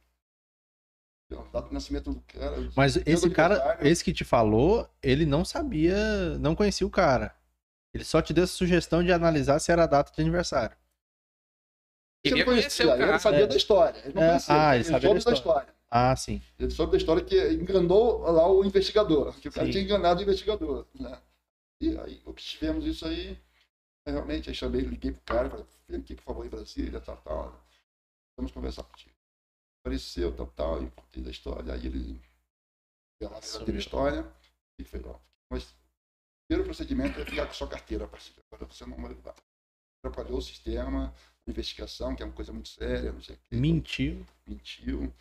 Data 1.51 1.67
de 1.67 1.73
nascimento 1.73 2.13
do 2.13 2.21
cara. 2.21 2.57
Mas 2.75 2.97
esse 3.05 3.29
cara, 3.29 3.77
esse 3.81 4.03
que 4.03 4.13
te 4.13 4.23
falou, 4.23 4.89
ele 5.01 5.25
não 5.25 5.45
sabia, 5.45 6.37
não 6.39 6.55
conhecia 6.55 6.85
o 6.85 6.89
cara. 6.89 7.35
Ele 7.93 8.03
só 8.03 8.21
te 8.21 8.33
deu 8.33 8.43
essa 8.43 8.53
sugestão 8.53 9.03
de 9.03 9.11
analisar 9.11 9.59
se 9.59 9.71
era 9.71 9.83
a 9.83 9.87
data 9.87 10.11
de 10.13 10.21
aniversário. 10.21 10.75
Ele, 12.23 12.43
conhecia, 12.43 12.93
ele 12.93 13.19
sabia 13.19 13.43
é. 13.43 13.47
da 13.47 13.55
história. 13.55 13.99
Ele 14.05 14.13
não 14.13 14.23
é. 14.23 14.27
conhecia. 14.27 14.69
Ah, 14.69 14.75
ele 14.75 14.83
sabia 14.83 15.09
da 15.09 15.17
história. 15.17 15.35
da 15.35 15.39
história. 15.39 15.75
Ah, 15.89 16.15
sim. 16.15 16.41
Ele 16.57 16.71
soube 16.71 16.93
da 16.93 16.97
história 16.97 17.23
que 17.23 17.35
enganou 17.53 18.19
lá 18.21 18.49
o 18.49 18.63
investigador, 18.63 19.33
que 19.39 19.49
o 19.49 19.51
cara 19.51 19.65
sim. 19.65 19.73
tinha 19.73 19.83
enganado 19.83 20.19
o 20.19 20.23
investigador, 20.23 20.85
né? 20.93 21.21
E 21.81 21.97
aí 21.97 22.21
obtivemos 22.25 22.85
isso 22.85 23.05
aí, 23.05 23.37
realmente, 24.05 24.49
aí 24.49 24.55
chamei, 24.55 24.81
liguei 24.81 25.11
pro 25.11 25.21
cara, 25.23 25.49
falei, 25.49 25.65
vem 25.89 25.99
aqui, 25.99 26.15
por 26.15 26.23
favor, 26.23 26.45
em 26.45 26.49
Brasília, 26.49 27.01
tal, 27.01 27.17
tal. 27.17 27.65
Vamos 28.37 28.51
conversar 28.51 28.83
contigo. 28.83 29.15
Apareceu, 29.83 30.33
tal, 30.33 30.47
tal, 30.47 30.83
e 30.83 30.89
contei 30.91 31.23
da 31.23 31.31
história, 31.31 31.73
aí 31.73 31.85
ele 31.87 32.21
pela 33.19 33.39
verdadeira 33.39 33.79
história, 33.79 34.33
e 34.79 34.83
foi, 34.83 35.01
ó, 35.05 35.19
mas 35.49 35.63
o 35.63 35.75
primeiro 36.47 36.65
procedimento 36.65 37.19
é 37.19 37.25
ficar 37.25 37.47
com 37.47 37.53
sua 37.53 37.67
carteira, 37.67 38.07
parceiro. 38.07 38.41
Agora 38.51 38.71
você 38.71 38.85
não 38.85 38.97
atrapalhou 40.03 40.39
o 40.39 40.41
sistema, 40.41 41.13
investigação, 41.51 42.15
que 42.15 42.23
é 42.23 42.25
uma 42.25 42.33
coisa 42.33 42.51
muito 42.51 42.69
séria, 42.69 43.11
não 43.11 43.21
sei 43.21 43.35
o 43.35 43.37
quê. 43.37 43.55
Mentiu. 43.55 44.25
Mentiu. 44.47 45.13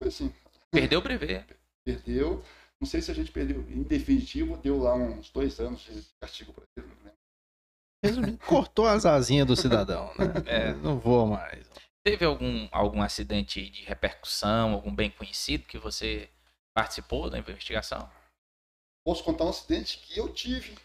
Foi 0.00 0.08
assim. 0.08 0.32
Perdeu 0.70 1.00
o 1.00 1.02
brevet. 1.04 1.44
Perdeu. 1.84 2.42
Não 2.80 2.86
sei 2.86 3.02
se 3.02 3.10
a 3.10 3.14
gente 3.14 3.32
perdeu. 3.32 3.60
Em 3.70 3.82
definitivo, 3.82 4.56
deu 4.56 4.78
lá 4.78 4.94
uns 4.94 5.30
dois 5.30 5.58
anos 5.58 5.82
de 5.82 6.06
castigo 6.20 6.52
para 6.52 6.64
ele, 6.76 6.86
não 6.86 6.96
lembro. 6.96 7.18
Resumindo, 8.04 8.38
cortou 8.38 8.86
as 8.86 9.04
asinhas 9.04 9.46
do 9.46 9.56
cidadão, 9.56 10.06
né? 10.16 10.26
É. 10.46 10.72
Não 10.74 10.98
voa 10.98 11.26
mais. 11.26 11.68
Teve 12.04 12.24
algum, 12.24 12.68
algum 12.70 13.02
acidente 13.02 13.68
de 13.68 13.82
repercussão, 13.84 14.72
algum 14.72 14.94
bem 14.94 15.10
conhecido 15.10 15.64
que 15.64 15.76
você 15.76 16.30
participou 16.74 17.28
da 17.28 17.38
investigação? 17.38 18.08
Posso 19.04 19.24
contar 19.24 19.44
um 19.44 19.50
acidente 19.50 19.98
que 19.98 20.18
eu 20.18 20.32
tive. 20.32 20.76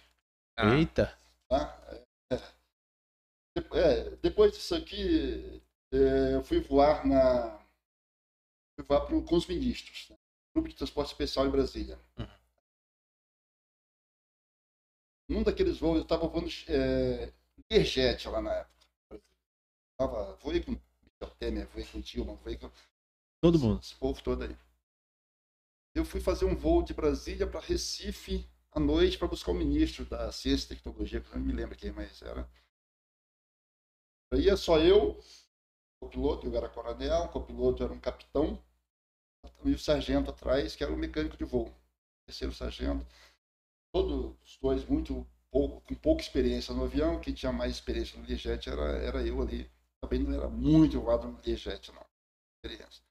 Ah. 0.57 0.76
Eita! 0.76 1.17
Tá? 1.47 2.03
É, 3.56 4.10
depois 4.18 4.51
disso 4.54 4.76
aqui, 4.76 5.62
é, 5.91 6.36
eu 6.36 6.43
fui 6.43 6.60
voar 6.60 7.06
na. 7.06 7.60
Fui 8.76 8.86
voar 8.86 9.01
pro, 9.06 9.24
com 9.24 9.36
os 9.36 9.47
ministros. 9.47 10.10
Né? 10.10 10.18
Grupo 10.56 10.70
de 10.70 10.76
Transporte 10.76 11.10
Especial 11.10 11.47
em 11.47 11.51
Brasília. 11.51 11.99
Uhum. 12.18 12.28
Num 15.30 15.43
daqueles 15.43 15.78
voos, 15.78 15.97
eu 15.97 16.04
estava 16.04 16.28
voando 16.28 16.49
é, 16.68 17.34
Learjet 17.72 18.28
lá 18.28 18.41
na 18.41 18.54
época. 18.54 19.24
Tava, 19.97 20.36
voei 20.38 20.62
com 20.62 20.72
Michel 20.72 21.36
Temer, 21.38 21.68
voei 21.68 21.86
com 21.86 22.01
Dilma, 22.01 22.36
voei 22.36 22.58
com. 22.58 22.72
Todo 23.41 23.60
mundo. 23.60 23.80
Esse 23.82 23.95
povo 23.95 24.22
todo 24.22 24.43
aí 24.43 24.58
eu 25.93 26.04
fui 26.04 26.20
fazer 26.20 26.45
um 26.45 26.56
voo 26.56 26.82
de 26.82 26.93
Brasília 26.93 27.45
para 27.45 27.60
Recife 27.60 28.49
à 28.72 28.80
noite 28.80 29.18
para 29.18 29.28
buscar 29.28 29.51
o 29.51 29.56
ministro 29.56 30.06
da 30.06 30.32
Ciência 30.32 30.66
e 30.66 30.76
Tecnologia, 30.76 31.22
que 31.22 31.30
eu 31.30 31.39
não 31.39 31.45
me 31.45 31.54
lembro 31.54 31.78
quem 31.78 31.91
mais 31.91 32.22
era. 32.22 32.49
Ia 34.38 34.58
só 34.58 34.80
eu, 34.80 35.20
o 36.02 36.10
piloto, 36.10 36.48
eu 36.48 36.56
era 36.56 36.70
coronel, 36.70 37.24
o 37.26 37.30
copiloto 37.30 37.84
era 37.84 37.94
um 37.94 38.00
capitão, 38.00 38.62
e 39.64 39.72
o 39.72 39.80
sargento 39.80 40.30
atrás, 40.30 40.76
que 40.76 40.84
era 40.84 40.94
o 40.94 40.98
mecânico 40.98 41.38
de 41.38 41.46
voo. 41.46 41.74
Terceiro 42.26 42.54
sargento. 42.54 43.06
Todos 43.94 44.36
os 44.44 44.58
dois 44.58 44.86
muito 44.86 45.28
pouco, 45.52 45.82
com 45.82 45.96
pouca 45.96 46.22
experiência 46.22 46.74
no 46.74 46.86
avião, 46.86 47.20
quem 47.20 47.34
tinha 47.34 47.52
mais 47.52 47.74
experiência 47.74 48.20
no 48.20 48.26
Learjet 48.26 48.70
era, 48.70 48.98
era 48.98 49.28
eu 49.28 49.42
ali. 49.42 49.70
Também 50.02 50.20
não 50.20 50.34
era 50.34 50.50
muito 50.50 51.00
voado 51.00 51.28
no 51.28 51.40
Learjet, 51.46 51.92
não. 51.92 52.06
Experiência. 52.58 53.04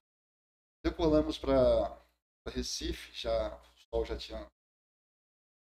Decolamos 0.83 1.37
para 1.37 1.97
Recife, 2.47 3.11
já, 3.13 3.55
o 3.55 3.79
sol 3.89 4.05
já 4.05 4.17
tinha 4.17 4.45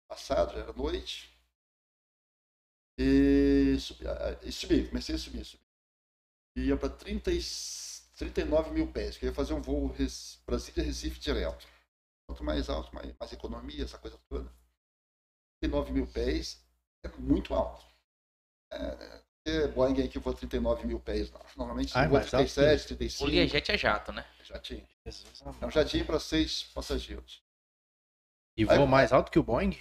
passado, 0.09 0.53
já 0.53 0.61
era 0.61 0.73
noite. 0.73 1.32
E 2.99 3.76
subi, 3.78 4.05
e 4.43 4.53
subi 4.53 4.88
comecei 4.88 5.14
a 5.14 5.18
subir, 5.18 5.45
subir. 5.45 5.66
E 6.57 6.66
ia 6.66 6.76
para 6.76 6.90
39 6.90 8.70
mil 8.70 8.86
pés, 8.93 9.16
que 9.16 9.24
eu 9.24 9.30
ia 9.30 9.34
fazer 9.34 9.55
um 9.55 9.62
voo 9.62 9.95
Brasília-Recife 10.47 11.18
direto. 11.18 11.66
Quanto 12.26 12.45
mais 12.45 12.68
alto, 12.68 12.95
mais, 12.95 13.14
mais 13.18 13.32
economia, 13.32 13.84
essa 13.84 13.99
coisa 13.99 14.18
toda. 14.28 14.53
39 15.61 15.93
mil 15.93 16.07
pés 16.07 16.62
é 17.05 17.09
muito 17.18 17.55
alto. 17.55 17.84
É, 18.72 19.22
é 19.47 19.68
Boeing 19.68 20.03
aqui 20.03 20.18
voa 20.18 20.34
39 20.34 20.86
mil 20.86 21.01
pés, 21.01 21.30
não. 21.30 21.40
Normalmente 21.57 21.93
ah, 21.97 22.07
voa 22.07 22.20
37, 22.20 22.88
35. 22.88 23.24
O 23.24 23.26
Learjet 23.32 23.72
é 23.72 23.78
jato, 23.78 24.12
né? 24.12 24.26
Jatinho. 24.45 24.86
É 25.05 25.66
um 25.66 25.70
jatinho 25.70 26.05
para 26.05 26.20
seis 26.20 26.64
passageiros. 26.74 27.43
E 28.57 28.64
voa 28.64 28.86
mais 28.86 29.12
alto 29.12 29.30
que 29.30 29.38
o 29.38 29.43
Boeing? 29.43 29.76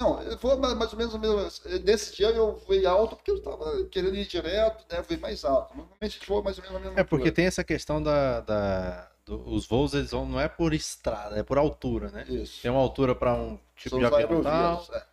Não, 0.00 0.18
voa 0.38 0.56
mais 0.74 0.92
ou 0.92 0.98
menos, 0.98 1.14
mesmo. 1.14 1.80
Nesse 1.84 2.16
dia 2.16 2.28
eu 2.30 2.56
voei 2.66 2.84
alto 2.84 3.14
porque 3.16 3.30
eu 3.30 3.36
estava 3.36 3.84
querendo 3.86 4.16
ir 4.16 4.26
direto, 4.26 4.84
né? 4.92 5.00
Voei 5.02 5.18
mais 5.18 5.44
alto. 5.44 5.76
Normalmente 5.76 6.20
voa 6.26 6.42
mais 6.42 6.58
ou 6.58 6.64
menos 6.64 6.76
a 6.76 6.80
mesma 6.80 7.00
É 7.00 7.04
porque 7.04 7.28
altura. 7.28 7.34
tem 7.34 7.46
essa 7.46 7.62
questão 7.64 8.02
da. 8.02 8.40
da 8.40 9.10
do, 9.24 9.42
os 9.54 9.66
voos 9.66 9.94
eles 9.94 10.10
vão, 10.10 10.26
não 10.26 10.38
é 10.38 10.48
por 10.48 10.74
estrada, 10.74 11.38
é 11.38 11.42
por 11.42 11.56
altura, 11.56 12.10
né? 12.10 12.26
Isso. 12.28 12.60
Tem 12.60 12.70
uma 12.70 12.80
altura 12.80 13.14
para 13.14 13.34
um 13.34 13.58
tipo 13.74 13.90
São 13.90 13.98
de 13.98 14.04
avião 14.04 14.42
tal. 14.42 14.84
É. 14.92 15.06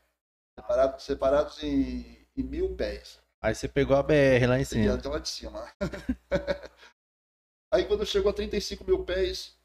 Separados, 0.60 1.04
separados 1.04 1.64
em, 1.64 2.28
em 2.36 2.44
mil 2.44 2.76
pés. 2.76 3.20
Aí 3.42 3.56
você 3.56 3.68
pegou 3.68 3.96
a 3.96 4.04
BR 4.04 4.46
lá 4.48 4.60
em 4.60 4.66
cima. 4.66 4.96
Até 4.96 5.08
lá 5.08 5.20
de 5.20 5.30
cima. 5.30 5.66
Aí 7.74 7.86
quando 7.86 8.06
chegou 8.06 8.30
a 8.30 8.34
35 8.34 8.84
mil 8.84 9.06
pés, 9.06 9.56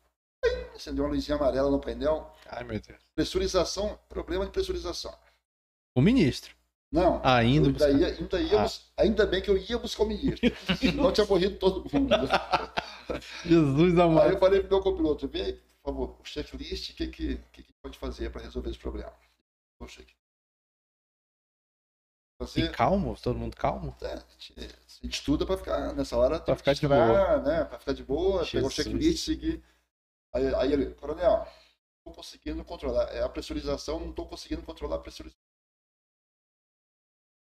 acendeu 0.74 1.04
uma 1.04 1.14
luzinha 1.14 1.36
amarela 1.36 1.70
no 1.70 1.80
painel. 1.80 2.32
Ai, 2.46 2.64
meu 2.64 2.80
Deus. 2.80 2.98
Pressurização, 3.14 3.98
problema 4.08 4.44
de 4.44 4.52
pressurização. 4.52 5.16
O 5.94 6.00
ministro. 6.00 6.54
Não. 6.92 7.20
Ainda, 7.24 7.68
ainda, 7.86 7.90
ia, 7.90 8.14
ainda, 8.14 8.40
íamos, 8.40 8.92
ah. 8.96 9.02
ainda 9.02 9.26
bem 9.26 9.42
que 9.42 9.50
eu 9.50 9.56
ia 9.56 9.78
buscar 9.78 10.04
o 10.04 10.06
ministro. 10.06 10.50
Não 10.94 11.12
tinha 11.12 11.26
morrido 11.26 11.58
todo 11.58 11.90
mundo. 11.92 12.14
Jesus 13.44 13.98
amado. 13.98 14.26
Aí 14.26 14.32
eu 14.32 14.38
falei 14.38 14.60
pro 14.60 14.70
meu 14.70 14.80
copiloto, 14.80 15.26
vem 15.28 15.58
por 15.82 15.92
favor, 15.92 16.16
o 16.20 16.24
checklist, 16.24 16.90
o 16.90 16.94
que, 16.96 17.06
que, 17.06 17.36
que, 17.52 17.62
que 17.62 17.72
pode 17.80 17.96
fazer 17.96 18.30
para 18.30 18.42
resolver 18.42 18.70
esse 18.70 18.78
problema? 18.78 19.12
O 19.80 19.86
checklist. 19.86 20.16
Você... 22.40 22.62
E 22.62 22.68
calmo? 22.68 23.16
Todo 23.22 23.38
mundo 23.38 23.56
calmo? 23.56 23.96
É, 24.02 24.14
a 24.14 24.66
gente 25.02 25.14
estuda 25.14 25.46
para 25.46 25.56
ficar 25.56 25.94
nessa 25.94 26.16
hora. 26.16 26.38
Para 26.38 26.56
ficar 26.56 26.74
de 26.74 26.86
boa. 26.86 27.38
Né? 27.38 27.64
Para 27.64 27.78
ficar 27.78 27.92
de 27.92 28.02
boa, 28.04 28.44
pegar 28.44 28.66
o 28.66 28.70
checklist, 28.70 29.24
seguir. 29.24 29.62
Aí, 30.36 30.54
aí 30.54 30.72
ele, 30.72 30.94
coronel, 30.94 31.38
não 31.38 31.46
estou 31.98 32.14
conseguindo 32.14 32.64
controlar. 32.64 33.04
É 33.14 33.22
a 33.22 33.28
pressurização, 33.28 33.98
não 34.00 34.10
estou 34.10 34.28
conseguindo 34.28 34.62
controlar 34.62 34.96
a 34.96 35.00
pressurização. 35.00 35.40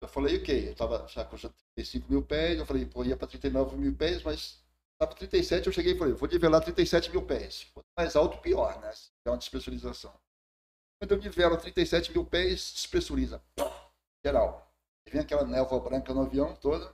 Eu 0.02 0.08
falei, 0.08 0.38
ok, 0.40 0.68
eu 0.68 0.72
estava 0.72 1.08
já 1.08 1.24
com 1.24 1.38
35 1.38 2.12
mil 2.12 2.26
pés, 2.26 2.58
eu 2.58 2.66
falei, 2.66 2.86
pô, 2.88 3.04
ia 3.04 3.16
para 3.16 3.28
39 3.28 3.78
mil 3.78 3.96
pés, 3.96 4.24
mas 4.24 4.60
estava 4.94 5.16
37, 5.16 5.68
eu 5.68 5.74
cheguei 5.74 5.94
e 5.94 5.98
falei, 5.98 6.16
vou 6.16 6.28
nivelar 6.28 6.64
37 6.64 7.12
mil 7.12 7.24
pés. 7.24 7.68
Quanto 7.72 7.86
mais 7.96 8.16
alto, 8.16 8.40
pior, 8.40 8.80
né? 8.82 8.92
É 9.26 9.30
uma 9.30 9.38
despressurização. 9.38 10.12
Quando 11.00 11.12
eu 11.12 11.18
nivelo 11.20 11.56
37 11.56 12.12
mil 12.12 12.26
pés, 12.26 12.74
despressuriza. 12.74 13.44
Geral 14.26 14.72
vem 15.08 15.22
aquela 15.22 15.46
névoa 15.46 15.80
branca 15.80 16.14
no 16.14 16.22
avião 16.22 16.56
toda. 16.56 16.94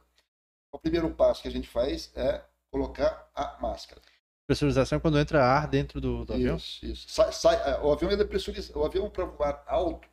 O 0.72 0.80
primeiro 0.80 1.14
passo 1.14 1.42
que 1.42 1.48
a 1.48 1.52
gente 1.52 1.68
faz 1.68 2.12
é 2.16 2.44
colocar 2.72 3.30
a 3.34 3.58
máscara. 3.62 4.02
Pressurização 4.48 4.98
é 4.98 5.02
quando 5.02 5.20
entra 5.20 5.43
ar 5.43 5.68
dentro 5.68 6.00
do, 6.00 6.24
do 6.24 6.34
avião? 6.34 6.56
Isso, 6.56 6.86
isso. 6.86 7.10
Sai, 7.10 7.34
sai, 7.34 7.70
é, 7.70 7.80
o 7.82 7.91
avião 7.91 8.10
ele 8.10 8.22
é 8.22 8.26
pressurizado. 8.26 8.80
O 8.80 8.86
avião 8.86 9.10
para 9.10 9.26
voar 9.26 9.62
alto, 9.68 10.08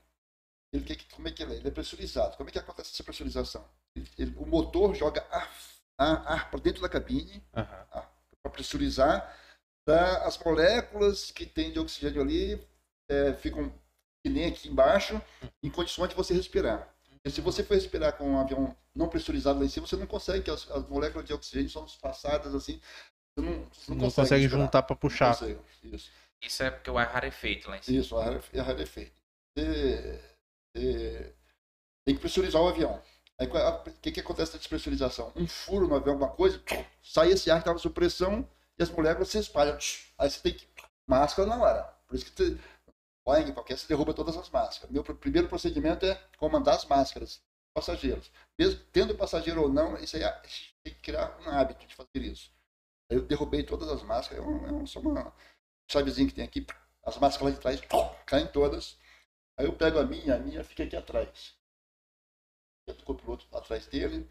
ele, 0.73 0.97
como 1.13 1.29
é 1.29 1.31
que 1.31 1.43
ele 1.43 1.55
é? 1.55 1.57
Ele 1.59 1.69
é 1.69 1.71
pressurizado. 1.71 2.37
Como 2.37 2.49
é 2.49 2.53
que 2.53 2.59
acontece 2.59 2.91
essa 2.93 3.05
pressurização? 3.05 3.65
Ele, 3.95 4.09
ele, 4.19 4.35
o 4.37 4.45
motor 4.45 4.93
joga 4.93 5.25
ar, 5.31 5.49
ar, 5.97 6.27
ar 6.27 6.51
para 6.51 6.59
dentro 6.59 6.83
da 6.83 6.89
cabine 6.89 7.43
uhum. 7.57 7.65
para 8.43 8.53
pressurizar. 8.53 9.39
Pra 9.87 10.27
as 10.27 10.37
moléculas 10.39 11.31
que 11.31 11.47
tem 11.47 11.71
de 11.71 11.79
oxigênio 11.79 12.21
ali 12.21 12.61
é, 13.09 13.35
ficam 13.35 13.73
que 14.25 14.31
nem 14.33 14.47
aqui 14.47 14.69
embaixo, 14.69 15.21
em 15.63 15.71
condições 15.71 16.09
de 16.09 16.17
você 16.17 16.35
respirar. 16.35 16.93
Se 17.29 17.41
você 17.41 17.63
for 17.63 17.75
respirar 17.75 18.17
com 18.17 18.29
um 18.29 18.39
avião 18.39 18.77
não 18.95 19.09
pressurizado 19.09 19.59
lá 19.59 19.65
em 19.65 19.69
cima, 19.69 19.87
você 19.87 19.97
não 19.97 20.07
consegue, 20.07 20.45
que 20.45 20.51
as, 20.51 20.71
as 20.71 20.89
moléculas 20.89 21.27
de 21.27 21.33
oxigênio 21.33 21.71
são 21.71 21.87
passadas 22.01 22.55
assim. 22.55 22.81
Você 23.37 23.45
não, 23.45 23.65
você 23.65 23.91
não, 23.91 23.97
não 23.97 24.05
consegue, 24.05 24.29
consegue 24.29 24.49
juntar 24.49 24.83
para 24.83 24.97
puxar. 24.97 25.37
Isso. 25.83 26.11
Isso 26.41 26.63
é 26.63 26.71
porque 26.71 26.91
o 26.91 26.99
ar 26.99 27.09
rarefeito 27.09 27.69
lá 27.69 27.79
em 27.79 27.83
cima. 27.83 28.01
Isso, 28.01 28.15
o 28.15 28.19
ar 28.19 28.41
é 28.53 28.61
rarefeito. 28.61 29.21
Você, 29.57 30.21
você 30.75 31.35
tem 32.07 32.15
que 32.15 32.21
pressurizar 32.21 32.63
o 32.63 32.69
avião. 32.69 33.03
Aí 33.39 33.49
o 33.49 33.93
que, 34.01 34.13
que 34.13 34.21
acontece 34.21 34.53
na 34.53 34.59
despressurização? 34.59 35.33
Um 35.35 35.47
furo 35.47 35.89
no 35.89 35.97
avião, 35.97 36.15
alguma 36.15 36.31
coisa, 36.31 36.63
sai 37.03 37.31
esse 37.31 37.51
ar 37.51 37.57
que 37.57 37.63
estava 37.63 37.79
sob 37.79 37.95
pressão 37.95 38.49
e 38.79 38.83
as 38.83 38.91
moléculas 38.91 39.29
se 39.29 39.39
espalham. 39.39 39.77
Aí 40.19 40.31
você 40.31 40.41
tem 40.41 40.55
que. 40.55 40.67
Máscara 41.07 41.49
na 41.49 41.57
hora. 41.57 41.83
Por 42.07 42.17
isso 42.17 42.33
que 42.33 42.59
Boeing, 43.27 43.53
qualquer, 43.53 43.79
se 43.79 43.89
derruba 43.89 44.13
todas 44.13 44.37
as 44.37 44.51
máscaras. 44.51 44.91
Meu 44.91 45.03
primeiro 45.03 45.49
procedimento 45.49 46.05
é 46.05 46.15
comandar 46.39 46.75
as 46.75 46.85
máscaras 46.85 47.43
passageiros. 47.75 48.31
Mesmo 48.59 48.81
tendo 48.93 49.17
passageiro 49.17 49.63
ou 49.63 49.69
não, 49.69 49.97
isso 49.97 50.17
aí 50.17 50.23
tem 50.83 50.95
que 50.95 51.01
criar 51.01 51.37
um 51.41 51.49
hábito 51.49 51.87
de 51.87 51.95
fazer 51.95 52.19
isso. 52.19 52.51
Aí 53.15 53.21
eu 53.21 53.23
derrubei 53.23 53.63
todas 53.63 53.89
as 53.89 54.03
máscaras, 54.03 54.45
é, 54.45 54.83
é 54.83 54.87
só 54.87 54.99
uma 54.99 55.33
chavezinha 55.89 56.27
que 56.27 56.35
tem 56.35 56.45
aqui, 56.45 56.67
as 57.05 57.17
máscaras 57.17 57.55
lá 57.55 57.55
de 57.55 57.61
trás 57.61 57.81
caem 58.27 58.49
todas. 58.49 58.99
Aí 59.57 59.67
eu 59.67 59.73
pego 59.73 60.01
a 60.01 60.05
minha, 60.05 60.35
a 60.35 60.39
minha 60.41 60.65
fica 60.65 60.83
aqui 60.83 60.97
atrás. 60.97 61.57
Eu 62.89 62.95
o 62.95 63.05
copiloto 63.05 63.47
atrás 63.57 63.87
dele, 63.87 64.29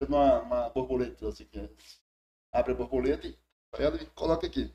uma, 0.00 0.40
uma 0.40 0.70
borboleta 0.70 1.28
assim, 1.28 1.46
abre 2.50 2.72
a 2.72 2.74
borboleta 2.74 3.28
e 3.28 3.38
ela 3.74 3.98
coloca 4.14 4.46
aqui. 4.46 4.72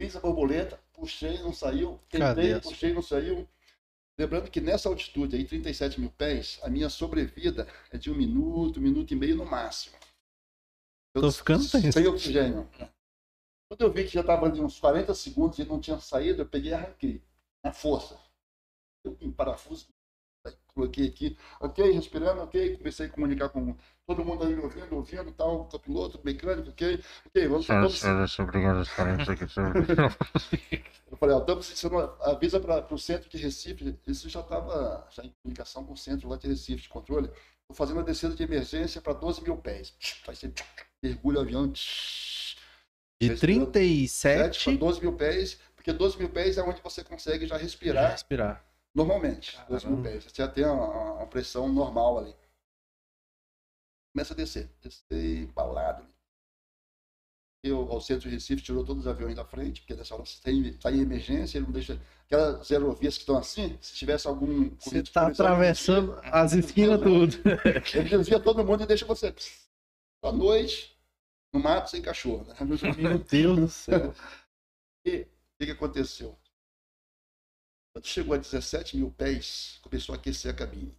fiz 0.00 0.16
a 0.16 0.20
borboleta, 0.20 0.80
puxei, 0.94 1.38
não 1.42 1.52
saiu, 1.52 2.00
tentei, 2.08 2.58
puxei, 2.60 2.94
não 2.94 3.02
saiu. 3.02 3.46
Lembrando 4.18 4.50
que 4.50 4.60
nessa 4.60 4.88
altitude 4.88 5.36
aí, 5.36 5.44
37 5.44 6.00
mil 6.00 6.10
pés, 6.10 6.58
a 6.62 6.70
minha 6.70 6.88
sobrevida 6.88 7.68
é 7.90 7.98
de 7.98 8.10
um 8.10 8.14
minuto, 8.14 8.78
um 8.78 8.82
minuto 8.82 9.12
e 9.12 9.16
meio 9.16 9.36
no 9.36 9.44
máximo. 9.44 9.96
Eu 11.14 11.22
Tô 11.22 11.30
ficando 11.30 11.70
tenso. 11.70 11.92
Sem 11.92 12.06
oxigênio. 12.06 12.68
Quando 13.68 13.80
eu 13.80 13.92
vi 13.92 14.04
que 14.04 14.14
já 14.14 14.20
estava 14.20 14.46
ali 14.46 14.60
uns 14.60 14.78
40 14.78 15.14
segundos 15.14 15.58
e 15.58 15.64
não 15.64 15.80
tinha 15.80 15.98
saído, 15.98 16.42
eu 16.42 16.46
peguei 16.46 16.72
e 16.72 16.74
arranquei. 16.74 17.22
Na 17.64 17.72
força. 17.72 18.18
Eu 19.04 19.16
um 19.22 19.32
parafuso, 19.32 19.86
coloquei 20.74 21.08
aqui, 21.08 21.36
ok, 21.60 21.92
respirando, 21.92 22.42
ok, 22.42 22.76
comecei 22.76 23.06
a 23.06 23.08
comunicar 23.08 23.48
com 23.48 23.74
todo 24.06 24.24
mundo 24.24 24.44
aí 24.44 24.58
ouvindo, 24.58 24.96
ouvindo, 24.96 25.32
tal, 25.32 25.66
copiloto, 25.66 26.20
mecânico, 26.24 26.70
ok, 26.70 27.00
ok, 27.26 27.48
vamos... 27.48 27.66
vamos... 27.66 27.98
Senhor, 27.98 28.48
obrigado. 28.48 28.84
Eu 31.10 31.16
falei, 31.16 31.36
ó, 31.36 31.38
estamos, 31.38 31.66
você 31.66 31.88
não 31.88 32.00
avisa 32.22 32.58
para 32.58 32.92
o 32.92 32.98
centro 32.98 33.30
de 33.30 33.38
Recife, 33.38 33.96
isso 34.06 34.28
já 34.28 34.40
estava 34.40 35.06
já 35.10 35.22
em 35.22 35.32
comunicação 35.42 35.84
com 35.84 35.92
o 35.92 35.96
centro 35.96 36.28
lá 36.28 36.36
de 36.36 36.48
Recife, 36.48 36.82
de 36.82 36.88
controle, 36.88 37.30
estou 37.64 37.74
fazendo 37.74 38.00
a 38.00 38.02
descida 38.02 38.34
de 38.34 38.42
emergência 38.42 39.00
para 39.00 39.12
12 39.12 39.42
mil 39.42 39.56
pés. 39.56 39.94
Aí 40.28 40.36
você 40.36 40.52
mergulha 41.02 41.38
o 41.38 41.42
avião... 41.42 41.72
De 43.20 43.36
37 43.36 44.64
para 44.64 44.76
12 44.76 45.00
mil 45.00 45.16
pés, 45.16 45.58
porque 45.74 45.92
12 45.92 46.18
mil 46.18 46.28
pés 46.28 46.58
é 46.58 46.62
onde 46.62 46.82
você 46.82 47.02
consegue 47.02 47.46
já 47.46 47.56
respirar. 47.56 48.10
respirar. 48.10 48.66
Normalmente, 48.94 49.58
12 49.68 49.86
mil 49.86 50.02
pés. 50.02 50.24
Você 50.24 50.42
já 50.42 50.48
tem 50.48 50.64
uma, 50.64 51.14
uma, 51.14 51.26
pressão 51.26 51.68
normal 51.68 52.18
ali. 52.18 52.36
Começa 54.12 54.34
a 54.34 54.36
descer. 54.36 54.70
Descer 54.80 55.42
embalado. 55.42 56.06
Eu, 57.64 57.90
ao 57.90 57.98
centro 57.98 58.28
de 58.28 58.34
Recife, 58.34 58.62
tirou 58.62 58.84
todos 58.84 59.06
os 59.06 59.10
aviões 59.10 59.34
da 59.34 59.42
frente, 59.42 59.80
porque 59.80 59.94
nessa 59.94 60.14
hora 60.14 60.22
está 60.24 60.50
em, 60.50 60.74
tá 60.74 60.92
em 60.92 61.00
emergência, 61.00 61.56
ele 61.56 61.64
não 61.64 61.72
deixa. 61.72 61.98
Aquelas 62.26 62.70
aerovias 62.70 63.14
que 63.14 63.22
estão 63.22 63.38
assim, 63.38 63.78
se 63.80 63.94
tivesse 63.94 64.28
algum. 64.28 64.68
Você 64.78 64.98
está 64.98 65.28
atravessando 65.28 66.20
as 66.24 66.52
esquinas 66.52 67.00
tudo. 67.00 67.36
Ele 67.94 68.08
desvia 68.08 68.38
todo 68.38 68.64
mundo 68.64 68.82
e 68.82 68.86
deixa 68.86 69.06
você. 69.06 69.34
À 70.22 70.32
noite, 70.32 70.94
no 71.54 71.60
mato, 71.60 71.90
sem 71.90 72.02
cachorro. 72.02 72.44
Né? 72.44 72.54
Meu 72.98 73.18
Deus 73.18 73.58
do 73.58 73.68
céu. 73.68 74.14
E 75.06 75.20
o 75.20 75.26
que, 75.58 75.66
que 75.66 75.72
aconteceu? 75.72 76.34
Quando 77.92 78.06
chegou 78.06 78.34
a 78.34 78.38
17 78.38 78.96
mil 78.96 79.10
pés, 79.10 79.78
começou 79.82 80.14
a 80.14 80.18
aquecer 80.18 80.50
a 80.50 80.56
cabine. 80.56 80.96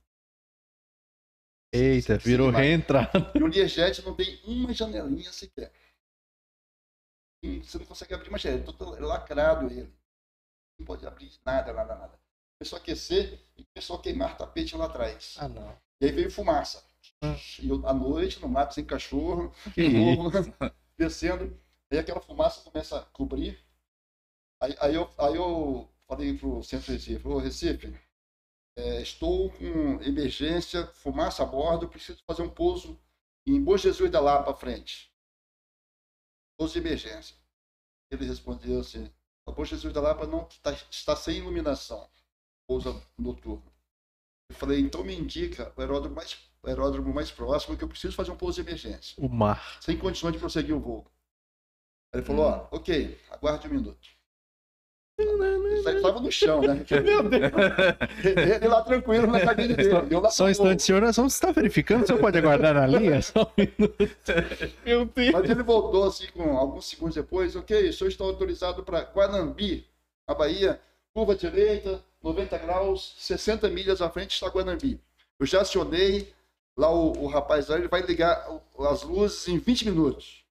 Eita, 1.73 2.17
virou 2.17 2.51
reentrada. 2.51 3.31
E 3.35 3.43
o 3.43 3.47
Learjet 3.47 4.05
não 4.05 4.15
tem 4.15 4.39
uma 4.45 4.71
janelinha 4.71 5.31
sequer. 5.33 5.73
E 7.43 7.59
você 7.63 7.77
não 7.77 7.85
consegue 7.85 8.13
abrir 8.13 8.29
uma 8.29 8.37
janela, 8.37 8.61
é 8.61 8.65
todo 8.65 9.05
lacrado 9.05 9.67
ele. 9.67 9.93
Não 10.79 10.85
pode 10.85 11.05
abrir 11.05 11.31
nada, 11.45 11.73
nada, 11.73 11.95
nada. 11.95 12.19
Começou 12.57 12.77
a 12.77 12.81
aquecer 12.81 13.39
e 13.57 13.63
começou 13.65 13.97
a 13.97 14.01
queimar 14.01 14.37
tapete 14.37 14.75
lá 14.75 14.85
atrás. 14.85 15.35
Ah, 15.39 15.47
não. 15.47 15.77
E 16.01 16.05
aí 16.05 16.11
veio 16.11 16.31
fumaça. 16.31 16.83
Hum. 17.21 17.35
E 17.59 17.69
eu, 17.69 17.87
à 17.87 17.93
noite, 17.93 18.41
no 18.41 18.47
mato, 18.47 18.73
sem 18.73 18.85
cachorro, 18.85 19.53
novo, 19.77 20.31
descendo. 20.97 21.57
Aí 21.91 21.99
aquela 21.99 22.21
fumaça 22.21 22.61
começa 22.61 22.97
a 22.97 23.05
cobrir. 23.05 23.63
Aí, 24.61 24.75
aí, 24.79 24.95
eu, 24.95 25.09
aí 25.17 25.35
eu 25.35 25.89
falei 26.07 26.37
para 26.37 26.47
o 26.47 26.63
centro 26.63 26.91
Recife, 26.91 27.27
ô 27.27 27.37
Recife, 27.37 27.93
é, 28.77 29.01
estou 29.01 29.51
com 29.51 30.01
emergência, 30.01 30.87
fumaça 30.87 31.43
a 31.43 31.45
bordo, 31.45 31.87
preciso 31.87 32.21
fazer 32.25 32.41
um 32.41 32.49
pouso 32.49 32.99
em 33.45 33.61
Bom 33.63 33.77
Jesus 33.77 34.09
da 34.11 34.19
Lapa 34.19 34.51
à 34.51 34.55
frente. 34.55 35.13
Pouso 36.57 36.73
de 36.73 36.79
emergência. 36.79 37.35
Ele 38.09 38.25
respondeu 38.25 38.79
assim, 38.79 39.11
a 39.45 39.51
Bom 39.51 39.65
Jesus 39.65 39.93
da 39.93 40.01
Lapa 40.01 40.25
não 40.25 40.47
está, 40.47 40.71
está 40.89 41.15
sem 41.15 41.37
iluminação, 41.37 42.07
pouso 42.67 43.01
noturno. 43.17 43.71
Eu 44.49 44.55
falei, 44.55 44.79
então 44.79 45.03
me 45.03 45.15
indica 45.15 45.73
o 45.75 45.81
aeródromo 45.81 46.15
mais, 46.15 46.33
o 46.61 46.67
aeródromo 46.67 47.13
mais 47.13 47.31
próximo 47.31 47.77
que 47.77 47.83
eu 47.83 47.87
preciso 47.87 48.15
fazer 48.15 48.31
um 48.31 48.37
pouso 48.37 48.61
de 48.61 48.69
emergência. 48.69 49.15
O 49.17 49.27
mar. 49.27 49.79
Sem 49.81 49.97
condições 49.97 50.33
de 50.33 50.39
prosseguir 50.39 50.75
o 50.75 50.79
voo. 50.79 51.05
Ele 52.13 52.23
falou, 52.23 52.45
hum. 52.45 52.67
ó, 52.71 52.77
ok, 52.77 53.19
aguarde 53.31 53.67
um 53.67 53.71
minuto. 53.71 54.14
Ele 55.17 55.97
estava 55.97 56.19
no 56.19 56.31
chão, 56.31 56.61
né? 56.61 56.85
Meu 57.03 57.23
Deus. 57.23 57.51
Ele 58.23 58.67
lá 58.67 58.81
tranquilo 58.83 59.27
na 59.27 59.39
cabine 59.39 59.73
dele. 59.73 59.91
Só 60.29 60.45
um 60.45 60.49
instante, 60.49 60.83
senhor, 60.83 61.01
nós 61.01 61.15
vamos 61.15 61.33
estar 61.33 61.51
verificando. 61.51 62.03
O 62.03 62.07
senhor 62.07 62.19
pode 62.19 62.37
aguardar 62.37 62.73
na 62.73 62.85
linha? 62.85 63.21
Só 63.21 63.43
um 63.43 63.51
minuto. 63.57 63.95
Meu 64.85 65.05
Deus. 65.05 65.31
Mas 65.31 65.49
ele 65.49 65.63
voltou 65.63 66.05
assim, 66.05 66.27
com 66.33 66.57
alguns 66.57 66.85
segundos 66.89 67.15
depois. 67.15 67.55
Ok, 67.55 67.89
o 67.89 67.93
senhor 67.93 68.09
está 68.09 68.23
autorizado 68.23 68.83
para 68.83 69.01
Guanambi, 69.01 69.87
na 70.27 70.35
Bahia. 70.35 70.79
Curva 71.13 71.33
direita, 71.33 72.03
90 72.21 72.57
graus, 72.57 73.15
60 73.19 73.69
milhas 73.69 74.01
à 74.01 74.09
frente 74.09 74.31
está 74.31 74.47
Guanambi. 74.47 74.99
Eu 75.39 75.45
já 75.45 75.61
acionei. 75.61 76.33
Lá 76.77 76.91
o, 76.91 77.23
o 77.23 77.27
rapaz 77.27 77.69
lá, 77.69 77.77
ele 77.77 77.87
vai 77.87 78.01
ligar 78.01 78.45
as 78.79 79.01
luzes 79.01 79.47
em 79.47 79.57
20 79.57 79.85
minutos 79.85 80.44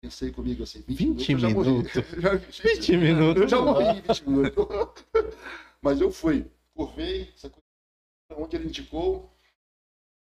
pensei 0.00 0.32
comigo 0.32 0.62
assim, 0.62 0.82
20, 0.86 1.34
20 1.34 1.34
minutos. 1.34 1.92
Já, 2.18 2.34
20 2.34 2.96
minutos. 2.96 3.42
Eu 3.42 3.48
já 3.48 3.60
morri 3.60 3.84
em 3.84 4.00
20 4.00 4.28
minutos. 4.28 5.04
Mas 5.82 6.00
eu 6.00 6.10
fui, 6.10 6.50
curvei, 6.74 7.32
onde 8.36 8.56
ele 8.56 8.66
indicou, 8.68 9.34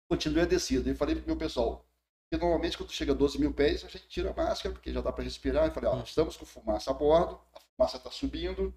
continuei 0.08 0.44
a 0.44 0.46
descida. 0.46 0.90
E 0.90 0.94
falei 0.94 1.16
pro 1.16 1.26
meu 1.26 1.36
pessoal, 1.36 1.88
porque 2.24 2.42
normalmente 2.42 2.78
quando 2.78 2.92
chega 2.92 3.12
a 3.12 3.14
12 3.14 3.40
mil 3.40 3.52
pés, 3.52 3.84
a 3.84 3.88
gente 3.88 4.08
tira 4.08 4.30
a 4.30 4.34
máscara, 4.34 4.74
porque 4.74 4.92
já 4.92 5.00
dá 5.00 5.12
para 5.12 5.24
respirar. 5.24 5.68
E 5.68 5.74
falei, 5.74 5.90
ó, 5.90 6.00
estamos 6.02 6.36
com 6.36 6.46
fumaça 6.46 6.90
a 6.90 6.94
bordo, 6.94 7.40
a 7.54 7.60
fumaça 7.60 7.96
está 7.96 8.10
subindo, 8.10 8.74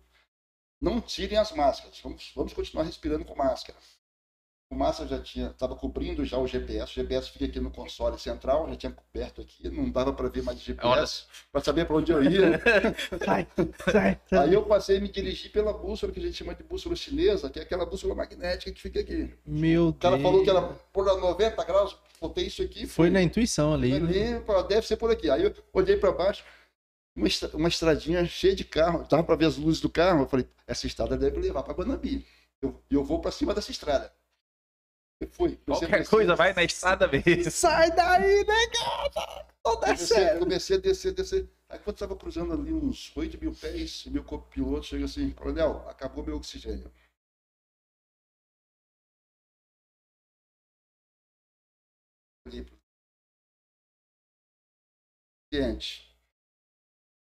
não 0.81 1.01
tirem 1.01 1.37
as 1.37 1.51
máscaras, 1.51 1.99
vamos, 2.01 2.31
vamos 2.35 2.53
continuar 2.53 2.83
respirando 2.83 3.25
com 3.25 3.35
máscara 3.35 3.77
fumaça 4.69 5.07
já 5.07 5.19
tinha, 5.19 5.47
estava 5.47 5.75
cobrindo 5.75 6.23
já 6.23 6.37
o 6.37 6.45
GPS. 6.45 6.91
O 6.91 6.95
GPS 6.95 7.31
fica 7.31 7.45
aqui 7.45 7.59
no 7.59 7.71
console 7.71 8.19
central, 8.19 8.69
já 8.69 8.75
tinha 8.75 8.91
coberto 8.91 9.41
aqui, 9.41 9.67
não 9.67 9.89
dava 9.89 10.13
para 10.13 10.29
ver 10.29 10.43
mais 10.43 10.59
GPS, 10.59 11.23
para 11.51 11.61
saber 11.61 11.85
para 11.85 11.95
onde 11.95 12.11
eu 12.11 12.23
ia. 12.23 12.61
sai, 13.25 13.47
sai, 13.91 14.19
sai. 14.29 14.39
Aí 14.45 14.53
eu 14.53 14.63
passei 14.63 14.97
a 14.97 15.01
me 15.01 15.09
dirigir 15.09 15.51
pela 15.51 15.73
bússola 15.73 16.13
que 16.13 16.19
a 16.19 16.21
gente 16.21 16.37
chama 16.37 16.53
de 16.53 16.63
bússola 16.63 16.95
chinesa, 16.95 17.49
que 17.49 17.57
é 17.57 17.63
aquela 17.63 17.85
bússola 17.85 18.13
magnética 18.13 18.71
que 18.71 18.79
fica 18.79 18.99
aqui. 18.99 19.33
Meu 19.43 19.85
Deus. 19.85 19.95
O 19.95 19.99
cara 19.99 20.19
falou 20.19 20.43
que 20.43 20.49
era 20.49 20.61
por 20.61 21.05
90 21.05 21.63
graus, 21.63 21.97
botei 22.21 22.45
isso 22.45 22.61
aqui. 22.61 22.81
Foi, 22.81 23.07
foi 23.07 23.09
na 23.09 23.23
intuição 23.23 23.73
ali. 23.73 23.91
ali 23.91 24.33
né? 24.33 24.43
deve 24.67 24.85
ser 24.85 24.97
por 24.97 25.09
aqui. 25.09 25.31
Aí 25.31 25.43
eu 25.43 25.53
olhei 25.73 25.97
para 25.97 26.11
baixo, 26.11 26.45
uma, 27.15 27.27
uma 27.55 27.67
estradinha 27.67 28.23
cheia 28.27 28.55
de 28.55 28.63
carro, 28.63 29.03
tava 29.05 29.23
para 29.23 29.35
ver 29.35 29.45
as 29.45 29.57
luzes 29.57 29.81
do 29.81 29.89
carro. 29.89 30.21
Eu 30.21 30.27
falei, 30.27 30.47
essa 30.67 30.85
estrada 30.85 31.17
deve 31.17 31.39
levar 31.39 31.63
para 31.63 31.73
Guanambi. 31.73 32.23
Eu, 32.61 32.79
eu 32.91 33.03
vou 33.03 33.19
para 33.19 33.31
cima 33.31 33.55
dessa 33.55 33.71
estrada. 33.71 34.11
Fui. 35.27 35.57
Qualquer 35.65 36.07
coisa, 36.07 36.35
vai 36.35 36.53
na 36.53 36.63
estrada 36.63 37.07
mesmo. 37.07 37.51
Sai 37.51 37.91
daí, 37.93 38.45
negada! 38.45 39.45
Tô 39.61 39.75
descendo. 39.75 40.39
Comecei 40.39 40.77
a 40.77 40.79
descer, 40.79 41.13
descer. 41.13 41.49
Aí 41.67 41.77
quando 41.79 41.95
estava 41.95 42.15
cruzando 42.15 42.53
ali 42.53 42.73
uns 42.73 43.15
8 43.15 43.37
mil 43.39 43.53
pés, 43.53 44.05
meu 44.05 44.23
copiloto 44.23 44.85
chega 44.85 45.05
assim, 45.05 45.29
coronel, 45.31 45.87
acabou 45.89 46.25
meu 46.25 46.37
oxigênio. 46.37 46.91
Gente, 55.51 56.15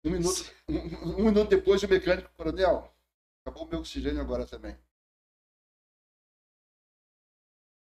um 0.03 0.11
minuto, 0.11 0.51
um, 0.67 1.21
um 1.21 1.25
minuto 1.25 1.49
depois 1.49 1.83
o 1.83 1.87
mecânico, 1.87 2.29
coronel, 2.35 2.91
acabou 3.45 3.65
o 3.65 3.69
meu 3.69 3.79
oxigênio 3.79 4.21
agora 4.21 4.45
também. 4.47 4.75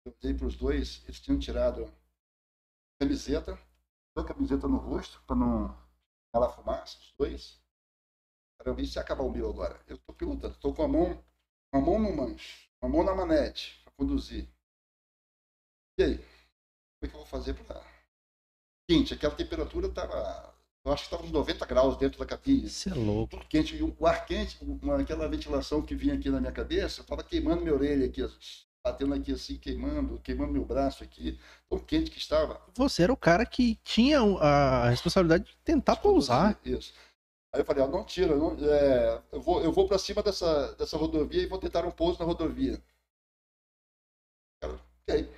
Eu 0.09 0.16
dei 0.20 0.34
para 0.34 0.46
os 0.46 0.56
dois, 0.56 1.02
eles 1.04 1.20
tinham 1.20 1.38
tirado 1.38 1.92
camiseta, 3.00 3.59
a 4.16 4.24
camiseta 4.24 4.66
no 4.66 4.78
rosto, 4.78 5.22
para 5.26 5.36
não 5.36 5.88
ela 6.34 6.50
fumaça, 6.50 6.98
os 6.98 7.14
dois. 7.16 7.61
Para 8.59 8.70
eu 8.70 8.74
ver 8.74 8.86
se 8.86 8.98
acabar 8.98 9.22
o 9.22 9.30
meu 9.30 9.48
agora. 9.48 9.80
Eu 9.86 9.96
estou 9.96 10.14
pilotando, 10.14 10.54
estou 10.54 10.74
com 10.74 10.82
a 10.82 10.88
mão, 10.88 11.24
uma 11.72 11.82
mão 11.84 11.98
no 11.98 12.16
manche, 12.16 12.68
uma 12.82 12.90
mão 12.90 13.04
na 13.04 13.14
manete, 13.14 13.80
para 13.84 13.92
conduzir. 13.92 14.48
E 15.98 16.02
aí? 16.02 16.16
Como 16.16 16.26
é 17.02 17.09
que 17.09 17.14
eu 17.14 17.18
vou 17.18 17.26
fazer 17.26 17.54
para. 17.54 17.80
Quente, 18.88 19.14
aquela 19.14 19.34
temperatura 19.34 19.86
estava. 19.86 20.54
Eu 20.84 20.92
acho 20.92 21.02
que 21.02 21.06
estava 21.09 21.24
uns 21.24 21.32
90 21.32 21.66
graus 21.66 21.96
dentro 21.98 22.18
da 22.18 22.26
cabine. 22.26 22.66
Isso 22.66 22.88
é 22.88 22.94
louco. 22.94 23.38
Quente, 23.48 23.80
o 23.82 24.06
ar 24.06 24.26
quente, 24.26 24.59
uma, 24.62 25.00
aquela 25.00 25.28
ventilação 25.28 25.82
que 25.82 25.94
vinha 25.94 26.14
aqui 26.14 26.30
na 26.30 26.40
minha 26.40 26.52
cabeça, 26.52 27.02
estava 27.02 27.22
queimando 27.22 27.62
minha 27.62 27.74
orelha 27.74 28.06
aqui 28.06 28.22
batendo 28.85 29.14
aqui 29.14 29.33
assim, 29.33 29.59
queimando, 29.59 30.18
queimando 30.20 30.53
meu 30.53 30.64
braço 30.64 31.05
aqui, 31.05 31.39
tão 31.68 31.79
quente 31.79 32.11
que 32.11 32.18
estava. 32.18 32.61
Você 32.74 33.03
era 33.03 33.12
o 33.12 33.16
cara 33.16 33.45
que 33.45 33.76
tinha 33.85 34.20
a 34.20 34.89
responsabilidade 34.89 35.45
de 35.45 35.57
tentar 35.59 35.97
pousar. 35.97 36.59
Isso. 36.64 36.95
Aí 37.53 37.61
eu 37.61 37.64
falei, 37.64 37.83
ó, 37.83 37.89
não 37.89 38.05
tira, 38.05 38.37
não, 38.37 38.57
é, 38.61 39.22
eu 39.33 39.41
vou, 39.41 39.62
eu 39.62 39.72
vou 39.72 39.89
para 39.89 39.99
cima 39.99 40.22
dessa, 40.22 40.74
dessa 40.74 40.97
rodovia 40.97 41.43
e 41.43 41.47
vou 41.47 41.59
tentar 41.59 41.85
um 41.85 41.91
pouso 41.91 42.18
na 42.18 42.26
rodovia. 42.26 42.83
Cara, 44.61 44.79
ok. 45.03 45.35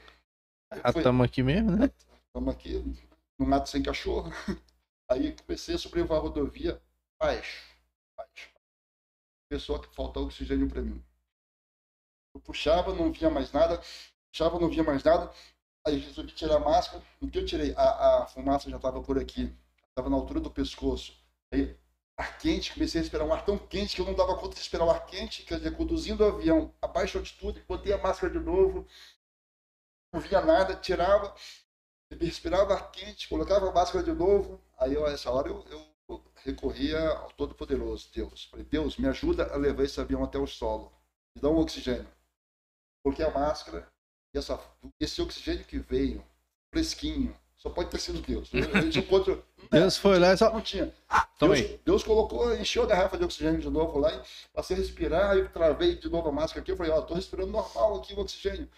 Estamos 0.72 1.22
ah, 1.22 1.24
aqui 1.24 1.42
mesmo, 1.42 1.72
né? 1.72 1.90
Estamos 2.26 2.54
aqui, 2.54 2.96
no 3.38 3.46
mato 3.46 3.68
sem 3.68 3.82
cachorro. 3.82 4.30
Aí 5.10 5.34
comecei 5.34 5.74
a 5.74 5.78
sobrevoar 5.78 6.20
a 6.20 6.22
rodovia 6.22 6.80
baixo. 7.20 7.64
começou 9.48 9.76
a 9.76 9.82
faltar 9.92 10.22
oxigênio 10.22 10.68
para 10.68 10.82
mim. 10.82 11.02
Eu 12.34 12.40
puxava, 12.40 12.94
não 12.94 13.12
via 13.12 13.30
mais 13.30 13.52
nada, 13.52 13.80
puxava, 14.30 14.58
não 14.58 14.68
via 14.68 14.82
mais 14.82 15.02
nada. 15.02 15.32
Aí 15.86 15.98
resolvi 15.98 16.32
tirar 16.32 16.56
a 16.56 16.60
máscara. 16.60 17.02
No 17.20 17.30
que 17.30 17.38
eu 17.38 17.44
tirei, 17.44 17.74
a, 17.76 18.22
a 18.22 18.26
fumaça 18.26 18.70
já 18.70 18.76
estava 18.76 19.02
por 19.02 19.18
aqui, 19.18 19.54
estava 19.88 20.10
na 20.10 20.16
altura 20.16 20.40
do 20.40 20.50
pescoço. 20.50 21.14
Aí, 21.52 21.76
ar 22.16 22.38
quente, 22.38 22.74
comecei 22.74 23.00
a 23.00 23.02
respirar 23.02 23.26
um 23.26 23.32
ar 23.32 23.44
tão 23.44 23.58
quente 23.58 23.96
que 23.96 24.02
eu 24.02 24.06
não 24.06 24.14
dava 24.14 24.36
conta 24.36 24.54
de 24.54 24.60
respirar 24.60 24.86
o 24.86 24.90
ar 24.90 25.06
quente, 25.06 25.42
quer 25.42 25.56
dizer, 25.58 25.76
conduzindo 25.76 26.22
o 26.22 26.28
avião 26.28 26.74
a 26.82 26.86
baixa 26.86 27.18
altitude, 27.18 27.64
botei 27.66 27.92
a 27.92 27.98
máscara 27.98 28.32
de 28.32 28.38
novo, 28.38 28.86
não 30.12 30.20
via 30.20 30.40
nada, 30.40 30.74
tirava, 30.76 31.34
respirava 32.20 32.74
ar 32.74 32.90
quente, 32.90 33.28
colocava 33.28 33.68
a 33.68 33.72
máscara 33.72 34.04
de 34.04 34.12
novo. 34.12 34.60
Aí, 34.78 34.96
a 34.96 35.08
essa 35.08 35.30
hora, 35.30 35.48
eu, 35.48 35.64
eu 35.70 35.90
recorria 36.44 36.98
ao 37.10 37.30
Todo-Poderoso, 37.32 38.10
Deus. 38.12 38.46
Falei, 38.50 38.64
Deus, 38.64 38.96
me 38.96 39.08
ajuda 39.08 39.52
a 39.52 39.56
levar 39.56 39.84
esse 39.84 40.00
avião 40.00 40.24
até 40.24 40.38
o 40.38 40.46
solo. 40.46 40.92
Me 41.34 41.42
dá 41.42 41.48
um 41.48 41.58
oxigênio. 41.58 42.08
Coloquei 43.02 43.24
a 43.24 43.30
máscara, 43.30 43.88
e 44.34 44.38
essa, 44.38 44.60
esse 44.98 45.20
oxigênio 45.20 45.64
que 45.64 45.78
veio, 45.78 46.24
fresquinho, 46.70 47.36
só 47.60 47.68
pode 47.68 47.90
ter 47.90 47.98
sido 47.98 48.22
Deus. 48.22 48.48
Eu, 48.54 48.62
eu 48.62 49.44
Deus 49.70 49.96
foi 49.98 50.18
lá 50.18 50.32
e 50.32 50.36
só. 50.36 50.50
Não 50.50 50.62
tinha. 50.62 50.92
Deus, 51.38 51.60
Deus, 51.84 52.02
colocou, 52.02 52.54
encheu 52.56 52.84
a 52.84 52.86
garrafa 52.86 53.18
de 53.18 53.24
oxigênio 53.24 53.60
de 53.60 53.68
novo 53.68 53.98
lá 53.98 54.14
e 54.14 54.22
passei 54.52 54.76
a 54.76 54.78
respirar, 54.78 55.32
aí 55.32 55.46
travei 55.48 55.94
de 55.94 56.08
novo 56.08 56.28
a 56.28 56.32
máscara 56.32 56.62
aqui. 56.62 56.72
Eu 56.72 56.76
falei, 56.76 56.90
ó, 56.90 56.98
oh, 56.98 57.02
tô 57.02 57.14
respirando 57.14 57.52
normal 57.52 57.96
aqui 57.96 58.14
o 58.14 58.20
oxigênio. 58.20 58.68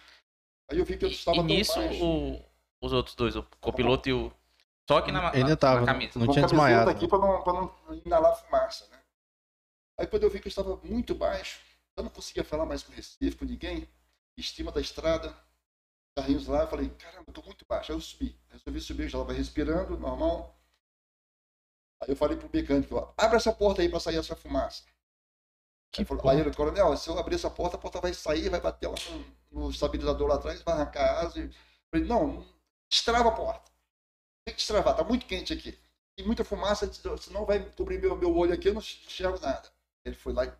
Aí 0.69 0.77
eu 0.77 0.85
vi 0.85 0.97
que 0.97 1.05
eu 1.05 1.09
estava 1.09 1.37
e, 1.37 1.43
nisso, 1.43 1.79
o, 1.79 2.43
os 2.81 2.91
outros 2.91 3.15
dois, 3.15 3.35
o 3.37 3.43
copiloto 3.61 4.09
e 4.09 4.13
o. 4.13 4.31
Só 4.89 4.99
que 5.01 5.13
na, 5.13 5.33
Ele 5.33 5.55
tava, 5.55 5.81
na 5.81 5.85
camisa. 5.85 6.19
Não, 6.19 6.25
não 6.25 6.33
tinha 6.33 6.45
desmaiado. 6.45 6.89
aqui 6.89 7.07
para 7.07 7.19
não, 7.19 7.41
pra 7.41 7.53
não 7.53 7.73
inalar 8.05 8.35
fumaça, 8.35 8.85
né? 8.91 8.99
Aí 9.97 10.07
quando 10.07 10.23
eu 10.23 10.29
vi 10.29 10.41
que 10.41 10.47
eu 10.47 10.49
estava 10.49 10.77
muito 10.83 11.15
baixo, 11.15 11.61
eu 11.95 12.03
não 12.03 12.09
conseguia 12.09 12.43
falar 12.43 12.65
mais 12.65 12.83
com 12.83 12.91
o 12.91 12.95
Recife, 12.95 13.37
com 13.37 13.45
ninguém, 13.45 13.87
estima 14.37 14.71
da 14.71 14.81
estrada, 14.81 15.35
carrinhos 16.15 16.47
lá, 16.47 16.61
eu 16.61 16.67
falei, 16.67 16.89
caramba, 16.89 17.25
eu 17.27 17.33
tô 17.33 17.41
muito 17.41 17.65
baixo. 17.65 17.91
Aí 17.91 17.97
eu 17.97 18.01
subi. 18.01 18.39
Resolvi 18.49 18.81
subir, 18.81 19.09
já 19.09 19.17
estava 19.17 19.33
respirando, 19.33 19.97
normal. 19.97 20.57
Aí 22.01 22.09
eu 22.09 22.15
falei 22.15 22.37
pro 22.37 22.49
mecânico, 22.53 22.95
ó, 22.95 23.13
abre 23.17 23.37
essa 23.37 23.53
porta 23.53 23.81
aí 23.81 23.89
para 23.89 23.99
sair 23.99 24.17
essa 24.17 24.35
fumaça. 24.35 24.83
Aí, 25.97 26.03
falou, 26.05 26.27
aí 26.27 26.39
ele, 26.39 26.53
coronel, 26.53 26.97
se 26.97 27.07
eu 27.07 27.17
abrir 27.17 27.35
essa 27.35 27.49
porta, 27.49 27.77
a 27.77 27.79
porta 27.79 28.01
vai 28.01 28.13
sair, 28.13 28.49
vai 28.49 28.59
bater 28.59 28.87
lá 28.87 28.95
no, 29.51 29.61
no 29.61 29.69
estabilizador 29.69 30.27
lá 30.27 30.35
atrás, 30.35 30.61
vai 30.63 30.73
arrancar 30.73 31.03
a 31.03 31.19
asa. 31.21 31.39
Eu 31.39 31.51
falei, 31.91 32.07
não, 32.07 32.45
destrava 32.89 33.29
a 33.29 33.31
porta. 33.31 33.71
Tem 34.43 34.53
que 34.53 34.59
destravar, 34.59 34.95
tá 34.95 35.03
muito 35.03 35.25
quente 35.25 35.53
aqui. 35.53 35.77
E 36.17 36.23
muita 36.23 36.43
fumaça, 36.43 36.91
senão 37.19 37.45
vai 37.45 37.63
cobrir 37.71 37.99
meu, 37.99 38.17
meu 38.17 38.35
olho 38.35 38.53
aqui, 38.53 38.69
eu 38.69 38.73
não 38.73 38.81
enxergo 38.81 39.39
nada. 39.39 39.69
Ele 40.03 40.15
foi 40.15 40.33
lá 40.33 40.45
e 40.45 40.53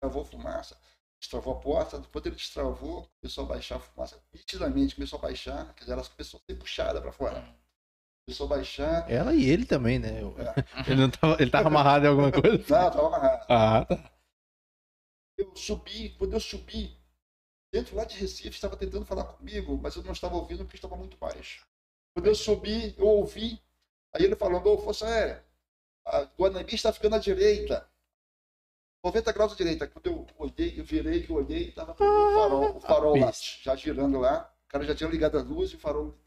travou 0.00 0.24
fumaça 0.24 0.78
destravou 1.24 1.54
a 1.54 1.60
porta, 1.60 1.98
depois 1.98 2.24
ele 2.24 2.34
destravou, 2.36 3.08
começou 3.20 3.44
a 3.44 3.46
baixar 3.48 3.76
a 3.76 3.80
fumaça, 3.80 4.22
nitidamente 4.32 4.94
começou 4.94 5.18
a 5.18 5.22
baixar, 5.22 5.74
quer 5.74 5.80
dizer, 5.80 5.92
ela 5.92 6.04
começou 6.04 6.40
a 6.40 6.52
ser 6.52 6.58
puxada 6.58 7.00
para 7.00 7.12
fora. 7.12 7.44
Começou 8.26 8.46
a 8.46 8.48
baixar. 8.48 9.10
Ela 9.10 9.34
e 9.34 9.48
ele 9.50 9.66
também, 9.66 9.98
né? 9.98 10.20
É. 10.20 10.80
Ele, 10.90 11.00
não 11.02 11.10
tava, 11.10 11.36
ele 11.38 11.50
tava 11.50 11.68
amarrado 11.68 12.06
em 12.06 12.08
alguma 12.08 12.32
coisa? 12.32 12.56
Não, 12.56 12.90
tava 12.90 13.06
amarrado. 13.08 13.46
Ah, 13.50 13.84
tá. 13.84 14.10
Eu 15.36 15.54
subi, 15.54 16.10
quando 16.10 16.32
eu 16.32 16.40
subi, 16.40 16.96
dentro 17.70 17.94
lá 17.96 18.04
de 18.04 18.16
Recife, 18.16 18.48
estava 18.48 18.78
tentando 18.78 19.04
falar 19.04 19.24
comigo, 19.24 19.78
mas 19.82 19.96
eu 19.96 20.02
não 20.02 20.12
estava 20.12 20.36
ouvindo 20.36 20.64
porque 20.64 20.76
estava 20.76 20.96
muito 20.96 21.18
baixo. 21.18 21.66
Quando 22.14 22.28
eu 22.28 22.34
subi, 22.34 22.94
eu 22.96 23.06
ouvi, 23.06 23.60
aí 24.14 24.24
ele 24.24 24.36
falando, 24.36 24.66
ô, 24.68 24.78
Força 24.78 25.06
Aérea, 25.06 25.44
a 26.06 26.22
Guanambi 26.38 26.74
está 26.74 26.92
ficando 26.92 27.16
à 27.16 27.18
direita. 27.18 27.86
90 29.04 29.32
graus 29.32 29.52
à 29.52 29.56
direita. 29.56 29.86
Quando 29.86 30.06
eu 30.06 30.26
olhei, 30.38 30.80
eu 30.80 30.84
virei, 30.84 31.26
eu 31.28 31.36
olhei, 31.36 31.68
estava 31.68 31.92
o 31.92 31.94
farol, 31.94 32.76
o 32.76 32.80
farol 32.80 33.16
lá, 33.18 33.30
já 33.62 33.76
girando 33.76 34.18
lá. 34.18 34.50
O 34.64 34.68
cara 34.68 34.84
já 34.84 34.94
tinha 34.94 35.10
ligado 35.10 35.38
a 35.38 35.42
luz 35.42 35.70
e 35.72 35.76
o 35.76 35.78
farol 35.78 36.18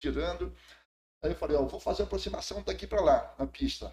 girando. 0.00 0.54
Aí 1.22 1.32
eu 1.32 1.36
falei, 1.36 1.56
ó, 1.56 1.66
vou 1.66 1.80
fazer 1.80 2.02
a 2.02 2.06
aproximação 2.06 2.62
daqui 2.62 2.86
para 2.86 3.02
lá, 3.02 3.34
na 3.36 3.46
pista. 3.48 3.92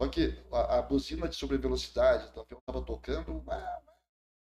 Só 0.00 0.08
que 0.08 0.40
a, 0.52 0.78
a 0.78 0.82
buzina 0.82 1.28
de 1.28 1.34
sobrevelocidade 1.34 2.32
do 2.32 2.40
avião 2.40 2.58
estava 2.58 2.82
tocando, 2.84 3.32
não 3.32 3.40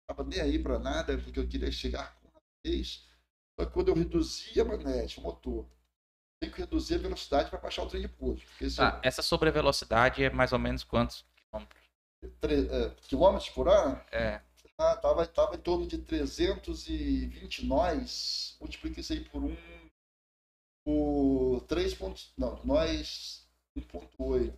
estava 0.01 0.23
nem 0.27 0.41
aí 0.41 0.61
para 0.61 0.77
nada, 0.77 1.17
porque 1.17 1.39
eu 1.39 1.47
queria 1.47 1.71
chegar 1.71 2.19
com 2.19 2.27
uma 2.27 2.41
vez. 2.65 3.07
Só 3.57 3.65
que 3.65 3.71
quando 3.71 3.87
eu 3.87 3.95
reduzi 3.95 4.59
a 4.59 4.65
manete, 4.65 5.19
o 5.19 5.23
motor, 5.23 5.65
tem 6.39 6.51
que 6.51 6.59
reduzir 6.59 6.95
a 6.95 6.99
velocidade 6.99 7.49
para 7.49 7.59
baixar 7.59 7.83
o 7.83 7.87
trem 7.87 8.01
de 8.01 8.09
pouso. 8.09 8.43
Ah, 8.77 8.95
eu... 8.97 8.99
Essa 9.03 9.21
sobrevelocidade 9.21 10.23
é 10.23 10.29
mais 10.29 10.51
ou 10.51 10.59
menos 10.59 10.83
quantos 10.83 11.25
é, 11.61 12.89
quilômetros 13.07 13.49
por 13.49 13.67
hora? 13.67 14.05
É. 14.11 14.41
Ah, 14.77 14.97
tava, 14.97 15.25
tava 15.25 15.55
em 15.55 15.59
torno 15.59 15.87
de 15.87 15.97
320 15.97 17.65
nós. 17.65 18.57
Multiplica 18.59 18.99
isso 18.99 19.13
aí 19.13 19.23
por 19.23 19.43
um. 19.43 19.55
Por 20.83 21.61
3 21.67 21.93
pontos. 21.93 22.33
Não, 22.37 22.59
nós 22.63 23.47
1.8. 23.77 24.53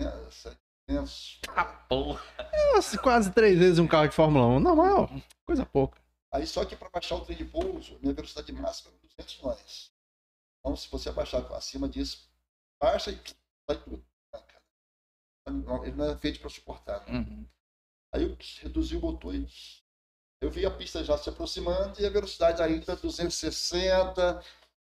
É, 0.00 0.30
700. 0.30 1.40
Ah, 1.48 1.64
porra! 1.64 2.22
É, 2.38 2.96
quase 3.02 3.32
três 3.32 3.58
vezes 3.58 3.78
um 3.78 3.86
carro 3.86 4.08
de 4.08 4.14
Fórmula 4.14 4.46
1. 4.46 4.60
Normal, 4.60 5.10
coisa 5.44 5.66
pouca. 5.66 6.00
Aí 6.32 6.46
só 6.46 6.64
que 6.64 6.74
para 6.74 6.88
baixar 6.88 7.16
o 7.16 7.24
trem 7.24 7.36
de 7.36 7.44
pouso, 7.44 7.98
minha 8.00 8.14
velocidade 8.14 8.50
máxima 8.52 8.90
é 8.90 9.06
200 9.06 9.42
nós. 9.42 9.92
Então, 10.58 10.74
se 10.74 10.88
você 10.88 11.10
abaixar 11.10 11.44
acima 11.52 11.88
disso, 11.88 12.30
baixa 12.80 13.10
e 13.10 13.20
sai 13.68 13.78
tudo 13.82 14.02
ele 15.46 15.96
não 15.96 16.10
é 16.10 16.16
feito 16.16 16.40
para 16.40 16.50
suportar. 16.50 17.04
Uhum. 17.08 17.46
Aí 18.12 18.22
eu 18.22 18.36
reduzi 18.60 18.96
o 18.96 19.00
motor 19.00 19.34
e 19.34 19.46
eu 20.40 20.50
vi 20.50 20.66
a 20.66 20.70
pista 20.70 21.04
já 21.04 21.16
se 21.16 21.28
aproximando 21.28 22.00
e 22.00 22.06
a 22.06 22.10
velocidade 22.10 22.60
ainda 22.60 22.96
260, 22.96 24.42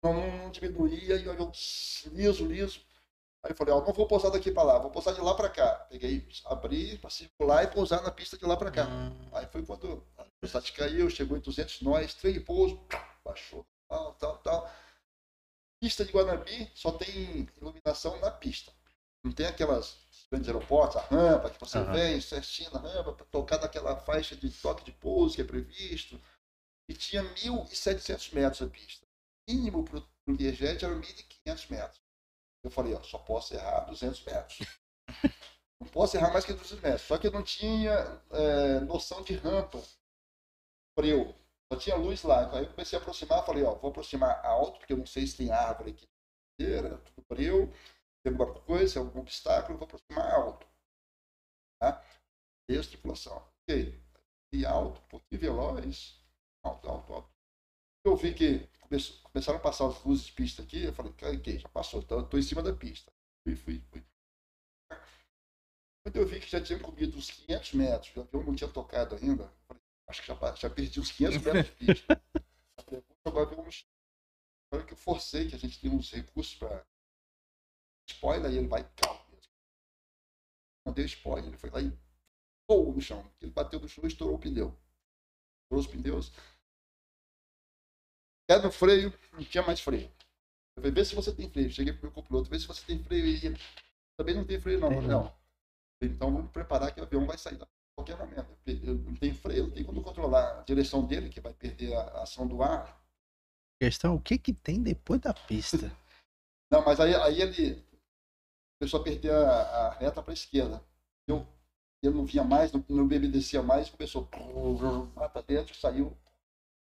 não, 0.02 0.12
não 0.12 0.50
diminuía, 0.50 1.16
e 1.16 1.24
eu 1.24 1.52
liso, 2.12 2.46
liso. 2.46 2.80
Aí 3.42 3.52
eu 3.52 3.56
falei, 3.56 3.72
ó, 3.72 3.80
não 3.80 3.92
vou 3.92 4.08
pousar 4.08 4.30
daqui 4.30 4.50
para 4.50 4.64
lá, 4.64 4.78
vou 4.78 4.90
pousar 4.90 5.14
de 5.14 5.20
lá 5.20 5.34
para 5.34 5.48
cá. 5.48 5.86
Peguei, 5.88 6.28
abri 6.46 6.98
para 6.98 7.10
circular 7.10 7.62
e 7.62 7.68
pousar 7.68 8.02
na 8.02 8.10
pista 8.10 8.36
de 8.36 8.44
lá 8.44 8.56
para 8.56 8.70
cá. 8.70 8.86
Uhum. 8.86 9.28
Aí 9.32 9.46
foi 9.46 9.64
quando 9.64 10.04
a 10.18 10.24
velocidade 10.40 10.72
caiu, 10.72 11.08
chegou 11.08 11.36
em 11.36 11.40
200 11.40 11.80
nós, 11.82 12.14
de 12.14 12.40
pouso, 12.40 12.84
baixou, 13.24 13.64
tal, 13.88 14.14
tal, 14.14 14.38
tal. 14.38 14.70
Pista 15.80 16.04
de 16.04 16.12
Guanabi 16.12 16.70
só 16.74 16.90
tem 16.90 17.48
iluminação 17.56 18.18
na 18.18 18.30
pista. 18.30 18.72
Não 19.22 19.32
tem 19.32 19.46
aquelas 19.46 20.05
grandes 20.30 20.48
aeroportos, 20.48 20.96
a 20.96 21.00
rampa, 21.02 21.50
que 21.50 21.60
você 21.60 21.78
uhum. 21.78 21.92
vem 21.92 22.20
certinho 22.20 22.70
na 22.72 22.80
rampa, 22.80 23.12
para 23.12 23.26
tocar 23.26 23.60
naquela 23.60 23.96
faixa 23.96 24.34
de 24.36 24.50
toque 24.50 24.84
de 24.84 24.92
pouso 24.92 25.36
que 25.36 25.42
é 25.42 25.44
previsto. 25.44 26.20
E 26.88 26.94
tinha 26.94 27.22
1.700 27.22 28.32
metros 28.32 28.62
a 28.62 28.70
pista. 28.70 29.06
Mínimo 29.48 29.84
para 29.84 29.98
o 29.98 30.32
Learjet 30.32 30.84
era 30.84 30.94
1.500 30.94 31.70
metros. 31.70 32.00
Eu 32.64 32.70
falei, 32.70 32.94
ó, 32.94 33.02
só 33.02 33.18
posso 33.18 33.54
errar 33.54 33.80
200 33.84 34.24
metros. 34.24 34.58
não 35.80 35.88
posso 35.88 36.16
errar 36.16 36.32
mais 36.32 36.44
que 36.44 36.52
200 36.52 36.80
metros. 36.80 37.02
Só 37.02 37.18
que 37.18 37.26
eu 37.26 37.32
não 37.32 37.42
tinha 37.42 37.92
é, 38.30 38.80
noção 38.80 39.22
de 39.22 39.34
rampa. 39.34 39.80
Frio. 40.98 41.34
Só 41.72 41.78
tinha 41.78 41.96
luz 41.96 42.22
lá. 42.22 42.52
Aí 42.56 42.64
eu 42.64 42.70
comecei 42.70 42.98
a 42.98 43.02
aproximar, 43.02 43.44
falei, 43.44 43.64
ó, 43.64 43.74
vou 43.74 43.90
aproximar 43.90 44.44
alto, 44.44 44.78
porque 44.78 44.92
eu 44.92 44.98
não 44.98 45.06
sei 45.06 45.26
se 45.26 45.36
tem 45.36 45.50
árvore 45.50 45.90
aqui. 45.90 46.06
Tudo 46.58 47.24
frio 47.28 47.72
tem 47.72 47.95
alguma 48.28 48.52
coisa, 48.60 49.00
algum 49.00 49.20
obstáculo, 49.20 49.78
vou 49.78 49.86
aproximar 49.86 50.32
alto. 50.32 50.66
Tá? 51.80 52.02
A 52.68 52.82
tripulação. 52.82 53.36
Ok. 53.62 54.02
E 54.52 54.66
alto, 54.66 55.00
um 55.00 55.08
pouquinho 55.08 55.40
veloz. 55.40 56.20
Alto, 56.64 56.88
alto, 56.88 57.12
alto. 57.12 57.30
Eu 58.04 58.16
vi 58.16 58.34
que 58.34 58.66
começaram 59.32 59.58
a 59.58 59.62
passar 59.62 59.88
as 59.88 60.02
luzes 60.04 60.26
de 60.26 60.32
pista 60.32 60.62
aqui. 60.62 60.84
Eu 60.84 60.92
falei, 60.92 61.12
ok, 61.12 61.58
já 61.58 61.68
passou, 61.68 62.00
então 62.00 62.20
estou 62.20 62.38
em 62.38 62.42
cima 62.42 62.62
da 62.62 62.74
pista. 62.74 63.12
Fui, 63.44 63.56
fui, 63.56 63.80
fui. 63.90 64.04
Quando 66.02 66.16
eu 66.16 66.26
vi 66.26 66.40
que 66.40 66.48
já 66.48 66.60
tinha 66.60 66.78
comido 66.78 67.16
uns 67.16 67.30
500 67.30 67.72
metros, 67.74 68.18
avião 68.18 68.44
não 68.44 68.54
tinha 68.54 68.70
tocado 68.70 69.16
ainda, 69.16 69.52
falei, 69.66 69.82
acho 70.08 70.22
que 70.22 70.28
já, 70.28 70.54
já 70.54 70.70
perdi 70.70 71.00
uns 71.00 71.10
500 71.10 71.38
metros 71.42 71.66
de 71.66 71.72
pista. 71.72 72.22
agora 73.24 73.46
vamos. 73.46 73.86
Agora 74.70 74.86
que 74.86 74.92
eu 74.92 74.96
forcei, 74.96 75.48
que 75.48 75.56
a 75.56 75.58
gente 75.58 75.80
tem 75.80 75.90
uns 75.90 76.12
recursos 76.12 76.54
para 76.54 76.84
spoiler 78.06 78.52
e 78.52 78.58
ele 78.58 78.68
vai. 78.68 78.88
Não 80.84 80.92
deu 80.92 81.04
spoiler, 81.04 81.48
ele 81.48 81.56
foi 81.56 81.70
lá 81.70 81.80
e 81.80 81.92
pô 82.66 82.92
no 82.92 83.00
chão. 83.00 83.28
Ele 83.40 83.50
bateu 83.50 83.80
no 83.80 83.88
chão 83.88 84.04
e 84.04 84.08
estourou 84.08 84.36
o 84.36 84.38
pneu. 84.38 84.76
Estourou 85.64 85.84
os 85.84 85.86
pneus. 85.86 86.32
Pé 88.48 88.60
no 88.62 88.70
freio, 88.70 89.12
não 89.32 89.44
tinha 89.44 89.64
mais 89.64 89.80
freio. 89.80 90.06
Eu 90.76 90.82
falei, 90.82 90.92
vê 90.92 91.04
se 91.04 91.14
você 91.14 91.34
tem 91.34 91.50
freio. 91.50 91.70
Cheguei 91.70 91.92
pro 91.92 92.02
meu 92.02 92.12
copiloto, 92.12 92.48
vê 92.48 92.58
se 92.58 92.66
você 92.66 92.84
tem 92.86 93.02
freio. 93.02 93.26
E 93.26 93.46
ele 93.46 93.58
também 94.16 94.34
não 94.34 94.44
tem 94.44 94.60
freio, 94.60 94.78
não. 94.78 94.88
Tem, 94.88 95.02
não. 95.02 95.36
Então 96.00 96.32
vamos 96.32 96.50
preparar 96.52 96.94
que 96.94 97.00
o 97.00 97.04
avião 97.04 97.26
vai 97.26 97.36
sair 97.36 97.56
da 97.56 97.66
qualquer 97.96 98.16
momento. 98.16 98.56
Não 99.04 99.16
tem 99.16 99.34
freio, 99.34 99.64
não 99.64 99.70
tem 99.72 99.84
como 99.84 100.02
controlar 100.02 100.60
a 100.60 100.62
direção 100.62 101.04
dele, 101.04 101.28
que 101.28 101.40
vai 101.40 101.52
perder 101.52 101.94
a 101.94 102.22
ação 102.22 102.46
do 102.46 102.62
ar. 102.62 103.02
Questão, 103.80 104.14
o 104.14 104.20
que 104.20 104.38
que 104.38 104.52
tem 104.52 104.82
depois 104.82 105.20
da 105.20 105.34
pista? 105.34 105.90
Não, 106.70 106.84
mas 106.84 107.00
aí, 107.00 107.14
aí 107.14 107.40
ele 107.42 107.84
começou 108.78 109.00
a 109.00 109.04
perder 109.04 109.32
a, 109.32 109.86
a 109.86 109.90
reta 109.94 110.22
para 110.22 110.32
a 110.32 110.34
esquerda. 110.34 110.82
Eu, 111.26 111.46
eu 112.02 112.12
não 112.12 112.24
vinha 112.24 112.44
mais, 112.44 112.72
não, 112.72 112.84
não 112.88 113.04
obedecia 113.04 113.62
mais, 113.62 113.90
começou 113.90 114.28
lá 115.16 115.28
para 115.28 115.42
dentro, 115.42 115.74
saiu, 115.74 116.16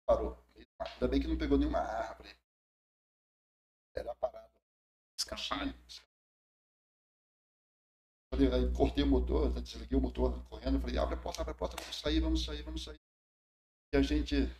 parou. 0.06 0.38
Ainda 0.78 1.08
bem 1.08 1.20
que 1.20 1.26
não 1.26 1.38
pegou 1.38 1.58
nenhuma 1.58 1.78
árvore. 1.78 2.28
Era 3.94 4.14
parado. 4.14 4.52
Escapado. 5.18 5.74
Aí 8.32 8.72
cortei 8.74 9.02
o 9.02 9.06
motor, 9.06 9.50
desliguei 9.60 9.96
o 9.96 10.00
motor 10.00 10.44
correndo, 10.50 10.80
falei, 10.80 10.98
abre 10.98 11.14
a 11.14 11.18
porta, 11.18 11.40
abre 11.40 11.52
a 11.52 11.54
porta, 11.54 11.76
vamos 11.80 11.98
sair, 11.98 12.20
vamos 12.20 12.44
sair, 12.44 12.62
vamos 12.62 12.84
sair. 12.84 13.00
E 13.92 13.96
a 13.96 14.02
gente 14.02 14.50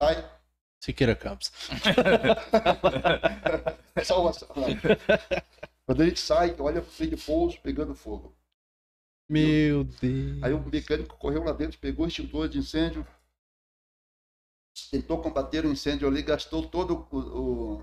sai. 0.00 0.40
Siqueira 0.80 1.14
Campos. 1.14 1.50
Salvação. 4.04 4.48
Quando 5.86 6.02
a 6.02 6.06
gente 6.06 6.20
sai, 6.20 6.56
olha 6.58 6.80
o 6.80 6.84
freio 6.84 7.16
de 7.16 7.24
pouso 7.24 7.60
pegando 7.60 7.94
fogo. 7.94 8.34
Meu 9.28 9.84
Deus. 9.84 10.42
Aí 10.42 10.52
o 10.52 10.60
mecânico 10.60 11.16
correu 11.16 11.44
lá 11.44 11.52
dentro, 11.52 11.78
pegou 11.78 12.04
o 12.04 12.08
extintor 12.08 12.48
de 12.48 12.58
incêndio, 12.58 13.06
tentou 14.90 15.20
combater 15.20 15.64
o 15.64 15.70
incêndio 15.70 16.08
ali, 16.08 16.22
gastou 16.22 16.66
todo 16.68 17.06
o, 17.10 17.18
o, 17.18 17.82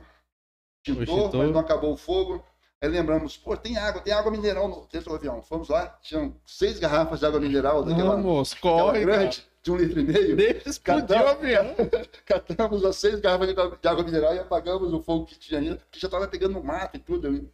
extintor, 0.85 0.99
o 0.99 1.03
extintor, 1.03 1.43
mas 1.43 1.51
não 1.51 1.59
acabou 1.59 1.93
o 1.93 1.97
fogo. 1.97 2.43
Aí 2.83 2.89
lembramos, 2.89 3.37
pô, 3.37 3.55
tem 3.55 3.77
água, 3.77 4.01
tem 4.01 4.11
água 4.11 4.31
mineral 4.31 4.67
no, 4.67 4.87
dentro 4.91 5.09
do 5.09 5.15
avião. 5.15 5.41
Fomos 5.43 5.69
lá, 5.69 5.87
tinham 6.01 6.35
seis 6.45 6.79
garrafas 6.79 7.19
de 7.19 7.25
água 7.27 7.39
mineral 7.39 7.83
daquela, 7.83 8.15
Vamos, 8.15 8.55
corre, 8.55 9.01
grande, 9.01 9.41
cara. 9.41 9.51
de 9.61 9.71
um 9.71 9.75
litro 9.75 9.99
e 9.99 10.03
meio. 10.03 10.35
Deixa 10.35 10.69
explodir 10.69 11.21
o 11.21 11.27
avião. 11.27 11.75
Catamos 12.25 12.83
as 12.83 12.95
seis 12.95 13.19
garrafas 13.19 13.49
de 13.53 13.87
água 13.87 14.03
mineral 14.03 14.33
e 14.33 14.39
apagamos 14.39 14.91
o 14.91 15.01
fogo 15.03 15.27
que 15.27 15.37
tinha 15.37 15.59
ainda, 15.59 15.79
que 15.91 15.99
já 15.99 16.07
estava 16.07 16.27
pegando 16.27 16.53
no 16.53 16.63
mato 16.63 16.97
e 16.97 16.99
tudo 16.99 17.27
ali. 17.27 17.47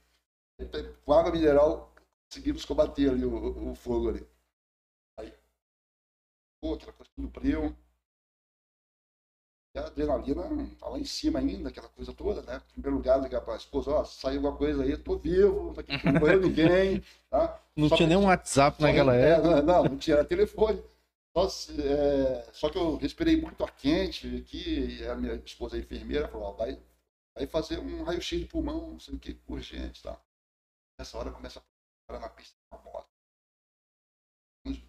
Com 1.05 1.13
água 1.13 1.31
mineral, 1.31 1.93
conseguimos 2.27 2.65
combater 2.65 3.09
ali 3.09 3.25
o, 3.25 3.71
o 3.71 3.75
fogo 3.75 4.09
ali. 4.09 4.27
Aí, 5.17 5.33
aquela 6.61 6.93
coisa 6.93 7.11
tudo 7.15 7.29
frio 7.29 7.75
a 9.77 9.87
adrenalina 9.87 10.43
tá 10.79 10.89
lá 10.89 10.99
em 10.99 11.05
cima 11.05 11.39
ainda, 11.39 11.69
aquela 11.69 11.89
coisa 11.89 12.13
toda, 12.13 12.41
né? 12.41 12.61
Em 12.69 12.81
primeiro 12.81 12.97
lugar, 12.97 13.21
ligar 13.21 13.41
para 13.41 13.53
a 13.53 13.57
esposa, 13.57 13.91
ó, 13.91 14.03
saiu 14.03 14.37
alguma 14.37 14.57
coisa 14.57 14.83
aí, 14.83 14.97
tô 14.97 15.17
vivo, 15.17 15.73
não 16.03 16.13
morreu 16.13 16.41
ninguém, 16.41 17.03
tá? 17.29 17.59
Não 17.75 17.89
só 17.89 17.95
tinha 17.95 18.07
nem 18.07 18.17
um 18.17 18.25
WhatsApp 18.25 18.81
naquela 18.81 19.15
é, 19.15 19.31
época. 19.31 19.61
Não, 19.61 19.83
não, 19.83 19.97
tinha 19.97 20.23
telefone. 20.23 20.81
Só, 21.35 21.71
é, 21.79 22.45
só 22.51 22.69
que 22.69 22.77
eu 22.77 22.95
respirei 22.97 23.39
muito 23.39 23.63
ar 23.63 23.71
quente 23.75 24.37
aqui, 24.37 24.99
e 24.99 25.07
a 25.07 25.15
minha 25.15 25.35
esposa 25.35 25.75
a 25.75 25.79
enfermeira 25.79 26.27
falou, 26.27 26.47
ó, 26.47 26.51
vai, 26.53 26.79
vai 27.35 27.45
fazer 27.45 27.77
um 27.77 28.03
raio-x 28.03 28.39
de 28.39 28.45
pulmão, 28.45 28.91
não 28.91 28.99
sei 28.99 29.15
o 29.15 29.19
que, 29.19 29.37
urgente, 29.47 30.01
tá? 30.01 30.19
Nessa 30.99 31.17
hora 31.17 31.31
começa 31.31 31.59
a 31.59 31.63
parar 32.07 32.19
na 32.19 32.29
pista 32.29 32.55
com 32.69 32.75
a 32.75 32.81
moto. 32.81 33.09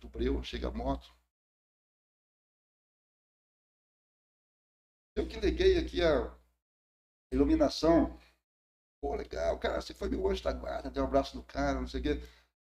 Do 0.00 0.08
breu, 0.08 0.42
chega 0.42 0.68
a 0.68 0.70
moto, 0.72 1.14
Eu 5.18 5.26
que 5.26 5.40
liguei 5.40 5.76
aqui 5.76 6.00
a 6.00 6.30
iluminação. 7.32 8.16
Pô, 9.02 9.16
legal, 9.16 9.58
cara, 9.58 9.80
você 9.80 9.92
foi 9.92 10.08
meu 10.08 10.28
anjo 10.28 10.44
da 10.44 10.52
guarda, 10.52 10.90
deu 10.90 11.02
um 11.02 11.06
abraço 11.06 11.36
no 11.36 11.42
cara, 11.42 11.80
não 11.80 11.88
sei 11.88 11.98
o 11.98 12.02
quê. 12.04 12.22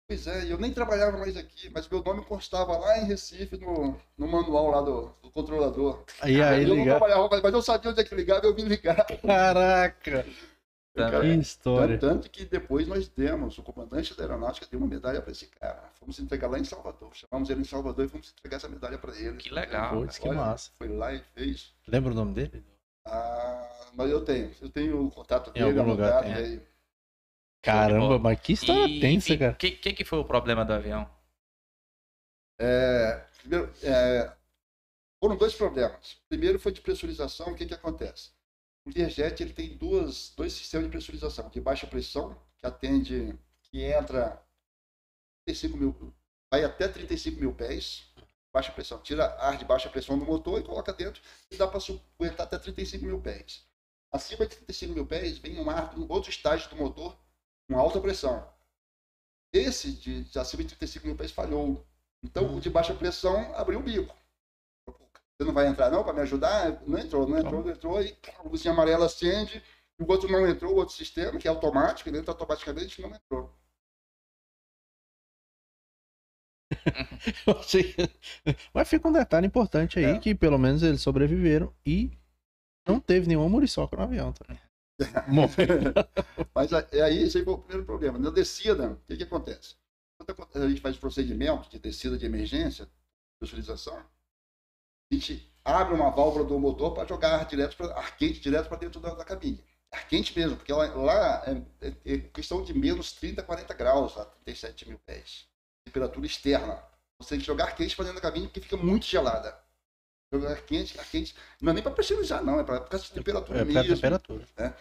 Pois 0.08 0.26
é, 0.26 0.50
eu 0.50 0.56
nem 0.56 0.72
trabalhava 0.72 1.18
mais 1.18 1.36
aqui, 1.36 1.68
mas 1.68 1.86
meu 1.86 2.02
nome 2.02 2.24
constava 2.24 2.78
lá 2.78 2.96
em 2.96 3.04
Recife, 3.04 3.58
no, 3.58 4.00
no 4.16 4.26
manual 4.26 4.70
lá 4.70 4.80
do, 4.80 5.14
do 5.22 5.30
controlador. 5.30 6.04
Aí, 6.22 6.40
aí, 6.40 6.62
eu 6.62 6.70
ligar. 6.70 6.76
não 6.76 6.98
trabalhava, 6.98 7.40
mas 7.42 7.52
eu 7.52 7.60
sabia 7.60 7.90
onde 7.90 8.00
é 8.00 8.04
que 8.04 8.14
ligava, 8.14 8.46
eu 8.46 8.54
me 8.54 8.62
ligava. 8.62 9.04
Caraca! 9.04 10.24
Cara, 10.98 11.20
que 11.20 11.28
história. 11.28 11.98
Tanto, 11.98 12.30
que 12.30 12.44
depois 12.44 12.86
nós 12.86 13.08
demos, 13.08 13.56
o 13.58 13.62
comandante 13.62 14.16
da 14.16 14.24
aeronáutica 14.24 14.66
deu 14.70 14.78
uma 14.78 14.88
medalha 14.88 15.22
para 15.22 15.32
esse 15.32 15.46
cara. 15.46 15.90
Fomos 15.94 16.18
entregar 16.18 16.48
lá 16.48 16.58
em 16.58 16.64
Salvador. 16.64 17.10
Chamamos 17.14 17.48
ele 17.50 17.60
em 17.60 17.64
Salvador 17.64 18.04
e 18.04 18.08
fomos 18.08 18.32
entregar 18.32 18.56
essa 18.56 18.68
medalha 18.68 18.98
para 18.98 19.16
ele. 19.16 19.36
Que 19.36 19.50
legal. 19.50 19.96
Putz, 19.96 20.18
que 20.18 20.28
massa. 20.30 20.70
Foi 20.76 20.88
lá 20.88 21.12
e 21.14 21.20
fez. 21.34 21.74
Lembra 21.86 22.12
o 22.12 22.14
nome 22.14 22.34
dele? 22.34 22.64
Ah, 23.04 23.90
mas 23.94 24.10
eu 24.10 24.24
tenho. 24.24 24.50
Eu 24.60 24.70
tenho 24.70 25.06
o 25.06 25.10
contato 25.10 25.50
em 25.50 25.52
dele, 25.52 25.78
algum 25.78 25.90
lugar 25.90 26.22
tem. 26.22 26.34
Aí. 26.34 26.62
Caramba, 27.62 28.18
mas 28.18 28.40
que 28.40 28.52
história 28.52 28.86
e, 28.86 29.00
tensa, 29.00 29.32
e 29.32 29.38
cara. 29.38 29.52
O 29.52 29.56
que, 29.56 29.70
que, 29.72 29.92
que 29.92 30.04
foi 30.04 30.18
o 30.18 30.24
problema 30.24 30.64
do 30.64 30.72
avião? 30.72 31.08
É, 32.60 33.24
primeiro, 33.40 33.72
é, 33.82 34.32
foram 35.22 35.36
dois 35.36 35.54
problemas. 35.54 36.20
Primeiro 36.28 36.58
foi 36.58 36.72
de 36.72 36.80
pressurização. 36.80 37.52
O 37.52 37.54
que, 37.54 37.66
que 37.66 37.74
acontece? 37.74 38.30
O 38.88 38.98
Learjet 38.98 39.42
ele 39.42 39.52
tem 39.52 39.76
duas, 39.76 40.32
dois 40.34 40.54
sistemas 40.54 40.86
de 40.86 40.90
pressurização, 40.90 41.50
de 41.50 41.60
baixa 41.60 41.86
pressão, 41.86 42.34
que 42.56 42.66
atende, 42.66 43.38
que 43.64 43.82
entra 43.82 44.42
35 45.44 45.76
mil, 45.76 46.14
vai 46.50 46.64
até 46.64 46.88
35 46.88 47.38
mil 47.38 47.52
pés, 47.52 48.10
baixa 48.50 48.72
pressão, 48.72 48.98
tira 49.02 49.26
ar 49.40 49.58
de 49.58 49.64
baixa 49.66 49.90
pressão 49.90 50.18
do 50.18 50.24
motor 50.24 50.58
e 50.58 50.64
coloca 50.64 50.90
dentro 50.94 51.20
e 51.50 51.56
dá 51.56 51.68
para 51.68 51.80
aguentar 52.16 52.46
até 52.46 52.58
35 52.58 53.04
mil 53.04 53.20
pés. 53.20 53.62
Acima 54.10 54.46
de 54.46 54.56
35 54.56 54.94
mil 54.94 55.06
pés 55.06 55.36
vem 55.36 55.60
um 55.60 55.68
ar, 55.68 55.94
um 55.98 56.10
outro 56.10 56.30
estágio 56.30 56.70
do 56.70 56.76
motor 56.76 57.14
com 57.68 57.78
alta 57.78 58.00
pressão. 58.00 58.50
Esse 59.52 59.92
de, 59.92 60.24
de 60.24 60.38
acima 60.38 60.62
de 60.62 60.70
35 60.70 61.06
mil 61.06 61.16
pés 61.16 61.30
falhou. 61.30 61.86
Então 62.22 62.56
o 62.56 62.60
de 62.60 62.70
baixa 62.70 62.94
pressão 62.94 63.54
abriu 63.54 63.80
o 63.80 63.82
bico. 63.82 64.16
Você 65.38 65.46
não 65.46 65.54
vai 65.54 65.68
entrar 65.68 65.88
não 65.88 66.02
para 66.02 66.12
me 66.12 66.20
ajudar? 66.22 66.82
Não 66.84 66.98
entrou, 66.98 67.28
não 67.28 67.38
entrou, 67.38 67.62
não 67.62 67.70
entrou. 67.70 68.02
E 68.02 68.18
a 68.36 68.42
luzinha 68.42 68.74
amarela 68.74 69.06
acende. 69.06 69.62
E 69.96 70.02
o 70.02 70.10
outro 70.10 70.28
não 70.30 70.44
entrou, 70.48 70.74
o 70.74 70.76
outro 70.76 70.94
sistema, 70.94 71.38
que 71.38 71.46
é 71.46 71.50
automático, 71.50 72.08
ele 72.08 72.18
entra 72.18 72.32
automaticamente, 72.32 73.00
não 73.00 73.10
entrou. 73.10 73.56
Mas 78.74 78.88
fica 78.88 79.08
um 79.08 79.12
detalhe 79.12 79.46
importante 79.46 80.00
aí, 80.00 80.06
é. 80.06 80.18
que 80.18 80.34
pelo 80.34 80.58
menos 80.58 80.82
eles 80.82 81.00
sobreviveram 81.00 81.72
e 81.86 82.10
não 82.86 82.98
teve 82.98 83.28
nenhuma 83.28 83.48
muriçoca 83.48 83.96
no 83.96 84.02
avião. 84.02 84.32
Tá? 84.32 84.44
Mas 86.54 86.72
aí 86.72 87.22
esse 87.22 87.38
aí 87.38 87.44
foi 87.44 87.54
o 87.54 87.58
primeiro 87.58 87.86
problema. 87.86 88.18
Na 88.18 88.30
descida, 88.30 88.90
o 88.90 88.96
que, 89.06 89.16
que 89.16 89.22
acontece? 89.22 89.76
Quando 90.18 90.64
a 90.64 90.68
gente 90.68 90.80
faz 90.80 90.96
procedimento 90.96 91.70
de 91.70 91.78
descida 91.78 92.18
de 92.18 92.26
emergência, 92.26 92.88
pressurização, 93.38 94.04
a 95.10 95.14
gente 95.14 95.50
abre 95.64 95.94
uma 95.94 96.10
válvula 96.10 96.44
do 96.44 96.58
motor 96.58 96.92
para 96.94 97.08
jogar 97.08 97.40
ar, 97.40 97.46
direto 97.46 97.76
pra, 97.76 97.86
ar 97.94 98.16
quente 98.16 98.40
direto 98.40 98.68
para 98.68 98.78
dentro 98.78 99.00
da, 99.00 99.14
da, 99.14 99.24
cabine. 99.24 99.62
Ar 99.90 100.06
quente 100.06 100.38
mesmo, 100.38 100.56
porque 100.56 100.72
lá, 100.72 100.84
lá 100.94 101.42
é, 101.46 101.86
é, 101.86 101.94
é, 102.14 102.18
questão 102.18 102.62
de 102.62 102.74
menos 102.74 103.12
30, 103.12 103.42
40 103.42 103.74
graus, 103.74 104.14
lá, 104.16 104.24
37 104.24 104.88
mil 104.88 104.98
pés. 104.98 105.46
Temperatura 105.86 106.26
externa. 106.26 106.82
Você 107.18 107.30
tem 107.30 107.38
que 107.40 107.46
jogar 107.46 107.64
ar 107.64 107.74
quente 107.74 107.96
para 107.96 108.04
dentro 108.04 108.20
da 108.20 108.28
cabine 108.28 108.46
porque 108.46 108.60
fica 108.60 108.76
muito 108.76 109.06
gelada. 109.06 109.58
Jogar 110.32 110.50
ar 110.50 110.62
quente, 110.62 110.98
ar 111.00 111.06
quente. 111.06 111.34
Não 111.60 111.70
é 111.70 111.74
nem 111.74 111.82
para 111.82 111.92
pressurizar, 111.92 112.44
não, 112.44 112.60
é 112.60 112.64
para 112.64 112.80
causa 112.80 113.06
de 113.06 113.12
temperatura 113.12 113.60
é, 113.60 113.64
mesmo. 113.64 113.94
temperatura. 113.94 114.46
Né? 114.56 114.74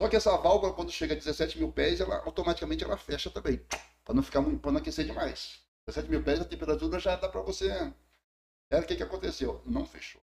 Só 0.00 0.08
que 0.08 0.16
essa 0.16 0.36
válvula, 0.36 0.72
quando 0.72 0.92
chega 0.92 1.14
a 1.14 1.16
17 1.16 1.58
mil 1.58 1.72
pés, 1.72 2.00
ela 2.00 2.16
automaticamente 2.24 2.84
ela 2.84 2.96
fecha 2.96 3.30
também. 3.30 3.60
Para 4.04 4.14
não 4.14 4.22
ficar 4.22 4.42
para 4.42 4.72
não 4.72 4.80
aquecer 4.80 5.04
demais. 5.04 5.60
17 5.86 6.10
mil 6.10 6.22
pés, 6.22 6.40
a 6.40 6.44
temperatura 6.44 6.98
já 6.98 7.16
dá 7.16 7.28
para 7.28 7.40
você 7.42 7.92
era 8.70 8.84
o 8.84 8.86
que, 8.86 8.96
que 8.96 9.02
aconteceu? 9.02 9.62
Não 9.64 9.84
fechou. 9.84 10.20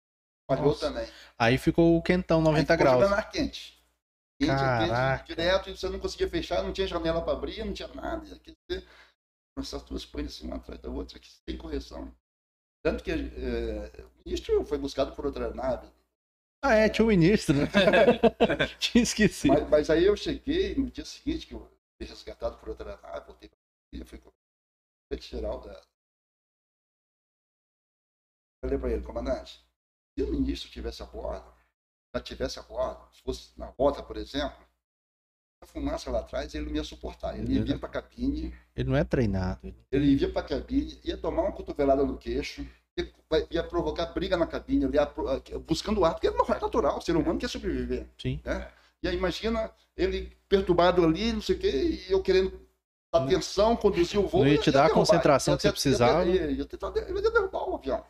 Falhou 0.49 0.75
também. 0.75 1.07
Aí 1.37 1.57
ficou 1.57 1.97
o 1.97 2.01
quentão 2.01 2.41
90 2.41 2.73
Aí 2.73 2.79
graus. 2.79 3.07
Ficou 3.07 3.31
quente. 3.31 3.79
Quente, 4.39 4.53
quente, 4.53 5.27
direto, 5.27 5.69
e 5.69 5.77
você 5.77 5.89
não 5.89 5.99
conseguia 5.99 6.29
fechar, 6.29 6.63
não 6.63 6.71
tinha 6.71 6.87
janela 6.87 7.21
para 7.21 7.33
abrir, 7.33 7.63
não 7.65 7.73
tinha 7.73 7.89
nada. 7.89 8.25
Essas 9.57 9.83
duas 9.83 10.05
coisas 10.05 10.33
assim, 10.33 10.47
uma 10.47 10.55
atrás 10.55 10.79
da 10.79 10.89
outra, 10.89 11.17
aqui, 11.17 11.29
sem 11.29 11.57
correção. 11.57 12.15
Tanto 12.81 13.03
que 13.03 13.11
é, 13.11 13.15
o 13.15 14.11
ministro 14.25 14.63
foi 14.65 14.77
buscado 14.77 15.13
por 15.13 15.25
outra 15.25 15.53
nave. 15.53 15.87
Ah, 16.63 16.73
é, 16.73 16.87
tinha 16.87 17.03
o 17.03 17.07
um 17.07 17.11
ministro, 17.11 17.55
né? 17.55 17.67
tinha 18.79 19.03
esquecido. 19.03 19.53
Mas, 19.53 19.69
mas, 19.69 19.89
aí 19.89 20.05
eu 20.05 20.15
cheguei 20.15 20.73
no 20.75 20.89
dia 20.89 21.03
seguinte, 21.03 21.45
que 21.45 21.53
eu 21.53 21.69
fui 21.97 22.07
resgatado 22.07 22.57
por 22.57 22.69
outra 22.69 22.97
nave, 23.01 23.25
voltei 23.25 23.49
para 23.49 24.05
fui 24.05 24.19
com 24.19 24.29
o 24.29 25.21
geral 25.21 25.59
da, 25.59 25.81
falei 28.61 28.77
para 28.77 28.91
ele, 28.91 29.01
comandante, 29.01 29.63
se 30.17 30.23
o 30.23 30.31
ministro 30.31 30.69
tivesse 30.69 31.01
a 31.01 31.05
bordo, 31.05 31.51
já 32.13 32.21
tivesse 32.21 32.59
a 32.59 32.63
bordo, 32.63 33.01
se 33.13 33.21
fosse 33.21 33.51
na 33.57 33.67
rota, 33.67 34.03
por 34.03 34.17
exemplo, 34.17 34.57
a 35.61 35.65
fumaça 35.65 36.09
lá 36.09 36.19
atrás, 36.19 36.53
ele 36.55 36.65
não 36.65 36.75
ia 36.75 36.83
suportar. 36.83 37.37
Ele 37.37 37.53
ia 37.53 37.63
vir 37.63 37.79
para 37.79 37.89
a 37.89 37.91
cabine. 37.91 38.53
Ele 38.75 38.89
não 38.89 38.97
é 38.97 39.03
treinado. 39.03 39.73
Ele 39.91 40.15
ia 40.15 40.31
para 40.31 40.41
a 40.41 40.45
cabine, 40.45 40.99
ia 41.03 41.17
tomar 41.17 41.43
uma 41.43 41.51
cotovelada 41.51 42.03
no 42.03 42.17
queixo, 42.17 42.65
ia, 42.97 43.11
ia 43.51 43.63
provocar 43.63 44.07
briga 44.07 44.37
na 44.37 44.47
cabine, 44.47 44.89
ia, 44.93 45.03
ah, 45.03 45.59
buscando 45.59 46.03
ar, 46.05 46.13
porque 46.13 46.29
não 46.29 46.45
é 46.45 46.59
natural, 46.59 46.97
o 46.97 47.01
ser 47.01 47.15
humano 47.15 47.39
quer 47.39 47.49
sobreviver. 47.49 48.07
Sim. 48.17 48.39
Né? 48.43 48.71
E 49.03 49.07
aí 49.07 49.15
imagina 49.15 49.71
ele 49.95 50.35
perturbado 50.47 51.03
ali, 51.03 51.33
não 51.33 51.41
sei 51.41 51.55
o 51.55 51.59
quê, 51.59 51.69
e 52.07 52.11
eu 52.11 52.21
querendo 52.21 52.59
atenção, 53.11 53.75
conduzir 53.75 54.19
o 54.19 54.27
voo. 54.27 54.43
Não 54.43 54.51
ia 54.51 54.57
te 54.57 54.71
dar 54.71 54.85
a 54.85 54.89
concentração 54.89 55.55
que 55.55 55.63
você 55.63 55.71
precisava. 55.71 56.25
Ia, 56.25 56.45
ia, 56.45 56.51
ia, 56.51 56.65
tentar, 56.65 56.93
ia 56.95 57.31
derrubar 57.31 57.69
o 57.69 57.75
avião. 57.75 58.03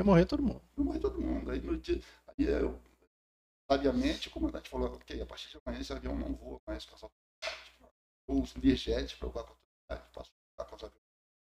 Ia 0.00 0.04
morrer 0.04 0.24
todo 0.24 0.42
mundo. 0.42 0.62
Ia 0.78 0.84
morrer 0.84 0.98
todo 0.98 1.20
mundo. 1.20 1.50
Aí, 1.50 1.60
no 1.60 1.76
dia, 1.76 2.00
aí 2.26 2.46
eu, 2.46 2.80
sabiamente, 3.70 4.28
o 4.28 4.30
comandante 4.30 4.70
falou, 4.70 4.94
ok, 4.94 5.20
a 5.20 5.26
partir 5.26 5.50
de 5.50 5.58
amanhã 5.62 5.80
esse 5.82 5.92
avião 5.92 6.16
não 6.16 6.34
voa 6.34 6.58
mais 6.66 6.86
com 6.86 8.40
os 8.40 8.54
Learjet 8.54 9.14
para 9.16 9.26
alguma 9.26 9.44
oportunidade, 9.44 10.10
posso 10.14 10.30
falar 10.56 10.92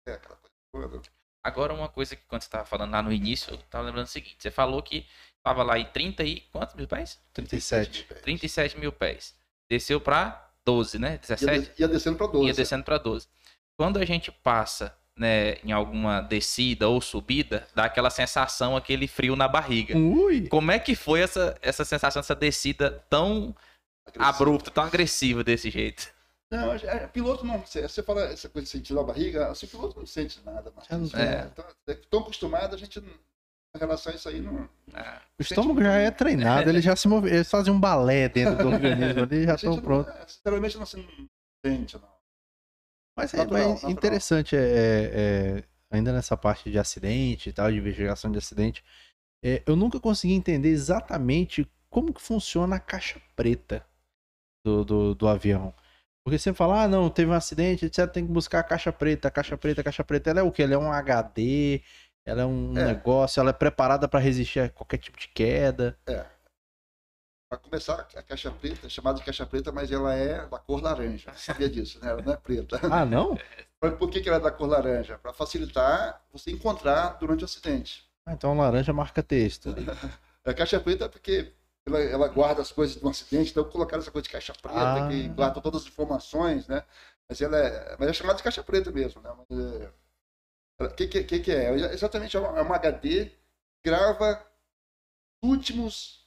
é, 0.07 0.13
aquela 0.13 0.37
coisa 0.37 0.89
toda. 0.89 1.09
Agora, 1.43 1.73
uma 1.73 1.89
coisa 1.89 2.15
que 2.15 2.23
quando 2.25 2.41
você 2.41 2.47
estava 2.47 2.65
falando 2.65 2.91
lá 2.91 3.01
no 3.01 3.11
início, 3.11 3.51
eu 3.51 3.59
estava 3.59 3.85
lembrando 3.85 4.05
o 4.05 4.09
seguinte: 4.09 4.37
você 4.39 4.51
falou 4.51 4.81
que 4.81 5.05
estava 5.37 5.61
lá 5.63 5.77
em 5.77 5.91
30 5.91 6.23
e 6.23 6.41
quantos 6.41 6.75
mil 6.75 6.87
pés? 6.87 7.19
37. 7.33 8.05
37 8.23 8.77
mil 8.77 8.93
pés. 8.93 9.35
Desceu 9.69 9.99
para 9.99 10.53
12, 10.63 10.99
né? 10.99 11.17
17? 11.17 11.51
Ia, 11.51 11.75
ia 11.79 11.87
descendo 11.89 12.17
para 12.17 12.27
12. 12.27 12.47
Ia 12.47 12.53
descendo 12.53 12.83
para 12.85 12.97
12. 12.97 13.27
Quando 13.77 13.97
a 13.97 14.05
gente 14.05 14.31
passa 14.31 14.97
né, 15.17 15.55
em 15.63 15.71
alguma 15.71 16.21
descida 16.21 16.87
ou 16.87 17.01
subida, 17.01 17.67
dá 17.73 17.85
aquela 17.85 18.09
sensação, 18.09 18.75
aquele 18.75 19.07
frio 19.07 19.35
na 19.35 19.47
barriga. 19.47 19.97
Ui. 19.97 20.47
Como 20.47 20.71
é 20.71 20.79
que 20.79 20.95
foi 20.95 21.21
essa, 21.21 21.57
essa 21.61 21.83
sensação, 21.83 22.19
essa 22.19 22.35
descida 22.35 23.03
tão 23.09 23.55
abrupta, 24.17 24.71
tão 24.71 24.83
agressiva 24.83 25.43
desse 25.43 25.69
jeito? 25.69 26.15
Não, 26.49 26.73
é, 26.73 27.07
piloto 27.07 27.45
não. 27.45 27.59
Você 27.59 28.01
fala 28.03 28.23
essa 28.25 28.47
coisa 28.47 28.65
de 28.65 28.71
sentir 28.71 28.93
na 28.93 29.03
barriga, 29.03 29.49
assim, 29.49 29.67
piloto 29.67 29.99
não 29.99 30.05
sente 30.05 30.39
nada. 30.45 30.71
Mas, 30.75 31.13
é. 31.13 31.49
é. 31.87 31.93
Tão 32.09 32.21
acostumado, 32.21 32.73
a 32.73 32.77
gente 32.77 32.99
em 32.99 33.79
relação 33.79 34.11
a 34.11 34.15
isso 34.15 34.29
aí 34.29 34.39
não. 34.39 34.69
É. 34.93 35.19
O 35.37 35.41
estômago 35.41 35.81
já 35.81 35.93
é 35.93 36.09
treinado, 36.09 36.69
ele 36.69 36.81
já 36.81 36.95
se 36.95 37.07
move, 37.07 37.29
eles 37.29 37.49
fazem 37.49 37.73
um 37.73 37.79
balé 37.79 38.29
dentro 38.29 38.55
do 38.57 38.69
organismo 38.69 39.23
ali 39.23 39.43
já 39.43 39.55
estão 39.55 39.79
prontos. 39.81 40.13
É, 40.15 40.27
sinceramente 40.27 40.77
não 40.77 40.85
se 40.85 41.05
sente, 41.65 41.97
não. 41.97 42.16
Mas 43.17 43.33
é, 43.33 43.37
natural, 43.37 43.69
mas 43.71 43.83
interessante 43.85 44.55
é, 44.55 44.61
é, 44.61 45.63
ainda 45.89 46.13
nessa 46.13 46.37
parte 46.37 46.69
de 46.69 46.77
acidente 46.77 47.49
e 47.49 47.53
tal, 47.53 47.71
de 47.71 47.77
investigação 47.77 48.31
de 48.31 48.37
acidente, 48.37 48.83
é, 49.43 49.63
eu 49.65 49.75
nunca 49.75 49.99
consegui 49.99 50.33
entender 50.33 50.69
exatamente 50.69 51.67
como 51.89 52.13
que 52.13 52.21
funciona 52.21 52.75
a 52.75 52.79
caixa 52.79 53.19
preta 53.35 53.83
do, 54.63 54.85
do, 54.85 55.15
do 55.15 55.27
avião. 55.27 55.73
Porque 56.23 56.37
você 56.37 56.53
fala, 56.53 56.83
ah, 56.83 56.87
não, 56.87 57.09
teve 57.09 57.31
um 57.31 57.33
acidente, 57.33 57.85
etc, 57.85 58.07
tem 58.11 58.25
que 58.25 58.31
buscar 58.31 58.59
a 58.59 58.63
caixa 58.63 58.91
preta, 58.91 59.29
a 59.29 59.31
caixa 59.31 59.57
preta, 59.57 59.81
a 59.81 59.83
caixa 59.83 60.03
preta, 60.03 60.29
ela 60.29 60.41
é 60.41 60.43
o 60.43 60.51
que? 60.51 60.61
Ela 60.61 60.73
é 60.73 60.77
um 60.77 60.91
HD, 60.91 61.81
ela 62.25 62.41
é 62.41 62.45
um 62.45 62.77
é. 62.77 62.85
negócio, 62.85 63.39
ela 63.39 63.51
é 63.51 63.53
preparada 63.53 64.07
para 64.07 64.19
resistir 64.19 64.59
a 64.59 64.69
qualquer 64.69 64.97
tipo 64.97 65.17
de 65.17 65.29
queda. 65.29 65.97
É. 66.05 66.25
Para 67.49 67.57
começar, 67.59 68.05
a 68.13 68.21
caixa 68.21 68.51
preta 68.51 68.87
é 68.87 68.89
chamada 68.89 69.19
de 69.19 69.23
caixa 69.23 69.45
preta, 69.45 69.71
mas 69.71 69.89
ela 69.89 70.13
é 70.13 70.45
da 70.47 70.59
cor 70.59 70.81
laranja. 70.81 71.31
Você 71.31 71.45
sabia 71.45 71.69
disso, 71.69 71.97
né? 72.01 72.09
Ela 72.09 72.21
não 72.21 72.33
é 72.33 72.37
preta. 72.37 72.77
Ah, 72.91 73.05
não? 73.05 73.37
Por 73.79 74.09
que, 74.09 74.19
que 74.19 74.27
ela 74.27 74.37
é 74.37 74.41
da 74.41 74.51
cor 74.51 74.67
laranja? 74.67 75.17
Para 75.17 75.31
facilitar 75.31 76.21
você 76.31 76.51
encontrar 76.51 77.17
durante 77.19 77.43
o 77.43 77.45
acidente. 77.45 78.05
Ah, 78.25 78.33
então 78.33 78.57
laranja 78.57 78.91
marca 78.91 79.23
texto. 79.23 79.73
a 80.43 80.53
caixa 80.53 80.77
preta 80.77 81.05
é 81.05 81.07
porque 81.07 81.53
ela, 81.85 81.99
ela, 81.99 82.27
guarda 82.27 82.61
as 82.61 82.71
coisas 82.73 82.97
do 82.97 83.07
acidente, 83.07 83.51
então 83.51 83.63
colocaram 83.63 84.01
essa 84.01 84.11
coisa 84.11 84.23
de 84.23 84.31
caixa 84.31 84.53
preta, 84.53 85.05
ah. 85.05 85.07
que 85.07 85.29
guarda 85.29 85.61
todas 85.61 85.83
as 85.83 85.87
informações, 85.87 86.67
né? 86.67 86.83
Mas 87.29 87.39
ela 87.41 87.57
é, 87.57 87.95
mas 87.97 88.09
é 88.09 88.13
chamada 88.13 88.37
de 88.37 88.43
caixa 88.43 88.61
preta 88.61 88.91
mesmo, 88.91 89.21
né? 89.21 89.31
O 89.49 90.83
é, 90.83 90.89
que, 90.89 91.07
que, 91.07 91.39
que, 91.39 91.51
é? 91.51 91.73
Exatamente, 91.93 92.35
é 92.35 92.39
uma, 92.41 92.59
é 92.59 92.61
uma 92.61 92.75
HD 92.75 93.31
grava 93.85 94.45
últimos 95.41 96.26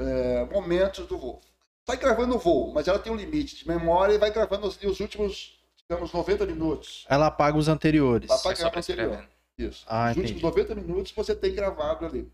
é, 0.00 0.44
momentos 0.46 1.06
do 1.06 1.18
voo. 1.18 1.40
Vai 1.86 1.96
gravando 1.96 2.36
o 2.36 2.38
voo, 2.38 2.72
mas 2.72 2.88
ela 2.88 2.98
tem 2.98 3.12
um 3.12 3.16
limite 3.16 3.56
de 3.56 3.68
memória 3.68 4.14
e 4.14 4.18
vai 4.18 4.30
gravando 4.30 4.66
os, 4.66 4.82
os 4.82 5.00
últimos, 5.00 5.58
digamos, 5.88 6.12
90 6.12 6.46
minutos. 6.46 7.04
Ela 7.08 7.26
apaga 7.26 7.56
os 7.56 7.68
anteriores. 7.68 8.30
Ela 8.30 8.38
apaga 8.38 8.62
é 8.62 8.64
o 8.64 8.78
anterior. 8.78 9.28
Isso. 9.58 9.84
Ah, 9.86 10.06
os 10.06 10.16
entendi. 10.16 10.32
últimos 10.34 10.42
90 10.42 10.74
minutos 10.74 11.12
você 11.12 11.34
tem 11.34 11.54
gravado 11.54 12.06
ali. 12.06 12.30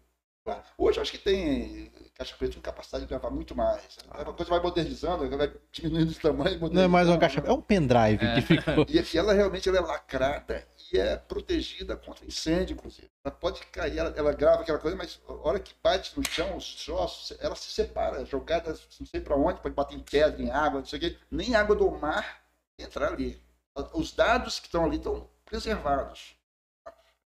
Hoje 0.79 0.99
eu 0.99 1.03
acho 1.03 1.11
que 1.11 1.19
tem 1.19 1.91
caixa 2.15 2.37
preta 2.39 2.55
com 2.55 2.61
capacidade 2.61 3.05
de 3.05 3.09
gravar 3.09 3.31
muito 3.31 3.55
mais. 3.55 3.83
A 4.11 4.25
coisa 4.27 4.51
vai 4.51 4.61
modernizando, 4.61 5.29
vai 5.37 5.53
diminuindo 5.73 6.13
de 6.13 6.21
tamanho. 6.21 6.59
Não 6.73 6.83
é 6.83 6.87
mais 6.87 7.09
uma 7.09 7.19
caixa, 7.19 7.43
é 7.45 7.53
um 7.53 7.61
pendrive 7.61 8.25
é. 8.25 8.35
que 8.37 8.43
ficou. 8.43 8.87
E 8.89 9.19
ela 9.19 9.33
realmente 9.33 9.69
ela 9.69 9.79
é 9.79 9.81
lacrada 9.81 10.65
e 10.93 10.99
é 10.99 11.17
protegida 11.17 11.97
contra 11.97 12.25
incêndio, 12.25 12.75
inclusive. 12.75 13.11
Ela 13.25 13.35
pode 13.35 13.61
cair, 13.67 13.99
ela, 13.99 14.15
ela 14.17 14.33
grava 14.33 14.63
aquela 14.63 14.79
coisa, 14.79 14.97
mas 14.97 15.21
a 15.29 15.33
hora 15.33 15.59
que 15.59 15.75
bate 15.83 16.17
no 16.17 16.27
chão, 16.29 16.57
os 16.57 16.85
troços, 16.85 17.37
ela 17.41 17.55
se 17.57 17.71
separa, 17.71 18.25
jogada 18.25 18.79
não 19.01 19.07
sei 19.07 19.21
para 19.21 19.37
onde, 19.37 19.61
pode 19.61 19.75
bater 19.75 19.97
em 19.97 20.01
pedra, 20.01 20.43
em 20.43 20.51
água, 20.51 20.81
não 20.81 20.87
sei 20.87 20.99
o 20.99 21.03
quê. 21.03 21.19
Nem 21.31 21.55
água 21.55 21.75
do 21.75 21.91
mar 21.91 22.45
entra 22.79 23.09
ali. 23.09 23.43
Os 23.93 24.13
dados 24.13 24.59
que 24.59 24.67
estão 24.67 24.85
ali 24.85 24.97
estão 24.97 25.29
preservados. 25.45 26.37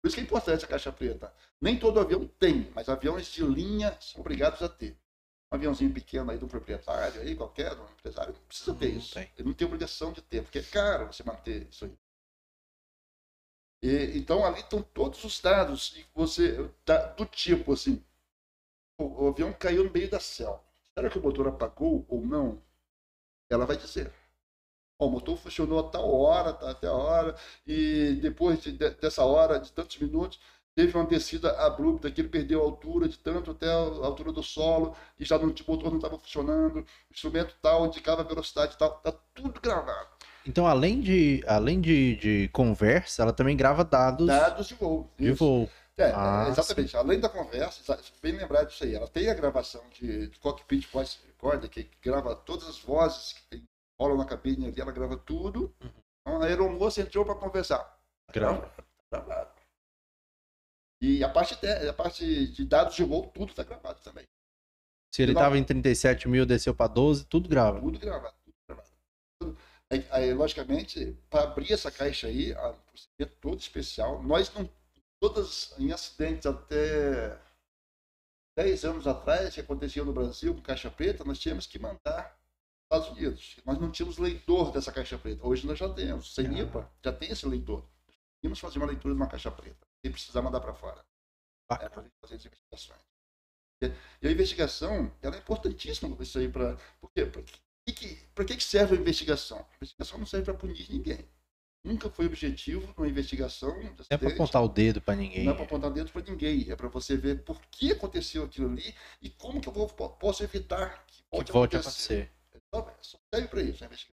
Por 0.01 0.07
isso 0.07 0.15
que 0.15 0.21
é 0.21 0.23
importante 0.23 0.65
a 0.65 0.67
caixa 0.67 0.91
preta. 0.91 1.33
Nem 1.59 1.79
todo 1.79 1.99
avião 1.99 2.27
tem, 2.39 2.71
mas 2.75 2.87
aviões 2.87 3.25
de 3.27 3.43
linha 3.43 3.97
são 3.99 4.21
obrigados 4.21 4.61
a 4.61 4.69
ter. 4.69 4.95
Um 5.51 5.55
aviãozinho 5.55 5.91
pequeno 5.91 6.29
aí 6.31 6.37
do 6.37 6.47
proprietário, 6.47 7.21
aí, 7.21 7.35
qualquer 7.35 7.73
um 7.73 7.85
empresário, 7.85 8.33
não 8.33 8.41
precisa 8.41 8.73
ter 8.75 8.89
não 8.89 8.97
isso. 8.97 9.13
Tem. 9.13 9.31
Ele 9.37 9.47
não 9.47 9.53
tem 9.53 9.65
obrigação 9.65 10.11
de 10.11 10.21
ter, 10.21 10.43
porque 10.43 10.59
é 10.59 10.63
caro 10.63 11.07
você 11.11 11.23
manter 11.23 11.67
isso 11.69 11.85
aí. 11.85 11.97
E, 13.85 14.17
então 14.17 14.43
ali 14.45 14.59
estão 14.61 14.81
todos 14.81 15.23
os 15.23 15.39
dados 15.39 15.95
e 15.95 16.05
você 16.15 16.57
do 17.15 17.25
tipo 17.25 17.73
assim, 17.73 18.03
o, 18.97 19.25
o 19.25 19.27
avião 19.29 19.53
caiu 19.53 19.83
no 19.83 19.91
meio 19.91 20.09
da 20.09 20.19
selva. 20.19 20.63
Será 20.93 21.09
que 21.09 21.19
o 21.19 21.21
motor 21.21 21.47
apagou 21.47 22.05
ou 22.09 22.21
não? 22.25 22.61
Ela 23.49 23.65
vai 23.65 23.77
dizer 23.77 24.11
o 24.97 25.09
motor 25.09 25.37
funcionou 25.37 25.79
a 25.79 25.89
tal 25.89 26.09
hora, 26.13 26.53
tá, 26.53 26.71
até 26.71 26.87
a 26.87 26.93
hora, 26.93 27.35
e 27.67 28.17
depois 28.21 28.61
de, 28.61 28.71
de, 28.71 28.89
dessa 28.91 29.23
hora, 29.25 29.59
de 29.59 29.71
tantos 29.71 29.97
minutos, 29.97 30.39
teve 30.73 30.97
uma 30.97 31.05
descida 31.05 31.51
abrupta 31.65 32.11
que 32.11 32.21
ele 32.21 32.29
perdeu 32.29 32.61
a 32.61 32.63
altura 32.65 33.07
de 33.07 33.17
tanto 33.19 33.51
até 33.51 33.67
a 33.69 34.05
altura 34.05 34.31
do 34.31 34.41
solo, 34.43 34.95
e 35.19 35.25
já 35.25 35.37
no, 35.37 35.47
o 35.47 35.71
motor 35.71 35.89
não 35.89 35.97
estava 35.97 36.17
funcionando, 36.17 36.79
o 36.79 36.85
instrumento 37.13 37.55
tal 37.61 37.85
indicava 37.85 38.21
a 38.21 38.25
velocidade 38.25 38.77
tal, 38.77 38.99
tá 38.99 39.11
tudo 39.33 39.59
gravado. 39.61 40.14
Então, 40.47 40.67
além 40.67 41.01
de, 41.01 41.43
além 41.47 41.81
de, 41.81 42.15
de 42.17 42.49
conversa, 42.49 43.23
ela 43.23 43.33
também 43.33 43.57
grava 43.57 43.83
dados... 43.83 44.27
Dados 44.27 44.67
de 44.67 44.75
voo. 44.75 45.09
De 45.17 45.31
isso. 45.31 45.35
voo. 45.37 45.69
É, 45.97 46.11
ah, 46.13 46.47
exatamente. 46.49 46.91
Sim. 46.91 46.97
Além 46.97 47.19
da 47.19 47.29
conversa, 47.29 47.97
bem 48.21 48.33
lembrado 48.33 48.67
disso 48.67 48.83
aí, 48.83 48.93
ela 48.93 49.07
tem 49.07 49.29
a 49.29 49.33
gravação 49.33 49.81
de, 49.93 50.27
de 50.27 50.39
cockpit 50.39 50.85
voice 50.91 51.17
recorder, 51.25 51.69
que 51.69 51.89
grava 52.01 52.35
todas 52.35 52.67
as 52.67 52.79
vozes 52.79 53.33
que 53.33 53.41
tem 53.49 53.63
rola 53.99 54.17
na 54.17 54.25
cabine 54.25 54.67
ali, 54.67 54.79
ela 54.79 54.91
grava 54.91 55.17
tudo. 55.17 55.73
Uhum. 55.81 55.89
Então, 56.21 56.41
a 56.41 56.45
aeromoça 56.45 57.01
entrou 57.01 57.25
para 57.25 57.35
conversar. 57.35 57.97
Grava. 58.33 58.69
Gravado. 59.11 59.55
E 61.01 61.23
a 61.23 61.29
parte, 61.29 61.55
de, 61.55 61.89
a 61.89 61.93
parte 61.93 62.47
de 62.47 62.65
dados 62.65 62.95
de 62.95 63.03
voo, 63.03 63.27
tudo 63.27 63.49
está 63.49 63.63
gravado 63.63 63.99
também. 64.01 64.25
Se 65.13 65.21
ele 65.21 65.31
estava 65.31 65.57
em 65.57 65.63
37 65.63 66.27
mil, 66.27 66.45
desceu 66.45 66.75
para 66.75 66.91
12, 66.91 67.25
tudo 67.25 67.47
grava. 67.47 67.79
Tudo 67.79 67.99
gravado. 67.99 68.35
Gravado. 69.97 70.13
Aí, 70.13 70.23
aí, 70.29 70.33
logicamente, 70.33 71.17
para 71.29 71.43
abrir 71.43 71.73
essa 71.73 71.91
caixa 71.91 72.27
aí, 72.27 72.53
a 72.53 72.73
procedimento 72.73 73.37
todo 73.41 73.59
especial, 73.59 74.21
nós 74.23 74.53
não. 74.53 74.69
Todas 75.17 75.73
em 75.79 75.91
acidentes 75.91 76.45
até 76.45 77.39
10 78.57 78.85
anos 78.85 79.07
atrás, 79.07 79.53
que 79.53 79.61
acontecia 79.61 80.03
no 80.03 80.13
Brasil 80.13 80.53
com 80.53 80.61
caixa 80.61 80.91
preta, 80.91 81.23
nós 81.23 81.39
tínhamos 81.39 81.65
que 81.65 81.79
mandar 81.79 82.37
Estados 82.83 83.09
Unidos. 83.09 83.57
Nós 83.65 83.79
não 83.79 83.91
tínhamos 83.91 84.17
leitor 84.17 84.71
dessa 84.71 84.91
caixa 84.91 85.17
preta. 85.17 85.45
Hoje 85.45 85.65
nós 85.65 85.79
já 85.79 85.91
temos. 85.91 86.33
Sem 86.33 86.59
IPA, 86.59 86.91
já 87.03 87.13
tem 87.13 87.31
esse 87.31 87.45
leitor. 87.47 87.87
Tínhamos 88.41 88.59
fazer 88.59 88.77
uma 88.77 88.87
leitura 88.87 89.13
de 89.13 89.19
uma 89.19 89.27
caixa 89.27 89.49
preta, 89.49 89.87
sem 90.03 90.11
precisar 90.11 90.41
mandar 90.41 90.59
para 90.59 90.73
fora. 90.73 91.03
É 91.71 91.89
para 91.89 92.03
fazer 92.21 92.35
as 92.35 92.45
investigações. 92.45 93.01
E 94.21 94.27
a 94.27 94.31
investigação, 94.31 95.11
ela 95.21 95.35
é 95.35 95.39
importantíssima 95.39 96.15
isso 96.21 96.37
aí 96.37 96.49
para. 96.49 96.77
Por 96.99 97.11
quê? 97.11 97.25
Para 97.25 97.41
que, 97.93 97.93
que, 98.45 98.57
que 98.57 98.63
serve 98.63 98.95
a 98.95 98.99
investigação? 98.99 99.59
A 99.59 99.75
investigação 99.77 100.17
não 100.17 100.25
serve 100.25 100.45
para 100.45 100.53
punir 100.55 100.87
ninguém. 100.89 101.27
Nunca 101.83 102.09
foi 102.09 102.25
objetivo 102.25 102.91
numa 102.97 103.07
investigação. 103.07 103.69
Não 103.79 103.95
é 104.09 104.17
para 104.17 104.29
apontar 104.29 104.63
o 104.63 104.67
dedo 104.67 104.99
para 104.99 105.15
ninguém. 105.15 105.45
Não 105.45 105.51
é 105.51 105.55
para 105.55 105.65
apontar 105.65 105.91
o 105.91 105.93
dedo 105.93 106.11
para 106.11 106.23
ninguém. 106.23 106.71
É 106.71 106.75
para 106.75 106.87
você 106.87 107.15
ver 107.15 107.43
por 107.43 107.61
que 107.69 107.91
aconteceu 107.91 108.43
aquilo 108.43 108.71
ali 108.71 108.95
e 109.21 109.29
como 109.29 109.61
que 109.61 109.69
eu 109.69 109.73
vou, 109.73 109.87
posso 109.87 110.43
evitar 110.43 111.05
que 111.05 111.23
volte, 111.31 111.45
que 111.47 111.53
volte 111.53 111.75
a 111.75 111.79
acontecer. 111.79 112.31
acontecer. 112.51 112.63
Só, 112.73 112.97
só 113.01 113.17
serve 113.31 113.47
para 113.49 113.61
isso 113.61 113.83
a 113.83 113.87
investigação. 113.87 114.15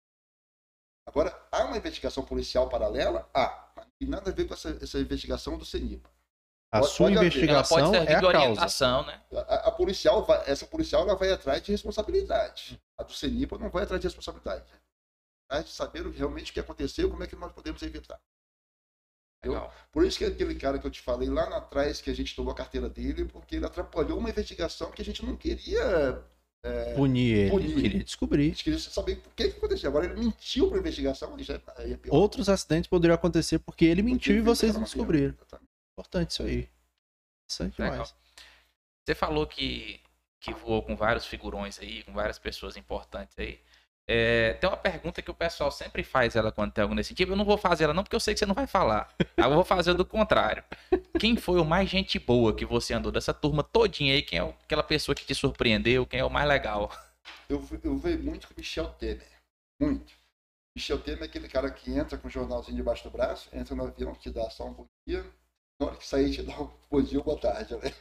Agora, 1.08 1.48
há 1.52 1.66
uma 1.66 1.78
investigação 1.78 2.24
policial 2.24 2.70
paralela? 2.70 3.28
Há, 3.34 3.72
mas 3.76 3.86
não 3.86 3.94
tem 3.98 4.08
nada 4.08 4.30
a 4.30 4.34
ver 4.34 4.46
com 4.46 4.54
essa, 4.54 4.78
essa 4.82 5.00
investigação 5.00 5.58
do 5.58 5.66
CENIPA. 5.66 6.10
A 6.76 6.80
pode, 6.82 6.92
sua 6.92 7.06
pode 7.08 7.18
investigação 7.18 7.96
é 7.96 8.16
a 8.16 8.32
causa. 8.32 9.04
Né? 9.04 9.22
A, 9.34 9.68
a, 9.68 9.72
policial, 9.72 10.26
vai, 10.26 10.44
essa 10.46 10.66
policial 10.66 11.04
ela 11.04 11.16
vai 11.16 11.32
atrás 11.32 11.62
de 11.62 11.72
responsabilidade. 11.72 12.82
A 12.98 13.04
do 13.04 13.14
CENIPA 13.14 13.58
não 13.58 13.70
vai 13.70 13.84
atrás 13.84 14.02
de 14.02 14.08
responsabilidade. 14.08 14.66
Vai 15.50 15.60
atrás 15.60 15.66
de 15.66 15.72
saber 15.72 16.06
realmente 16.10 16.52
o 16.52 16.54
que 16.54 16.60
aconteceu, 16.60 17.10
como 17.10 17.24
é 17.24 17.28
que 17.28 17.36
nós 17.36 17.54
podemos 17.54 17.82
evitar. 17.82 18.20
Por 19.92 20.06
isso 20.06 20.18
que 20.18 20.26
aquele 20.26 20.56
cara 20.56 20.80
que 20.80 20.88
eu 20.88 20.92
te 20.92 21.02
falei 21.02 21.30
lá 21.30 21.44
atrás, 21.56 22.02
que 22.02 22.10
a 22.10 22.16
gente 22.16 22.36
tomou 22.36 22.52
a 22.52 22.56
carteira 22.56 22.90
dele, 22.90 23.26
porque 23.26 23.56
ele 23.56 23.66
atrapalhou 23.66 24.18
uma 24.18 24.30
investigação 24.30 24.92
que 24.92 25.02
a 25.02 25.06
gente 25.06 25.24
não 25.24 25.36
queria 25.36 26.22
é, 26.64 26.94
punir 26.96 27.38
ele. 27.38 27.50
Punir. 27.52 27.76
Queria 27.76 28.04
descobrir. 28.04 28.42
A 28.42 28.46
gente 28.48 28.64
queria 28.64 28.80
saber 28.80 29.14
o 29.14 29.36
que, 29.36 29.50
que 29.50 29.58
aconteceu. 29.58 29.90
Agora 29.90 30.06
ele 30.06 30.20
mentiu 30.20 30.68
para 30.68 30.78
a 30.78 30.80
investigação, 30.80 31.38
já 31.40 31.54
é, 31.54 31.92
é 31.92 32.00
Outros 32.10 32.50
acidentes 32.50 32.90
poderiam 32.90 33.16
acontecer 33.16 33.60
porque 33.60 33.86
ele 33.86 34.02
mentiu 34.02 34.34
porque 34.34 34.50
e 34.50 34.54
vocês 34.54 34.74
não 34.74 34.84
descobriram. 34.84 35.36
Importante 35.98 36.32
isso 36.32 36.44
aí. 36.44 36.70
Interessante 37.46 37.76
demais. 37.78 38.16
Você 39.06 39.16
falou 39.16 39.48
que, 39.48 40.02
que 40.40 40.54
voou 40.54 40.84
com 40.84 40.96
vários 40.96 41.26
figurões 41.26 41.80
aí, 41.80 42.04
com 42.04 42.12
várias 42.12 42.38
pessoas 42.38 42.76
importantes 42.76 43.38
aí. 43.38 43.62
É, 44.08 44.54
tem 44.54 44.70
uma 44.70 44.78
pergunta 44.78 45.22
que 45.22 45.32
o 45.32 45.34
pessoal 45.34 45.72
sempre 45.72 46.04
faz 46.04 46.36
ela 46.36 46.52
quando 46.52 46.72
tem 46.72 46.82
algo 46.82 46.94
nesse 46.94 47.16
tipo. 47.16 47.32
Eu 47.32 47.36
não 47.36 47.46
vou 47.46 47.58
fazer 47.58 47.86
ela 47.86 47.94
não, 47.94 48.04
porque 48.04 48.16
eu 48.16 48.20
sei 48.20 48.34
que 48.34 48.40
você 48.40 48.46
não 48.46 48.54
vai 48.54 48.68
falar. 48.68 49.14
eu 49.38 49.50
vou 49.50 49.64
fazer 49.64 49.94
do 49.94 50.06
contrário. 50.06 50.64
Quem 51.20 51.36
foi 51.38 51.60
o 51.60 51.66
mais 51.66 51.90
gente 51.90 52.20
boa 52.20 52.54
que 52.54 52.66
você 52.66 52.94
andou 52.94 53.12
dessa 53.12 53.34
turma 53.34 53.64
todinha 53.64 54.14
aí? 54.14 54.22
Quem 54.22 54.40
é 54.40 54.44
aquela 54.44 54.84
pessoa 54.84 55.16
que 55.16 55.26
te 55.26 55.34
surpreendeu? 55.34 56.06
Quem 56.06 56.20
é 56.20 56.26
o 56.26 56.30
mais 56.30 56.48
legal? 56.48 56.92
Eu, 57.50 57.64
eu 57.84 57.98
vejo 57.98 58.24
muito 58.24 58.48
com 58.48 58.54
o 58.54 58.58
Michel 58.58 58.90
Temer. 58.90 59.32
Muito. 59.80 60.14
Michel 60.76 61.00
Temer 61.00 61.24
é 61.24 61.26
aquele 61.26 61.48
cara 61.48 61.72
que 61.72 61.92
entra 61.92 62.18
com 62.18 62.28
o 62.28 62.32
jornalzinho 62.32 62.76
debaixo 62.76 63.04
do 63.04 63.10
braço, 63.10 63.50
entra 63.54 63.76
no 63.76 63.86
avião, 63.86 64.14
te 64.14 64.30
dá 64.30 64.50
só 64.50 64.68
um 64.68 64.74
bom 64.74 64.86
dia. 65.08 65.26
Na 65.80 65.88
hora 65.88 65.98
que 65.98 66.08
sair, 66.08 66.32
te 66.32 66.42
dá 66.44 66.60
um 66.62 66.72
bom 66.90 67.02
dia 67.02 67.20
ou 67.20 67.24
boa 67.24 67.40
tarde. 67.40 67.76
Né? 67.76 67.92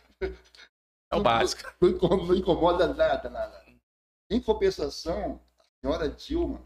É 1.10 1.16
o 1.16 1.22
básico. 1.22 1.62
Não, 1.80 2.26
não 2.26 2.34
incomoda 2.34 2.92
nada, 2.92 3.28
nada. 3.28 3.64
Em 4.30 4.40
compensação, 4.40 5.40
senhora 5.80 6.09
Dilma. 6.09 6.62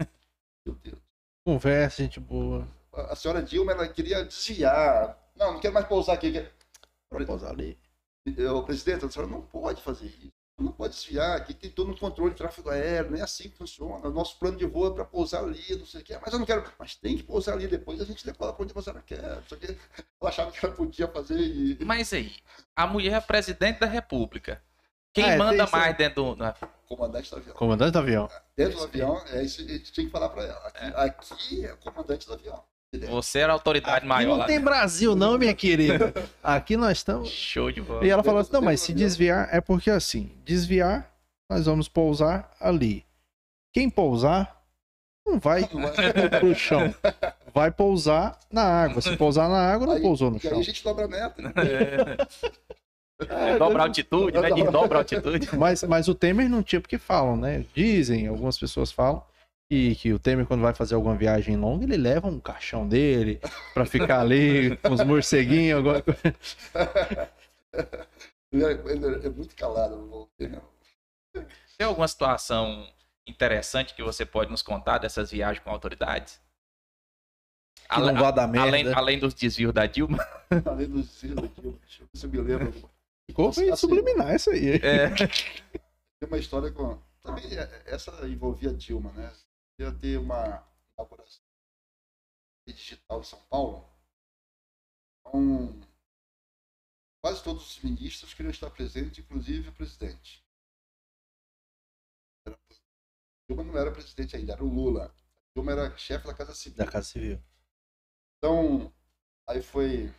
Meu 0.66 0.74
Deus. 0.76 1.00
Conversa, 1.44 2.02
gente 2.02 2.20
boa. 2.20 2.68
A 2.92 3.16
senhora 3.16 3.42
Dilma, 3.42 3.72
ela 3.72 3.88
queria 3.88 4.24
desviar. 4.24 5.18
Não, 5.34 5.54
não 5.54 5.60
quero 5.60 5.74
mais 5.74 5.86
pousar 5.86 6.14
aqui. 6.14 6.32
Quero 6.32 7.26
pousar 7.26 7.50
ali. 7.50 7.78
O 8.54 8.62
presidente, 8.62 9.04
a 9.04 9.10
senhora 9.10 9.30
não 9.30 9.42
pode 9.42 9.82
fazer 9.82 10.06
isso. 10.06 10.41
Não 10.58 10.70
pode 10.70 10.94
desviar, 10.94 11.36
aqui 11.36 11.54
tem 11.54 11.70
todo 11.70 11.90
um 11.90 11.96
controle 11.96 12.30
de 12.30 12.36
tráfego 12.36 12.70
aéreo, 12.70 13.10
não 13.10 13.18
é 13.18 13.22
assim 13.22 13.48
que 13.48 13.56
funciona. 13.56 14.06
O 14.06 14.12
nosso 14.12 14.38
plano 14.38 14.56
de 14.56 14.66
voo 14.66 14.90
é 14.90 14.94
para 14.94 15.04
pousar 15.04 15.42
ali, 15.42 15.76
não 15.76 15.86
sei 15.86 16.02
o 16.02 16.04
que. 16.04 16.16
Mas 16.18 16.32
eu 16.32 16.38
não 16.38 16.46
quero. 16.46 16.64
Mas 16.78 16.94
tem 16.94 17.16
que 17.16 17.22
pousar 17.22 17.54
ali, 17.54 17.66
depois 17.66 18.00
a 18.00 18.04
gente 18.04 18.24
decola 18.24 18.52
para 18.52 18.64
onde 18.64 18.74
você 18.74 18.92
não 18.92 19.00
quer. 19.00 19.22
Não 19.22 19.42
sei 19.48 19.58
o 19.58 19.60
que. 19.60 19.66
Ela 20.20 20.30
achava 20.30 20.52
que 20.52 20.64
ela 20.64 20.74
podia 20.74 21.08
fazer. 21.08 21.38
E... 21.40 21.84
Mas 21.84 22.12
aí, 22.12 22.36
a 22.76 22.86
mulher 22.86 23.14
é 23.14 23.20
presidente 23.20 23.80
da 23.80 23.86
República. 23.86 24.62
Quem 25.12 25.24
ah, 25.24 25.32
é, 25.32 25.36
manda 25.36 25.66
mais 25.66 25.96
dentro 25.96 26.34
do. 26.34 26.36
Comandante 26.86 27.30
do 27.30 27.36
avião. 27.36 27.56
Comandante 27.56 27.92
do 27.92 27.98
avião. 27.98 28.28
Dentro 28.56 28.78
do 28.78 28.84
avião, 28.84 29.22
é 29.28 29.42
isso 29.42 29.64
que 29.64 29.70
a 29.70 29.74
gente 29.74 29.92
tinha 29.92 30.06
que 30.06 30.12
falar 30.12 30.28
para 30.30 30.44
ela. 30.44 30.68
Aqui 30.68 31.32
é. 31.32 31.34
aqui 31.34 31.66
é 31.66 31.72
o 31.72 31.76
comandante 31.78 32.26
do 32.26 32.34
avião. 32.34 32.62
Você 33.08 33.38
era 33.38 33.52
a 33.52 33.54
autoridade 33.54 33.98
aqui 33.98 34.06
maior. 34.06 34.32
Não 34.32 34.36
lá 34.38 34.46
tem 34.46 34.56
dentro. 34.56 34.70
Brasil, 34.70 35.16
não, 35.16 35.38
minha 35.38 35.54
querida. 35.54 36.12
Aqui 36.42 36.76
nós 36.76 36.98
estamos. 36.98 37.30
Show 37.30 37.72
de 37.72 37.80
bola. 37.80 38.04
E 38.06 38.10
ela 38.10 38.22
falou 38.22 38.40
assim: 38.40 38.52
não, 38.52 38.60
mas 38.60 38.80
se 38.80 38.92
desviar 38.92 39.48
é 39.50 39.60
porque 39.60 39.90
assim, 39.90 40.30
desviar, 40.44 41.10
nós 41.50 41.64
vamos 41.64 41.88
pousar 41.88 42.50
ali. 42.60 43.04
Quem 43.72 43.88
pousar, 43.88 44.62
não 45.26 45.38
vai 45.38 45.66
pro 46.38 46.54
chão. 46.54 46.94
Vai 47.54 47.70
pousar 47.70 48.38
na 48.50 48.62
água. 48.62 49.00
Se 49.00 49.16
pousar 49.16 49.48
na 49.48 49.72
água, 49.72 49.86
não 49.86 49.94
aí, 49.94 50.02
pousou 50.02 50.30
no 50.30 50.38
chão. 50.38 50.52
Aí 50.52 50.60
a 50.60 50.62
gente 50.62 50.84
dobra 50.84 51.06
a 51.06 51.08
meta. 51.08 51.42
É. 51.56 52.52
É, 53.28 53.56
dobra 53.56 53.82
a 53.82 53.86
altitude, 53.86 54.36
né? 54.36 54.50
De 54.52 54.64
dobra 54.64 54.98
a 54.98 55.00
altitude. 55.02 55.48
Mas, 55.56 55.84
mas 55.84 56.08
o 56.08 56.14
Temer 56.14 56.48
não 56.48 56.60
tinha 56.60 56.80
porque 56.80 56.98
falam, 56.98 57.36
né? 57.36 57.64
Dizem, 57.72 58.26
algumas 58.26 58.58
pessoas 58.58 58.90
falam, 58.90 59.22
que, 59.72 59.94
que 59.94 60.12
o 60.12 60.18
Temer, 60.18 60.44
quando 60.44 60.60
vai 60.60 60.74
fazer 60.74 60.94
alguma 60.94 61.16
viagem 61.16 61.56
longa, 61.56 61.84
ele 61.84 61.96
leva 61.96 62.28
um 62.28 62.38
caixão 62.38 62.86
dele 62.86 63.40
pra 63.72 63.86
ficar 63.86 64.20
ali 64.20 64.76
com 64.76 64.92
os 64.92 65.02
morceguinhos, 65.02 65.78
alguma 65.78 66.02
coisa. 66.02 66.20
Ele 68.52 68.66
é, 68.66 68.72
ele 68.72 69.26
é 69.26 69.30
muito 69.30 69.56
calado, 69.56 69.94
o 69.94 70.28
Temer. 70.36 70.60
Tem 71.78 71.86
alguma 71.86 72.06
situação 72.06 72.86
interessante 73.26 73.94
que 73.94 74.02
você 74.02 74.26
pode 74.26 74.50
nos 74.50 74.60
contar 74.60 74.98
dessas 74.98 75.30
viagens 75.30 75.64
com 75.64 75.70
autoridades? 75.70 76.38
Que 77.90 77.98
não 77.98 78.14
vá 78.14 78.30
dar 78.30 78.46
merda. 78.46 78.68
Além, 78.68 78.92
além 78.92 79.18
dos 79.18 79.32
desvios 79.32 79.72
da 79.72 79.86
Dilma. 79.86 80.18
além 80.66 80.86
dos 80.86 81.06
desvios 81.06 81.36
da 81.36 81.46
Dilma. 81.46 81.78
Deixa 81.80 82.02
eu 82.02 82.06
ver 82.12 82.18
se 82.18 82.26
eu 82.26 82.30
me 82.30 82.40
lembro. 82.42 82.90
Ficou 83.26 83.48
assim, 83.48 83.74
subliminar 83.74 84.34
isso 84.34 84.50
aí. 84.50 84.74
É. 84.74 85.08
Tem 86.20 86.28
uma 86.28 86.36
história 86.36 86.70
com. 86.70 86.98
Também 87.22 87.46
é, 87.56 87.82
essa 87.86 88.28
envolvia 88.28 88.74
Dilma, 88.74 89.10
né? 89.12 89.32
Ia 89.78 89.92
ter 89.98 90.18
uma 90.18 90.66
inauguração 90.94 91.42
digital 92.66 93.20
em 93.20 93.24
São 93.24 93.40
Paulo. 93.46 93.88
Então, 95.20 95.80
quase 97.20 97.42
todos 97.42 97.76
os 97.76 97.82
ministros 97.82 98.34
queriam 98.34 98.50
estar 98.50 98.70
presentes, 98.70 99.18
inclusive 99.18 99.68
o 99.68 99.74
presidente. 99.74 100.44
Dilma 103.48 103.64
não 103.64 103.76
era 103.76 103.92
presidente 103.92 104.36
ainda, 104.36 104.52
era 104.52 104.64
o 104.64 104.72
Lula. 104.72 105.14
Dilma 105.54 105.72
era 105.72 105.96
chefe 105.96 106.26
da 106.26 106.34
Casa 106.34 106.54
Civil. 106.54 106.78
Da 106.78 106.90
Casa 106.90 107.06
Civil. 107.06 107.42
Então, 108.38 108.92
aí 109.46 109.62
foi 109.62 110.12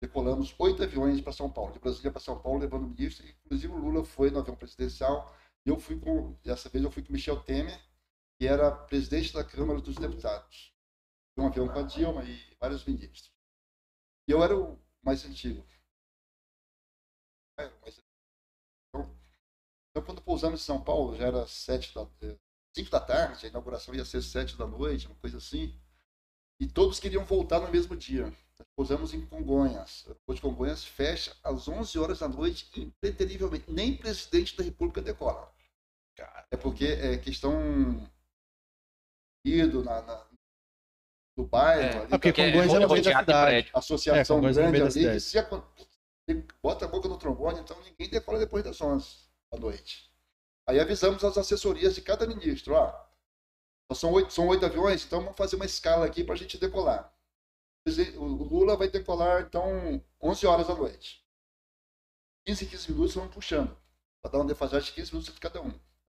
decolamos 0.00 0.54
oito 0.58 0.82
aviões 0.82 1.20
para 1.20 1.32
São 1.32 1.50
Paulo, 1.50 1.72
de 1.72 1.78
Brasília 1.78 2.10
para 2.10 2.20
São 2.20 2.40
Paulo, 2.40 2.58
levando 2.58 2.84
o 2.84 2.88
ministro. 2.88 3.26
Inclusive 3.44 3.72
o 3.72 3.78
Lula 3.78 4.04
foi 4.04 4.30
no 4.30 4.38
avião 4.38 4.56
presidencial. 4.56 5.34
Eu 5.64 5.78
fui 5.78 5.98
com, 5.98 6.32
dessa 6.44 6.68
vez 6.68 6.84
eu 6.84 6.90
fui 6.90 7.02
com 7.02 7.12
Michel 7.12 7.42
Temer, 7.42 7.80
que 8.38 8.46
era 8.46 8.70
presidente 8.70 9.32
da 9.32 9.44
Câmara 9.44 9.80
dos 9.80 9.96
Deputados. 9.96 10.74
Um 11.36 11.46
avião 11.46 11.68
com 11.68 11.78
a 11.78 11.82
Dilma 11.82 12.24
e 12.24 12.56
vários 12.60 12.84
ministros. 12.84 13.32
E 14.28 14.32
eu 14.32 14.42
era 14.42 14.56
o 14.56 14.78
mais 15.02 15.24
antigo. 15.24 15.66
Era 17.58 17.74
o 17.74 17.80
mais 17.80 17.94
antigo. 17.94 18.06
Então, 18.88 19.16
então, 19.90 20.02
quando 20.04 20.22
pousamos 20.22 20.60
em 20.60 20.64
São 20.64 20.82
Paulo, 20.82 21.16
já 21.16 21.26
era 21.26 21.46
sete 21.46 21.94
da, 21.94 22.08
eh, 22.22 22.38
cinco 22.74 22.90
da 22.90 23.00
tarde, 23.00 23.46
a 23.46 23.48
inauguração 23.48 23.94
ia 23.94 24.04
ser 24.04 24.22
sete 24.22 24.56
da 24.56 24.66
noite, 24.66 25.06
uma 25.06 25.16
coisa 25.16 25.38
assim. 25.38 25.78
E 26.60 26.66
todos 26.66 26.98
queriam 26.98 27.24
voltar 27.24 27.60
no 27.60 27.70
mesmo 27.70 27.96
dia. 27.96 28.24
Nós 28.58 28.68
pousamos 28.74 29.12
em 29.12 29.26
Congonhas. 29.26 30.08
O 30.26 30.34
de 30.34 30.40
Congonhas 30.40 30.84
fecha 30.84 31.36
às 31.42 31.68
11 31.68 31.98
horas 31.98 32.18
da 32.20 32.28
noite, 32.28 32.70
impreterivelmente. 32.80 33.70
Nem 33.70 33.96
presidente 33.96 34.56
da 34.56 34.64
República 34.64 35.02
decola. 35.02 35.54
É 36.50 36.56
porque 36.56 36.86
é 36.86 37.18
questão 37.18 37.52
ido 39.46 39.82
na, 39.82 40.02
na 40.02 40.26
do 41.36 41.44
bairro. 41.44 41.82
É, 41.82 41.98
ali, 41.98 42.08
porque 42.08 42.32
Congonhas 42.32 42.74
é 42.74 42.78
no 42.78 42.88
meio 42.88 43.04
da 43.04 43.20
cidade. 43.20 43.70
Associação 43.74 44.38
é, 44.38 44.52
grande 44.52 44.82
ali. 44.82 45.12
Que 45.12 45.20
se 45.20 45.38
a, 45.38 45.62
bota 46.62 46.86
a 46.86 46.88
boca 46.88 47.08
no 47.08 47.18
trombone, 47.18 47.60
então 47.60 47.76
ninguém 47.82 48.08
decola 48.08 48.38
depois 48.38 48.64
das 48.64 48.80
11 48.80 49.06
da 49.52 49.58
noite. 49.58 50.10
Aí 50.66 50.80
avisamos 50.80 51.22
as 51.22 51.38
assessorias 51.38 51.94
de 51.94 52.00
cada 52.00 52.26
ministro, 52.26 52.74
ó, 52.74 53.06
são 53.94 54.12
oito, 54.12 54.32
são 54.32 54.48
oito 54.48 54.66
aviões, 54.66 55.04
então 55.04 55.20
vamos 55.20 55.36
fazer 55.36 55.54
uma 55.54 55.64
escala 55.64 56.06
aqui 56.06 56.24
para 56.24 56.34
a 56.34 56.38
gente 56.38 56.58
decolar. 56.58 57.12
O 58.16 58.24
Lula 58.24 58.76
vai 58.76 58.88
decolar, 58.88 59.42
então, 59.42 60.02
11 60.20 60.46
horas 60.46 60.66
da 60.66 60.74
noite. 60.74 61.24
15, 62.46 62.66
15 62.66 62.92
minutos 62.92 63.14
vamos 63.14 63.32
puxando. 63.32 63.76
Para 64.20 64.32
dar 64.32 64.38
uma 64.38 64.46
defasagem 64.46 64.88
de 64.88 64.92
15 64.92 65.12
minutos 65.12 65.32
de 65.32 65.40
cada 65.40 65.62
um. 65.62 65.72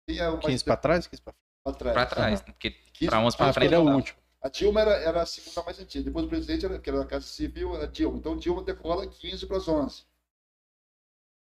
é 0.08 0.36
15 0.38 0.64
para 0.64 0.76
trás? 0.78 1.06
15 1.06 1.20
para 1.20 1.34
trás. 1.74 1.94
Para 1.94 2.06
trás, 2.06 2.40
uhum. 2.40 2.46
porque 2.46 2.70
para 3.06 3.20
11 3.20 3.36
para 3.36 3.52
frente 3.52 3.74
é 3.74 3.78
o 3.78 3.94
último. 3.94 4.18
A 4.40 4.48
Dilma 4.48 4.80
era, 4.80 4.92
era 4.96 5.22
a 5.22 5.26
segunda 5.26 5.62
mais 5.64 5.80
antiga. 5.80 6.04
Depois 6.04 6.24
do 6.24 6.28
presidente, 6.28 6.64
era, 6.64 6.78
que 6.78 6.88
era 6.88 7.02
a 7.02 7.06
Casa 7.06 7.26
Civil, 7.26 7.74
era 7.74 7.88
Dilma. 7.88 8.18
Então 8.18 8.36
Dilma 8.36 8.62
decola 8.62 9.06
15 9.06 9.46
para 9.46 9.56
as 9.56 9.66
11. 9.66 10.04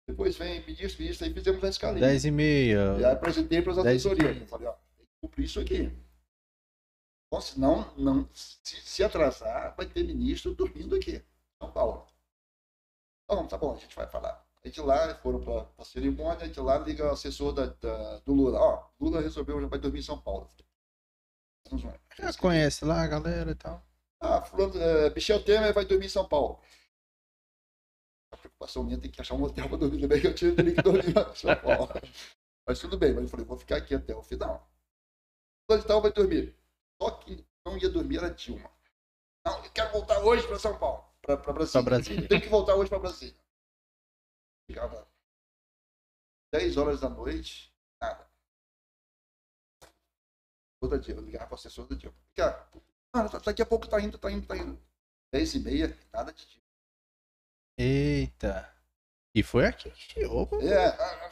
Depois 0.07 0.37
vem 0.37 0.65
ministro, 0.67 1.03
ministro, 1.03 1.27
aí 1.27 1.33
fizemos 1.33 1.65
a 1.65 1.69
escalinha. 1.69 2.07
10 2.07 2.25
e 2.27 2.31
meia. 2.31 2.97
E 2.99 3.05
aí 3.05 3.13
apresentei 3.13 3.63
para 3.63 3.73
as 3.73 3.79
assessorias. 3.79 4.49
Falei, 4.49 4.69
ó, 4.69 4.73
tem 4.97 5.07
que 5.07 5.13
cumprir 5.21 5.45
isso 5.45 5.61
aqui. 5.61 5.91
Bom, 7.33 7.41
senão, 7.41 7.93
não, 7.97 8.29
se, 8.33 8.59
se 8.63 9.03
atrasar, 9.03 9.75
vai 9.77 9.87
ter 9.87 10.05
ministro 10.05 10.55
dormindo 10.55 10.95
aqui, 10.95 11.25
São 11.61 11.73
Paulo. 11.73 12.07
Então, 13.25 13.49
tá 13.49 13.57
bom, 13.57 13.75
a 13.75 13.79
gente 13.79 13.97
vai 13.97 14.07
falar. 14.07 14.44
A 14.65 14.69
gente 14.69 14.81
lá, 14.81 15.15
foram 15.17 15.41
para 15.45 15.69
a 15.77 15.85
cerimônia, 15.85 16.43
a 16.43 16.47
gente 16.47 16.59
lá 16.59 16.79
liga 16.79 17.05
o 17.05 17.11
assessor 17.11 17.53
da, 17.53 17.67
da, 17.67 18.19
do 18.21 18.33
Lula. 18.33 18.59
Ó, 18.59 18.89
Lula 18.99 19.21
resolveu, 19.21 19.61
já 19.61 19.67
vai 19.67 19.79
dormir 19.79 19.99
em 19.99 20.03
São 20.03 20.19
Paulo. 20.19 20.51
Já 22.19 22.33
conhece 22.35 22.85
lá 22.85 23.03
a 23.03 23.07
galera 23.07 23.51
e 23.51 23.55
tal. 23.55 23.85
Ah, 24.21 24.41
fulano, 24.41 24.81
é, 24.81 25.11
Michel 25.11 25.45
Temer 25.45 25.75
vai 25.75 25.85
dormir 25.85 26.07
em 26.07 26.09
São 26.09 26.27
Paulo. 26.27 26.59
A 28.33 28.39
preocupação 28.39 28.83
minha 28.83 28.99
tem 28.99 29.11
que 29.11 29.21
achar 29.21 29.35
um 29.35 29.43
hotel 29.43 29.69
para 29.69 29.77
dormir 29.77 30.01
também, 30.01 30.21
que 30.21 30.27
eu 30.29 30.35
tinha 30.35 30.55
que 30.55 30.83
dormir 30.83 31.11
em 31.11 31.35
São 31.35 31.57
Paulo. 31.57 31.89
Mas 32.67 32.79
tudo 32.79 32.97
bem, 32.97 33.13
mas 33.13 33.25
eu 33.25 33.29
falei, 33.29 33.45
vou 33.45 33.59
ficar 33.59 33.77
aqui 33.77 33.95
até 33.95 34.17
o 34.17 34.23
final. 34.23 34.67
Onde 35.71 35.87
tal 35.87 36.01
vai 36.01 36.11
dormir? 36.11 36.57
Só 36.99 37.11
que 37.11 37.47
não 37.67 37.77
ia 37.77 37.91
dormir 37.91 38.17
era 38.17 38.31
Dilma. 38.31 38.71
Não, 39.47 39.63
eu 39.63 39.71
quero 39.71 39.93
voltar 39.93 40.21
hoje 40.21 40.47
para 40.47 40.59
São 40.59 40.79
Paulo, 40.79 41.05
para 41.21 41.37
Brasília. 41.37 41.83
Brasília. 41.83 42.27
Tem 42.27 42.41
que 42.41 42.49
voltar 42.49 42.75
hoje 42.75 42.89
para 42.89 43.01
Brasília. 43.01 43.44
Ficava 44.67 45.09
10 46.53 46.77
horas 46.77 47.01
da 47.01 47.09
noite, 47.09 47.73
nada. 48.01 48.29
Toda 50.81 50.99
dia, 50.99 51.15
eu 51.15 51.23
ligava 51.23 51.47
para 51.47 51.55
o 51.55 51.59
assessor 51.59 51.87
da 51.87 51.97
Dilma. 51.97 52.17
Ah, 53.13 53.29
daqui 53.45 53.63
a 53.63 53.67
pouco 53.67 53.89
tá 53.89 54.01
indo, 54.01 54.19
tá 54.19 54.31
indo, 54.31 54.47
tá 54.47 54.57
indo. 54.57 54.81
10 55.33 55.55
e 55.55 55.59
meia, 55.61 55.99
nada 56.13 56.33
de 56.33 56.47
Dilma. 56.47 56.65
Eita. 57.79 58.73
E 59.35 59.43
foi 59.43 59.67
aqui. 59.67 59.93
Opa. 60.27 60.57
É, 60.63 60.89
ah, 60.89 61.31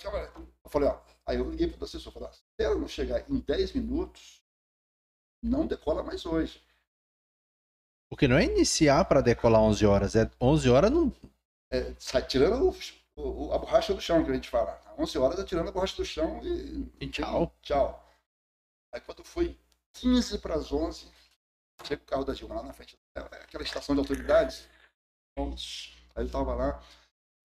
eu 0.65 0.71
falei, 0.71 0.89
ó. 0.89 1.01
Aí 1.25 1.39
eu 1.39 1.49
liguei 1.49 1.69
para 1.69 1.81
o 1.81 1.85
assessor, 1.85 2.13
falei, 2.13 2.33
se 2.33 2.43
ela 2.59 2.75
não 2.75 2.89
chegar 2.89 3.31
em 3.31 3.39
10 3.39 3.75
minutos, 3.75 4.43
não 5.43 5.67
decola 5.67 6.03
mais 6.03 6.27
hoje. 6.27 6.61
Porque 8.11 8.27
não 8.27 8.37
é 8.37 8.45
iniciar 8.45 9.05
para 9.05 9.21
decolar 9.21 9.63
11 9.63 9.87
horas, 9.87 10.17
é 10.17 10.31
11 10.41 10.69
horas 10.69 10.91
não. 10.91 11.13
É, 11.71 11.95
sai 11.99 12.27
tirando 12.27 12.69
o, 12.69 12.73
o, 13.17 13.53
a 13.53 13.59
borracha 13.59 13.95
do 13.95 14.01
chão, 14.01 14.25
que 14.25 14.31
a 14.31 14.35
gente 14.35 14.49
fala. 14.49 14.81
11 14.99 15.19
horas 15.19 15.39
é 15.39 15.45
tirando 15.45 15.69
a 15.69 15.73
borracha 15.73 15.97
do 15.97 16.05
chão 16.05 16.41
e. 16.43 16.91
E 17.01 17.09
tchau. 17.09 17.55
Tchau. 17.63 18.03
Aí 18.93 19.01
quando 19.01 19.25
foi 19.25 19.59
15 19.95 20.39
para 20.39 20.55
as 20.55 20.73
11, 20.73 21.11
chega 21.85 22.03
o 22.03 22.07
carro 22.07 22.25
da 22.25 22.35
Dilma 22.35 22.57
lá 22.57 22.63
na 22.63 22.73
frente, 22.73 22.99
aquela 23.15 23.65
estação 23.65 23.95
de 23.95 24.01
autoridades. 24.01 24.69
Aí 25.37 26.25
ele 26.25 26.31
tava 26.31 26.55
lá, 26.55 26.83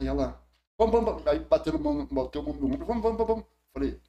e 0.02 0.08
ela, 0.08 0.42
vamos, 0.78 0.94
vamos, 0.94 1.10
vamos. 1.10 1.28
aí 1.28 1.40
bateu 1.40 1.80
mão, 1.80 2.06
bateu 2.06 2.44
mão 2.44 2.54
no 2.54 2.68
ombro, 2.68 2.86
vamos, 2.86 3.02
vamos, 3.02 3.28
vamos. 3.28 3.46
Falei, 3.74 4.02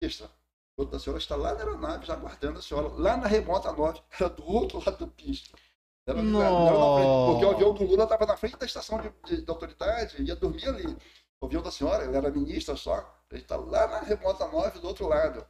extra, 0.00 0.30
a 0.78 0.98
senhora 0.98 1.18
está 1.18 1.36
lá 1.36 1.52
na 1.52 1.60
aeronave, 1.60 2.06
já 2.06 2.14
aguardando 2.14 2.58
a 2.58 2.62
senhora, 2.62 2.88
lá 2.88 3.16
na 3.16 3.26
remota 3.26 3.70
9, 3.70 4.02
era 4.18 4.30
do 4.30 4.46
outro 4.46 4.78
lado 4.78 5.04
da 5.04 5.12
pista. 5.12 5.56
Era, 6.06 6.20
era 6.20 6.24
frente, 6.24 7.26
porque 7.26 7.44
o 7.44 7.50
avião 7.50 7.74
do 7.74 7.84
Lula 7.84 8.04
estava 8.04 8.26
na 8.26 8.36
frente 8.36 8.56
da 8.56 8.66
estação 8.66 9.00
de, 9.00 9.12
de, 9.24 9.42
de 9.42 9.50
autoridade, 9.50 10.22
ia 10.22 10.36
dormir 10.36 10.68
ali. 10.68 10.96
O 11.40 11.46
avião 11.46 11.60
da 11.60 11.70
senhora, 11.72 12.04
ela 12.04 12.16
era 12.16 12.30
ministra 12.30 12.76
só, 12.76 13.20
ele 13.30 13.42
está 13.42 13.56
lá 13.56 13.88
na 13.88 14.00
remota 14.00 14.46
9 14.46 14.78
do 14.78 14.86
outro 14.86 15.08
lado. 15.08 15.44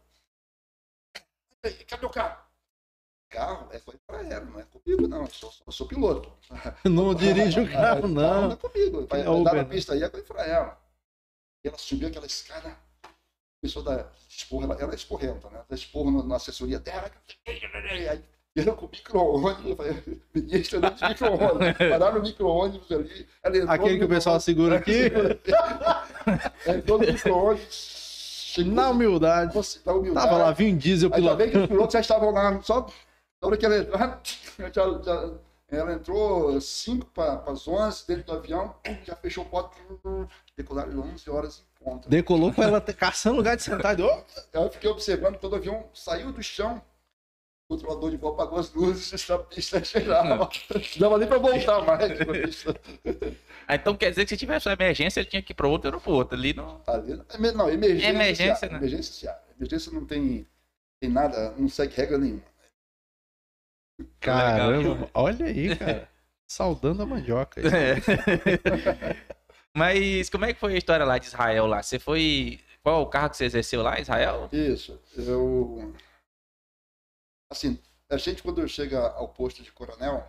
Cadê 1.86 2.06
o 2.06 2.10
carro? 2.10 2.46
Carro 3.28 3.68
é 3.72 3.80
coisa 3.80 4.00
para 4.06 4.22
ela, 4.22 4.44
não 4.46 4.58
é 4.58 4.64
comigo, 4.64 5.06
não. 5.06 5.22
Eu 5.22 5.30
sou, 5.30 5.52
eu 5.66 5.72
sou 5.72 5.86
piloto. 5.86 6.32
Não 6.88 7.14
dirige 7.14 7.60
o 7.60 7.68
carro, 7.70 8.06
não. 8.06 8.22
Carro 8.22 8.42
não 8.42 8.52
é 8.52 8.56
comigo. 8.56 9.06
Vai 9.08 9.20
é 9.20 9.26
andar 9.26 9.54
na 9.54 9.64
pista 9.64 9.92
aí 9.92 10.02
é 10.02 10.08
coisa 10.08 10.24
para 10.26 10.46
ela. 10.46 10.80
E 11.64 11.68
ela 11.68 11.76
subiu 11.76 12.08
aquela 12.08 12.26
escada, 12.26 12.78
começou 13.60 13.82
a 13.82 13.84
dar 13.84 14.12
esporro, 14.28 14.64
ela, 14.64 14.80
ela 14.80 14.92
é 14.92 14.94
esporrenta, 14.94 15.50
né? 15.50 15.64
Dá 15.68 15.74
esporro 15.74 16.22
na 16.22 16.36
assessoria 16.36 16.78
dela. 16.78 17.10
Aí 18.10 18.24
era 18.60 18.72
com 18.72 18.86
micro-ônibus, 18.86 19.86
ministra 20.34 20.80
de 20.80 21.08
micro-ônibus. 21.08 21.78
Pararam 21.78 22.14
no 22.14 22.22
micro-ônibus 22.22 22.92
ali. 22.92 23.28
Aquele 23.68 23.98
que 23.98 24.04
o 24.04 24.08
pessoal 24.08 24.40
segura 24.40 24.76
aqui. 24.76 25.12
Entrou 26.66 26.98
no 26.98 27.06
micro-ônibus 27.06 28.06
na 28.64 28.90
humildade. 28.90 29.54
Você, 29.54 29.80
na 29.84 29.92
humildade. 29.92 30.26
Tava 30.26 30.38
lá, 30.38 30.52
Vin 30.52 30.76
Diesel 30.76 31.10
pilotando. 31.10 31.42
Ainda 31.42 31.44
bem 31.44 31.50
que 31.50 31.58
os 31.58 31.66
pilotos 31.66 31.92
já 31.92 32.00
estavam 32.00 32.30
lá, 32.30 32.60
só 32.62 32.86
na 33.42 33.48
hora 33.48 33.56
que 33.56 33.66
ela 33.66 33.76
entrou, 33.76 33.98
já, 34.72 35.02
já, 35.02 35.30
ela 35.68 35.92
entrou 35.92 36.60
5 36.60 37.06
para 37.06 37.42
as 37.46 37.66
11 37.68 38.06
dentro 38.06 38.24
do 38.24 38.32
avião, 38.32 38.74
já 39.04 39.16
fechou 39.16 39.44
o 39.44 39.48
pote, 39.48 39.76
decolaram 40.56 41.00
11 41.00 41.30
horas 41.30 41.58
em 41.58 41.84
ponta. 41.84 42.08
Decolou 42.08 42.52
com 42.52 42.62
ela 42.62 42.80
caçando 42.94 43.36
lugar 43.36 43.56
de 43.56 43.62
sentar. 43.62 43.96
Eu 43.98 44.70
fiquei 44.70 44.90
observando 44.90 45.38
quando 45.38 45.52
o 45.52 45.56
avião 45.56 45.84
saiu 45.92 46.32
do 46.32 46.42
chão, 46.42 46.80
controlador 47.68 48.10
de 48.10 48.16
voo 48.16 48.32
apagou 48.32 48.59
as 48.59 48.72
luzes 48.72 49.26
da 49.26 49.38
pista 49.38 49.82
geral. 49.84 50.24
Não 50.24 50.48
dava 50.98 51.18
nem 51.18 51.28
para 51.28 51.38
voltar 51.38 51.84
mais. 51.84 52.64
Ah, 53.68 53.74
então 53.74 53.97
quer 53.97 54.10
dizer 54.10 54.24
que 54.24 54.30
se 54.30 54.36
tivesse 54.36 54.68
uma 54.68 54.74
emergência, 54.74 55.20
ele 55.20 55.28
tinha 55.28 55.43
que 55.43 55.52
ir 55.52 55.56
para 55.56 55.66
outro 55.66 55.88
aeroporto. 55.88 56.34
Ali 56.34 56.55
não. 56.55 56.80
Ali, 56.86 57.20
não, 57.52 57.68
emergência. 57.68 58.09
Emergência, 58.09 58.68
né? 58.68 58.76
Emergência, 58.78 59.38
emergência 59.56 59.93
não 59.93 60.06
tem, 60.06 60.47
tem 61.01 61.10
nada, 61.10 61.52
não 61.59 61.68
segue 61.68 61.94
regra 61.97 62.18
nenhuma. 62.18 62.43
Caramba, 64.20 65.10
olha 65.14 65.47
aí, 65.47 65.74
cara. 65.74 66.09
Saudando 66.47 67.02
a 67.02 67.06
mandioca. 67.06 67.60
É. 67.60 67.97
Mas 69.74 70.30
como 70.30 70.44
é 70.44 70.55
que 70.55 70.60
foi 70.60 70.74
a 70.74 70.78
história 70.78 71.05
lá 71.05 71.18
de 71.18 71.26
Israel 71.26 71.66
lá? 71.66 71.82
Você 71.82 71.98
foi. 71.98 72.60
Qual 72.82 73.02
o 73.02 73.06
carro 73.06 73.30
que 73.30 73.36
você 73.36 73.47
exerceu 73.47 73.82
lá, 73.82 73.98
Israel? 73.98 74.48
Isso. 74.52 75.01
Eu. 75.16 75.93
Assim, 77.51 77.82
a 78.10 78.16
gente 78.16 78.43
quando 78.43 78.66
chega 78.68 79.10
ao 79.12 79.32
posto 79.32 79.62
de 79.62 79.73
coronel, 79.73 80.24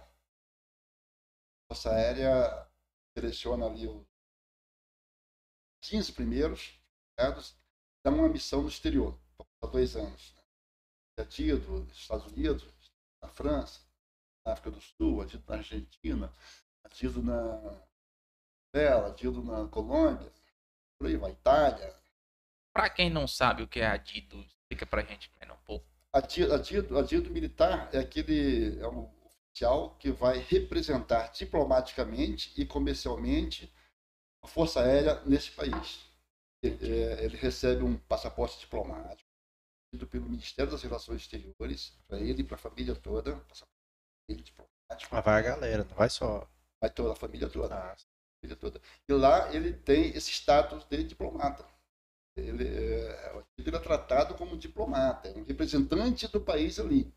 Força 1.67 1.91
Aérea 1.91 2.67
seleciona 3.17 3.65
ali 3.65 3.87
os 3.87 4.05
15 5.81 6.13
primeiros, 6.13 6.79
dá 7.17 8.11
uma 8.11 8.29
missão 8.29 8.61
no 8.61 8.69
exterior, 8.69 9.19
há 9.61 9.67
dois 9.67 9.95
anos. 9.95 10.33
Né? 10.35 10.43
Atido 11.23 11.83
nos 11.83 11.97
Estados 11.97 12.25
Unidos, 12.27 12.63
na 13.21 13.27
França, 13.27 13.81
na 14.45 14.53
África 14.53 14.71
do 14.71 14.79
Sul, 14.81 15.25
na 15.47 15.55
Argentina, 15.55 16.31
atido 16.83 17.21
na 17.21 17.81
Venezuela, 18.73 19.09
atido 19.09 19.43
na 19.43 19.67
Colômbia, 19.67 20.31
por 20.97 21.07
aí 21.07 21.17
vai, 21.17 21.31
Itália. 21.31 21.95
Para 22.73 22.89
quem 22.89 23.09
não 23.09 23.27
sabe 23.27 23.63
o 23.63 23.67
que 23.67 23.79
é 23.79 23.87
adido, 23.87 24.39
explica 24.41 24.87
a 24.95 25.03
gente 25.03 25.31
um 25.51 25.65
pouco. 25.65 25.96
Adido, 26.17 26.53
adido, 26.55 26.97
adido 26.97 27.29
militar 27.29 27.89
é 27.93 27.99
aquele 27.99 28.79
é 28.79 28.87
um 28.87 29.07
oficial 29.23 29.95
que 29.99 30.09
vai 30.09 30.39
representar 30.39 31.31
diplomaticamente 31.31 32.51
e 32.59 32.65
comercialmente 32.65 33.71
a 34.43 34.47
Força 34.47 34.81
Aérea 34.81 35.21
nesse 35.25 35.51
país. 35.51 36.09
Ele, 36.63 36.91
é, 36.91 37.23
ele 37.23 37.37
recebe 37.37 37.83
um 37.83 37.95
passaporte 37.97 38.59
diplomático 38.59 39.27
pelo 40.09 40.27
Ministério 40.27 40.71
das 40.71 40.81
Relações 40.81 41.21
Exteriores, 41.21 41.95
para 42.07 42.19
ele 42.19 42.41
e 42.41 42.43
para 42.43 42.55
a 42.55 42.59
família 42.59 42.95
toda. 42.95 43.39
Ele 44.27 44.41
diplomático. 44.41 45.15
Mas 45.15 45.23
vai 45.23 45.39
a 45.39 45.41
galera, 45.41 45.83
não 45.83 45.95
vai 45.95 46.09
só. 46.09 46.49
Vai 46.81 46.89
toda 46.89 47.13
a 47.13 47.15
família 47.15 47.47
toda. 47.47 47.75
Ah. 47.75 47.95
família 48.41 48.57
toda. 48.59 48.81
E 49.07 49.13
lá 49.13 49.53
ele 49.53 49.71
tem 49.71 50.09
esse 50.15 50.31
status 50.31 50.83
de 50.85 51.03
diplomata. 51.03 51.63
Ele 52.41 52.67
é, 52.67 53.41
ele 53.57 53.75
é 53.75 53.79
tratado 53.79 54.35
como 54.35 54.57
diplomata, 54.57 55.29
é 55.29 55.37
um 55.37 55.43
representante 55.43 56.27
do 56.27 56.39
país 56.39 56.79
ali. 56.79 57.11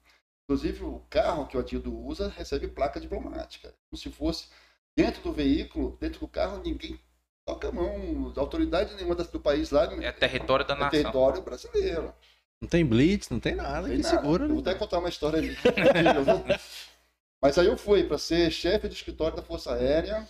Inclusive, 0.45 0.85
o 0.85 1.01
carro 1.09 1.47
que 1.47 1.57
o 1.57 1.61
Atido 1.61 1.97
usa 1.97 2.29
recebe 2.29 2.67
placa 2.69 2.99
diplomática. 2.99 3.73
Como 3.89 4.01
se 4.01 4.11
fosse 4.11 4.49
dentro 4.97 5.23
do 5.23 5.33
veículo, 5.33 5.97
dentro 6.01 6.21
do 6.21 6.29
carro, 6.29 6.61
ninguém 6.63 6.99
toca 7.47 7.69
a 7.69 7.73
mão, 7.73 8.33
autoridade 8.37 8.95
nenhuma 8.95 9.15
do 9.15 9.41
país 9.41 9.71
lá. 9.71 9.85
É 10.03 10.13
território 10.13 10.67
da 10.67 10.75
é 10.75 10.79
nação. 10.79 10.91
território 10.91 11.43
brasileiro. 11.43 12.15
Não 12.61 12.69
tem 12.69 12.85
blitz, 12.85 13.31
não 13.31 13.41
tem 13.41 13.55
nada. 13.55 13.83
Não 13.83 13.89
tem 13.89 13.99
nada. 13.99 14.09
Segura, 14.09 14.45
eu 14.45 14.49
vou 14.49 14.61
até 14.61 14.75
contar 14.75 14.99
uma 14.99 15.09
história 15.09 15.39
ali. 15.39 15.57
Mas 17.43 17.57
aí 17.57 17.67
eu 17.67 17.77
fui 17.77 18.05
para 18.05 18.19
ser 18.19 18.51
chefe 18.51 18.87
do 18.87 18.93
escritório 18.93 19.37
da 19.37 19.43
Força 19.43 19.73
Aérea 19.75 20.27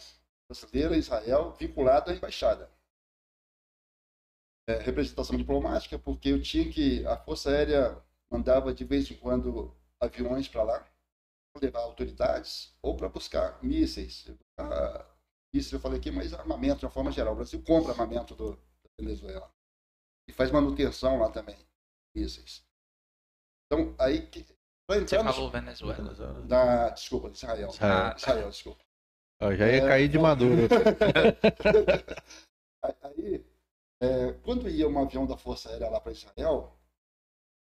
Brasileira, 0.49 0.97
Israel, 0.97 1.57
vinculado 1.59 2.11
à 2.11 2.15
embaixada. 2.15 2.71
É, 4.71 4.83
representação 4.83 5.37
diplomática, 5.37 5.99
porque 5.99 6.31
eu 6.31 6.43
tinha 6.43 6.71
que. 6.71 7.07
A 7.07 7.17
Força 7.17 7.51
Aérea 7.51 7.97
mandava 8.31 8.73
de 8.73 8.85
vez 8.85 9.11
em 9.11 9.17
quando 9.17 9.75
aviões 10.01 10.49
para 10.49 10.63
lá, 10.63 10.87
para 11.53 11.63
levar 11.63 11.81
autoridades 11.81 12.75
ou 12.83 12.97
para 12.97 13.09
buscar 13.09 13.63
mísseis. 13.63 14.31
Ah, 14.59 15.07
isso 15.53 15.75
eu 15.75 15.81
falei 15.81 15.99
aqui, 15.99 16.11
mas 16.11 16.33
armamento 16.33 16.81
de 16.81 16.87
uma 16.87 16.91
forma 16.91 17.11
geral. 17.11 17.33
O 17.33 17.37
Brasil 17.37 17.63
compra 17.63 17.93
armamento 17.93 18.35
do, 18.35 18.53
da 18.53 18.91
Venezuela 18.99 19.51
e 20.29 20.33
faz 20.33 20.51
manutenção 20.51 21.19
lá 21.19 21.31
também, 21.31 21.57
mísseis. 22.15 22.65
Então, 23.67 23.95
aí 23.99 24.27
que. 24.27 24.47
Você 24.89 25.23
falou 25.23 25.51
Venezuela. 25.51 26.43
Da, 26.43 26.91
desculpa, 26.91 27.29
Israel. 27.29 27.69
Israel, 27.69 28.17
Israel 28.17 28.51
desculpa. 28.51 28.85
Eu 29.41 29.57
já 29.57 29.69
ia 29.69 29.85
é, 29.85 29.89
cair 29.89 30.09
de 30.09 30.19
maduro. 30.19 30.69
aí, 33.03 33.45
é, 34.01 34.33
quando 34.43 34.69
ia 34.69 34.89
um 34.89 34.99
avião 34.99 35.27
da 35.27 35.37
Força 35.37 35.69
Aérea 35.69 35.91
lá 35.91 36.01
para 36.01 36.13
Israel, 36.13 36.77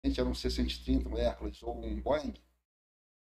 era 0.04 0.28
um 0.28 0.34
C-130, 0.34 1.08
um 1.08 1.18
Hércules 1.18 1.62
ou 1.62 1.78
um 1.78 2.02
Boeing, 2.02 2.34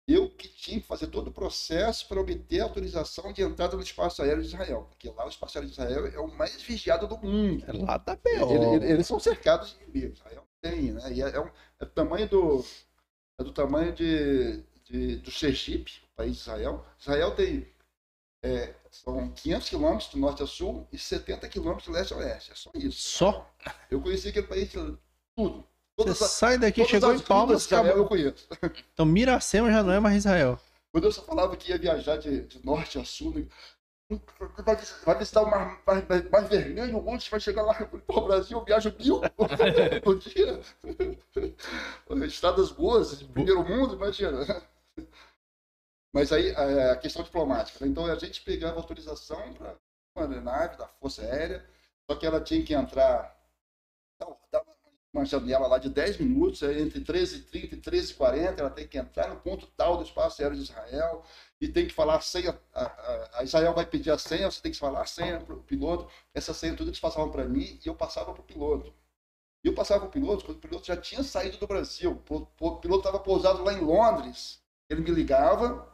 eu 0.07 0.29
que 0.29 0.49
tinha 0.49 0.81
que 0.81 0.87
fazer 0.87 1.07
todo 1.07 1.29
o 1.29 1.33
processo 1.33 2.07
para 2.09 2.21
obter 2.21 2.61
autorização 2.61 3.33
de 3.33 3.43
entrada 3.43 3.77
no 3.77 3.83
espaço 3.83 4.23
aéreo 4.23 4.43
de 4.43 4.49
Israel. 4.49 4.87
Porque 4.89 5.09
lá 5.11 5.25
o 5.25 5.29
espaço 5.29 5.57
aéreo 5.57 5.71
de 5.71 5.81
Israel 5.81 6.07
é 6.07 6.19
o 6.19 6.27
mais 6.27 6.63
vigiado 6.63 7.07
do 7.07 7.17
mundo. 7.19 7.65
É 7.67 7.73
lá 7.73 7.97
da 7.97 8.19
Ele, 8.25 8.93
eles 8.93 9.07
são 9.07 9.21
cercados 9.21 9.77
de 9.77 9.85
inimigos. 9.85 10.19
Israel 10.19 10.47
tem, 10.61 10.93
né? 10.93 11.13
E 11.13 11.23
é, 11.23 11.29
é, 11.31 11.41
um, 11.41 11.51
é 11.79 11.85
do 11.85 11.91
tamanho 11.93 12.29
do. 12.29 12.65
É 13.39 13.45
do 13.45 13.53
tamanho 13.53 13.93
de, 13.93 14.63
de, 14.85 15.17
do 15.17 15.31
Sergipe, 15.31 15.93
o 16.13 16.17
país 16.17 16.35
de 16.35 16.41
Israel. 16.41 16.85
Israel 16.99 17.35
tem. 17.35 17.69
É, 18.43 18.75
são 18.91 19.31
500 19.31 19.69
quilômetros 19.69 20.11
do 20.11 20.19
norte 20.19 20.43
a 20.43 20.47
sul 20.47 20.87
e 20.93 20.99
70 20.99 21.49
quilômetros 21.49 21.87
do 21.87 21.93
leste 21.93 22.13
a 22.13 22.17
oeste. 22.17 22.53
É 22.53 22.55
só 22.55 22.71
isso. 22.75 23.01
Só? 23.01 23.51
Eu 23.91 24.01
conheci 24.01 24.29
aquele 24.29 24.47
país 24.47 24.71
tudo. 24.71 25.65
Todas 25.97 26.19
Você 26.19 26.29
sai 26.29 26.59
daqui, 26.59 26.85
chegou 26.85 27.15
em 27.15 27.19
Palmas, 27.19 27.63
Israel 27.63 27.97
eu 27.97 28.07
conheço. 28.07 28.49
Então 28.93 29.07
Miracema 29.07 29.71
já 29.71 29.83
não 29.83 29.93
é 29.93 30.01
mais 30.01 30.17
Israel. 30.17 30.59
Quando 30.93 31.05
eu 31.05 31.13
só 31.13 31.23
falava 31.23 31.57
que 31.57 31.71
ia 31.71 31.79
viajar 31.79 32.17
de, 32.17 32.43
de 32.47 32.65
norte 32.65 32.99
a 32.99 33.05
sul, 33.05 33.47
vai, 34.65 34.77
vai 35.05 35.19
visitar 35.19 35.43
o 35.43 35.51
mar, 35.51 35.81
mais, 35.87 36.31
mais 36.31 36.49
vermelho, 36.49 36.99
o 36.99 37.03
monte 37.03 37.31
vai 37.31 37.39
chegar 37.39 37.63
lá 37.63 37.77
no 38.09 38.27
Brasil, 38.27 38.59
eu 38.59 38.65
viajo 38.65 38.95
mil 38.99 39.21
por 40.03 40.19
dia. 40.19 40.61
Estradas 42.27 42.71
boas, 42.71 43.23
primeiro 43.23 43.63
mundo, 43.63 43.95
imagina. 43.95 44.63
Mas 46.13 46.33
aí 46.33 46.51
a 46.51 46.97
questão 46.97 47.23
diplomática. 47.23 47.85
Né? 47.85 47.91
Então 47.91 48.07
a 48.07 48.19
gente 48.19 48.43
pegava 48.43 48.77
autorização 48.77 49.53
para 49.55 49.77
uma 50.17 50.27
nave 50.41 50.77
da 50.77 50.87
Força 50.87 51.23
Aérea, 51.23 51.65
só 52.11 52.17
que 52.17 52.27
ela 52.27 52.41
tinha 52.41 52.65
que 52.65 52.75
entrar, 52.75 53.37
dar 54.19 54.63
uma 55.13 55.25
janela 55.25 55.67
lá 55.67 55.79
de 55.79 55.89
10 55.89 56.19
minutos, 56.19 56.63
é 56.63 56.81
entre 56.81 57.01
13h30 57.01 57.73
e 57.73 57.77
13h40, 57.77 58.59
ela 58.59 58.71
tem 58.71 58.87
que 58.87 58.99
entrar 58.99 59.29
no 59.29 59.41
ponto 59.41 59.67
tal 59.77 59.97
do 59.97 60.05
espaço 60.05 60.41
aéreo 60.41 60.57
de 60.57 60.63
Israel 60.63 61.25
e 61.61 61.69
tem 61.69 61.87
que 61.87 61.93
falar 61.93 62.17
a 62.17 62.21
senha. 62.21 62.59
A, 62.73 63.41
a, 63.41 63.45
Israel 63.45 63.75
vai 63.75 63.85
pedir 63.87 64.11
a 64.11 64.19
senha, 64.19 64.51
você 64.51 64.63
tem 64.63 64.73
que 64.73 64.79
falar 64.79 65.03
a 65.03 65.07
senha 65.07 65.41
para 65.41 65.55
o 65.55 65.63
piloto. 65.63 66.09
Essa 66.33 66.55
senha 66.55 66.77
tudo 66.77 66.91
eles 66.91 67.01
passavam 67.01 67.31
para 67.31 67.45
mim 67.45 67.81
e 67.85 67.89
eu 67.89 67.95
passava 67.95 68.33
para 68.33 68.41
o 68.41 68.45
piloto. 68.45 68.95
E 69.65 69.69
eu 69.69 69.75
passava 69.75 70.07
o 70.07 70.11
piloto, 70.11 70.45
quando 70.45 70.59
o 70.59 70.61
piloto 70.61 70.87
já 70.87 70.97
tinha 70.97 71.23
saído 71.23 71.59
do 71.59 71.67
Brasil. 71.67 72.23
O 72.31 72.77
piloto 72.77 73.01
estava 73.01 73.19
pousado 73.19 73.63
lá 73.63 73.75
em 73.75 73.81
Londres. 73.81 74.63
Ele 74.89 75.03
me 75.03 75.11
ligava, 75.11 75.90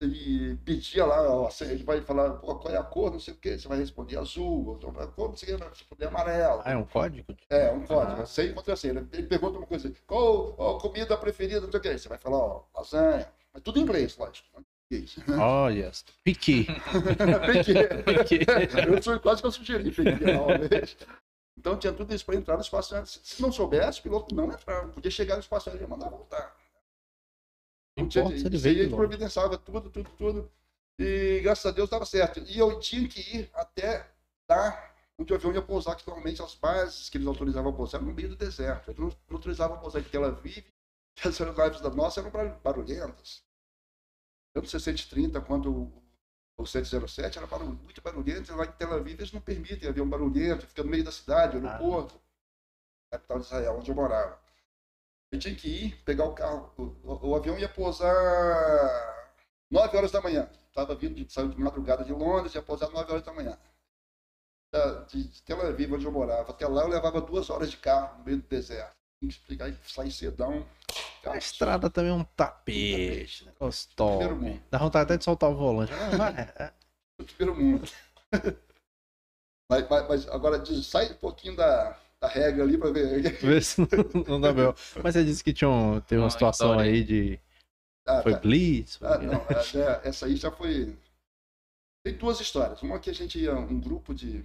ele 0.00 0.56
pedia 0.56 1.06
lá, 1.06 1.22
ó, 1.30 1.48
ele 1.62 1.82
vai 1.82 2.00
falar 2.02 2.36
qual 2.38 2.68
é 2.68 2.76
a 2.76 2.82
cor, 2.82 3.10
não 3.10 3.18
sei 3.18 3.32
o 3.32 3.36
que, 3.36 3.58
você 3.58 3.66
vai 3.66 3.78
responder 3.78 4.18
azul, 4.18 4.78
a 4.98 5.06
cor, 5.06 5.28
não 5.30 5.36
sei 5.36 5.54
o 5.54 5.56
que, 5.56 5.62
vai 5.62 5.70
responder 5.70 6.06
amarelo. 6.06 6.62
Ah, 6.64 6.72
é 6.72 6.76
um 6.76 6.84
código? 6.84 7.34
É, 7.48 7.70
um 7.70 7.84
código, 7.86 8.22
ah. 8.22 8.26
sem 8.26 8.52
contra 8.52 8.74
assim. 8.74 8.88
Ele, 8.88 9.06
ele 9.12 9.26
pergunta 9.26 9.58
uma 9.58 9.66
coisa, 9.66 9.90
qual 10.06 10.76
a 10.76 10.80
comida 10.80 11.16
preferida, 11.16 11.60
não 11.62 11.70
sei 11.70 11.80
o 11.80 11.82
que, 11.82 11.98
você 11.98 12.08
vai 12.08 12.18
falar, 12.18 12.38
ó, 12.38 12.64
lasanha, 12.74 13.26
mas 13.52 13.62
tudo 13.62 13.78
em 13.78 13.82
inglês, 13.82 14.16
lógico. 14.16 14.48
Oh, 15.36 15.68
yes. 15.68 16.04
Piqui. 16.22 16.64
piqui. 17.52 17.74
Eu 18.86 19.02
sou, 19.02 19.18
quase 19.18 19.40
que 19.40 19.46
eu 19.48 19.50
sugeri 19.50 19.90
piqui 19.90 20.24
uma 20.30 20.58
vez. 20.58 20.96
Então 21.58 21.76
tinha 21.76 21.92
tudo 21.92 22.14
isso 22.14 22.24
para 22.24 22.36
entrar 22.36 22.54
no 22.54 22.60
espaço 22.60 22.94
aéreo. 22.94 23.08
Se 23.08 23.42
não 23.42 23.50
soubesse, 23.50 23.98
o 23.98 24.02
piloto 24.04 24.32
não 24.32 24.44
entrava. 24.44 24.88
Podia 24.88 25.10
chegar 25.10 25.34
no 25.34 25.40
espaço 25.40 25.68
aéreo 25.70 25.86
e 25.86 25.90
mandar 25.90 26.08
voltar. 26.08 26.55
Importa, 27.96 28.36
tinha, 28.36 28.46
ele 28.46 28.58
veio 28.58 28.90
providenciava 28.90 29.56
tudo, 29.56 29.88
tudo, 29.90 30.10
tudo. 30.10 30.52
E 30.98 31.40
graças 31.42 31.66
a 31.66 31.70
Deus 31.70 31.88
dava 31.88 32.04
certo. 32.04 32.40
E 32.40 32.58
eu 32.58 32.78
tinha 32.78 33.08
que 33.08 33.20
ir 33.36 33.50
até 33.54 34.06
lá 34.48 34.92
onde 35.18 35.32
o 35.32 35.36
avião 35.36 35.52
ia 35.52 35.62
pousar, 35.62 35.96
que 35.96 36.06
normalmente 36.06 36.42
as 36.42 36.54
bases 36.54 37.08
que 37.08 37.16
eles 37.16 37.26
autorizavam 37.26 37.70
a 37.70 37.74
pousar 37.74 37.98
eram 37.98 38.08
no 38.08 38.14
meio 38.14 38.28
do 38.28 38.36
deserto. 38.36 38.90
Eles 38.90 39.00
não, 39.00 39.12
autorizavam 39.30 39.76
a 39.76 39.80
pousar 39.80 40.00
em 40.00 40.04
Tel 40.04 40.24
Aviv. 40.24 40.64
As 41.24 41.40
aeronaves 41.40 41.80
da 41.80 41.88
nossa 41.88 42.20
eram 42.20 42.30
barulhentas. 42.62 43.42
Tanto 44.52 44.66
o 44.66 44.68
630 44.68 45.40
quanto 45.40 45.90
o 46.58 46.66
707 46.66 47.38
era 47.38 47.46
barulho, 47.46 47.78
muito 47.82 48.02
barulhento. 48.02 48.54
Lá 48.54 48.66
em 48.66 48.72
Tel 48.72 48.92
Aviv 48.92 49.18
eles 49.18 49.32
não 49.32 49.40
permitem 49.40 49.88
avião 49.88 50.08
barulhento, 50.08 50.66
fica 50.66 50.82
no 50.82 50.90
meio 50.90 51.04
da 51.04 51.12
cidade, 51.12 51.58
no 51.58 51.66
aeroporto. 51.66 52.14
Ah. 52.16 53.16
Capital 53.16 53.38
de 53.38 53.46
Israel, 53.46 53.76
onde 53.78 53.90
eu 53.90 53.94
morava. 53.94 54.38
Eu 55.32 55.38
tinha 55.38 55.54
que 55.54 55.68
ir, 55.68 55.96
pegar 56.04 56.24
o 56.24 56.34
carro. 56.34 56.72
O, 56.76 57.28
o, 57.28 57.34
avião 57.34 57.58
ia 57.58 57.68
pousar 57.68 58.06
9 59.70 59.96
horas 59.96 60.12
da 60.12 60.20
manhã. 60.20 60.48
Estava 60.68 60.94
vindo, 60.94 61.14
de, 61.14 61.32
saiu 61.32 61.48
de 61.48 61.60
madrugada 61.60 62.04
de 62.04 62.12
Londres, 62.12 62.54
ia 62.54 62.62
pousar 62.62 62.90
9 62.90 63.10
horas 63.10 63.24
da 63.24 63.32
manhã. 63.32 63.58
De, 65.08 65.24
de 65.24 65.42
Tel 65.42 65.60
Aviv, 65.62 65.94
onde 65.94 66.04
eu 66.04 66.12
morava, 66.12 66.50
até 66.50 66.66
lá 66.66 66.82
eu 66.82 66.88
levava 66.88 67.20
duas 67.20 67.48
horas 67.50 67.70
de 67.70 67.78
carro 67.78 68.18
no 68.18 68.24
meio 68.24 68.38
do 68.38 68.46
deserto. 68.46 68.94
Tinha 69.18 69.30
que 69.30 69.38
explicar 69.38 69.68
e 69.68 69.76
sair 69.86 70.10
cedão. 70.12 70.66
A 71.24 71.36
estrada 71.36 71.90
também 71.90 72.12
é 72.12 72.14
um 72.14 72.24
tapete, 72.24 73.46
né? 73.46 73.52
Gostoso. 73.58 74.60
Dá 74.70 74.78
vontade 74.78 75.04
até 75.04 75.16
de 75.16 75.24
soltar 75.24 75.50
o 75.50 75.56
volante. 75.56 75.92
É. 75.92 76.72
Primeiro 77.24 77.58
mundo. 77.58 77.90
mas, 79.68 79.88
mas, 79.88 80.08
mas, 80.08 80.28
agora 80.28 80.62
sai 80.82 81.10
um 81.12 81.16
pouquinho 81.16 81.56
da, 81.56 81.98
a 82.26 82.28
regra 82.28 82.64
ali 82.64 82.76
para 82.76 82.90
ver. 82.90 83.32
ver 83.40 83.62
se 83.62 83.80
não, 83.80 84.24
não 84.26 84.40
dá 84.40 84.52
bem. 84.52 84.66
Mas 85.02 85.14
você 85.14 85.24
disse 85.24 85.42
que 85.42 85.52
tinha 85.52 85.70
um, 85.70 86.00
teve 86.00 86.20
uma 86.20 86.30
situação 86.30 86.78
aí 86.78 87.02
de. 87.04 87.40
Ah, 88.06 88.22
foi 88.22 88.32
tá. 88.32 88.38
Blitz? 88.38 88.98
Ah, 89.02 89.18
não, 89.18 89.34
é, 89.34 90.08
essa 90.08 90.26
aí 90.26 90.36
já 90.36 90.50
foi. 90.50 90.96
Tem 92.04 92.14
duas 92.16 92.40
histórias. 92.40 92.82
Uma 92.82 93.00
que 93.00 93.10
a 93.10 93.14
gente 93.14 93.38
ia, 93.38 93.54
um 93.54 93.80
grupo 93.80 94.14
de. 94.14 94.44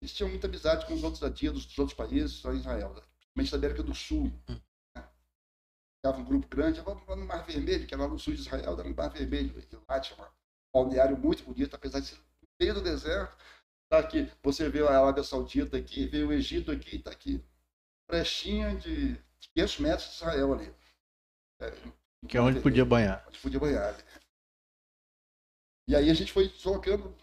Eles 0.00 0.12
tinham 0.12 0.28
muita 0.28 0.46
amizade 0.46 0.86
com 0.86 0.94
os 0.94 1.02
outros 1.02 1.34
dia 1.34 1.52
dos, 1.52 1.78
outros 1.78 1.96
países, 1.96 2.42
lá 2.42 2.52
em 2.52 2.58
Israel, 2.58 2.94
principalmente 3.34 3.50
da 3.52 3.56
América 3.58 3.82
do 3.82 3.94
Sul. 3.94 4.32
Hum. 4.48 4.60
Né? 4.96 5.04
Ficava 5.96 6.20
um 6.20 6.24
grupo 6.24 6.46
grande, 6.48 6.80
vamos 6.80 7.06
no 7.06 7.24
Mar 7.24 7.44
Vermelho, 7.46 7.86
que 7.86 7.94
era 7.94 8.02
lá 8.02 8.08
no 8.08 8.18
sul 8.18 8.34
de 8.34 8.40
Israel, 8.40 8.72
era 8.72 8.88
no 8.88 8.94
Mar 8.94 9.10
Vermelho. 9.10 9.54
Lá 9.88 10.00
tinha 10.00 10.18
um 10.20 10.26
balneário 10.74 11.16
muito 11.16 11.44
bonito, 11.44 11.76
apesar 11.76 12.00
de 12.00 12.06
ser 12.06 12.16
no 12.16 12.48
meio 12.60 12.74
do 12.74 12.82
deserto 12.82 13.36
Tá 13.92 13.98
aqui, 13.98 14.26
você 14.42 14.70
vê 14.70 14.80
a 14.80 14.98
Arábia 14.98 15.22
Saudita 15.22 15.76
aqui, 15.76 16.06
vê 16.06 16.24
o 16.24 16.32
Egito 16.32 16.72
aqui, 16.72 16.98
tá 16.98 17.10
aqui. 17.10 17.44
Brechinha 18.08 18.74
de 18.74 19.22
500 19.54 19.78
metros 19.80 20.08
de 20.08 20.14
Israel 20.14 20.54
ali. 20.54 20.74
É, 21.60 21.70
que 22.26 22.38
é 22.38 22.40
onde 22.40 22.62
podia 22.62 22.86
banhar. 22.86 23.22
Onde 23.28 23.38
podia 23.38 23.60
banhar. 23.60 23.92
Ali. 23.92 24.02
E 25.88 25.94
aí 25.94 26.08
a 26.08 26.14
gente 26.14 26.32
foi 26.32 26.48
deslocando 26.48 27.14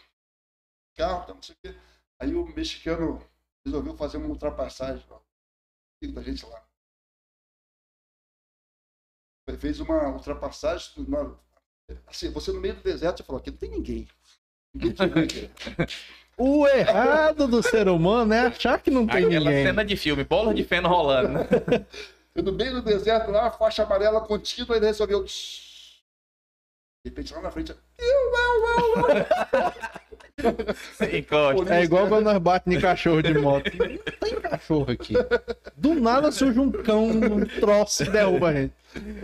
carro, 0.96 1.26
tá, 1.26 1.34
não 1.34 1.42
sei 1.42 1.56
o 1.56 1.58
quê. 1.58 1.80
Aí 2.20 2.36
o 2.36 2.46
mexicano 2.46 3.28
resolveu 3.66 3.98
fazer 3.98 4.18
uma 4.18 4.28
ultrapassagem 4.28 5.04
ó, 5.10 5.20
da 6.14 6.22
gente 6.22 6.46
lá. 6.46 6.70
Fez 9.58 9.80
uma 9.80 10.10
ultrapassagem. 10.10 11.04
Uma, 11.04 11.44
assim, 12.06 12.30
você 12.30 12.52
no 12.52 12.62
meio 12.62 12.76
do 12.76 12.84
deserto, 12.84 13.18
você 13.18 13.24
falou, 13.24 13.42
aqui 13.42 13.50
não 13.50 13.58
tem 13.58 13.72
ninguém. 13.72 14.08
Ninguém 14.72 14.94
tinha 14.94 15.10
O 16.40 16.66
errado 16.66 17.48
do 17.50 17.62
ser 17.62 17.90
humano 17.90 18.34
é 18.34 18.40
achar 18.48 18.82
que 18.82 18.90
não 18.90 19.06
tem 19.06 19.26
Aquela 19.26 19.50
ninguém. 19.50 19.66
cena 19.66 19.84
de 19.84 19.98
filme, 19.98 20.24
bola 20.24 20.54
de 20.54 20.64
feno 20.64 20.88
rolando. 20.88 21.30
Né? 21.70 21.86
Eu 22.34 22.44
no 22.44 22.54
meio 22.54 22.76
do 22.76 22.82
deserto 22.82 23.32
lá, 23.32 23.52
faixa 23.52 23.84
amarela 23.84 24.22
contínua, 24.22 24.78
ele 24.78 24.86
resolveu. 24.86 25.24
De 25.26 25.32
repente 27.04 27.34
lá 27.34 27.42
na 27.42 27.52
frente. 27.52 27.76
É 31.00 31.18
igual 31.84 32.08
quando 32.08 32.24
nós 32.24 32.38
batemos 32.38 32.80
em 32.80 32.82
cachorro 32.82 33.22
de 33.22 33.34
moto. 33.34 33.70
Não 33.78 33.98
tem 34.20 34.40
cachorro 34.40 34.92
aqui. 34.92 35.14
Do 35.76 35.96
nada 35.96 36.32
surge 36.32 36.60
um 36.60 36.72
cão, 36.72 37.10
um 37.10 37.46
troço 37.46 38.04
e 38.04 38.10
derruba 38.10 38.50
a 38.50 38.54
gente. 38.54 38.74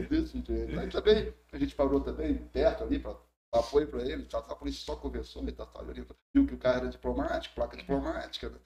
Desse 0.10 0.44
jeito. 0.46 0.80
Aí 0.80 0.90
também, 0.90 1.34
a 1.54 1.58
gente 1.58 1.76
parou 1.76 2.02
também 2.02 2.36
perto 2.52 2.84
ali 2.84 3.00
para 3.00 3.14
apoio 3.60 3.88
para 3.88 4.02
ele, 4.02 4.23
tá, 4.26 4.40
a 4.40 4.56
polícia 4.56 4.84
só 4.86 4.95
conversou, 4.95 5.41
ele 5.41 5.52
tá, 5.52 5.65
tá, 5.65 5.82
viu 5.82 6.48
que 6.48 6.53
o 6.53 6.57
cara 6.57 6.77
era 6.77 6.90
diplomático, 6.90 7.56
placa 7.56 7.77
diplomática, 7.77 8.49
né? 8.49 8.57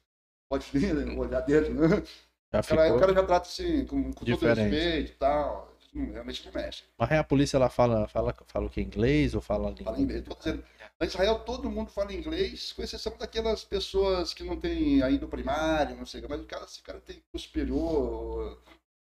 pode 0.49 0.65
vir, 0.71 0.93
né? 0.93 1.13
olhar 1.13 1.41
dentro, 1.41 1.73
né? 1.73 2.03
Já 2.51 2.59
o, 2.61 2.63
cara, 2.63 2.95
o 2.95 2.99
cara 2.99 3.13
já 3.13 3.23
trata 3.23 3.47
assim, 3.47 3.85
com, 3.85 4.11
com 4.11 4.25
todo 4.25 4.45
respeito 4.45 5.11
e 5.11 5.15
tal, 5.15 5.71
realmente 5.93 6.45
não 6.45 6.51
mexe. 6.51 6.83
Mas 6.97 7.11
a 7.11 7.23
polícia 7.23 7.57
ela 7.57 7.69
fala, 7.69 8.07
fala, 8.07 8.35
fala 8.47 8.65
o 8.65 8.69
que? 8.69 8.81
Inglês 8.81 9.35
ou 9.35 9.41
fala 9.41 9.75
Fala 9.83 9.99
inglês, 9.99 10.23
tô 10.23 10.35
dizendo. 10.35 10.63
Na 10.99 11.05
Israel 11.05 11.39
todo 11.39 11.69
mundo 11.69 11.91
fala 11.91 12.11
inglês, 12.11 12.73
com 12.73 12.81
exceção 12.81 13.15
daquelas 13.17 13.63
pessoas 13.63 14.33
que 14.33 14.43
não 14.43 14.59
têm 14.59 15.03
ainda 15.03 15.25
o 15.25 15.29
primário, 15.29 15.95
não 15.95 16.05
sei, 16.07 16.23
mas 16.27 16.41
o 16.41 16.45
cara, 16.45 16.67
se 16.67 16.79
o 16.79 16.83
cara 16.83 16.99
tem 16.99 17.21
o 17.31 17.37
superior, 17.37 18.59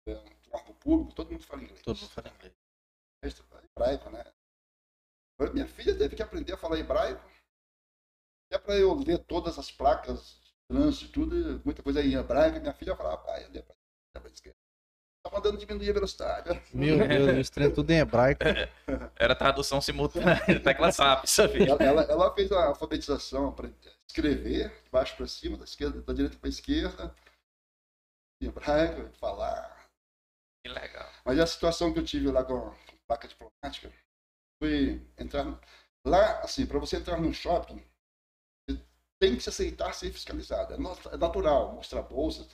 é, 0.08 0.12
um 0.12 0.56
órgão 0.56 0.74
público, 0.74 1.14
todo 1.14 1.30
mundo 1.30 1.44
fala 1.44 1.62
inglês. 1.62 1.82
Todo 1.82 1.96
mundo 1.96 2.10
fala 2.10 2.32
inglês. 2.36 2.52
É 3.22 3.28
hebraico, 3.76 4.10
né? 4.10 4.24
Minha 5.56 5.66
filha 5.66 5.96
teve 5.96 6.14
que 6.14 6.22
aprender 6.22 6.52
a 6.52 6.56
falar 6.58 6.78
hebraico. 6.78 7.24
É 8.52 8.58
para 8.58 8.76
eu 8.76 8.92
ler 8.92 9.24
todas 9.24 9.58
as 9.58 9.70
placas, 9.70 10.38
trânsito, 10.68 11.10
tudo, 11.10 11.62
muita 11.64 11.82
coisa 11.82 12.02
em 12.02 12.12
hebraico. 12.12 12.60
Minha 12.60 12.74
filha 12.74 12.94
falava, 12.94 13.16
pai, 13.16 13.46
eu 13.46 13.62
para 13.62 13.74
a 14.22 14.28
esquerda. 14.28 14.58
Tá 15.24 15.30
mandando 15.32 15.56
diminuir 15.56 15.88
a 15.88 15.94
velocidade. 15.94 16.62
Meu 16.74 16.98
Deus, 17.08 17.38
isso 17.38 17.58
é 17.58 17.70
tudo 17.70 17.90
em 17.90 18.00
hebraico. 18.00 18.42
Era 19.16 19.34
tradução 19.34 19.80
simultânea, 19.80 20.36
tecla 20.62 20.92
SAP, 20.92 21.24
sabe? 21.24 21.66
Ela, 21.66 21.82
ela, 21.82 22.02
ela, 22.02 22.34
fez 22.34 22.52
a 22.52 22.66
alfabetização 22.66 23.50
para 23.50 23.70
escrever, 24.06 24.68
de 24.84 24.90
baixo 24.90 25.16
para 25.16 25.26
cima, 25.26 25.56
da, 25.56 25.64
esquerda, 25.64 26.02
da 26.02 26.12
direita 26.12 26.36
para 26.36 26.48
a 26.48 26.50
esquerda, 26.50 27.16
em 28.42 28.48
hebraico, 28.48 29.10
falar. 29.18 29.88
Que 30.62 30.70
legal. 30.70 31.10
Mas 31.24 31.38
a 31.38 31.46
situação 31.46 31.94
que 31.94 31.98
eu 31.98 32.04
tive 32.04 32.30
lá 32.30 32.44
com 32.44 32.58
a 32.58 32.74
placa 33.06 33.26
diplomática, 33.26 33.90
foi 34.62 35.02
entrar 35.18 35.60
lá, 36.04 36.40
assim, 36.40 36.66
para 36.66 36.78
você 36.78 36.96
entrar 36.96 37.20
no 37.20 37.32
shopping, 37.32 37.82
tem 39.20 39.34
que 39.34 39.42
se 39.42 39.48
aceitar 39.48 39.94
ser 39.94 40.10
fiscalizado. 40.10 40.74
É, 40.74 41.14
é 41.14 41.16
natural 41.16 41.74
mostrar 41.74 42.02
bolsa. 42.02 42.46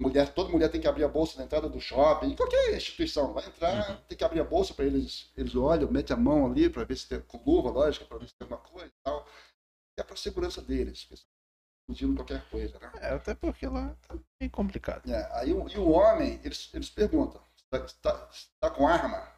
Mulher, 0.00 0.32
toda 0.32 0.50
mulher 0.50 0.70
tem 0.70 0.80
que 0.80 0.88
abrir 0.88 1.04
a 1.04 1.08
bolsa 1.08 1.38
na 1.38 1.44
entrada 1.44 1.68
do 1.68 1.78
shopping, 1.78 2.34
qualquer 2.34 2.74
instituição 2.74 3.34
vai 3.34 3.46
entrar, 3.46 3.90
uhum. 3.90 3.96
tem 4.08 4.16
que 4.16 4.24
abrir 4.24 4.40
a 4.40 4.44
bolsa 4.44 4.72
para 4.72 4.86
eles, 4.86 5.30
eles 5.36 5.54
olham, 5.54 5.90
mete 5.90 6.10
a 6.10 6.16
mão 6.16 6.46
ali 6.46 6.70
para 6.70 6.84
ver 6.84 6.96
se 6.96 7.06
tem 7.06 7.20
com 7.20 7.42
luva, 7.44 7.68
lógico, 7.68 8.06
para 8.06 8.16
ver 8.16 8.28
se 8.28 8.34
tem 8.34 8.46
alguma 8.46 8.62
coisa 8.62 8.88
e 8.88 9.02
tal. 9.02 9.26
É 9.98 10.02
para 10.02 10.14
a 10.14 10.16
segurança 10.16 10.62
deles, 10.62 11.06
fugindo 11.86 12.16
qualquer 12.16 12.48
coisa, 12.48 12.78
né? 12.78 12.90
É, 12.94 13.10
até 13.10 13.34
porque 13.34 13.66
lá 13.66 13.94
tá 14.08 14.16
bem 14.40 14.48
complicado. 14.48 15.06
É, 15.10 15.38
aí 15.38 15.50
e 15.50 15.52
o 15.52 15.90
homem, 15.90 16.40
eles, 16.42 16.70
eles 16.72 16.88
perguntam, 16.88 17.42
está 17.54 17.80
tá, 18.00 18.30
tá 18.58 18.70
com 18.70 18.88
arma? 18.88 19.30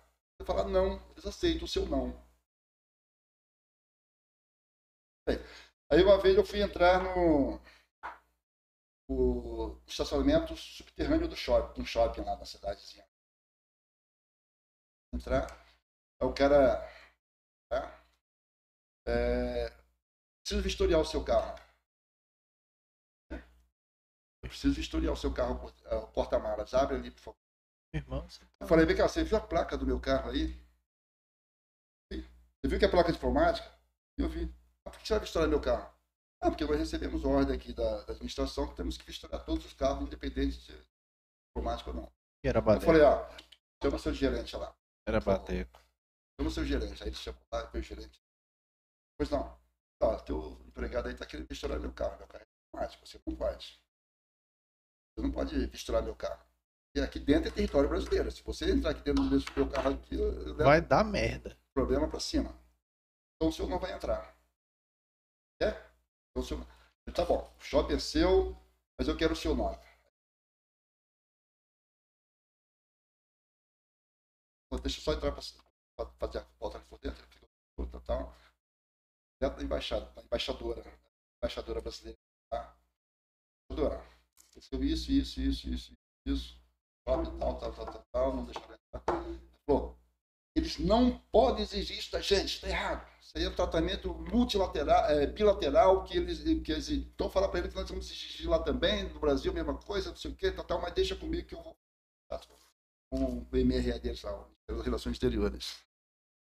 Você 0.42 0.46
fala 0.46 0.64
não, 0.64 1.00
eles 1.12 1.24
aceitam 1.24 1.64
o 1.64 1.68
seu 1.68 1.86
não. 1.86 2.20
Aí 5.88 6.02
uma 6.02 6.18
vez 6.20 6.36
eu 6.36 6.44
fui 6.44 6.60
entrar 6.60 7.00
no, 7.00 7.60
no 9.08 9.80
estacionamento 9.86 10.56
subterrâneo 10.56 11.28
do 11.28 11.36
shopping, 11.36 11.80
um 11.80 11.84
shopping 11.84 12.22
lá 12.22 12.36
na 12.36 12.44
cidadezinha. 12.44 13.06
Entrar, 15.14 15.46
aí 16.20 16.26
o 16.26 16.34
cara. 16.34 16.90
Tá? 17.68 18.04
É, 19.06 19.68
preciso 20.42 20.62
vistoriar 20.62 21.00
o 21.00 21.04
seu 21.04 21.24
carro. 21.24 21.56
Eu 23.30 24.48
preciso 24.48 24.74
vistoriar 24.74 25.12
o 25.12 25.16
seu 25.16 25.32
carro, 25.32 25.72
o 25.88 26.06
porta-malas. 26.08 26.74
Abre 26.74 26.96
ali, 26.96 27.12
por 27.12 27.20
favor. 27.20 27.41
Irmão, 27.94 28.26
tá... 28.26 28.46
Eu 28.60 28.66
falei, 28.66 28.86
vem 28.86 28.96
cá, 28.96 29.06
você 29.06 29.22
viu 29.22 29.36
a 29.36 29.40
placa 29.40 29.76
do 29.76 29.86
meu 29.86 30.00
carro 30.00 30.30
aí? 30.30 30.62
Você 32.10 32.68
viu 32.68 32.78
que 32.78 32.84
é 32.84 32.88
placa 32.88 33.12
diplomática? 33.12 33.68
Eu 34.16 34.28
vi. 34.28 34.46
Mas 34.84 34.94
por 34.94 35.00
que 35.00 35.08
você 35.08 35.14
vai 35.14 35.24
estourar 35.24 35.48
meu 35.48 35.60
carro? 35.60 35.92
Ah, 36.40 36.50
porque 36.50 36.64
nós 36.64 36.78
recebemos 36.78 37.24
ordem 37.24 37.54
aqui 37.56 37.72
da, 37.72 38.04
da 38.04 38.12
administração 38.12 38.68
que 38.68 38.76
temos 38.76 38.96
que 38.96 39.04
vistorar 39.04 39.40
todos 39.40 39.64
os 39.64 39.72
carros, 39.72 40.02
independente 40.02 40.58
de 40.60 40.86
diplomático 41.48 41.90
ou 41.90 41.96
não. 41.96 42.12
E 42.44 42.48
era 42.48 42.60
bateco. 42.60 42.84
Eu 42.84 42.86
falei, 42.86 43.02
ó, 43.02 43.28
chama 43.82 43.98
seu 43.98 44.14
gerente 44.14 44.56
lá. 44.56 44.74
Era 45.06 45.20
bateco. 45.20 45.80
Chama 46.40 46.50
seu 46.50 46.64
gerente. 46.64 47.02
Aí 47.02 47.08
ele 47.08 47.16
chamou 47.16 47.42
lá, 47.52 47.70
meu 47.72 47.82
gerente. 47.82 48.20
Pois 49.16 49.30
não. 49.30 49.60
Ó, 50.00 50.16
teu 50.20 50.60
empregado 50.66 51.08
aí 51.08 51.14
tá 51.14 51.26
querendo 51.26 51.48
vistorar 51.48 51.78
meu 51.78 51.92
carro. 51.92 52.16
Meu 52.18 52.26
carro 52.26 52.44
é 52.44 52.46
diplomático, 52.46 53.06
você 53.06 53.20
não 53.26 53.36
pode. 53.36 53.80
Você 55.14 55.22
não 55.22 55.30
pode 55.32 55.66
vistorar 55.66 56.02
meu 56.02 56.16
carro. 56.16 56.44
E 56.94 57.00
aqui 57.00 57.18
dentro 57.18 57.48
é 57.48 57.52
território 57.52 57.88
brasileiro. 57.88 58.30
Se 58.30 58.42
você 58.42 58.70
entrar 58.70 58.90
aqui 58.90 59.02
dentro 59.02 59.24
do 59.24 59.52
meu 59.56 59.70
carro 59.70 59.94
aqui, 59.94 60.16
vai 60.56 60.80
dar 60.80 61.02
merda. 61.02 61.58
Problema 61.72 62.08
para 62.08 62.20
cima. 62.20 62.50
Então 63.34 63.48
o 63.48 63.52
senhor 63.52 63.68
não 63.68 63.78
vai 63.78 63.92
entrar. 63.92 64.36
É? 65.60 65.68
Então, 66.30 66.42
o 66.42 66.44
senhor... 66.44 66.66
Tá 67.14 67.24
bom, 67.24 67.52
o 67.58 67.60
shopping 67.60 67.94
é 67.94 67.98
seu, 67.98 68.56
mas 68.98 69.08
eu 69.08 69.16
quero 69.16 69.32
o 69.32 69.36
seu 69.36 69.54
nome. 69.54 69.78
Deixa 74.82 74.98
eu 74.98 75.02
só 75.02 75.12
entrar 75.12 75.32
para 75.32 76.06
fazer 76.18 76.38
a 76.38 76.46
volta 76.58 76.78
por 76.80 76.98
dentro. 76.98 77.26
Tal. 78.04 78.34
Dentro 79.40 79.58
da 79.58 79.64
embaixada, 79.64 80.06
da 80.12 80.22
embaixadora, 80.22 80.82
embaixadora 81.38 81.80
brasileira. 81.80 82.18
Tá? 82.50 82.76
Embaixadora, 83.70 84.04
isso, 84.56 85.10
isso, 85.10 85.40
isso, 85.40 85.68
isso, 85.68 85.92
isso 86.24 86.61
tal, 87.04 87.24
tal, 87.24 87.56
tal, 87.58 87.72
tal, 87.72 88.06
tal, 88.12 88.36
não 88.36 88.44
deixaram 88.44 88.74
entrar. 88.74 89.02
Bom, 89.66 89.96
eles 90.54 90.78
não 90.78 91.18
podem 91.30 91.62
exigir 91.62 91.98
isso 91.98 92.12
da 92.12 92.20
gente, 92.20 92.54
está 92.54 92.68
errado. 92.68 93.06
Isso 93.20 93.32
aí 93.36 93.44
é 93.44 93.48
um 93.48 93.54
tratamento 93.54 94.12
multilateral, 94.14 95.04
é, 95.06 95.26
bilateral, 95.26 96.04
que 96.04 96.16
eles, 96.16 96.42
que 96.62 96.72
eles 96.72 97.08
falando 97.30 97.50
para 97.50 97.60
eles 97.60 97.72
que 97.72 97.78
nós 97.78 97.88
vamos 97.88 98.10
exigir 98.10 98.48
lá 98.48 98.58
também, 98.58 99.04
no 99.04 99.20
Brasil, 99.20 99.52
mesma 99.52 99.74
coisa, 99.74 100.10
não 100.10 100.16
sei 100.16 100.30
o 100.30 100.34
que, 100.34 100.50
tal, 100.50 100.64
tal, 100.64 100.80
mas 100.80 100.92
deixa 100.92 101.16
comigo 101.16 101.46
que 101.46 101.54
eu 101.54 101.62
vou 101.62 101.76
com 103.10 103.40
o 103.40 103.46
MRE 103.52 103.98
deles 104.00 104.22
lá, 104.22 104.48
Relações 104.82 105.14
Exteriores. 105.14 105.84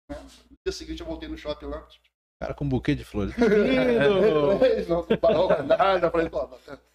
No 0.09 0.57
dia 0.65 0.71
seguinte 0.71 1.01
eu 1.01 1.05
voltei 1.05 1.29
no 1.29 1.37
shopping 1.37 1.67
lá, 1.67 1.87
Cara 2.39 2.53
com 2.53 2.65
um 2.65 2.69
buquê 2.69 2.93
de 2.93 3.03
flores. 3.03 3.33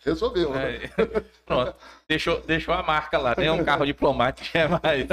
resolveu. 0.04 0.52
Né? 0.52 0.84
É. 0.84 0.88
Pronto. 1.44 1.74
Deixou, 2.08 2.40
deixou 2.42 2.72
a 2.72 2.82
marca 2.82 3.18
lá, 3.18 3.34
né? 3.36 3.50
Um 3.50 3.64
carro 3.64 3.84
diplomático 3.84 4.56
é 4.56 4.68
mais. 4.68 5.08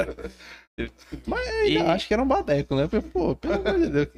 Mas 1.26 1.48
e... 1.66 1.78
acho 1.78 2.06
que 2.06 2.14
era 2.14 2.22
um 2.22 2.28
badeco, 2.28 2.76
né? 2.76 2.88
Pô, 3.12 3.34
pelo 3.34 3.54
amor 3.54 3.76
de 3.80 3.88
Deus. 3.88 4.08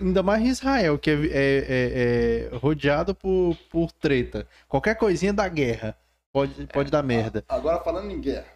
Ainda 0.00 0.22
mais 0.22 0.42
em 0.42 0.48
Israel, 0.48 0.98
que 0.98 1.10
é, 1.10 1.14
é, 1.14 1.28
é, 1.28 2.48
é, 2.52 2.56
rodeado 2.56 3.14
por, 3.14 3.54
por 3.68 3.92
treta. 3.92 4.48
Qualquer 4.66 4.94
coisinha 4.94 5.32
da 5.32 5.46
guerra 5.46 5.94
pode, 6.32 6.66
pode 6.68 6.90
dar 6.90 7.02
merda. 7.02 7.44
Agora 7.46 7.80
falando 7.80 8.10
em 8.10 8.18
guerra. 8.20 8.46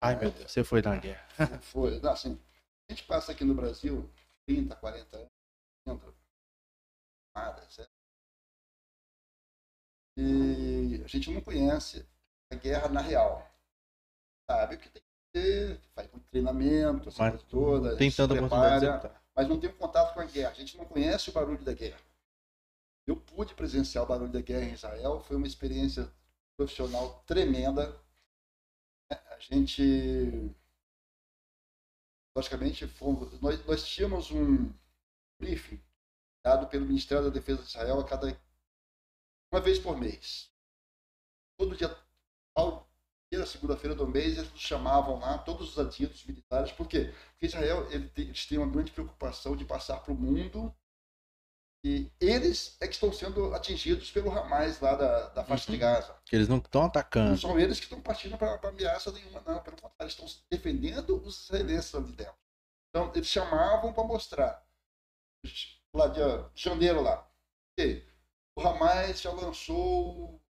Ai, 0.00 0.16
meu 0.16 0.30
Deus, 0.30 0.50
você 0.50 0.62
foi 0.62 0.80
na 0.80 0.94
guerra. 0.94 1.26
Foi. 1.60 2.00
Assim, 2.04 2.38
a 2.88 2.92
gente 2.92 3.02
passa 3.04 3.32
aqui 3.32 3.44
no 3.44 3.54
Brasil 3.54 4.08
30, 4.46 4.76
40 4.76 5.16
anos 5.86 6.21
nada, 7.34 7.62
etc. 7.64 7.88
E 10.16 11.00
a 11.04 11.08
gente 11.08 11.30
não 11.30 11.40
conhece 11.40 12.06
a 12.50 12.54
guerra 12.54 12.88
na 12.88 13.00
real. 13.00 13.48
Sabe 14.50 14.74
o 14.74 14.78
que 14.78 14.88
tem 14.90 15.02
que 15.02 15.08
ter, 15.32 15.80
faz 15.94 16.10
muito 16.10 16.26
treinamento, 16.28 17.08
essa 17.08 17.30
mas, 17.30 17.42
toda, 17.44 17.96
tem 17.96 18.10
tanta 18.10 18.34
prepara, 18.34 19.22
mas 19.34 19.48
não 19.48 19.58
tem 19.58 19.70
um 19.70 19.76
contato 19.76 20.12
com 20.12 20.20
a 20.20 20.24
guerra. 20.24 20.50
A 20.50 20.54
gente 20.54 20.76
não 20.76 20.84
conhece 20.84 21.30
o 21.30 21.32
barulho 21.32 21.64
da 21.64 21.72
guerra. 21.72 22.00
Eu 23.06 23.16
pude 23.16 23.54
presenciar 23.54 24.04
o 24.04 24.06
barulho 24.06 24.30
da 24.30 24.40
guerra 24.40 24.64
em 24.64 24.74
Israel, 24.74 25.20
foi 25.20 25.36
uma 25.36 25.46
experiência 25.46 26.12
profissional 26.56 27.22
tremenda. 27.26 27.98
A 29.10 29.38
gente, 29.38 30.54
logicamente, 32.36 32.86
fomos, 32.86 33.40
nós, 33.40 33.64
nós 33.66 33.86
tínhamos 33.86 34.30
um 34.30 34.72
briefing 35.40 35.80
dado 36.44 36.66
pelo 36.66 36.86
Ministério 36.86 37.24
da 37.24 37.30
Defesa 37.30 37.62
de 37.62 37.68
Israel 37.68 38.00
a 38.00 38.04
cada 38.04 38.38
uma 39.52 39.60
vez 39.60 39.78
por 39.78 39.96
mês. 39.98 40.50
Todo 41.58 41.76
dia, 41.76 41.94
ao 42.54 42.90
primeira 43.28 43.50
segunda-feira 43.50 43.96
do 43.96 44.06
mês, 44.06 44.36
eles 44.36 44.50
chamavam 44.56 45.18
lá, 45.18 45.38
todos 45.38 45.70
os 45.70 45.78
adidos 45.78 46.22
militares, 46.26 46.70
por 46.70 46.86
quê? 46.86 47.14
Porque 47.30 47.46
Israel 47.46 47.88
eles 47.90 48.46
têm 48.46 48.58
uma 48.58 48.70
grande 48.70 48.92
preocupação 48.92 49.56
de 49.56 49.64
passar 49.64 50.00
para 50.00 50.12
o 50.12 50.16
mundo 50.16 50.74
e 51.84 52.12
eles 52.20 52.76
é 52.80 52.86
que 52.86 52.94
estão 52.94 53.12
sendo 53.12 53.52
atingidos 53.54 54.10
pelo 54.10 54.30
Hamas 54.30 54.80
lá 54.80 54.94
da, 54.94 55.28
da 55.30 55.44
faixa 55.44 55.68
uhum. 55.68 55.74
de 55.74 55.80
Gaza. 55.80 56.16
Que 56.24 56.36
eles 56.36 56.46
não 56.46 56.58
estão 56.58 56.84
atacando. 56.84 57.30
Não 57.30 57.36
são 57.38 57.58
eles 57.58 57.78
que 57.78 57.86
estão 57.86 58.00
partindo 58.00 58.38
para 58.38 58.68
ameaça 58.68 59.10
nenhuma, 59.10 59.42
não. 59.44 59.60
Pelo 59.62 59.76
contrário, 59.76 59.94
eles 60.00 60.12
estão 60.12 60.44
defendendo 60.48 61.20
os 61.24 61.44
israelenses 61.44 61.92
ali 61.94 62.12
dentro. 62.12 62.36
Então, 62.88 63.10
eles 63.14 63.26
chamavam 63.26 63.92
para 63.92 64.04
mostrar 64.04 64.64
lá 65.94 66.08
de 66.08 66.20
janeiro 66.54 67.02
lá. 67.02 67.28
E 67.78 68.02
o 68.56 68.60
Hamas 68.60 69.20
já 69.20 69.32
lançou 69.32 70.40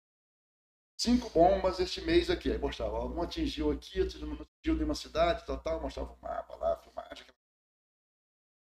cinco 0.97 1.31
bombas 1.31 1.81
este 1.81 2.01
mês 2.03 2.31
aqui. 2.31 2.51
Aí 2.51 2.59
mostrava, 2.59 3.05
um 3.07 3.23
atingiu 3.23 3.71
aqui, 3.71 3.99
não 4.19 4.35
atingiu 4.35 4.75
nenhuma 4.75 4.95
cidade, 4.95 5.45
tal, 5.45 5.59
tal, 5.61 5.81
mostrava 5.81 6.13
o 6.13 6.19
mapa 6.21 6.55
lá, 6.57 6.77
filmagem. 6.79 7.27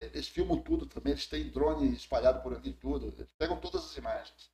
Eles 0.01 0.27
filmam 0.27 0.61
tudo 0.61 0.85
também, 0.85 1.13
eles 1.13 1.27
têm 1.27 1.49
drone 1.49 1.93
espalhado 1.93 2.41
por 2.41 2.53
ali 2.53 2.73
tudo, 2.73 3.07
eles 3.07 3.31
pegam 3.33 3.59
todas 3.59 3.85
as 3.85 3.97
imagens. 3.97 4.51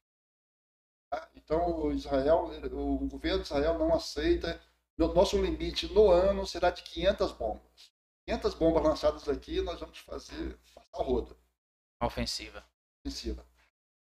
Tá? 1.09 1.29
Então 1.35 1.81
o 1.81 1.91
Israel, 1.91 2.51
o 2.71 3.07
governo 3.07 3.39
de 3.39 3.45
Israel 3.45 3.77
não 3.77 3.93
aceita, 3.93 4.61
nosso 4.97 5.41
limite 5.41 5.91
no 5.93 6.11
ano 6.11 6.45
será 6.45 6.69
de 6.69 6.83
500 6.83 7.31
bombas. 7.33 7.91
500 8.27 8.53
bombas 8.53 8.83
lançadas 8.83 9.27
aqui, 9.27 9.61
nós 9.61 9.79
vamos 9.79 9.97
fazer 9.97 10.59
o 10.93 11.01
rodo. 11.03 11.35
Ofensiva. 12.01 12.65
Ofensiva. 13.05 13.45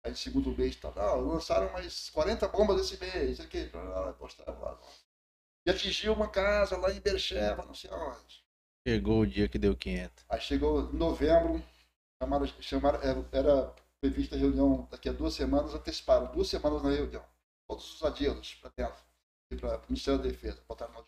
Aí, 0.03 0.15
segundo 0.15 0.55
mês, 0.57 0.75
tá, 0.75 0.91
ah, 0.97 1.13
lançaram 1.15 1.71
mais 1.71 2.09
40 2.09 2.47
bombas 2.49 2.81
esse 2.81 2.99
mês, 2.99 3.39
aqui, 3.39 3.71
postava 4.17 4.59
lá. 4.59 4.79
E 5.65 5.71
atingiu 5.71 6.13
uma 6.13 6.29
casa 6.29 6.75
lá 6.77 6.91
em 6.91 6.99
Bercheva, 6.99 7.63
não 7.63 7.73
sei 7.73 7.89
onde. 7.91 8.43
Chegou 8.85 9.21
o 9.21 9.27
dia 9.27 9.47
que 9.47 9.57
deu 9.57 9.77
500. 9.77 10.25
Aí 10.27 10.41
chegou 10.41 10.91
em 10.91 10.97
novembro, 10.97 11.63
chamaram, 12.21 12.45
chamaram, 12.59 12.99
era 13.31 13.73
prevista 14.01 14.35
a 14.35 14.39
reunião 14.39 14.85
daqui 14.91 15.07
a 15.07 15.13
duas 15.13 15.33
semanas, 15.33 15.73
anteciparam 15.73 16.29
duas 16.33 16.49
semanas 16.49 16.83
na 16.83 16.89
reunião. 16.89 17.25
Todos 17.69 17.95
os 17.95 18.03
adidos 18.03 18.55
para 18.55 18.71
dentro, 18.75 19.01
para 19.61 19.77
o 19.77 19.81
Ministério 19.83 20.21
da 20.21 20.27
Defesa, 20.27 20.61
botaram 20.67 20.93
no... 20.93 21.07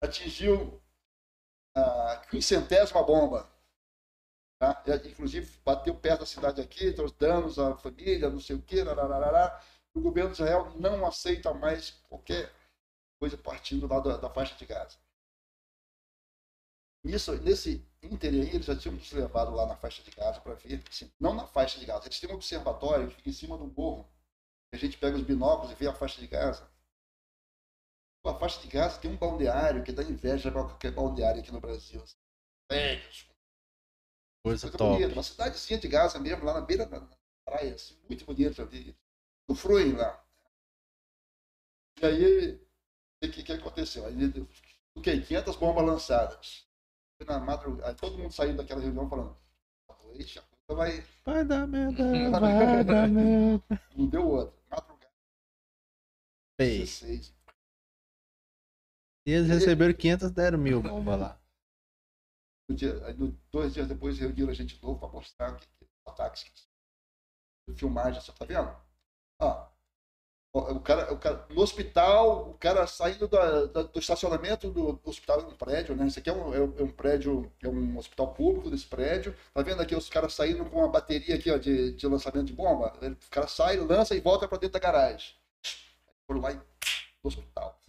Atingiu 0.00 0.80
a 1.74 2.24
quinzentésima 2.30 3.02
bomba 3.02 3.50
Tá? 4.58 4.82
Inclusive, 5.04 5.48
bateu 5.64 5.94
perto 5.94 6.20
da 6.20 6.26
cidade 6.26 6.60
aqui, 6.60 6.92
trouxe 6.92 7.14
danos 7.16 7.58
à 7.58 7.76
família, 7.76 8.28
não 8.28 8.40
sei 8.40 8.56
o 8.56 8.62
quê, 8.62 8.82
lararará. 8.82 9.62
O 9.94 10.00
governo 10.00 10.30
de 10.30 10.42
Israel 10.42 10.72
não 10.76 11.06
aceita 11.06 11.54
mais 11.54 11.90
qualquer 12.08 12.52
coisa 13.18 13.36
partindo 13.36 13.86
lá 13.86 14.00
da, 14.00 14.16
da 14.16 14.30
faixa 14.30 14.54
de 14.56 14.66
Gaza. 14.66 14.96
Isso, 17.04 17.34
nesse 17.42 17.86
ínterim 18.02 18.42
aí, 18.42 18.48
eles 18.48 18.66
já 18.66 18.76
tinham 18.76 18.96
nos 18.96 19.12
levado 19.12 19.54
lá 19.54 19.66
na 19.66 19.76
faixa 19.76 20.02
de 20.02 20.10
Gaza 20.10 20.40
para 20.40 20.54
ver, 20.54 20.82
assim, 20.90 21.10
não 21.18 21.34
na 21.34 21.46
faixa 21.46 21.78
de 21.78 21.86
Gaza, 21.86 22.06
eles 22.06 22.20
têm 22.20 22.30
um 22.30 22.34
observatório 22.34 23.08
que 23.08 23.16
fica 23.16 23.30
em 23.30 23.32
cima 23.32 23.56
do 23.56 23.66
morro. 23.66 24.08
A 24.72 24.76
gente 24.76 24.98
pega 24.98 25.16
os 25.16 25.22
binóculos 25.22 25.72
e 25.72 25.74
vê 25.76 25.86
a 25.86 25.94
faixa 25.94 26.20
de 26.20 26.26
Gaza. 26.26 26.68
A 28.24 28.34
faixa 28.34 28.60
de 28.60 28.68
Gaza 28.68 29.00
tem 29.00 29.10
um 29.10 29.16
balneário 29.16 29.82
que 29.82 29.92
dá 29.92 30.02
inveja 30.02 30.50
para 30.50 30.64
qualquer 30.64 30.92
balneário 30.92 31.40
aqui 31.40 31.50
no 31.50 31.60
Brasil. 31.60 32.04
Velhos, 32.70 33.26
Coisa, 34.48 34.70
top. 34.70 34.94
bonita. 34.94 35.12
Uma 35.12 35.22
cidadezinha 35.22 35.78
de 35.78 35.88
Gaza 35.88 36.18
mesmo, 36.18 36.44
lá 36.44 36.54
na 36.54 36.60
beira 36.62 36.86
da 36.86 37.06
praia, 37.44 37.74
assim, 37.74 37.96
muito 38.08 38.24
bonita 38.24 38.62
ali. 38.62 38.96
No 39.46 39.54
Fruin 39.54 39.92
lá. 39.92 40.24
E 42.00 42.06
aí, 42.06 42.60
o 43.22 43.30
que, 43.30 43.42
que 43.42 43.52
aconteceu? 43.52 44.06
Aí, 44.06 44.14
o 44.94 45.00
que? 45.00 45.20
500 45.20 45.56
bombas 45.56 45.84
lançadas. 45.84 46.66
Na 47.26 47.40
madrugada, 47.40 47.94
todo 47.94 48.16
mundo 48.16 48.32
saiu 48.32 48.56
daquela 48.56 48.80
reunião 48.80 49.08
falando: 49.08 49.36
Ixi, 50.14 50.38
a 50.38 50.42
coisa 50.42 50.78
vai. 50.78 51.04
Vai 51.24 51.44
dar 51.44 51.66
merda, 51.66 52.04
vai 52.40 52.84
dar 52.84 53.08
merda. 53.08 53.82
Não 53.96 54.06
deu 54.06 54.26
outra. 54.26 54.56
Madrugada. 54.70 55.12
16. 56.58 57.34
E 59.26 59.32
eles 59.32 59.48
receberam 59.48 59.92
500, 59.92 60.30
deram 60.30 60.58
mil 60.58 60.80
bombas 60.80 61.20
lá. 61.20 61.40
No 62.68 62.74
dia, 62.76 62.92
dois 63.50 63.72
dias 63.72 63.88
depois 63.88 64.18
reuniram 64.18 64.50
a 64.50 64.54
gente 64.54 64.76
de 64.76 64.82
novo 64.82 64.98
para 64.98 65.08
mostrar 65.08 65.56
que, 65.56 65.66
que 65.66 65.86
ataques, 66.06 66.44
que, 66.44 67.74
filmagem, 67.74 68.20
você 68.20 68.32
tá 68.32 68.44
vendo? 68.44 68.76
Ó, 69.40 69.68
O 70.52 70.80
cara, 70.80 71.12
o 71.12 71.18
cara, 71.18 71.46
no 71.50 71.62
hospital, 71.62 72.50
o 72.50 72.54
cara 72.58 72.86
saindo 72.86 73.26
do, 73.28 73.66
do, 73.68 73.88
do 73.88 73.98
estacionamento 73.98 74.70
do, 74.70 74.92
do, 74.94 75.10
hospital, 75.10 75.40
é 75.40 75.44
um 75.44 75.56
prédio, 75.56 75.96
né? 75.96 76.06
Isso 76.06 76.18
aqui 76.18 76.28
é 76.28 76.32
um, 76.32 76.54
é 76.54 76.82
um, 76.82 76.90
prédio, 76.90 77.50
é 77.62 77.68
um 77.68 77.96
hospital 77.98 78.34
público 78.34 78.70
desse 78.70 78.86
prédio. 78.86 79.34
Tá 79.54 79.62
vendo 79.62 79.80
aqui 79.80 79.94
os 79.94 80.08
caras 80.10 80.34
saindo 80.34 80.64
com 80.66 80.78
uma 80.78 80.88
bateria 80.88 81.36
aqui 81.36 81.50
ó, 81.50 81.58
de, 81.58 81.92
de 81.92 82.06
lançamento 82.06 82.46
de 82.46 82.52
bomba? 82.52 82.92
O 83.02 83.30
cara 83.30 83.46
sai, 83.46 83.76
lança 83.76 84.14
e 84.14 84.20
volta 84.20 84.48
para 84.48 84.58
dentro 84.58 84.74
da 84.74 84.78
garagem. 84.80 85.34
Por 86.26 86.38
lá 86.40 86.52
no 86.52 86.62
hospital. 87.24 87.80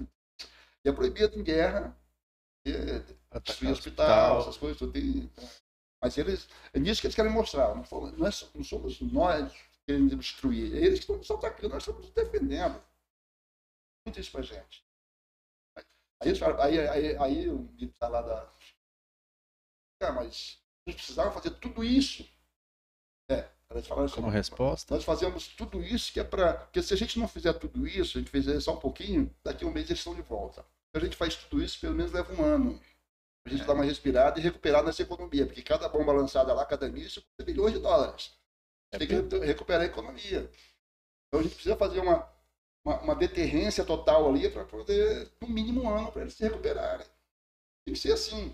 E 0.85 0.89
é 0.89 0.91
proibido 0.91 1.39
em 1.39 1.43
guerra 1.43 1.95
destruir 3.37 3.71
hospital, 3.71 4.41
essas 4.41 4.57
coisas. 4.57 4.77
Tudo 4.77 4.91
tem, 4.91 5.29
mas 6.01 6.17
eles, 6.17 6.47
é 6.73 6.79
nisso 6.79 7.01
que 7.01 7.07
eles 7.07 7.15
querem 7.15 7.31
mostrar. 7.31 7.75
Não, 7.75 7.83
não, 7.83 8.27
é, 8.27 8.31
não 8.55 8.63
somos 8.63 9.01
nós 9.01 9.53
querendo 9.85 10.15
destruir. 10.15 10.75
É 10.75 10.77
eles 10.77 10.99
que 10.99 11.03
estão 11.03 11.17
nos 11.17 11.29
atacando, 11.29 11.73
nós 11.73 11.83
estamos 11.83 12.09
defendendo. 12.11 12.81
Muito 14.05 14.19
isso 14.19 14.31
pra 14.31 14.41
gente. 14.41 14.83
Aí, 16.21 16.33
aí, 16.59 16.79
aí, 16.79 17.17
aí 17.17 17.49
o 17.49 17.59
militar 17.59 17.97
tá 17.99 18.07
lá 18.07 18.21
da. 18.21 18.51
Ah, 20.01 20.11
mas 20.11 20.61
a 20.85 20.91
gente 20.91 20.97
precisava 20.97 21.31
fazer 21.31 21.51
tudo 21.51 21.83
isso. 21.83 22.27
É, 23.29 23.49
eles 23.69 23.87
falaram 23.87 24.09
Como 24.09 24.27
assim, 24.27 24.35
resposta? 24.35 24.95
Nós 24.95 25.03
fazemos 25.03 25.47
tudo 25.49 25.81
isso 25.81 26.11
que 26.11 26.19
é 26.19 26.23
para. 26.23 26.53
Porque 26.53 26.81
se 26.81 26.93
a 26.93 26.97
gente 26.97 27.19
não 27.19 27.27
fizer 27.27 27.53
tudo 27.53 27.87
isso, 27.87 28.17
a 28.17 28.21
gente 28.21 28.31
fizer 28.31 28.59
só 28.59 28.73
um 28.73 28.79
pouquinho, 28.79 29.33
daqui 29.43 29.63
a 29.63 29.67
um 29.67 29.71
mês 29.71 29.87
eles 29.89 29.99
estão 29.99 30.15
de 30.15 30.21
volta. 30.21 30.63
Se 30.63 30.97
a 30.97 30.99
gente 30.99 31.15
faz 31.15 31.35
tudo 31.35 31.63
isso, 31.63 31.79
pelo 31.79 31.95
menos 31.95 32.11
leva 32.11 32.33
um 32.33 32.43
ano. 32.43 32.81
A 33.45 33.49
gente 33.49 33.63
é. 33.63 33.65
dar 33.65 33.73
uma 33.73 33.83
respirada 33.83 34.39
e 34.39 34.43
recuperar 34.43 34.83
nessa 34.83 35.01
economia, 35.01 35.45
porque 35.45 35.61
cada 35.61 35.89
bomba 35.89 36.11
lançada 36.11 36.53
lá, 36.53 36.65
cada 36.65 36.89
míssil, 36.89 37.21
custa 37.21 37.43
bilhões 37.43 37.73
de 37.73 37.79
dólares. 37.79 38.37
É 38.91 38.97
tem 38.97 39.07
que 39.07 39.37
recuperar 39.39 39.81
a 39.81 39.85
economia. 39.85 40.49
Então 41.27 41.39
a 41.39 41.43
gente 41.43 41.53
precisa 41.53 41.75
fazer 41.75 41.99
uma, 41.99 42.27
uma, 42.83 43.01
uma 43.01 43.15
deterrência 43.15 43.85
total 43.85 44.27
ali 44.27 44.49
para 44.49 44.65
poder, 44.65 45.31
no 45.39 45.47
mínimo 45.47 45.83
um 45.83 45.89
ano, 45.89 46.11
para 46.11 46.23
eles 46.23 46.33
se 46.33 46.43
recuperarem. 46.43 47.05
Tem 47.85 47.93
que 47.93 47.99
ser 47.99 48.13
assim. 48.13 48.53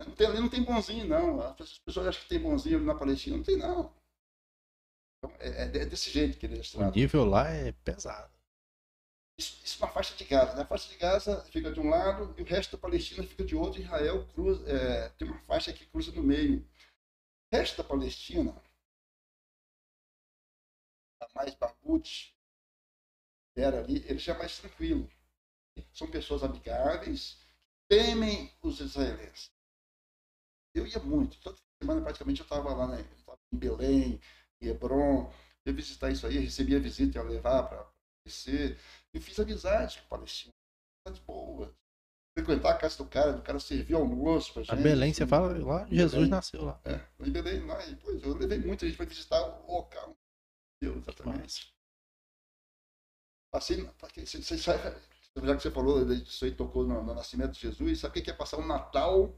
Não 0.00 0.14
tem, 0.14 0.26
ali 0.26 0.40
não 0.40 0.48
tem 0.48 0.62
bonzinho, 0.62 1.06
não. 1.06 1.40
As 1.40 1.78
pessoas 1.78 2.08
acham 2.08 2.22
que 2.22 2.28
tem 2.28 2.40
bonzinho 2.40 2.76
ali 2.76 2.86
na 2.86 2.94
Palestina. 2.94 3.36
Não 3.36 3.44
tem, 3.44 3.56
não. 3.56 3.92
Então, 5.18 5.36
é, 5.38 5.48
é, 5.48 5.64
é 5.64 5.86
desse 5.86 6.10
jeito 6.10 6.38
que 6.38 6.46
eles 6.46 6.70
tratam. 6.70 6.90
O 6.90 6.94
nível 6.94 7.24
lá 7.24 7.48
é 7.48 7.72
pesado. 7.84 8.33
Isso, 9.38 9.60
isso 9.64 9.80
na 9.80 9.88
faixa 9.88 10.14
de 10.14 10.24
Gaza. 10.24 10.54
Né? 10.54 10.62
A 10.62 10.66
faixa 10.66 10.88
de 10.88 10.96
Gaza 10.96 11.42
fica 11.46 11.72
de 11.72 11.80
um 11.80 11.88
lado 11.88 12.34
e 12.38 12.42
o 12.42 12.46
resto 12.46 12.76
da 12.76 12.80
Palestina 12.80 13.26
fica 13.26 13.44
de 13.44 13.56
outro. 13.56 13.80
Israel 13.80 14.26
cruza, 14.28 14.64
é, 14.70 15.08
tem 15.10 15.28
uma 15.28 15.38
faixa 15.40 15.72
que 15.72 15.86
cruza 15.86 16.12
no 16.12 16.22
meio. 16.22 16.60
O 17.52 17.56
resto 17.56 17.76
da 17.78 17.84
Palestina 17.88 18.54
mais 21.34 21.54
barbudos, 21.54 22.32
era 23.56 23.80
ali, 23.80 24.04
ele 24.08 24.18
já 24.18 24.34
é 24.34 24.38
mais 24.38 24.58
tranquilo. 24.58 25.08
São 25.92 26.10
pessoas 26.10 26.42
amigáveis, 26.42 27.38
temem 27.88 28.52
os 28.62 28.80
israelenses. 28.80 29.52
Eu 30.74 30.86
ia 30.86 30.98
muito, 31.00 31.40
toda 31.40 31.58
semana 31.80 32.00
praticamente 32.00 32.40
eu 32.40 32.44
estava 32.44 32.74
lá 32.74 32.88
né, 32.88 33.04
em 33.52 33.56
Belém, 33.56 34.20
em 34.60 34.68
Hebron, 34.68 35.32
eu 35.64 35.74
visitar 35.74 36.10
isso 36.10 36.26
aí, 36.26 36.38
recebia 36.38 36.80
visita, 36.80 37.18
ia 37.18 37.24
levar 37.24 37.64
para 37.64 37.93
conhecer. 38.24 38.78
Eu 39.12 39.20
fiz 39.20 39.38
amizade 39.38 39.98
com 39.98 40.06
o 40.06 40.08
palestino, 40.08 40.52
amizades 41.06 41.24
boas. 41.26 41.70
Frequentar 42.36 42.70
a 42.70 42.78
casa 42.78 42.98
do 42.98 43.06
cara, 43.06 43.32
do 43.32 43.42
cara 43.42 43.60
servir 43.60 43.94
almoço 43.94 44.52
pra 44.52 44.62
gente. 44.62 44.72
A 44.72 44.76
Belém, 44.76 45.10
assim, 45.10 45.18
você 45.18 45.26
fala 45.26 45.56
lá, 45.64 45.86
Jesus 45.86 46.14
Belém, 46.14 46.30
nasceu 46.30 46.64
lá. 46.64 46.80
É, 46.84 47.00
em 47.20 47.30
Belém, 47.30 47.64
lá, 47.64 47.86
e, 47.86 47.94
pois, 47.96 48.22
eu 48.24 48.34
levei 48.34 48.58
muita 48.58 48.86
gente 48.86 48.96
para 48.96 49.06
visitar 49.06 49.40
o 49.40 49.72
local. 49.72 50.16
Exatamente. 50.82 51.72
Passei, 53.52 53.88
você, 54.26 54.42
você 54.42 54.58
sabe, 54.58 54.82
já 55.42 55.56
que 55.56 55.62
você 55.62 55.70
falou 55.70 56.12
isso 56.12 56.44
aí, 56.44 56.50
tocou 56.50 56.84
no, 56.84 57.04
no 57.04 57.14
nascimento 57.14 57.52
de 57.52 57.60
Jesus, 57.60 58.00
sabe 58.00 58.18
o 58.18 58.22
que 58.22 58.30
é 58.30 58.34
passar 58.34 58.58
um 58.58 58.66
Natal 58.66 59.32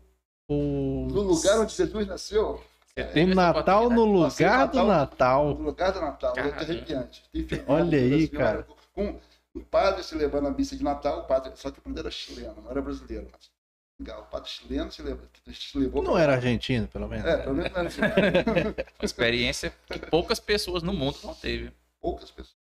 o... 0.48 1.06
no 1.10 1.20
lugar 1.20 1.60
onde 1.60 1.74
Jesus 1.74 2.06
nasceu? 2.06 2.64
É, 2.97 3.24
o 3.24 3.35
Natal 3.35 3.90
no 3.90 4.05
lugar 4.06 4.68
do 4.68 4.82
Natal. 4.82 5.55
No 5.55 5.64
lugar 5.64 5.93
do 5.93 6.01
Natal, 6.01 6.35
é 6.36 6.40
arrepiante. 6.40 7.23
Olha 7.66 7.98
aí, 7.98 8.27
cara. 8.27 8.66
Com 8.94 9.20
o 9.55 9.60
padre 9.60 10.02
se 10.02 10.14
levando 10.14 10.48
a 10.48 10.51
missa 10.51 10.74
de 10.74 10.82
Natal, 10.82 11.20
o 11.20 11.24
padre, 11.27 11.52
só 11.56 11.70
que 11.70 11.78
o 11.78 11.82
padre 11.82 12.01
era 12.01 12.10
chileno, 12.10 12.62
não 12.62 12.70
era 12.70 12.81
brasileiro. 12.81 13.28
Mas 13.31 13.51
Legal. 13.98 14.23
O 14.23 14.27
padre 14.27 14.51
chileno 14.51 14.93
se 14.93 15.02
levou. 15.02 15.27
Se 15.52 15.78
levou 15.78 16.02
não 16.02 16.18
era 16.18 16.35
argentino, 16.35 16.86
pelo 16.89 17.09
menos. 17.09 17.27
É, 17.27 17.39
pelo 17.39 17.55
menos 17.55 17.73
não 17.73 17.85
era 18.06 18.70
Uma 18.98 19.05
experiência 19.05 19.73
que 19.86 19.98
poucas 19.98 20.39
pessoas 20.39 20.82
no 20.82 20.93
mundo 20.93 21.18
não 21.23 21.35
teve. 21.35 21.73
Poucas 22.01 22.31
pessoas. 22.31 22.56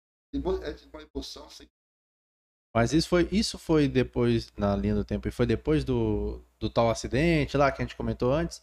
É 0.62 0.72
de 0.72 0.86
uma 0.92 1.02
emoção 1.02 1.48
sem. 1.50 1.68
Mas 2.74 2.92
isso 2.92 3.08
foi, 3.08 3.28
isso 3.30 3.58
foi 3.58 3.86
depois, 3.86 4.50
na 4.56 4.74
linha 4.74 4.94
do 4.94 5.04
tempo, 5.04 5.28
e 5.28 5.30
foi 5.30 5.44
depois 5.44 5.84
do, 5.84 6.42
do 6.58 6.70
tal 6.70 6.88
acidente 6.88 7.54
lá 7.54 7.70
que 7.70 7.82
a 7.82 7.84
gente 7.84 7.96
comentou 7.96 8.32
antes? 8.32 8.62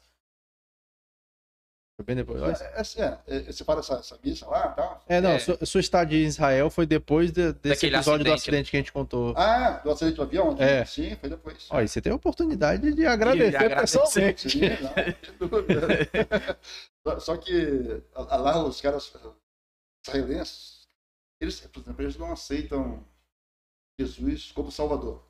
Foi 2.00 2.06
bem 2.06 2.16
depois. 2.16 2.42
É, 2.62 2.82
é, 2.96 3.20
é, 3.28 3.40
você 3.52 3.62
fala 3.66 3.82
essa, 3.82 3.96
essa 3.96 4.18
missa 4.24 4.48
lá 4.48 4.72
e 4.72 4.76
tal? 4.78 5.04
É, 5.06 5.20
não, 5.20 5.32
é. 5.32 5.40
Sua, 5.40 5.66
sua 5.66 5.82
estada 5.82 6.16
em 6.16 6.24
Israel 6.24 6.70
foi 6.70 6.86
depois 6.86 7.30
de, 7.30 7.52
desse 7.52 7.76
Daquele 7.76 7.96
episódio 7.98 8.22
acidente, 8.22 8.30
do 8.30 8.34
acidente 8.36 8.72
que 8.72 8.78
a 8.78 8.80
gente 8.80 8.94
contou. 8.94 9.34
Ah, 9.36 9.82
do 9.84 9.92
acidente 9.92 10.16
do 10.16 10.22
avião? 10.22 10.56
É. 10.58 10.86
Sim, 10.86 11.18
foi 11.18 11.30
depois. 11.30 11.68
Olha, 11.70 11.86
você 11.86 12.02
tem 12.02 12.14
a 12.14 12.16
oportunidade 12.16 12.94
de 12.94 13.06
agradecer, 13.06 13.50
de 13.50 13.56
agradecer. 13.58 14.00
pessoalmente. 14.00 14.50
Sim, 14.50 14.62
não, 17.04 17.20
Só 17.20 17.36
que 17.36 18.02
lá 18.16 18.64
os 18.64 18.80
caras 18.80 19.12
israelenses, 20.08 20.88
eles, 21.42 21.60
por 21.60 21.82
exemplo, 21.82 22.02
eles 22.02 22.16
não 22.16 22.32
aceitam 22.32 23.04
Jesus 24.00 24.54
como 24.54 24.72
Salvador. 24.72 25.22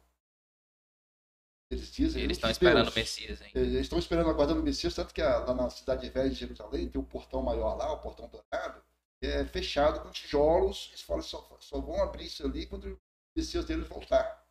Eles 1.72 1.92
dizem. 1.92 2.24
Eles 2.24 2.38
estão 2.38 2.50
esperando 2.50 2.90
o 2.90 2.96
Messias, 2.96 3.42
hein? 3.42 3.52
Eles 3.54 3.82
estão 3.82 4.00
esperando, 4.00 4.30
aguardando 4.30 4.60
o 4.60 4.64
Messias, 4.64 4.96
tanto 4.96 5.14
que 5.14 5.22
a, 5.22 5.38
lá 5.40 5.54
na 5.54 5.70
cidade 5.70 6.10
velha 6.10 6.30
de 6.30 6.36
Jerusalém 6.36 6.90
tem 6.90 7.00
o 7.00 7.04
um 7.04 7.08
portão 7.08 7.44
maior 7.44 7.76
lá, 7.76 7.92
o 7.92 8.00
portão 8.00 8.28
dourado, 8.28 8.82
que 9.20 9.28
é 9.28 9.46
fechado 9.46 10.02
com 10.02 10.10
tijolos. 10.10 10.88
Eles 10.90 11.02
falam 11.02 11.22
só, 11.22 11.58
só 11.60 11.80
vão 11.80 12.02
abrir 12.02 12.26
isso 12.26 12.44
ali 12.44 12.66
quando 12.66 12.86
o 12.86 13.00
Messias 13.36 13.66
deles 13.66 13.88
voltar. 13.88 14.48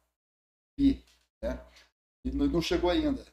E, 0.78 1.02
né? 1.42 1.60
e 2.24 2.30
não 2.30 2.62
chegou 2.62 2.88
ainda. 2.88 3.26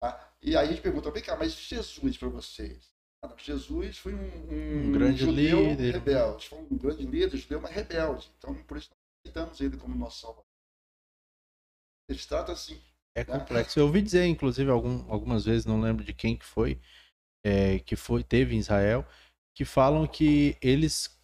Tá? 0.00 0.32
E 0.40 0.56
aí 0.56 0.68
a 0.68 0.70
gente 0.70 0.80
pergunta, 0.80 1.10
vem 1.10 1.22
cá, 1.22 1.36
mas 1.36 1.52
Jesus 1.52 2.16
para 2.16 2.28
vocês? 2.28 2.92
Ah, 3.24 3.34
Jesus 3.36 3.98
foi 3.98 4.14
um, 4.14 4.52
um, 4.52 4.88
um 4.88 4.92
grande 4.92 5.18
judeu 5.18 5.64
líder. 5.64 5.94
rebelde. 5.94 6.48
Foi 6.48 6.58
um 6.58 6.78
grande 6.78 7.06
líder 7.06 7.36
judeu, 7.36 7.60
mas 7.60 7.72
rebelde. 7.72 8.30
Então, 8.38 8.54
por 8.64 8.76
isso, 8.76 8.90
nós 8.90 8.98
aceitamos 9.24 9.60
ele 9.60 9.76
como 9.76 9.96
nosso 9.96 10.20
salvador. 10.20 10.46
Eles 12.08 12.26
tratam 12.26 12.54
assim 12.54 12.80
é 13.14 13.24
complexo. 13.24 13.78
Eu 13.78 13.86
ouvi 13.86 14.02
dizer, 14.02 14.26
inclusive, 14.26 14.70
algum, 14.70 15.10
algumas 15.10 15.44
vezes, 15.44 15.66
não 15.66 15.80
lembro 15.80 16.04
de 16.04 16.12
quem 16.12 16.36
que 16.36 16.44
foi, 16.44 16.80
é, 17.44 17.78
que 17.80 17.96
foi, 17.96 18.22
teve 18.22 18.54
em 18.54 18.58
Israel, 18.58 19.06
que 19.54 19.64
falam 19.64 20.06
que 20.06 20.56
eles 20.60 21.18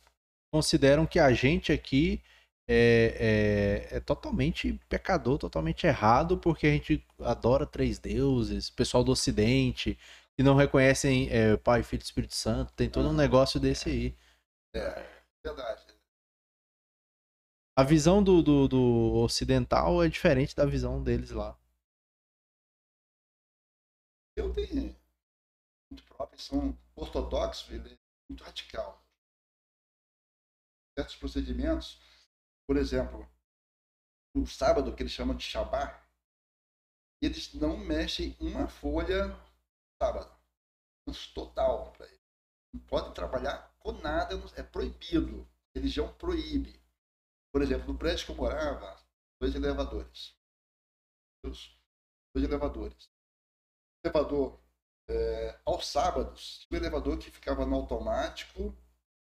consideram 0.52 1.06
que 1.06 1.18
a 1.18 1.32
gente 1.32 1.72
aqui 1.72 2.22
é, 2.68 3.88
é, 3.90 3.96
é, 3.96 4.00
totalmente 4.00 4.78
pecador, 4.88 5.38
totalmente 5.38 5.86
errado, 5.86 6.36
porque 6.36 6.66
a 6.66 6.70
gente 6.70 7.04
adora 7.20 7.66
três 7.66 7.98
deuses, 7.98 8.68
pessoal 8.68 9.02
do 9.02 9.12
Ocidente, 9.12 9.98
que 10.36 10.42
não 10.42 10.54
reconhecem 10.54 11.28
é, 11.30 11.56
Pai, 11.56 11.82
Filho 11.82 12.02
e 12.02 12.04
Espírito 12.04 12.34
Santo, 12.34 12.72
tem 12.74 12.90
todo 12.90 13.08
um 13.08 13.14
negócio 13.14 13.58
desse 13.58 13.88
aí. 13.88 14.16
É, 14.74 15.06
verdade. 15.44 15.86
A 17.76 17.82
visão 17.82 18.22
do, 18.22 18.42
do, 18.42 18.68
do 18.68 19.14
ocidental 19.22 20.02
é 20.02 20.08
diferente 20.08 20.54
da 20.54 20.66
visão 20.66 21.02
deles 21.02 21.30
lá 21.30 21.56
eu 24.38 24.52
tenho 24.52 24.96
muito 25.90 26.04
próprio, 26.04 26.40
são 26.40 26.78
ortodoxos, 26.94 27.70
ele 27.70 27.94
é 27.94 27.98
muito 28.28 28.44
radical. 28.44 29.04
Certos 30.96 31.16
procedimentos, 31.16 32.00
por 32.66 32.76
exemplo, 32.76 33.28
o 34.34 34.46
sábado, 34.46 34.94
que 34.94 35.02
eles 35.02 35.12
chamam 35.12 35.36
de 35.36 35.44
Shabá, 35.44 36.04
eles 37.20 37.52
não 37.54 37.76
mexem 37.76 38.36
uma 38.38 38.68
folha 38.68 39.36
sábado. 40.00 40.36
Total 41.34 41.90
para 41.92 42.06
eles. 42.06 42.20
Não 42.74 42.80
podem 42.82 43.14
trabalhar 43.14 43.74
com 43.78 43.92
nada, 43.92 44.34
é 44.56 44.62
proibido. 44.62 45.48
A 45.74 45.78
religião 45.78 46.12
proíbe. 46.14 46.78
Por 47.50 47.62
exemplo, 47.62 47.90
no 47.90 47.98
prédio 47.98 48.26
que 48.26 48.32
eu 48.32 48.36
morava, 48.36 49.02
dois 49.40 49.54
elevadores. 49.54 50.36
Dois 51.42 51.74
elevadores 52.34 53.10
elevador 54.04 54.58
é, 55.08 55.54
aos 55.64 55.86
sábados, 55.86 56.66
tinha 56.68 56.78
um 56.78 56.82
elevador 56.82 57.16
que 57.16 57.30
ficava 57.30 57.64
no 57.64 57.76
automático, 57.76 58.74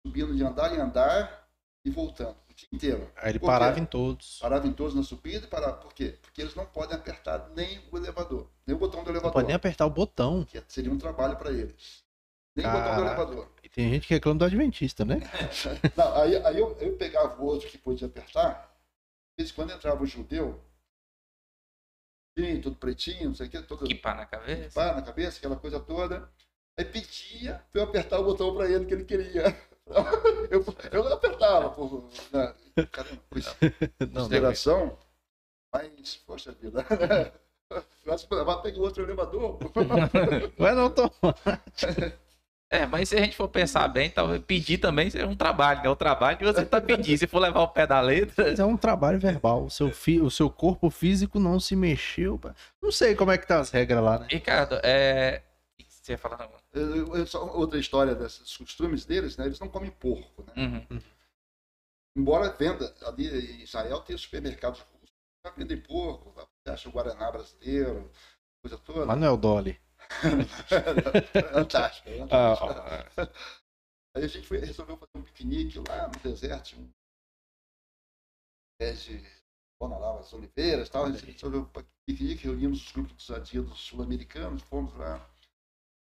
subindo 0.05 0.35
de 0.35 0.45
andar 0.45 0.75
em 0.75 0.81
andar 0.81 1.49
e 1.85 1.91
voltando 1.91 2.37
o 2.51 2.55
dia 2.55 2.69
inteiro. 2.73 3.11
Aí 3.17 3.31
ele 3.31 3.39
parava 3.39 3.79
em 3.79 3.85
todos. 3.85 4.39
Parava 4.41 4.67
em 4.67 4.73
todos 4.73 4.95
na 4.95 5.05
subida 5.05 5.47
e 5.47 5.49
parava. 5.49 5.77
Por 5.77 5.95
quê? 5.95 6.19
Porque 6.21 6.43
eles 6.43 6.55
não 6.55 6.67
podem 6.67 6.97
apertar 6.97 7.51
nem 7.55 7.81
o 7.93 7.97
elevador, 7.97 8.51
nem 8.67 8.75
o 8.75 8.79
botão 8.79 9.05
do 9.05 9.11
elevador. 9.11 9.35
Não 9.35 9.43
podem 9.43 9.55
apertar 9.55 9.87
o 9.87 9.91
botão. 9.91 10.45
Que 10.45 10.63
seria 10.67 10.93
um 10.93 10.99
trabalho 10.99 11.37
para 11.37 11.51
eles. 11.51 12.05
Nem 12.57 12.67
botar 12.67 12.97
no 12.97 13.07
elevador. 13.07 13.49
E 13.63 13.69
tem 13.69 13.91
gente 13.91 14.09
que 14.09 14.15
reclama 14.15 14.39
do 14.39 14.45
Adventista, 14.47 15.05
né? 15.05 15.21
não, 15.97 16.17
aí 16.17 16.37
aí 16.45 16.59
eu, 16.59 16.77
eu 16.81 16.97
pegava 16.97 17.41
o 17.41 17.45
outro 17.45 17.69
que 17.69 17.79
podia 17.79 18.09
apertar, 18.09 18.75
de 19.37 19.45
vez 19.45 19.51
em 19.51 19.55
quando 19.55 19.73
entrava 19.73 20.03
o 20.03 20.07
judeu, 20.07 20.59
tudo 22.61 22.77
pretinho, 22.77 23.29
não 23.29 23.35
sei 23.35 23.47
o 23.47 23.51
que, 23.51 23.63
todo. 23.63 23.85
Equipar 23.87 24.17
na 24.17 24.27
cabeça. 24.27 24.65
Equipar 24.67 24.95
na 24.95 25.03
cabeça, 25.03 25.39
aquela 25.39 25.57
coisa 25.57 25.81
toda. 25.81 26.31
Aí 26.79 26.85
pedia 26.85 27.65
pra 27.73 27.81
eu 27.81 27.85
apertar 27.85 28.21
o 28.21 28.25
botão 28.25 28.55
pra 28.55 28.71
ele 28.71 28.85
que 28.85 28.95
ele 28.95 29.05
queria. 29.05 29.45
Eu, 30.51 30.65
eu 30.91 31.13
apertava, 31.13 31.71
por, 31.71 32.11
na, 32.33 32.53
caramba, 32.91 33.23
por 33.31 33.41
consideração, 34.13 34.99
mas, 35.73 36.17
poxa 36.27 36.51
vida, 36.51 36.85
acho 38.11 38.29
que 38.29 38.35
vai 38.35 38.63
pegar 38.63 38.81
outro 38.81 39.05
elevador. 39.05 39.61
Vai 40.59 40.75
não 40.75 40.91
tomar. 40.91 41.13
É, 42.69 42.85
mas 42.85 43.09
se 43.09 43.17
a 43.17 43.21
gente 43.21 43.37
for 43.37 43.49
pensar 43.49 43.87
bem, 43.87 44.11
talvez 44.11 44.43
pedir 44.43 44.79
também 44.79 45.09
seja 45.09 45.27
um 45.27 45.37
trabalho, 45.37 45.83
né? 45.83 45.89
O 45.89 45.95
trabalho 45.95 46.37
que 46.37 46.45
você 46.45 46.65
tá 46.65 46.81
pedindo. 46.81 47.17
Se 47.17 47.27
for 47.27 47.39
levar 47.39 47.61
o 47.61 47.69
pé 47.69 47.87
da 47.87 48.01
letra. 48.01 48.55
É 48.59 48.65
um 48.65 48.77
trabalho 48.77 49.21
verbal. 49.21 49.65
O 49.65 49.71
seu, 49.71 49.91
fi... 49.93 50.21
o 50.21 50.31
seu 50.31 50.51
corpo 50.51 50.91
físico 50.91 51.39
não 51.39 51.61
se 51.61 51.77
mexeu. 51.77 52.41
Não 52.83 52.91
sei 52.91 53.15
como 53.15 53.31
é 53.31 53.39
que 53.39 53.47
tá 53.47 53.61
as 53.61 53.71
regras 53.71 54.03
lá, 54.03 54.19
né? 54.19 54.27
Ricardo, 54.29 54.81
é. 54.83 55.43
Você 55.89 56.13
ia 56.13 56.19
falar 56.19 56.49
outra 57.33 57.79
história 57.79 58.15
desses 58.15 58.57
costumes 58.57 59.05
deles, 59.05 59.37
né? 59.37 59.47
Eles 59.47 59.61
não 59.61 59.69
comem 59.69 59.91
porco, 59.91 60.45
né? 60.47 60.53
Uhum. 60.91 61.01
Embora 62.17 62.51
venda 62.51 62.93
ali 63.05 63.59
em 63.59 63.63
Israel 63.63 64.01
tem 64.01 64.17
supermercados 64.17 64.81
que 64.81 65.59
vendem 65.59 65.81
porco, 65.81 66.35
acha 66.67 66.89
o 66.89 66.93
Guaraná 66.93 67.31
brasileiro, 67.31 68.11
coisa 68.63 68.79
toda. 68.79 69.07
Mas 69.07 69.19
não 69.19 69.27
é 69.27 69.31
o 69.31 69.37
Dolly. 69.37 69.79
Antártica. 71.55 72.11
Ah, 72.31 72.55
ah. 73.17 73.31
Aí 74.17 74.25
a 74.25 74.29
gente 74.29 74.47
foi, 74.47 74.59
resolveu 74.59 74.97
fazer 74.97 75.19
um 75.19 75.23
piquenique 75.23 75.79
lá 75.87 76.09
no 76.09 76.19
deserto, 76.21 76.77
um 76.77 76.91
pé 78.79 78.93
de 78.93 79.23
Bona 79.79 79.99
lá, 79.99 80.19
as 80.19 80.33
oliveiras 80.33 80.89
tal. 80.89 81.05
A 81.05 81.13
gente 81.13 81.33
resolveu 81.33 81.61
um 81.61 81.83
piquenique, 82.07 82.45
reunimos 82.45 82.83
os 82.83 82.93
grupos 82.93 83.15
dos 83.15 83.31
adidos 83.31 83.79
sul-americanos, 83.81 84.63
fomos 84.63 84.95
lá. 84.95 85.29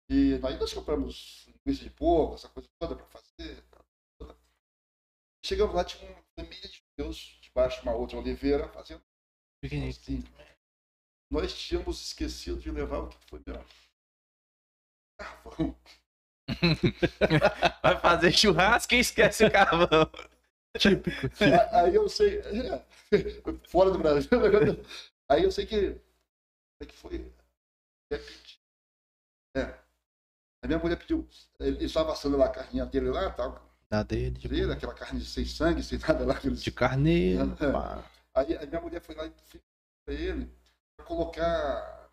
E 0.07 0.35
aí 0.43 0.59
nós 0.59 0.71
compramos 0.71 1.47
linguiça 1.47 1.83
de 1.83 1.89
porco, 1.89 2.35
essa 2.35 2.47
coisa 2.49 2.69
toda 2.79 2.95
para 2.95 3.07
fazer. 3.07 3.63
Toda. 4.19 4.37
Chegamos 5.43 5.73
lá, 5.73 5.83
tinha 5.83 6.11
uma 6.11 6.23
família 6.39 6.69
de 6.69 6.83
judeus 6.91 7.39
debaixo 7.41 7.81
de 7.81 7.87
uma 7.87 7.97
outra 7.97 8.19
oliveira 8.19 8.69
fazendo 8.69 9.01
piquenique. 9.63 9.99
Assim, 9.99 10.23
nós 11.31 11.57
tínhamos 11.57 12.05
esquecido 12.05 12.59
de 12.59 12.69
levar 12.69 12.99
o 12.99 13.09
que 13.09 13.17
foi 13.27 13.41
mesmo 13.47 13.65
carvão. 15.17 15.75
Vai 17.81 17.99
fazer 17.99 18.31
churrasco 18.31 18.93
e 18.93 18.99
esquece 18.99 19.45
o 19.45 19.51
carvão. 19.51 20.09
Típico. 20.77 21.27
Aí 21.71 21.95
eu 21.95 22.07
sei. 22.09 22.39
É, 22.39 22.85
fora 23.69 23.91
do 23.91 23.99
Brasil. 23.99 24.29
Aí 25.29 25.43
eu 25.43 25.51
sei 25.51 25.65
que. 25.65 25.99
É 26.81 26.85
que 26.85 26.95
foi. 26.95 27.31
É. 29.55 29.61
A 30.63 30.67
minha 30.67 30.79
mulher 30.79 30.97
pediu. 30.97 31.27
Ele 31.59 31.85
estava 31.85 32.11
assando 32.11 32.37
lá 32.37 32.45
a 32.45 32.49
carninha 32.49 32.85
dele 32.85 33.09
lá, 33.09 33.29
tal. 33.31 33.63
Da 33.89 34.03
dele. 34.03 34.31
De 34.31 34.47
dele, 34.47 34.73
aquela 34.73 34.93
carne 34.93 35.23
sem 35.23 35.45
sangue, 35.45 35.83
sem 35.83 35.97
nada 35.99 36.25
lá. 36.25 36.33
Aqueles... 36.33 36.61
De 36.61 36.71
carneiro. 36.71 37.55
É. 37.61 38.03
Aí 38.33 38.57
a 38.57 38.65
minha 38.65 38.81
mulher 38.81 39.01
foi 39.01 39.15
lá 39.15 39.25
e 39.25 39.31
fez 39.45 39.63
pra 40.03 40.13
ele 40.13 40.51
pra 40.97 41.05
colocar. 41.05 42.09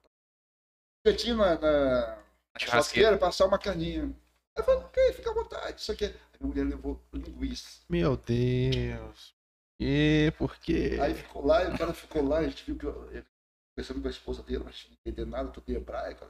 Petinho 1.04 1.36
na, 1.36 1.58
na 1.58 2.21
churrasqueira, 2.58 3.18
passar 3.18 3.46
uma 3.46 3.58
carninha. 3.58 4.14
Aí 4.56 4.64
falou, 4.64 4.82
ok, 4.82 5.12
fica 5.14 5.30
à 5.30 5.34
vontade, 5.34 5.80
isso 5.80 5.92
aqui. 5.92 6.04
Aí 6.04 6.14
minha 6.40 6.48
mulher 6.52 6.64
levou 6.66 7.00
linguiça. 7.12 7.80
Meu 7.88 8.16
Deus. 8.16 9.34
E 9.80 10.32
por 10.38 10.56
quê? 10.56 10.98
Aí 11.00 11.14
ficou 11.14 11.44
lá, 11.44 11.64
e 11.64 11.74
o 11.74 11.78
cara 11.78 11.92
ficou 11.92 12.26
lá, 12.26 12.38
a 12.38 12.44
gente 12.44 12.64
viu 12.64 12.76
que 12.76 12.86
ele 12.86 13.26
conversando 13.74 14.02
com 14.02 14.08
a 14.08 14.10
esposa 14.10 14.42
dele, 14.42 14.62
mas 14.64 14.86
não 14.88 14.96
entender 15.04 15.24
nada, 15.24 15.50
tudo 15.50 15.70
em 15.70 15.76
hebraico. 15.76 16.26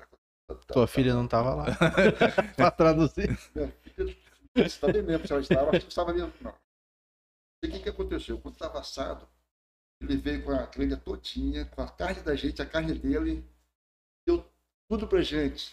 Tua 0.68 0.86
filha 0.86 1.14
não 1.14 1.26
tava 1.26 1.54
lá 1.54 1.66
pra 2.56 2.70
traduzir. 2.70 3.38
Minha 3.54 3.68
filha, 3.68 4.16
você 4.54 4.80
tá 4.80 4.92
bem 4.92 5.02
mesmo, 5.02 5.26
se 5.26 5.32
ela 5.32 5.42
estava, 5.42 5.70
acho 5.70 5.86
que 5.86 5.92
estava 5.92 6.10
ali. 6.10 6.20
Não. 6.40 6.54
E 7.62 7.68
o 7.68 7.70
que, 7.70 7.80
que 7.80 7.88
aconteceu? 7.88 8.38
Quando 8.38 8.54
estava 8.54 8.80
assado, 8.80 9.26
ele 10.00 10.16
veio 10.16 10.44
com 10.44 10.52
a 10.52 10.66
grelha 10.66 10.96
todinha, 10.96 11.64
com 11.64 11.82
a 11.82 11.88
carne 11.88 12.22
da 12.22 12.34
gente, 12.34 12.60
a 12.60 12.66
carne 12.66 12.94
dele, 12.94 13.44
deu 14.26 14.44
tudo 14.88 15.06
pra 15.06 15.22
gente. 15.22 15.72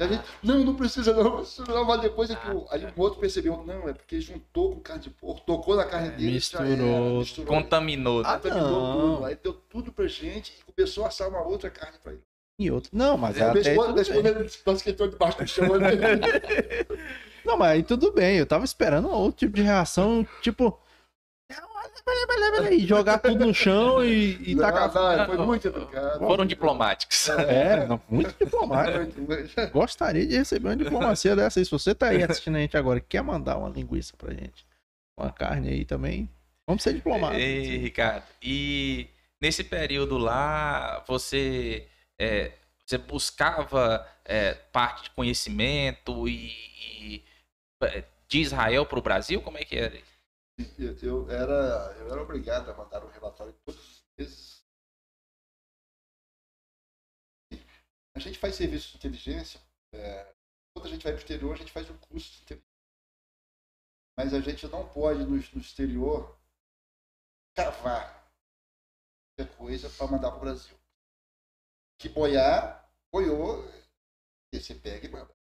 E 0.00 0.02
a 0.02 0.06
gente, 0.06 0.22
não, 0.42 0.64
não 0.64 0.74
precisa 0.74 1.12
não, 1.12 1.36
precisa 1.36 1.66
não, 1.66 1.84
mas 1.84 2.00
depois 2.00 2.30
é 2.30 2.34
que 2.34 2.50
o, 2.50 2.66
aí 2.70 2.86
o 2.96 3.00
outro 3.02 3.20
percebeu, 3.20 3.62
não, 3.66 3.86
é 3.86 3.92
porque 3.92 4.18
juntou 4.18 4.74
com 4.74 4.80
carne 4.80 5.02
de 5.02 5.10
porco, 5.10 5.42
tocou 5.42 5.76
na 5.76 5.84
carne 5.84 6.08
dele, 6.12 6.32
misturou, 6.32 6.66
era, 6.66 7.18
misturou 7.18 7.54
contaminou. 7.54 8.22
Ah, 8.24 8.38
contaminou 8.38 8.92
tudo. 8.92 9.24
Aí 9.26 9.38
deu 9.42 9.52
tudo 9.52 9.92
pra 9.92 10.06
gente 10.06 10.54
e 10.58 10.72
começou 10.72 11.04
a 11.04 11.08
assar 11.08 11.28
uma 11.28 11.42
outra 11.42 11.68
carne 11.68 11.98
pra 12.02 12.12
ele. 12.12 12.22
E 12.58 12.70
outra. 12.70 12.90
Não, 12.94 13.18
mas 13.18 13.36
é, 13.36 13.42
até 13.42 13.60
depois, 13.60 13.92
depois 14.48 14.82
que 14.82 14.92
debaixo 14.92 15.38
do 15.38 15.46
chão. 15.46 15.78
Né? 15.78 15.90
não, 17.44 17.58
mas 17.58 17.72
aí 17.72 17.82
tudo 17.82 18.10
bem, 18.10 18.38
eu 18.38 18.46
tava 18.46 18.64
esperando 18.64 19.10
outro 19.10 19.40
tipo 19.40 19.54
de 19.54 19.62
reação, 19.62 20.26
tipo 20.40 20.80
e 22.70 22.86
jogar 22.86 23.18
tudo 23.18 23.46
no 23.46 23.54
chão 23.54 24.04
e, 24.04 24.50
e 24.50 24.54
não, 24.54 24.62
tacar. 24.62 25.16
Não, 25.18 25.26
foi 25.26 25.38
muito 25.38 25.68
educado. 25.68 26.18
Foram 26.18 26.46
diplomáticos. 26.46 27.28
É, 27.28 27.86
não, 27.86 28.00
muito 28.08 28.34
diplomático. 28.38 29.06
Gostaria 29.72 30.26
de 30.26 30.36
receber 30.36 30.68
uma 30.68 30.76
diplomacia 30.76 31.34
dessa 31.34 31.60
aí. 31.60 31.64
Se 31.64 31.70
você 31.70 31.94
tá 31.94 32.08
aí 32.08 32.22
assistindo 32.22 32.56
a 32.56 32.60
gente 32.60 32.76
agora 32.76 32.98
e 32.98 33.02
quer 33.02 33.22
mandar 33.22 33.56
uma 33.56 33.68
linguiça 33.68 34.14
pra 34.16 34.32
gente, 34.32 34.66
uma 35.18 35.32
carne 35.32 35.68
aí 35.68 35.84
também, 35.84 36.28
vamos 36.66 36.82
ser 36.82 36.94
diplomáticos. 36.94 37.42
Ei, 37.42 37.78
Ricardo, 37.78 38.24
e 38.42 39.08
nesse 39.40 39.64
período 39.64 40.18
lá, 40.18 41.04
você, 41.06 41.86
é, 42.18 42.52
você 42.84 42.98
buscava 42.98 44.06
é, 44.24 44.54
parte 44.72 45.04
de 45.04 45.10
conhecimento 45.10 46.28
e, 46.28 46.52
e 47.00 47.24
é, 47.82 48.04
de 48.28 48.40
Israel 48.40 48.86
para 48.86 48.98
o 48.98 49.02
Brasil? 49.02 49.40
Como 49.40 49.58
é 49.58 49.64
que 49.64 49.76
era 49.76 49.94
isso? 49.94 50.09
Eu 51.02 51.30
era, 51.30 51.94
eu 51.98 52.10
era 52.10 52.22
obrigado 52.22 52.70
a 52.70 52.76
mandar 52.76 53.04
um 53.04 53.08
relatório 53.08 53.52
todos 53.64 53.80
os 53.80 54.04
meses. 54.18 54.64
A 58.14 58.18
gente 58.18 58.38
faz 58.38 58.54
serviço 58.54 58.90
de 58.90 58.96
inteligência, 58.96 59.60
é, 59.92 60.34
quando 60.74 60.86
a 60.86 60.90
gente 60.90 61.02
vai 61.02 61.12
para 61.12 61.18
o 61.18 61.22
exterior, 61.22 61.54
a 61.54 61.56
gente 61.56 61.72
faz 61.72 61.88
um 61.88 61.96
curso 61.98 62.30
de 62.32 62.42
inteligência. 62.42 62.70
Mas 64.16 64.34
a 64.34 64.40
gente 64.40 64.66
não 64.66 64.88
pode, 64.92 65.20
no, 65.20 65.30
no 65.30 65.60
exterior, 65.60 66.38
cavar 67.54 68.30
qualquer 69.36 69.56
coisa 69.56 69.88
para 69.90 70.06
mandar 70.06 70.30
para 70.30 70.38
o 70.38 70.40
Brasil. 70.40 70.78
Que 71.98 72.08
boiar, 72.08 72.92
boiou, 73.12 73.64
e 74.52 74.60
você 74.60 74.74
pega 74.74 75.06
e 75.06 75.10
manda. 75.10 75.34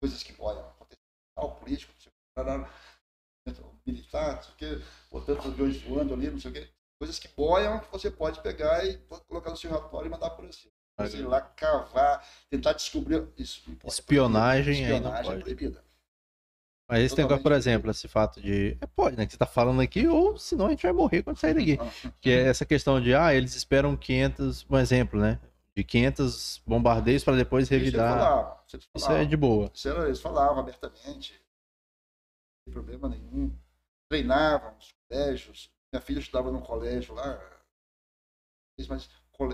Coisas 0.00 0.22
que 0.22 0.32
boiam, 0.32 0.68
acontecem 0.70 1.02
político, 1.62 1.92
militar, 3.86 4.36
não 4.36 4.42
sei 4.42 4.52
o 4.52 4.56
quê, 4.56 4.84
botando 5.10 5.40
os 5.40 5.46
aviões 5.46 5.82
voando 5.82 6.14
ali, 6.14 6.30
não 6.30 6.38
sei 6.38 6.50
o 6.50 6.54
quê. 6.54 6.68
Coisas 6.98 7.18
que 7.18 7.28
boiam 7.36 7.80
que 7.80 7.90
você 7.90 8.10
pode 8.10 8.40
pegar 8.40 8.84
e 8.86 8.96
colocar 9.28 9.50
no 9.50 9.56
seu 9.56 9.70
relatório 9.70 10.06
e 10.06 10.10
mandar 10.10 10.30
por 10.30 10.44
assim. 10.44 10.68
Você 10.98 11.16
ir 11.16 11.26
lá 11.26 11.40
cavar, 11.40 12.24
tentar 12.48 12.74
descobrir. 12.74 13.26
Isso 13.36 13.62
Espionagem, 13.86 14.82
Espionagem 14.82 15.32
é 15.32 15.40
proibida. 15.40 15.82
Mas 16.88 17.04
esse 17.04 17.16
negócio, 17.16 17.42
por 17.42 17.52
exemplo, 17.52 17.90
esse 17.90 18.06
fato 18.06 18.40
de. 18.40 18.76
É, 18.80 18.86
pode, 18.86 19.16
né? 19.16 19.24
Que 19.24 19.32
você 19.32 19.38
tá 19.38 19.46
falando 19.46 19.80
aqui, 19.80 20.06
ou 20.06 20.36
senão 20.36 20.66
a 20.66 20.70
gente 20.70 20.82
vai 20.82 20.92
morrer 20.92 21.22
quando 21.22 21.38
sair 21.38 21.54
daqui. 21.54 21.78
Ah. 21.80 22.12
que 22.20 22.30
é 22.30 22.42
essa 22.48 22.66
questão 22.66 23.00
de, 23.00 23.14
ah, 23.14 23.34
eles 23.34 23.56
esperam 23.56 23.96
500. 23.96 24.66
Um 24.68 24.78
exemplo, 24.78 25.18
né? 25.18 25.40
De 25.74 25.82
500 25.82 26.62
bombardeios 26.66 27.24
para 27.24 27.34
depois 27.34 27.68
revidar. 27.68 28.62
Isso, 28.68 28.78
Isso 28.94 29.10
é 29.10 29.24
de 29.24 29.36
boa. 29.36 29.70
Isso 29.72 29.88
era, 29.88 30.04
eles 30.04 30.20
falavam 30.20 30.60
abertamente 30.60 31.41
problema 32.70 33.08
nenhum. 33.08 33.56
Treinavam 34.08 34.74
nos 34.74 34.92
colégios. 35.08 35.70
Minha 35.92 36.00
filha 36.00 36.18
estudava 36.18 36.50
num 36.50 36.60
colégio 36.60 37.14
lá. 37.14 37.40
Mas, 38.88 39.08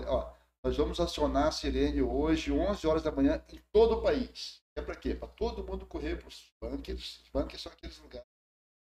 ó, 0.07 0.35
nós 0.63 0.77
vamos 0.77 0.99
acionar 0.99 1.47
a 1.47 1.51
sirene 1.51 2.01
hoje, 2.01 2.51
11 2.51 2.87
horas 2.87 3.03
da 3.03 3.11
manhã, 3.11 3.43
em 3.51 3.59
todo 3.71 3.95
o 3.95 4.01
país. 4.01 4.61
É 4.75 4.81
para 4.81 4.95
quê? 4.95 5.13
Para 5.13 5.27
todo 5.27 5.63
mundo 5.63 5.85
correr 5.85 6.17
para 6.17 6.27
os 6.27 6.53
bunkers. 6.61 7.21
Os 7.23 7.29
bunkers 7.29 7.61
são 7.61 7.71
aqueles 7.71 7.97
lugares 7.99 8.27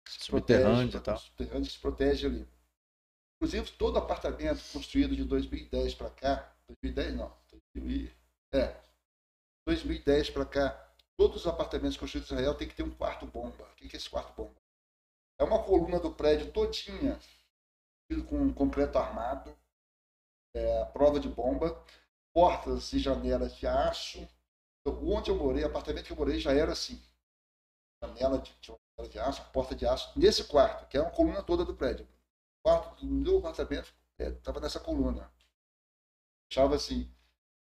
subterrâneos 0.08 0.94
e 0.94 1.00
tal. 1.00 1.18
Subterrâneos 1.18 1.68
que 1.68 1.74
se 1.74 1.80
protegem 1.80 2.30
ali. 2.30 2.48
Inclusive, 3.36 3.70
todo 3.72 3.98
apartamento 3.98 4.62
construído 4.72 5.14
de 5.14 5.24
2010 5.24 5.94
para 5.94 6.10
cá, 6.10 6.56
2010 6.68 7.14
não, 7.14 7.36
2000, 7.74 8.10
é, 8.52 8.76
2010 9.64 10.30
para 10.30 10.44
cá, 10.44 10.88
Todos 11.18 11.38
os 11.38 11.46
apartamentos 11.48 11.96
construídos 11.96 12.30
em 12.30 12.34
Israel 12.36 12.54
tem 12.54 12.68
que 12.68 12.76
ter 12.76 12.84
um 12.84 12.90
quarto 12.90 13.26
bomba. 13.26 13.67
Que 13.88 13.96
esse 13.96 14.08
quarto 14.08 14.32
bomba? 14.34 14.54
É 15.38 15.44
uma 15.44 15.62
coluna 15.62 15.98
do 15.98 16.12
prédio 16.12 16.50
todinha, 16.52 17.18
com 18.28 18.52
concreto 18.52 18.98
armado, 18.98 19.56
é, 20.54 20.84
prova 20.86 21.20
de 21.20 21.28
bomba, 21.28 21.84
portas 22.32 22.92
e 22.92 22.98
janelas 22.98 23.54
de 23.56 23.66
aço, 23.66 24.28
Então, 24.80 25.04
onde 25.06 25.30
eu 25.30 25.36
morei, 25.36 25.64
apartamento 25.64 26.06
que 26.06 26.12
eu 26.12 26.16
morei 26.16 26.38
já 26.38 26.52
era 26.52 26.72
assim. 26.72 27.00
Janela 28.02 28.38
de, 28.38 28.54
de, 28.60 29.08
de 29.08 29.18
aço, 29.18 29.50
porta 29.52 29.74
de 29.74 29.86
aço, 29.86 30.18
nesse 30.18 30.44
quarto, 30.44 30.88
que 30.88 30.96
é 30.96 31.00
uma 31.00 31.10
coluna 31.10 31.42
toda 31.42 31.64
do 31.64 31.74
prédio. 31.74 32.06
O 32.06 32.62
quarto 32.62 33.04
do 33.04 33.12
meu 33.12 33.38
apartamento 33.38 33.92
estava 34.18 34.58
é, 34.58 34.62
nessa 34.62 34.80
coluna. 34.80 35.30
Achava 36.50 36.76
assim. 36.76 37.12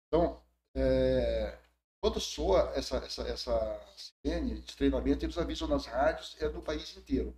Então, 0.07 0.43
é, 0.75 1.59
quando 2.07 2.21
soa 2.21 2.73
essa, 2.77 2.99
essa, 2.99 3.23
essa 3.23 3.81
sirene 3.97 4.61
de 4.61 4.77
treinamento, 4.77 5.25
eles 5.25 5.37
avisam 5.37 5.67
nas 5.67 5.87
rádios, 5.87 6.37
é 6.39 6.49
no 6.49 6.63
país 6.63 6.97
inteiro. 6.97 7.37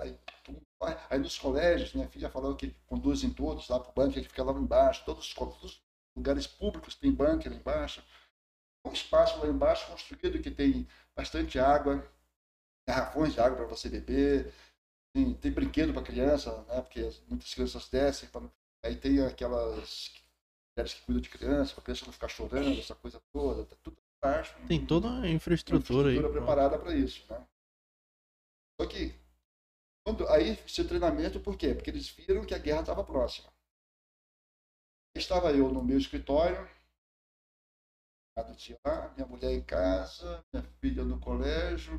Aí, 0.00 0.16
aí 1.10 1.18
nos 1.18 1.36
colégios, 1.36 1.92
minha 1.92 2.08
filha 2.08 2.30
falou 2.30 2.54
que 2.54 2.72
conduzem 2.86 3.28
todos 3.30 3.68
lá 3.68 3.80
para 3.80 3.90
o 3.90 3.92
bunker, 3.92 4.22
que 4.22 4.28
fica 4.28 4.44
lá 4.44 4.52
embaixo, 4.52 5.04
todos 5.04 5.26
os, 5.26 5.34
todos 5.34 5.64
os 5.64 5.82
lugares 6.14 6.46
públicos 6.46 6.94
tem 6.94 7.10
bunker 7.10 7.50
lá 7.50 7.58
embaixo. 7.58 8.04
Um 8.86 8.92
espaço 8.92 9.40
lá 9.40 9.48
embaixo 9.48 9.90
construído 9.90 10.40
que 10.40 10.50
tem 10.52 10.86
bastante 11.16 11.58
água, 11.58 12.08
garrafões 12.86 13.32
de 13.32 13.40
água 13.40 13.56
para 13.56 13.66
você 13.66 13.88
beber, 13.88 14.54
tem, 15.12 15.34
tem 15.34 15.50
brinquedo 15.50 15.92
para 15.92 16.02
criança, 16.02 16.56
né? 16.68 16.80
Porque 16.82 17.10
muitas 17.26 17.52
crianças 17.52 17.88
descem, 17.88 18.28
pra... 18.28 18.42
aí 18.84 18.94
tem 18.94 19.20
aquelas 19.26 20.19
mulheres 20.80 20.94
que 20.94 21.02
cuidam 21.02 21.20
de 21.20 21.28
criança, 21.28 21.74
para 21.74 21.82
a 21.82 21.84
criança 21.84 22.06
não 22.06 22.12
ficar 22.12 22.28
chorando, 22.28 22.80
essa 22.80 22.94
coisa 22.94 23.20
toda, 23.32 23.64
tá 23.64 23.76
tudo 23.82 23.96
baixo. 24.22 24.56
Tem 24.66 24.84
toda 24.84 25.08
a 25.08 25.28
infraestrutura, 25.28 26.12
infraestrutura 26.12 26.28
aí. 26.28 26.32
preparada 26.32 26.78
para 26.78 26.94
isso, 26.94 27.24
né? 27.30 27.46
Só 28.80 28.86
que 28.88 29.14
quando, 30.04 30.26
aí 30.28 30.50
esse 30.50 30.84
treinamento, 30.84 31.40
por 31.40 31.56
quê? 31.56 31.74
Porque 31.74 31.90
eles 31.90 32.08
viram 32.08 32.44
que 32.44 32.54
a 32.54 32.58
guerra 32.58 32.80
estava 32.80 33.04
próxima. 33.04 33.52
Estava 35.14 35.52
eu 35.52 35.70
no 35.70 35.82
meu 35.82 35.98
escritório, 35.98 36.68
lá, 38.84 39.12
minha 39.14 39.26
mulher 39.26 39.52
em 39.52 39.62
casa, 39.62 40.42
minha 40.52 40.64
filha 40.80 41.04
no 41.04 41.20
colégio, 41.20 41.98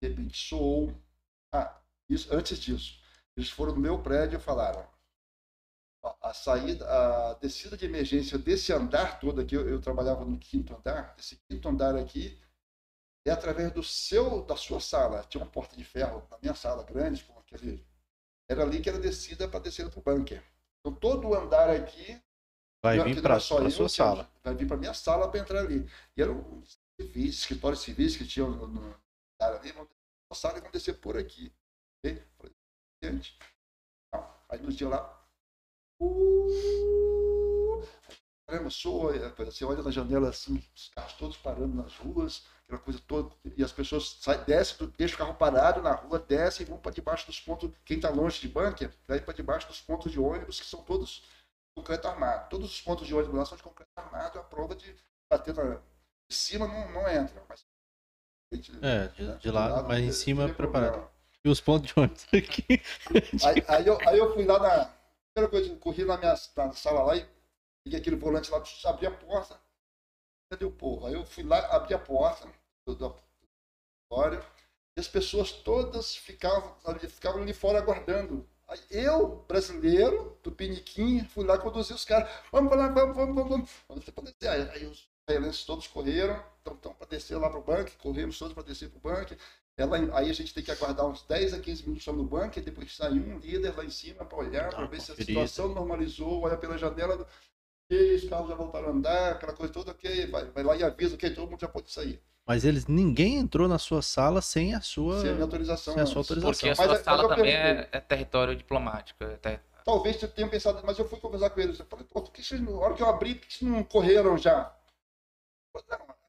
de 0.00 0.08
repente 0.08 0.38
soou. 0.38 0.94
Ah, 1.52 1.82
isso, 2.08 2.32
antes 2.34 2.58
disso, 2.58 3.02
eles 3.36 3.50
foram 3.50 3.74
no 3.74 3.80
meu 3.80 4.02
prédio 4.02 4.38
e 4.38 4.42
falaram: 4.42 4.88
a 6.02 6.32
saída, 6.32 6.86
a 6.88 7.34
descida 7.34 7.76
de 7.76 7.84
emergência 7.84 8.38
desse 8.38 8.72
andar 8.72 9.20
todo 9.20 9.40
aqui, 9.40 9.54
eu, 9.54 9.68
eu, 9.68 9.80
trabalhava 9.80 10.24
no 10.24 10.38
quinto 10.38 10.74
andar, 10.74 11.14
esse 11.18 11.36
quinto 11.48 11.68
andar 11.68 11.94
aqui 11.96 12.40
é 13.26 13.30
através 13.30 13.70
do 13.72 13.82
seu, 13.82 14.42
da 14.44 14.56
sua 14.56 14.80
sala. 14.80 15.22
Tinha 15.24 15.44
uma 15.44 15.50
porta 15.50 15.76
de 15.76 15.84
ferro 15.84 16.26
na 16.30 16.38
minha 16.38 16.54
sala 16.54 16.82
grande, 16.84 17.22
com 17.24 17.38
aquele, 17.38 17.86
era 18.48 18.62
ali 18.62 18.80
que 18.80 18.88
era 18.88 18.98
descida 18.98 19.46
para 19.46 19.60
descer 19.60 19.90
para 19.90 19.98
o 19.98 20.02
bunker. 20.02 20.42
Então 20.80 20.98
todo 20.98 21.28
o 21.28 21.34
andar 21.34 21.68
aqui 21.68 22.20
vai 22.82 22.98
vir 23.02 23.20
para 23.20 23.36
a 23.36 23.40
sua 23.40 23.88
sala, 23.88 24.30
vai 24.42 24.54
vir 24.54 24.66
para 24.66 24.78
minha 24.78 24.94
sala 24.94 25.30
para 25.30 25.40
entrar 25.40 25.60
ali. 25.60 25.86
E 26.16 26.22
eram 26.22 26.62
civis, 26.98 27.40
escritórios 27.40 27.80
civis 27.80 28.16
que 28.16 28.26
tinham 28.26 28.50
no, 28.50 28.66
no 28.66 28.80
andar 29.38 29.58
ali, 29.58 29.70
vão 29.72 29.86
a 30.30 30.34
sala 30.34 30.58
e 30.58 30.60
vão 30.62 30.70
descer 30.70 30.98
por 30.98 31.18
aqui. 31.18 31.52
Okay? 31.98 32.22
Gente, 33.02 33.38
aí 34.48 34.62
no 34.62 34.72
dia 34.72 34.88
lá 34.88 35.19
caramba, 38.50 38.70
soa, 38.70 39.12
você 39.38 39.64
olha 39.64 39.82
na 39.82 39.90
janela 39.90 40.28
assim, 40.28 40.62
os 40.74 40.88
carros 40.88 41.12
todos 41.14 41.36
parando 41.36 41.74
nas 41.74 41.94
ruas, 41.96 42.44
aquela 42.64 42.80
coisa 42.80 43.00
toda, 43.06 43.30
e 43.56 43.62
as 43.62 43.72
pessoas 43.72 44.18
saem, 44.20 44.42
descem, 44.44 44.92
deixam 44.98 45.16
o 45.16 45.18
carro 45.18 45.34
parado 45.34 45.80
na 45.80 45.92
rua, 45.92 46.18
descem 46.18 46.66
e 46.66 46.68
vão 46.68 46.78
para 46.78 46.92
debaixo 46.92 47.26
dos 47.26 47.40
pontos. 47.40 47.70
Quem 47.84 47.96
está 47.96 48.10
longe 48.10 48.40
de 48.40 48.48
bunker, 48.48 48.92
vai 49.06 49.20
para 49.20 49.34
debaixo 49.34 49.68
dos 49.68 49.80
pontos 49.80 50.10
de 50.10 50.18
ônibus, 50.18 50.60
que 50.60 50.66
são 50.66 50.82
todos 50.82 51.24
concreto 51.74 52.08
armado. 52.08 52.48
Todos 52.48 52.70
os 52.70 52.80
pontos 52.80 53.06
de 53.06 53.14
ônibus 53.14 53.38
lá 53.38 53.46
são 53.46 53.56
de 53.56 53.62
concreto 53.62 53.90
armado, 53.96 54.38
a 54.38 54.42
prova 54.42 54.74
de 54.74 54.94
bater 55.30 55.54
na, 55.54 55.74
de 56.28 56.34
cima 56.34 56.66
não, 56.66 56.92
não 56.92 57.08
entra. 57.08 57.42
Mas, 57.48 57.64
é, 58.82 59.06
de, 59.08 59.26
de, 59.26 59.38
de 59.38 59.50
lado, 59.50 59.86
mas 59.86 60.00
em 60.00 60.12
cima 60.12 60.44
é 60.44 60.52
preparado. 60.52 61.08
E 61.42 61.48
os 61.48 61.60
pontos 61.60 61.90
de 61.90 61.98
ônibus 61.98 62.26
aqui. 62.34 62.82
Aí, 63.44 63.64
aí, 63.68 63.86
eu, 63.86 63.98
aí 64.06 64.18
eu 64.18 64.34
fui 64.34 64.44
lá 64.44 64.58
na 64.58 64.99
primeira 65.32 65.50
coisa, 65.50 65.76
corri 65.76 66.04
na 66.04 66.16
minha 66.16 66.34
na 66.56 66.72
sala 66.72 67.02
lá 67.02 67.16
e 67.16 67.26
peguei 67.84 68.00
aquele 68.00 68.16
volante 68.16 68.50
lá, 68.50 68.62
abri 68.84 69.06
a 69.06 69.10
porta. 69.10 69.60
Cadê 70.50 70.64
o 70.64 70.72
povo? 70.72 71.06
Aí 71.06 71.14
eu 71.14 71.24
fui 71.24 71.44
lá, 71.44 71.58
abri 71.74 71.94
a 71.94 71.98
porta 71.98 72.48
do, 72.86 73.16
auditório 74.10 74.44
e 74.96 75.00
as 75.00 75.06
pessoas 75.08 75.52
todas 75.52 76.16
ficavam 76.16 76.76
ficavam 77.08 77.42
ali 77.42 77.54
fora 77.54 77.78
aguardando. 77.78 78.48
Aí 78.66 78.80
eu, 78.90 79.44
brasileiro, 79.48 80.38
do 80.42 80.52
Piniquim, 80.52 81.24
fui 81.24 81.44
lá 81.44 81.58
conduzir 81.58 81.94
os 81.94 82.04
caras. 82.04 82.30
Vamos 82.52 82.76
lá, 82.76 82.88
vamos, 82.88 83.16
vamos, 83.16 83.34
vamos. 83.34 83.70
vamos. 83.88 84.04
Aí, 84.72 84.86
os 84.86 85.08
israelenses 85.28 85.64
todos 85.64 85.86
correram, 85.88 86.44
então 86.60 86.94
para 86.94 87.06
descer 87.08 87.36
lá 87.36 87.48
para 87.48 87.58
o 87.58 87.62
banco, 87.62 87.90
corremos 87.98 88.38
todos 88.38 88.54
para 88.54 88.62
descer 88.62 88.88
para 88.90 88.98
o 88.98 89.00
banco. 89.00 89.34
Ela, 89.80 89.96
aí 90.18 90.28
a 90.28 90.32
gente 90.34 90.52
tem 90.52 90.62
que 90.62 90.70
aguardar 90.70 91.06
uns 91.06 91.22
10 91.22 91.54
a 91.54 91.58
15 91.58 91.84
minutos 91.84 92.06
no 92.06 92.24
banco 92.24 92.58
e 92.58 92.62
depois 92.62 92.94
sair 92.94 93.18
um 93.18 93.38
líder 93.38 93.74
lá 93.74 93.82
em 93.82 93.88
cima 93.90 94.26
para 94.26 94.38
olhar, 94.38 94.68
para 94.68 94.84
ver 94.84 95.00
se 95.00 95.10
a 95.10 95.14
situação 95.14 95.68
normalizou, 95.70 96.42
olha 96.42 96.58
pela 96.58 96.76
janela, 96.76 97.26
ok, 97.86 98.14
os 98.16 98.28
carros 98.28 98.50
já 98.50 98.54
voltaram 98.54 98.88
a 98.88 98.90
andar, 98.90 99.32
aquela 99.32 99.54
coisa 99.54 99.72
toda, 99.72 99.92
ok, 99.92 100.26
vai, 100.26 100.44
vai 100.50 100.62
lá 100.62 100.76
e 100.76 100.84
avisa, 100.84 101.14
ok, 101.14 101.30
todo 101.30 101.50
mundo 101.50 101.60
já 101.60 101.68
pode 101.68 101.90
sair. 101.90 102.20
Mas 102.46 102.66
eles, 102.66 102.86
ninguém 102.86 103.36
entrou 103.36 103.66
na 103.66 103.78
sua 103.78 104.02
sala 104.02 104.42
sem 104.42 104.74
a 104.74 104.82
sua, 104.82 105.20
sem 105.22 105.30
a 105.30 105.32
minha 105.32 105.44
autorização. 105.44 105.94
Sem 105.94 106.02
a 106.02 106.06
sua 106.06 106.20
autorização. 106.20 106.52
Porque 106.52 106.68
a 106.68 106.74
sua 106.74 106.86
mas, 106.86 107.00
sala 107.02 107.28
mas 107.28 107.36
também 107.36 107.54
é, 107.54 107.88
é, 107.90 108.00
território 108.00 108.54
diplomático. 108.54 109.24
É 109.24 109.36
ter... 109.36 109.62
Talvez 109.82 110.16
você 110.16 110.28
tenha 110.28 110.48
pensado, 110.48 110.82
mas 110.84 110.98
eu 110.98 111.08
fui 111.08 111.18
conversar 111.20 111.48
com 111.48 111.60
eles. 111.60 111.78
Eu 111.78 111.86
falei, 111.86 112.04
pô, 112.04 112.20
que 112.22 112.42
vocês, 112.42 112.60
na 112.60 112.70
hora 112.72 112.94
que 112.94 113.02
eu 113.02 113.08
abri, 113.08 113.36
por 113.36 113.46
que 113.46 113.54
vocês 113.54 113.70
não 113.70 113.82
correram 113.82 114.36
já? 114.36 114.74
Não, 115.74 116.19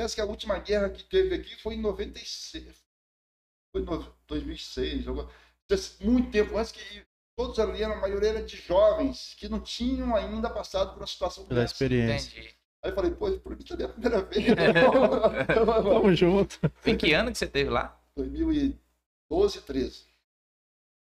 parece 0.00 0.14
que 0.14 0.20
a 0.22 0.24
última 0.24 0.58
guerra 0.58 0.88
que 0.88 1.04
teve 1.04 1.34
aqui 1.34 1.54
foi 1.56 1.74
em 1.74 1.80
96 1.82 2.74
foi 3.70 3.82
em 3.82 3.84
2006, 4.26 5.04
muito 6.00 6.30
tempo 6.30 6.56
antes 6.56 6.72
que 6.72 7.04
todos 7.36 7.58
ali, 7.58 7.84
a 7.84 7.94
maioria 7.96 8.30
era 8.30 8.42
de 8.42 8.56
jovens 8.56 9.34
que 9.38 9.48
não 9.48 9.60
tinham 9.60 10.16
ainda 10.16 10.48
passado 10.48 10.92
por 10.92 11.00
uma 11.00 11.06
situação 11.06 11.44
Pela 11.46 11.60
dessa. 11.60 11.74
experiência. 11.74 12.30
Entendi. 12.30 12.56
Aí 12.82 12.90
eu 12.90 12.94
falei, 12.94 13.10
pô, 13.10 13.30
por 13.40 13.56
mim 13.56 13.62
também 13.62 13.86
é 13.86 13.90
a 13.90 13.92
primeira 13.92 14.22
vez. 14.24 14.46
Vamos 15.84 16.18
junto. 16.18 16.58
Em 16.84 16.96
que 16.96 17.12
ano 17.12 17.30
que 17.30 17.38
você 17.38 17.46
teve 17.46 17.68
lá? 17.70 18.00
2012, 18.16 19.60
13. 19.60 20.06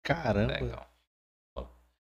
Caramba. 0.01 0.53
Legal. 0.53 0.89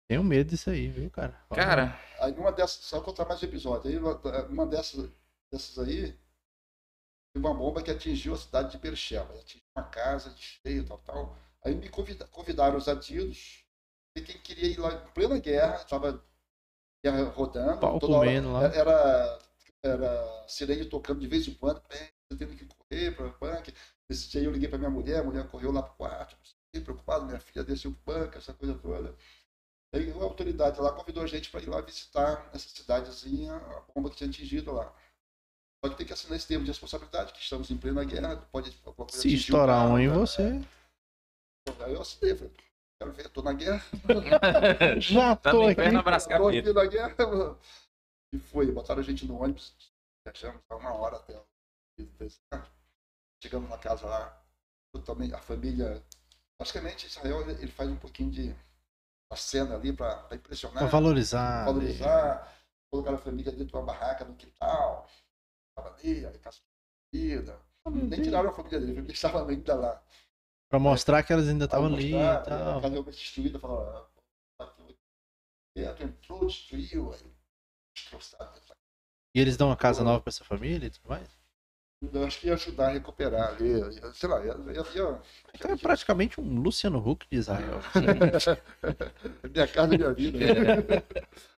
Tenho 0.08 0.24
medo 0.24 0.50
disso 0.50 0.70
aí, 0.70 0.88
viu, 0.90 1.10
cara? 1.10 1.42
Cara. 1.50 2.00
Aí 2.20 2.32
numa 2.34 2.52
dessas, 2.52 2.84
só 2.86 3.02
contar 3.02 3.26
mais 3.26 3.42
um 3.42 3.46
episódio. 3.46 3.90
Aí 3.90 3.98
uma 4.50 4.68
dessas, 4.68 5.10
dessas 5.52 5.80
aí, 5.80 6.16
uma 7.40 7.54
bomba 7.54 7.82
que 7.82 7.92
atingiu 7.92 8.34
a 8.34 8.38
cidade 8.38 8.72
de 8.72 8.78
Bercheva, 8.78 9.34
atingiu 9.34 9.64
uma 9.76 9.84
casa 9.84 10.30
de 10.32 10.42
cheio, 10.42 10.86
tal, 10.86 10.98
tal. 11.00 11.38
Aí 11.64 11.76
me 11.76 11.90
convidaram 11.90 12.78
os 12.78 12.88
adidos, 12.88 13.66
e 14.16 14.22
quem 14.22 14.38
queria 14.40 14.70
ir 14.70 14.80
lá 14.80 14.94
em 14.94 15.12
plena 15.12 15.38
guerra, 15.40 15.76
estava 15.76 16.24
guerra 17.04 17.24
rodando, 17.30 17.80
Pau 17.80 18.00
toda 18.00 18.18
hora, 18.18 18.48
lá. 18.48 18.64
era, 18.66 19.40
era 19.84 20.46
sirene 20.48 20.86
tocando 20.86 21.20
de 21.20 21.28
vez 21.28 21.48
em 21.48 21.54
quando, 21.54 21.82
tendo 22.30 22.56
que 22.56 22.66
correr 22.66 23.16
para 23.16 23.28
o 23.28 23.38
banco. 23.38 23.72
Esse 24.10 24.30
dia 24.30 24.44
eu 24.44 24.52
liguei 24.52 24.70
para 24.70 24.78
minha 24.78 24.90
mulher, 24.90 25.20
a 25.20 25.24
mulher 25.24 25.48
correu 25.48 25.72
lá 25.72 25.82
para 25.82 25.94
o 25.94 25.96
quarto, 25.96 26.38
preocupado, 26.84 27.26
minha 27.26 27.40
filha 27.40 27.64
desceu 27.64 27.92
para 27.92 28.00
o 28.00 28.20
banco, 28.20 28.38
essa 28.38 28.54
coisa 28.54 28.76
toda. 28.76 29.16
Aí 29.94 30.12
a 30.12 30.24
autoridade 30.24 30.80
lá 30.80 30.92
convidou 30.92 31.24
a 31.24 31.28
gente 31.28 31.50
para 31.50 31.62
ir 31.62 31.70
lá 31.70 31.82
visitar 31.82 32.50
essa 32.54 32.68
cidadezinha, 32.68 33.56
a 33.56 33.82
bomba 33.94 34.10
que 34.10 34.18
tinha 34.18 34.30
atingido 34.30 34.74
lá. 34.74 34.94
Só 35.86 35.90
que 35.90 35.98
tem 35.98 36.08
que 36.08 36.14
assinar 36.14 36.36
esse 36.36 36.48
termo 36.48 36.66
de 36.66 36.72
responsabilidade, 36.72 37.32
que 37.32 37.40
estamos 37.40 37.70
em 37.70 37.78
plena 37.78 38.04
guerra, 38.04 38.38
pode 38.52 38.76
Se 39.10 39.36
estourar 39.36 39.88
um 39.88 40.00
em 40.00 40.08
você. 40.08 40.42
Né? 40.42 40.66
Aí 41.82 41.94
eu 41.94 42.02
assinei, 42.02 42.36
falei, 42.36 42.52
quero 43.00 43.12
ver, 43.14 43.30
tô 43.30 43.44
na 43.44 43.54
guerra. 43.54 43.86
Já 45.00 45.36
tá 45.36 45.52
tô 45.52 45.68
aqui. 45.68 45.76
Tô 45.76 46.42
aqui 46.48 46.74
na 46.74 46.86
guerra. 46.88 47.16
E 48.34 48.40
foi, 48.40 48.72
botaram 48.72 49.00
a 49.00 49.04
gente 49.04 49.28
no 49.28 49.40
ônibus, 49.40 49.76
viajamos 50.26 50.60
uma 50.72 50.94
hora 50.94 51.18
até. 51.18 51.40
Chegamos 53.44 53.70
na 53.70 53.78
casa 53.78 54.08
lá, 54.08 54.44
também 55.06 55.32
a 55.34 55.38
família. 55.38 56.04
Basicamente, 56.60 57.06
Israel 57.06 57.48
ele 57.48 57.72
faz 57.72 57.92
um 57.92 57.98
pouquinho 57.98 58.32
de 58.32 58.56
a 59.32 59.36
cena 59.36 59.76
ali 59.76 59.94
para 59.94 60.30
impressionar. 60.32 60.80
Para 60.80 60.88
valorizar. 60.88 61.66
Valorizar. 61.66 62.52
Colocar 62.90 63.14
a 63.14 63.18
família 63.20 63.52
dentro 63.52 63.68
de 63.68 63.76
uma 63.76 63.84
barraca 63.84 64.26
no 64.26 64.34
quintal 64.36 65.08
ali, 65.78 66.26
aí 66.26 66.38
caçou 66.40 66.64
comida. 67.14 67.60
Nem 67.86 68.22
tiraram 68.22 68.50
a 68.50 68.54
família 68.54 68.80
dele, 68.80 68.94
porque 68.96 69.12
estava 69.12 69.48
ainda 69.48 69.76
lá. 69.76 70.04
Pra 70.70 70.80
mostrar 70.80 71.24
que 71.24 71.32
elas 71.32 71.48
ainda 71.48 71.66
estavam 71.66 71.94
ali 71.94 72.10
e 72.10 72.12
tal. 72.12 72.78
A 72.78 72.82
casa 72.82 72.88
realmente 72.90 73.16
destruída, 73.16 73.60
falaram, 73.60 74.08
ah, 74.60 74.74
entrou, 76.00 76.48
destruiu, 76.48 77.14
aí 77.14 77.36
destroçado. 77.96 78.60
E 79.36 79.40
eles 79.40 79.58
dão 79.58 79.68
uma 79.68 79.76
casa 79.76 80.04
nova 80.04 80.22
pra 80.22 80.30
essa 80.30 80.44
família 80.44 80.88
e 80.88 80.90
tudo 80.90 81.10
mais? 81.10 81.28
Eu 82.02 82.26
acho 82.26 82.40
que 82.40 82.48
ia 82.48 82.54
ajudar 82.54 82.88
a 82.88 82.92
recuperar 82.92 83.50
ali, 83.50 83.82
sei 84.14 84.30
lá, 84.30 84.46
ia, 84.46 84.54
ia, 84.54 84.84
ia... 84.96 85.22
Então 85.54 85.72
é 85.72 85.78
praticamente 85.78 86.40
um 86.40 86.62
Luciano 86.62 87.00
Huck 87.00 87.26
de 87.30 87.38
Israel. 87.38 87.80
minha 89.52 89.68
casa, 89.68 89.88
minha 89.98 90.14
vida. 90.14 90.38
Né? 90.38 91.04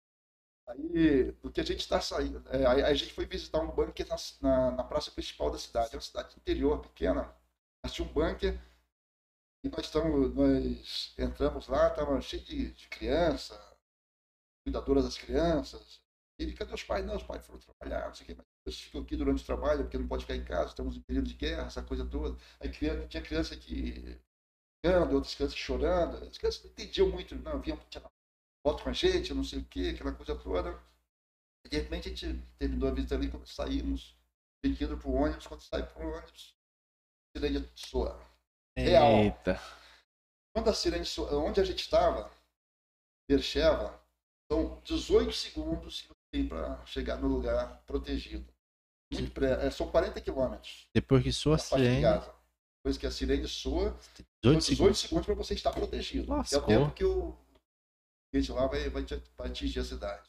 Aí, 0.69 1.33
do 1.43 1.51
que 1.51 1.61
a 1.61 1.65
gente 1.65 1.81
está 1.81 2.01
saindo, 2.01 2.43
é, 2.51 2.67
aí 2.67 2.83
a 2.83 2.95
gente 2.95 3.13
foi 3.13 3.25
visitar 3.25 3.61
um 3.61 3.71
bunker 3.71 4.07
na, 4.09 4.17
na, 4.41 4.71
na, 4.73 4.85
praça 4.85 5.11
principal 5.13 5.51
da 5.51 5.59
cidade. 5.59 5.91
É 5.93 5.97
uma 5.97 6.03
cidade 6.03 6.35
interior, 6.37 6.81
pequena. 6.81 7.33
Mas 7.83 7.93
tinha 7.93 8.07
um 8.07 8.13
bunker 8.13 8.59
e 9.65 9.69
nós, 9.69 9.87
estamos, 9.87 10.35
nós 10.35 11.15
entramos 11.19 11.69
lá, 11.69 11.89
estava 11.89 12.21
cheio 12.21 12.43
de, 12.45 12.71
de 12.73 12.89
criança, 12.89 13.61
cuidadoras 14.65 15.05
das 15.05 15.19
crianças. 15.19 16.01
E 16.39 16.53
cadê 16.53 16.75
os 16.75 16.83
pais? 16.83 17.05
Não, 17.07 17.17
os 17.17 17.23
pais 17.23 17.47
foram 17.47 17.61
trabalhar, 17.61 18.09
não 18.09 18.15
sei 18.15 18.25
o 18.25 18.27
quê. 18.29 18.35
Mas 18.37 18.47
eles 18.67 18.81
ficam 18.81 19.01
aqui 19.03 19.17
durante 19.17 19.43
o 19.43 19.47
trabalho, 19.47 19.85
porque 19.85 19.99
não 19.99 20.09
pode 20.09 20.25
ficar 20.25 20.37
em 20.37 20.45
casa, 20.45 20.71
estamos 20.71 20.97
em 20.97 21.01
período 21.01 21.29
de 21.29 21.35
guerra, 21.35 21.67
essa 21.67 21.83
coisa 21.83 22.05
toda. 22.05 22.37
Aí 22.61 22.71
criança, 22.71 23.09
tinha 23.09 23.23
criança 23.23 23.57
que 23.57 24.21
ficando, 24.85 25.15
outras 25.15 25.35
crianças 25.35 25.59
chorando. 25.59 26.17
As 26.25 26.39
crianças 26.39 26.63
não 26.65 26.71
entendiam 26.71 27.09
muito, 27.11 27.35
não, 27.37 27.61
vinham 27.61 27.79
tirar 27.91 28.11
foto 28.67 28.83
com 28.83 28.91
a 28.91 28.93
gente, 28.93 29.33
não 29.33 29.45
sei 29.45 29.61
o 29.61 29.65
quê, 29.65 29.93
aquela 29.95 30.13
coisa 30.13 30.35
toda. 30.35 30.77
E 31.65 31.69
de 31.69 31.77
repente 31.77 32.09
a 32.09 32.11
gente 32.11 32.43
terminou 32.59 32.89
a 32.89 32.93
visita 32.93 33.15
ali, 33.15 33.31
quando 33.31 33.47
saímos, 33.47 34.17
indo 34.65 34.99
para 34.99 35.09
o 35.09 35.15
ônibus, 35.15 35.47
quando 35.47 35.61
sai 35.61 35.87
para 35.87 36.05
o 36.05 36.11
ônibus, 36.11 36.57
a 37.37 37.39
sirene 37.39 37.71
soa. 37.77 38.21
Real. 38.77 39.13
Eita. 39.19 39.63
Quando 40.53 40.69
a 40.69 40.75
sirene 40.75 41.05
soa, 41.05 41.33
onde 41.37 41.61
a 41.61 41.65
gente 41.65 41.79
estava, 41.79 42.29
Bercheva, 43.31 44.03
são 44.51 44.83
18 44.85 45.33
segundos 45.33 46.03
que 46.03 46.09
tem 46.33 46.49
para 46.49 46.85
chegar 46.87 47.19
no 47.19 47.29
lugar 47.29 47.85
protegido. 47.87 48.53
Muito 49.13 49.31
pré, 49.31 49.65
é, 49.65 49.71
são 49.71 49.89
40 49.89 50.21
quilômetros. 50.21 50.89
Depois 50.93 51.23
que 51.23 51.33
soa 51.33 51.55
a 51.55 51.59
sirene. 51.59 52.03
Depois 52.03 52.99
que 52.99 53.07
a 53.07 53.13
sirene 53.13 53.47
soa, 53.47 53.97
18, 54.43 54.71
18 54.71 54.99
segundos 54.99 55.27
para 55.27 55.35
você 55.37 55.55
estar 55.55 55.71
protegido. 55.71 56.33
Lascou. 56.33 56.59
É 56.59 56.63
o 56.63 56.67
tempo 56.67 56.91
que 56.93 57.05
o 57.05 57.46
gente 58.41 58.53
lá 58.53 58.67
vai, 58.67 58.89
vai, 58.89 59.05
vai 59.37 59.49
atingir 59.49 59.81
a 59.81 59.85
cidade. 59.85 60.29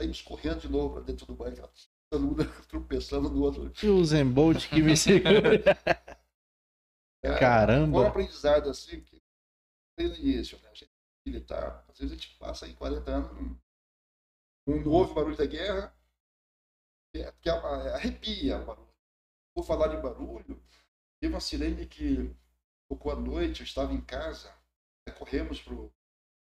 Saímos 0.00 0.22
correndo 0.22 0.60
de 0.60 0.68
novo 0.68 0.94
para 0.94 1.04
dentro 1.04 1.26
do 1.26 1.34
banco, 1.34 1.70
tropeçando 2.68 3.30
no 3.30 3.42
outro. 3.42 3.72
E 3.82 3.88
o 3.88 4.04
Zembolt 4.04 4.68
que 4.68 4.82
me 4.82 4.94
segura. 4.96 5.62
É, 7.24 7.38
Caramba! 7.38 7.98
Um 7.98 8.06
aprendizado 8.06 8.70
assim 8.70 9.00
que 9.00 9.20
no 9.98 10.04
início, 10.04 10.58
né? 10.60 10.68
A 10.68 10.74
gente 10.74 10.84
é 10.84 11.30
militar, 11.30 11.84
às 11.88 11.98
vezes 11.98 12.12
a 12.12 12.20
gente 12.20 12.36
passa 12.38 12.66
aí 12.66 12.74
40 12.74 13.10
anos, 13.10 13.58
um, 14.66 14.80
não 14.80 14.92
ouve 14.92 15.14
barulho 15.14 15.36
da 15.36 15.46
guerra, 15.46 15.96
que, 17.12 17.22
é, 17.22 17.32
que 17.32 17.48
é 17.48 17.52
arrepia 17.52 18.58
o 18.58 18.64
barulho. 18.64 18.94
Vou 19.54 19.64
falar 19.64 19.88
de 19.88 20.00
barulho, 20.00 20.62
teve 21.20 21.32
uma 21.32 21.40
sirene 21.40 21.86
que 21.86 22.34
tocou 22.88 23.10
à 23.10 23.16
noite, 23.16 23.60
eu 23.60 23.64
estava 23.64 23.92
em 23.92 24.00
casa, 24.00 24.54
corremos 25.18 25.60
pro 25.62 25.92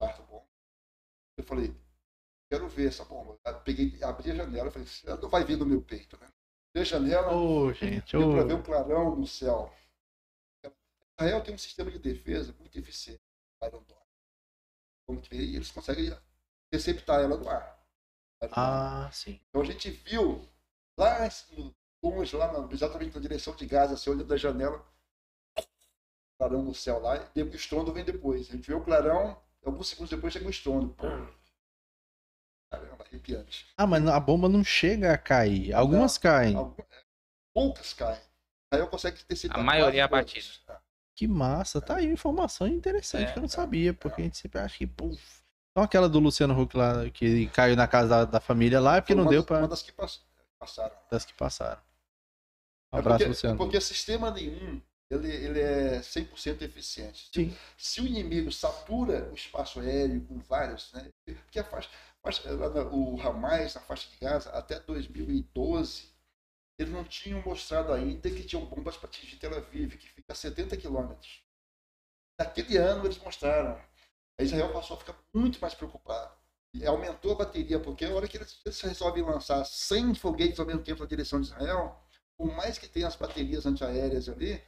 quarto 0.01 0.23
bom. 0.23 0.47
Eu 1.37 1.45
falei, 1.45 1.77
quero 2.51 2.67
ver 2.69 2.89
essa 2.89 3.05
bomba. 3.05 3.39
Eu 3.45 3.61
peguei, 3.61 4.03
abri 4.03 4.31
a 4.31 4.35
janela, 4.35 4.71
falei, 4.71 4.89
ela 5.05 5.21
não 5.21 5.29
vai 5.29 5.45
vir 5.45 5.57
no 5.57 5.67
meu 5.67 5.83
peito, 5.83 6.19
né? 6.19 6.27
Abri 6.71 6.81
a 6.81 6.85
janela, 6.85 7.33
oh, 7.33 7.73
gente, 7.73 8.17
oh. 8.17 8.33
para 8.33 8.45
ver 8.45 8.55
um 8.55 8.63
clarão 8.63 9.15
no 9.15 9.27
céu. 9.27 9.73
Israel 11.19 11.43
tem 11.43 11.55
um 11.55 11.59
sistema 11.59 11.91
de 11.91 11.99
defesa 11.99 12.55
muito 12.59 12.79
eficiente. 12.79 13.21
Como 15.07 15.21
que 15.21 15.35
eles 15.35 15.71
conseguem 15.71 16.17
receptar 16.73 17.21
ela 17.21 17.37
no 17.37 17.49
ar. 17.49 17.79
Ah, 18.53 19.11
sim. 19.13 19.39
Então 19.49 19.61
a 19.61 19.65
gente 19.65 19.91
viu 19.91 20.49
lá 20.97 21.29
longe, 22.03 22.37
lá 22.37 22.51
na, 22.53 22.73
exatamente 22.73 23.15
na 23.15 23.21
direção 23.21 23.55
de 23.55 23.67
Gaza, 23.67 23.95
assim, 23.95 24.09
olhando 24.09 24.29
da 24.29 24.37
janela, 24.37 24.83
clarão 26.39 26.63
no 26.63 26.75
céu 26.75 27.01
lá, 27.01 27.31
e 27.35 27.43
o 27.43 27.55
estrondo 27.55 27.93
vem 27.93 28.05
depois. 28.05 28.49
A 28.49 28.53
gente 28.53 28.67
vê 28.67 28.75
o 28.75 28.83
clarão, 28.83 29.39
alguns 29.65 29.89
segundos 29.89 30.11
depois 30.11 30.33
chega 30.33 30.47
o 30.47 30.51
estrondo. 30.51 30.95
Caramba, 32.71 33.05
arrepiante. 33.05 33.67
Ah, 33.77 33.87
mas 33.87 34.07
a 34.07 34.21
bomba 34.21 34.49
não 34.49 34.63
chega 34.63 35.13
a 35.13 35.19
cair. 35.19 35.73
Algumas 35.73 36.15
não, 36.15 36.23
caem. 36.23 36.57
Algumas, 36.57 36.87
poucas 37.53 37.93
caem. 37.93 38.21
Aí 38.73 38.81
eu 38.81 38.87
consegue 38.87 39.23
ter 39.25 39.37
sido. 39.37 39.55
A 39.55 39.63
maioria 39.63 40.03
é 40.03 40.05
abatida. 40.05 40.47
Que 41.17 41.27
massa, 41.27 41.81
tá 41.81 41.97
aí 41.97 42.07
informação 42.07 42.67
interessante 42.67 43.29
é, 43.29 43.33
que 43.33 43.39
eu 43.39 43.43
não 43.43 43.49
sabia, 43.49 43.93
porque 43.93 44.23
a 44.23 44.25
gente 44.25 44.39
sempre 44.39 44.61
acha 44.61 44.79
que, 44.79 44.87
puf. 44.87 45.41
Então 45.71 45.85
aquela 45.85 46.09
do 46.09 46.19
Luciano 46.19 46.59
Huck 46.59 46.77
lá, 46.77 47.11
que 47.11 47.47
caiu 47.49 47.77
na 47.77 47.87
casa 47.87 48.09
da, 48.09 48.25
da 48.25 48.41
família 48.41 48.81
lá, 48.81 48.97
é 48.97 49.01
porque 49.01 49.15
Foi 49.15 49.23
não 49.23 49.31
deu 49.31 49.45
para 49.45 49.59
Uma 49.59 49.69
das 49.69 49.83
que 49.83 49.93
passaram. 49.93 50.97
Das 51.11 51.25
que 51.25 51.35
passaram. 51.35 51.81
Um 52.93 52.99
abraço, 52.99 53.19
porque, 53.19 53.29
Luciano. 53.29 53.59
Porque 53.59 53.81
sistema 53.81 54.31
nenhum, 54.31 54.81
ele, 55.11 55.29
ele 55.29 55.61
é 55.61 56.01
100% 56.01 56.63
eficiente. 56.63 57.29
Sim. 57.35 57.57
Se 57.77 58.01
o 58.01 58.07
inimigo 58.07 58.53
satura 58.53 59.29
o 59.31 59.35
espaço 59.35 59.81
aéreo 59.81 60.25
com 60.27 60.39
vários, 60.39 60.93
né? 60.93 61.11
Porque 61.25 61.59
a 61.59 61.65
faixa, 61.65 61.91
o 62.93 63.21
Hamas, 63.21 63.75
na 63.75 63.81
faixa 63.81 64.09
de 64.09 64.17
Gaza, 64.19 64.51
até 64.51 64.79
2012, 64.79 66.09
eles 66.79 66.93
não 66.93 67.05
tinham 67.05 67.43
mostrado 67.43 67.93
ainda 67.93 68.31
que 68.31 68.45
tinham 68.45 68.65
bombas 68.65 68.97
para 68.97 69.09
atingir 69.09 69.37
Tel 69.37 69.57
Aviv, 69.57 69.97
que 69.97 70.09
fica 70.09 70.33
a 70.33 70.37
70 70.37 70.77
quilômetros. 70.77 71.43
Naquele 72.39 72.77
ano 72.79 73.05
eles 73.05 73.19
mostraram. 73.19 73.79
A 74.39 74.43
Israel 74.43 74.73
passou 74.73 74.97
a 74.97 75.01
ficar 75.01 75.19
muito 75.35 75.61
mais 75.61 75.75
preocupado. 75.75 76.33
E 76.73 76.87
aumentou 76.87 77.33
a 77.33 77.35
bateria, 77.35 77.81
porque 77.81 78.05
a 78.05 78.15
hora 78.15 78.29
que 78.29 78.37
eles, 78.37 78.61
eles 78.65 78.81
resolvem 78.81 79.25
lançar 79.25 79.65
100 79.65 80.15
foguetes 80.15 80.61
ao 80.61 80.65
mesmo 80.65 80.83
tempo 80.83 81.03
na 81.03 81.09
direção 81.09 81.41
de 81.41 81.49
Israel, 81.49 82.01
por 82.39 82.47
mais 82.55 82.79
que 82.79 82.89
tenha 82.89 83.09
as 83.09 83.17
baterias 83.17 83.67
antiaéreas 83.67 84.29
ali, 84.29 84.63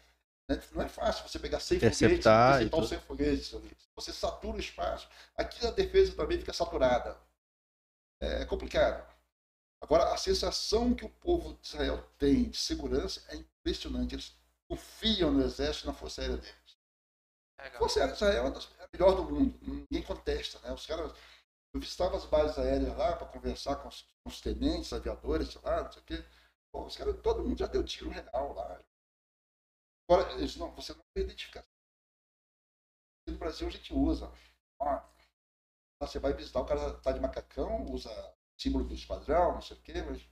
né, 0.49 0.61
não 0.73 0.83
é 0.83 0.89
fácil 0.89 1.27
você 1.29 1.39
pegar 1.39 1.61
100 1.61 1.79
foguetes 1.79 2.01
e 2.01 2.05
interceptar 2.05 2.81
os 2.81 2.89
100 2.89 3.01
foguetes 3.01 3.55
ali. 3.55 3.77
Você 3.95 4.13
satura 4.13 4.57
o 4.57 4.61
espaço. 4.61 5.09
Aqui 5.37 5.67
a 5.67 5.71
defesa 5.71 6.15
também 6.15 6.39
fica 6.39 6.53
saturada. 6.53 7.17
É 8.21 8.45
complicado. 8.45 9.05
Agora, 9.81 10.13
a 10.13 10.17
sensação 10.17 10.95
que 10.95 11.05
o 11.05 11.09
povo 11.09 11.59
de 11.61 11.67
Israel 11.67 12.09
tem 12.17 12.49
de 12.49 12.57
segurança 12.57 13.21
é 13.29 13.37
impressionante. 13.37 14.15
Eles 14.15 14.33
confiam 14.69 15.33
no 15.33 15.45
exército 15.45 15.87
e 15.87 15.89
na 15.89 15.93
força 15.93 16.21
aérea 16.21 16.37
deles. 16.37 16.79
A 17.59 17.71
força 17.73 17.99
aérea 17.99 18.15
de 18.15 18.23
Israel 18.23 18.47
é 18.47 18.85
a 18.85 18.89
melhor 18.93 19.17
do 19.17 19.25
mundo. 19.25 19.59
Ninguém 19.63 20.03
contesta. 20.03 20.59
Né? 20.61 20.73
Os 20.73 20.87
caras, 20.87 21.13
eu 21.75 21.81
visitava 21.81 22.17
as 22.17 22.25
bases 22.27 22.59
aéreas 22.59 22.97
lá 22.97 23.17
para 23.17 23.27
conversar 23.27 23.77
com 23.77 23.89
os, 23.89 24.03
com 24.23 24.31
os, 24.31 24.41
tenentes, 24.41 24.93
aviadores, 24.93 25.55
lá, 25.63 25.83
não 25.83 25.93
sei 25.93 26.03
o 26.03 26.05
quê. 26.05 26.25
Pô, 26.71 26.85
os 26.87 26.97
caras, 26.97 27.21
todo 27.21 27.43
mundo 27.43 27.59
já 27.59 27.67
deu 27.67 27.83
tiro 27.83 28.11
real 28.11 28.55
lá. 28.55 28.81
Agora, 30.09 30.33
eles 30.35 30.57
não, 30.57 30.71
você 30.75 30.93
não 30.93 31.03
tem 31.15 31.25
identificação. 31.25 31.71
No 33.29 33.39
Brasil 33.39 33.69
a 33.69 33.71
gente 33.71 33.95
usa. 33.95 34.31
Ó, 34.81 35.01
você 36.01 36.19
vai 36.19 36.33
visitar, 36.33 36.61
o 36.61 36.65
cara 36.65 36.95
tá 37.01 37.13
de 37.13 37.21
macacão, 37.21 37.85
usa 37.91 38.11
símbolo 38.59 38.85
do 38.85 38.95
esquadrão, 38.95 39.55
não 39.55 39.63
sei 39.63 39.77
o 39.77 39.81
quê, 39.81 40.03
mas. 40.03 40.23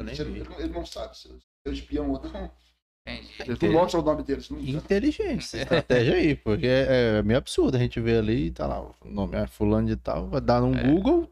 Ele, 0.00 0.40
ele, 0.40 0.68
não 0.68 0.84
sabe 0.84 1.16
se 1.16 1.28
é 1.66 1.70
espião 1.70 2.10
ou 2.10 2.22
não. 2.22 2.52
Ele 3.06 3.56
não 3.60 3.72
mostra 3.72 4.00
o 4.00 4.02
nome 4.02 4.22
deles. 4.22 4.50
Não 4.50 4.58
Inteligente 4.58 5.44
essa 5.44 5.58
estratégia 5.58 6.14
aí, 6.14 6.34
porque 6.34 6.66
é, 6.66 7.18
é, 7.18 7.22
meio 7.22 7.38
absurdo. 7.38 7.76
A 7.76 7.80
gente 7.80 8.00
vê 8.00 8.16
ali, 8.16 8.50
tá 8.50 8.66
lá, 8.66 8.80
o 8.80 8.94
nome 9.04 9.36
é 9.36 9.46
fulano 9.46 9.86
de 9.86 9.96
tal, 9.96 10.28
vai 10.28 10.40
dar 10.40 10.60
no 10.60 10.76
é. 10.76 10.82
Google. 10.82 11.28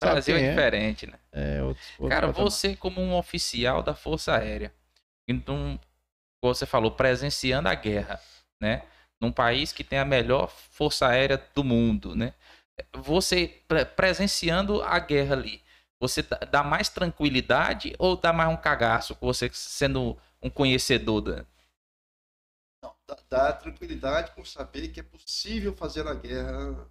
Brasil 0.00 0.36
é 0.36 0.50
diferente, 0.50 1.06
né? 1.06 1.18
É, 1.32 1.62
outro, 1.62 1.82
outro 1.98 2.08
Cara, 2.08 2.30
você 2.30 2.76
como 2.76 3.00
um 3.00 3.16
oficial 3.16 3.82
da 3.82 3.94
Força 3.94 4.36
Aérea, 4.36 4.72
então, 5.28 5.78
você 6.42 6.66
falou, 6.66 6.90
presenciando 6.90 7.68
a 7.68 7.74
guerra, 7.74 8.20
né? 8.60 8.82
Num 9.20 9.32
país 9.32 9.72
que 9.72 9.82
tem 9.82 9.98
a 9.98 10.04
melhor 10.04 10.48
Força 10.48 11.08
Aérea 11.08 11.38
do 11.54 11.64
mundo, 11.64 12.14
né? 12.14 12.34
você 12.94 13.62
presenciando 13.96 14.82
a 14.82 14.98
guerra 14.98 15.34
ali, 15.34 15.62
você 16.00 16.22
dá 16.22 16.62
mais 16.62 16.88
tranquilidade 16.88 17.94
ou 17.98 18.16
dá 18.16 18.32
mais 18.32 18.50
um 18.50 18.56
cagaço, 18.56 19.16
você 19.20 19.50
sendo 19.52 20.18
um 20.42 20.50
conhecedor 20.50 21.20
da. 21.22 21.46
Não, 22.82 22.94
dá, 23.06 23.18
dá 23.28 23.52
tranquilidade 23.52 24.32
por 24.34 24.46
saber 24.46 24.88
que 24.88 25.00
é 25.00 25.02
possível 25.02 25.74
fazer 25.74 26.06
a 26.06 26.14
guerra 26.14 26.86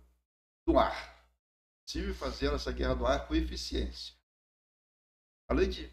no 0.68 0.80
ar. 0.80 1.16
É 1.16 1.86
possível 1.86 2.16
fazer 2.16 2.52
essa 2.52 2.72
guerra 2.72 2.96
no 2.96 3.06
ar 3.06 3.28
com 3.28 3.36
eficiência. 3.36 4.16
Além 5.48 5.70
de 5.70 5.88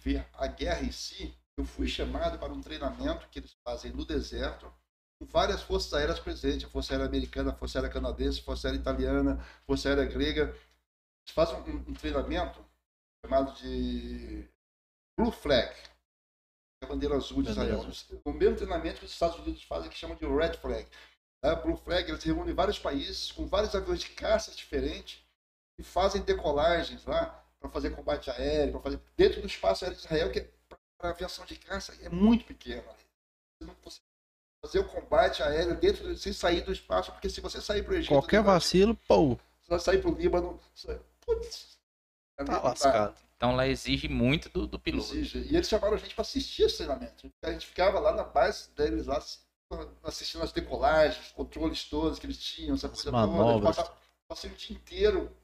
ver 0.00 0.26
a 0.34 0.46
guerra 0.46 0.82
em 0.82 0.92
si, 0.92 1.34
eu 1.56 1.64
fui 1.64 1.88
chamado 1.88 2.38
para 2.38 2.52
um 2.52 2.60
treinamento 2.60 3.28
que 3.28 3.38
eles 3.38 3.56
fazem 3.64 3.92
no 3.92 4.04
deserto 4.04 4.72
com 5.18 5.26
várias 5.26 5.62
forças 5.62 5.92
aéreas 5.94 6.20
presentes, 6.20 6.66
a 6.66 6.70
Força 6.70 6.92
Aérea 6.92 7.06
Americana, 7.06 7.50
a 7.50 7.54
Força 7.54 7.78
Aérea 7.78 7.90
Canadense, 7.90 8.40
a 8.40 8.42
Força 8.42 8.68
Aérea 8.68 8.80
Italiana, 8.80 9.40
a 9.40 9.66
Força 9.66 9.88
Aérea 9.88 10.04
Grega. 10.04 10.42
Eles 10.42 11.34
fazem 11.34 11.56
um, 11.56 11.90
um 11.90 11.94
treinamento 11.94 12.62
chamado 13.24 13.54
de 13.56 14.46
Blue 15.18 15.32
Flag, 15.32 15.74
é 16.82 16.84
a 16.84 16.88
bandeira 16.88 17.16
azul 17.16 17.42
de 17.42 17.50
Israel. 17.50 17.90
O 18.24 18.32
mesmo 18.32 18.56
treinamento 18.56 19.00
que 19.00 19.06
os 19.06 19.12
Estados 19.12 19.38
Unidos 19.38 19.62
fazem, 19.62 19.88
que 19.88 19.96
chamam 19.96 20.16
de 20.16 20.26
Red 20.26 20.54
Flag. 20.58 20.86
A 21.42 21.54
Blue 21.54 21.76
Flag, 21.76 22.10
eles 22.10 22.22
reúnem 22.22 22.54
vários 22.54 22.78
países, 22.78 23.32
com 23.32 23.46
vários 23.46 23.74
aviões 23.74 24.00
de 24.00 24.10
caça 24.10 24.50
diferentes, 24.50 25.24
e 25.78 25.82
fazem 25.82 26.22
decolagens 26.22 27.04
lá, 27.06 27.45
para 27.66 27.74
fazer 27.74 27.90
combate 27.90 28.30
aéreo, 28.30 28.72
para 28.72 28.80
fazer 28.80 29.00
dentro 29.16 29.40
do 29.40 29.46
espaço 29.46 29.84
aéreo 29.84 29.98
de 29.98 30.04
Israel, 30.04 30.32
que 30.32 30.38
é 30.40 30.48
para 30.98 31.10
aviação 31.10 31.44
de 31.44 31.56
caça 31.56 31.94
é 32.02 32.08
muito 32.08 32.44
pequeno. 32.44 32.82
Você 32.82 33.66
não 33.66 33.76
fazer 34.64 34.78
o 34.80 34.88
combate 34.88 35.42
aéreo 35.42 35.76
dentro, 35.78 36.16
sem 36.16 36.32
sair 36.32 36.62
do 36.62 36.72
espaço, 36.72 37.12
porque 37.12 37.28
se 37.28 37.40
você 37.40 37.60
sair 37.60 37.82
para 37.82 37.92
o 37.92 37.96
Egito... 37.96 38.08
Qualquer 38.08 38.42
vacilo, 38.42 38.94
pô... 39.06 39.36
Você 39.62 39.70
vai 39.70 39.80
sair 39.80 40.00
para 40.00 40.10
o 40.10 40.14
Líbano... 40.14 40.60
Putz, 41.20 41.78
tá 42.36 42.62
lascado. 42.62 43.16
Então 43.36 43.54
lá 43.54 43.66
exige 43.66 44.08
muito 44.08 44.48
do, 44.48 44.66
do 44.66 44.78
piloto. 44.78 45.14
Exige. 45.14 45.38
E 45.40 45.56
eles 45.56 45.68
chamaram 45.68 45.94
a 45.94 45.98
gente 45.98 46.14
para 46.14 46.22
assistir 46.22 46.62
esse 46.62 46.78
treinamento. 46.78 47.30
A 47.42 47.52
gente 47.52 47.66
ficava 47.66 47.98
lá 47.98 48.12
na 48.12 48.24
base 48.24 48.70
deles, 48.70 49.06
lá 49.06 49.20
assistindo 50.04 50.42
as 50.42 50.52
decolagens, 50.52 51.26
os 51.26 51.32
controles 51.32 51.84
todos 51.84 52.18
que 52.18 52.26
eles 52.26 52.38
tinham, 52.38 52.74
essa 52.74 52.88
coisa 52.88 53.10
manobras. 53.10 53.76
toda. 53.76 53.92
Passei 54.28 54.50
o 54.50 54.54
dia 54.54 54.76
inteiro 54.76 55.36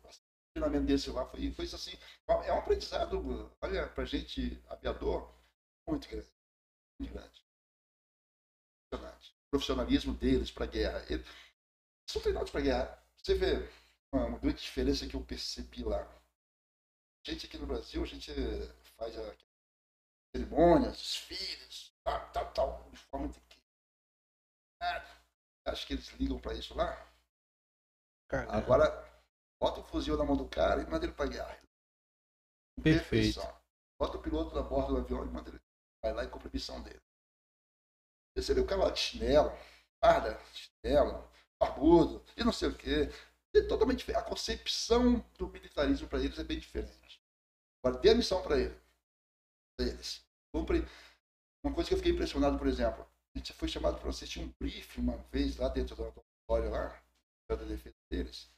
treinamento 0.52 0.86
desse 0.86 1.10
lá. 1.10 1.26
Foi, 1.26 1.50
foi 1.52 1.64
isso 1.64 1.76
assim. 1.76 1.98
É 2.28 2.52
um 2.52 2.58
aprendizado, 2.58 3.50
olha, 3.60 3.88
pra 3.88 4.04
gente, 4.04 4.62
aviador, 4.68 5.32
muito 5.88 6.08
grande. 6.08 6.32
Muito 7.00 7.12
grande. 7.12 7.42
Impressionante. 8.86 9.30
O 9.30 9.50
profissionalismo 9.50 10.14
deles 10.14 10.50
para 10.50 10.66
guerra. 10.66 11.04
Eles 11.08 11.26
são 12.08 12.22
treinados 12.22 12.50
para 12.50 12.60
guerra. 12.60 13.06
Você 13.16 13.34
vê 13.34 13.68
uma, 14.12 14.26
uma 14.26 14.38
grande 14.38 14.60
diferença 14.60 15.06
que 15.06 15.14
eu 15.14 15.24
percebi 15.24 15.82
lá. 15.84 16.02
A 17.24 17.30
gente 17.30 17.46
aqui 17.46 17.56
no 17.56 17.66
Brasil, 17.66 18.02
a 18.02 18.06
gente 18.06 18.32
faz 18.96 19.16
a 19.16 19.36
cerimônias, 20.34 20.96
desfiles, 20.96 21.92
tal, 22.02 22.32
tal, 22.32 22.52
tal, 22.52 22.90
de 22.90 22.98
forma 22.98 23.28
de 23.28 23.40
que. 23.40 23.62
acho 25.66 25.86
que 25.86 25.92
eles 25.92 26.08
ligam 26.14 26.40
para 26.40 26.54
isso 26.54 26.74
lá. 26.74 27.08
Caramba. 28.28 28.56
Agora, 28.56 29.11
bota 29.62 29.78
o 29.78 29.84
fuzil 29.84 30.16
na 30.16 30.24
mão 30.24 30.36
do 30.36 30.48
cara 30.48 30.82
e 30.82 30.90
manda 30.90 31.06
ele 31.06 31.14
para 31.14 31.30
guerra. 31.30 31.62
Perfeito. 32.82 33.40
Bota 33.96 34.16
o 34.16 34.20
piloto 34.20 34.52
na 34.56 34.62
borda 34.62 34.94
do 34.94 34.98
avião 34.98 35.24
e 35.24 35.30
manda 35.30 35.50
ele. 35.50 35.60
Vai 36.02 36.12
lá 36.12 36.24
e 36.24 36.28
compra 36.28 36.48
a 36.48 36.50
missão 36.52 36.82
dele. 36.82 37.00
Esse 38.36 38.50
ali, 38.50 38.60
o 38.60 38.66
cara 38.66 38.84
lá 38.86 38.90
de 38.90 38.98
chinelo, 38.98 39.52
parda, 40.00 40.36
chinelo, 40.52 41.30
barbudo, 41.60 42.24
e 42.36 42.42
não 42.42 42.52
sei 42.52 42.70
o 42.70 42.76
quê. 42.76 43.08
É 43.54 43.62
totalmente 43.68 43.98
diferente. 43.98 44.20
A 44.20 44.28
concepção 44.28 45.20
do 45.38 45.46
militarismo 45.46 46.08
para 46.08 46.18
eles 46.18 46.38
é 46.38 46.42
bem 46.42 46.58
diferente. 46.58 47.22
Agora, 47.84 48.00
dê 48.00 48.10
a 48.10 48.14
missão 48.16 48.42
para 48.42 48.58
ele. 48.58 48.76
eles. 49.78 50.26
Cumpre. 50.52 50.84
Uma 51.62 51.72
coisa 51.72 51.86
que 51.86 51.94
eu 51.94 51.98
fiquei 51.98 52.12
impressionado, 52.12 52.58
por 52.58 52.66
exemplo, 52.66 53.06
a 53.32 53.38
gente 53.38 53.52
foi 53.52 53.68
chamado 53.68 54.00
para 54.00 54.10
assistir 54.10 54.40
um 54.40 54.52
briefing 54.58 55.02
uma 55.02 55.18
vez 55.30 55.56
lá 55.56 55.68
dentro 55.68 55.94
da 55.94 56.04
auditório 56.04 56.70
lá, 56.70 57.00
da 57.48 57.54
defesa 57.54 57.94
deles. 58.10 58.50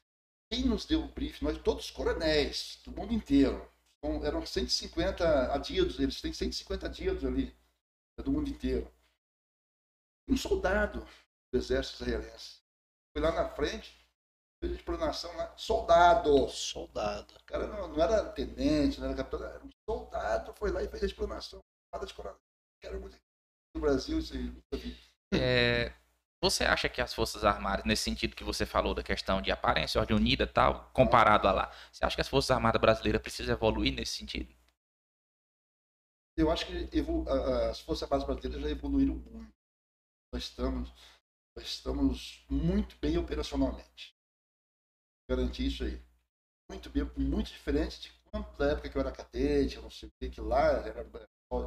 Quem 0.55 0.66
nos 0.66 0.85
deu 0.85 1.02
o 1.02 1.09
briefing? 1.09 1.47
Nós 1.47 1.59
todos 1.59 1.90
coronéis, 1.90 2.78
do 2.85 2.93
mundo 2.93 3.12
inteiro. 3.12 3.68
Então, 3.98 4.24
eram 4.24 4.47
150 4.47 5.52
adidos, 5.52 5.98
eles 5.98 6.20
têm 6.20 6.32
150 6.32 6.86
adidos 6.86 7.24
ali, 7.24 7.52
do 8.22 8.31
mundo 8.31 8.48
inteiro. 8.48 8.89
Um 10.28 10.36
soldado 10.36 11.05
do 11.52 11.59
exército 11.59 12.05
israelense. 12.05 12.60
Foi 13.12 13.20
lá 13.20 13.32
na 13.32 13.48
frente, 13.48 13.98
fez 14.60 14.76
explanação 14.76 15.35
lá, 15.36 15.52
soldado. 15.56 16.48
Soldado. 16.48 17.35
O 17.35 17.44
cara 17.47 17.66
não, 17.66 17.89
não, 17.89 18.01
era 18.01 18.24
tenente, 18.31 19.01
não 19.01 19.09
era 19.09 19.16
capitão, 19.16 19.44
era 19.44 19.64
um 19.64 19.70
soldado, 19.85 20.55
foi 20.55 20.70
lá 20.70 20.85
e 20.85 20.89
fez 20.89 21.02
a 21.02 21.06
explanação. 21.06 21.59
Nada 21.93 22.06
de 22.06 22.14
coronel. 22.14 22.39
Quero 22.81 23.01
muito 23.01 23.18
no 23.74 23.81
Brasil, 23.81 24.20
isso 24.20 24.35
aí, 24.35 24.44
nunca 24.44 24.76
vi. 24.76 24.97
É, 25.35 25.93
você 26.44 26.64
acha 26.64 26.90
que 26.90 27.00
as 27.00 27.14
Forças 27.14 27.42
Armadas, 27.42 27.86
nesse 27.86 28.02
sentido 28.02 28.36
que 28.36 28.44
você 28.44 28.66
falou 28.66 28.94
da 28.94 29.02
questão 29.02 29.40
de 29.40 29.50
aparência, 29.50 29.98
ordem 29.98 30.14
unida 30.14 30.44
e 30.44 30.46
tal, 30.46 30.90
comparado 30.92 31.48
a 31.48 31.52
lá, 31.52 31.72
você 31.90 32.04
acha 32.04 32.14
que 32.14 32.20
as 32.20 32.28
Forças 32.28 32.50
Armadas 32.50 32.80
brasileiras 32.80 33.22
precisam 33.22 33.54
evoluir 33.54 33.94
nesse 33.94 34.18
sentido? 34.18 34.54
Eu 36.36 36.50
acho 36.50 36.66
que 36.66 36.72
as 37.70 37.80
Forças 37.80 38.02
Armadas 38.02 38.26
brasileiras 38.26 38.62
já 38.62 38.70
evoluíram 38.70 39.14
muito. 39.14 39.54
Nós 40.32 40.42
estamos, 40.42 40.92
nós 41.56 41.66
estamos 41.66 42.44
muito 42.50 42.96
bem 42.98 43.16
operacionalmente 43.16 44.14
garantir 45.28 45.66
isso 45.66 45.84
aí. 45.84 46.02
Muito 46.70 46.90
bem, 46.90 47.10
muito 47.16 47.48
diferente 47.48 48.02
de 48.02 48.12
quando, 48.24 48.54
da 48.56 48.72
época 48.72 48.88
que 48.90 48.96
eu 48.96 49.00
era 49.00 49.12
cadete, 49.12 49.76
eu 49.76 49.82
não 49.82 49.90
sei 49.90 50.08
o 50.08 50.12
que, 50.18 50.28
que 50.28 50.40
lá 50.40 50.60
era, 50.60 51.06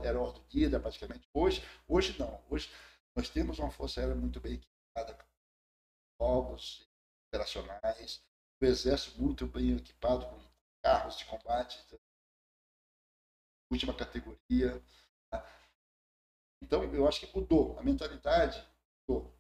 era 0.03 0.19
ordem 0.19 0.69
praticamente. 0.79 1.27
Hoje, 1.33 1.63
hoje 1.87 2.15
não. 2.19 2.43
Hoje 2.49 2.69
nós 3.18 3.30
temos 3.31 3.57
uma 3.57 3.72
força 3.72 3.99
aérea 3.99 4.14
muito 4.14 4.39
bem 4.39 4.53
equipada, 4.53 5.18
novos, 6.19 6.88
operacionais, 7.27 8.23
o 8.61 8.65
exército 8.65 9.19
muito 9.19 9.48
bem 9.48 9.76
equipado 9.76 10.27
com 10.27 10.39
carros 10.84 11.18
de 11.18 11.26
combate, 11.26 11.84
última 13.72 13.91
categoria. 13.95 14.84
Tá? 15.31 15.44
Então, 16.61 16.84
eu 16.94 17.07
acho 17.07 17.22
que 17.22 17.35
mudou. 17.35 17.77
A 17.80 17.84
mentalidade 17.84 18.64
mudou. 19.07 19.35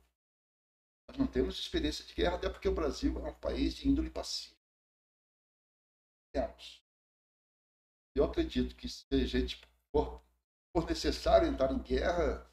Nós 1.07 1.17
não 1.19 1.27
temos 1.27 1.59
experiência 1.59 2.03
de 2.03 2.15
guerra, 2.15 2.35
até 2.35 2.49
porque 2.49 2.67
o 2.67 2.73
Brasil 2.73 3.15
é 3.25 3.29
um 3.29 3.39
país 3.39 3.75
de 3.75 3.87
índole 3.87 4.09
pacífica. 4.09 4.57
Temos. 6.33 6.83
Eu 8.15 8.23
acredito 8.23 8.75
que 8.75 8.89
se 8.89 9.05
a 9.11 9.25
gente 9.25 9.61
for, 9.91 10.19
for 10.75 10.85
necessário 10.87 11.47
entrar 11.47 11.71
em 11.71 11.79
guerra, 11.79 12.47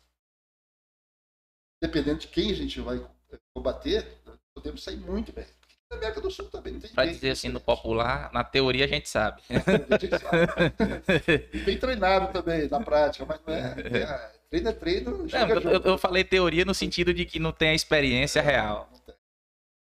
dependendo 1.87 2.21
de 2.21 2.29
quem 2.29 2.51
a 2.51 2.55
gente 2.55 2.81
vai 2.81 3.05
combater, 3.53 4.07
podemos 4.55 4.83
sair 4.83 4.97
muito 4.97 5.33
bem. 5.33 5.45
Porque 5.61 5.77
na 5.91 5.97
América 5.99 6.21
do 6.23 6.31
Sul 6.31 6.49
também 6.49 6.73
não 6.73 6.81
tem 6.81 6.91
Para 6.93 7.11
dizer 7.11 7.31
assim, 7.31 7.49
no 7.51 7.61
popular, 7.61 8.33
na 8.33 8.43
teoria 8.43 8.87
a 8.87 8.89
gente 8.89 9.09
sabe. 9.09 9.43
a 9.51 9.99
gente 9.99 10.19
sabe. 10.19 11.63
bem 11.65 11.79
treinado 11.79 12.33
também, 12.33 12.69
na 12.69 12.81
prática, 12.81 13.27
mas 13.27 13.39
não 13.47 13.55
é. 13.55 13.75
é 13.79 14.33
treino 14.49 14.69
é 14.69 14.73
treino. 14.73 15.11
Não, 15.27 15.71
eu, 15.71 15.83
eu, 15.83 15.99
falei 15.99 16.25
teoria 16.25 16.65
no 16.65 16.75
sentido 16.75 17.13
de 17.13 17.27
que 17.27 17.39
não 17.39 17.53
tem 17.53 17.71
a 17.71 17.75
experiência 17.75 18.41
é, 18.41 18.43
real. 18.43 18.91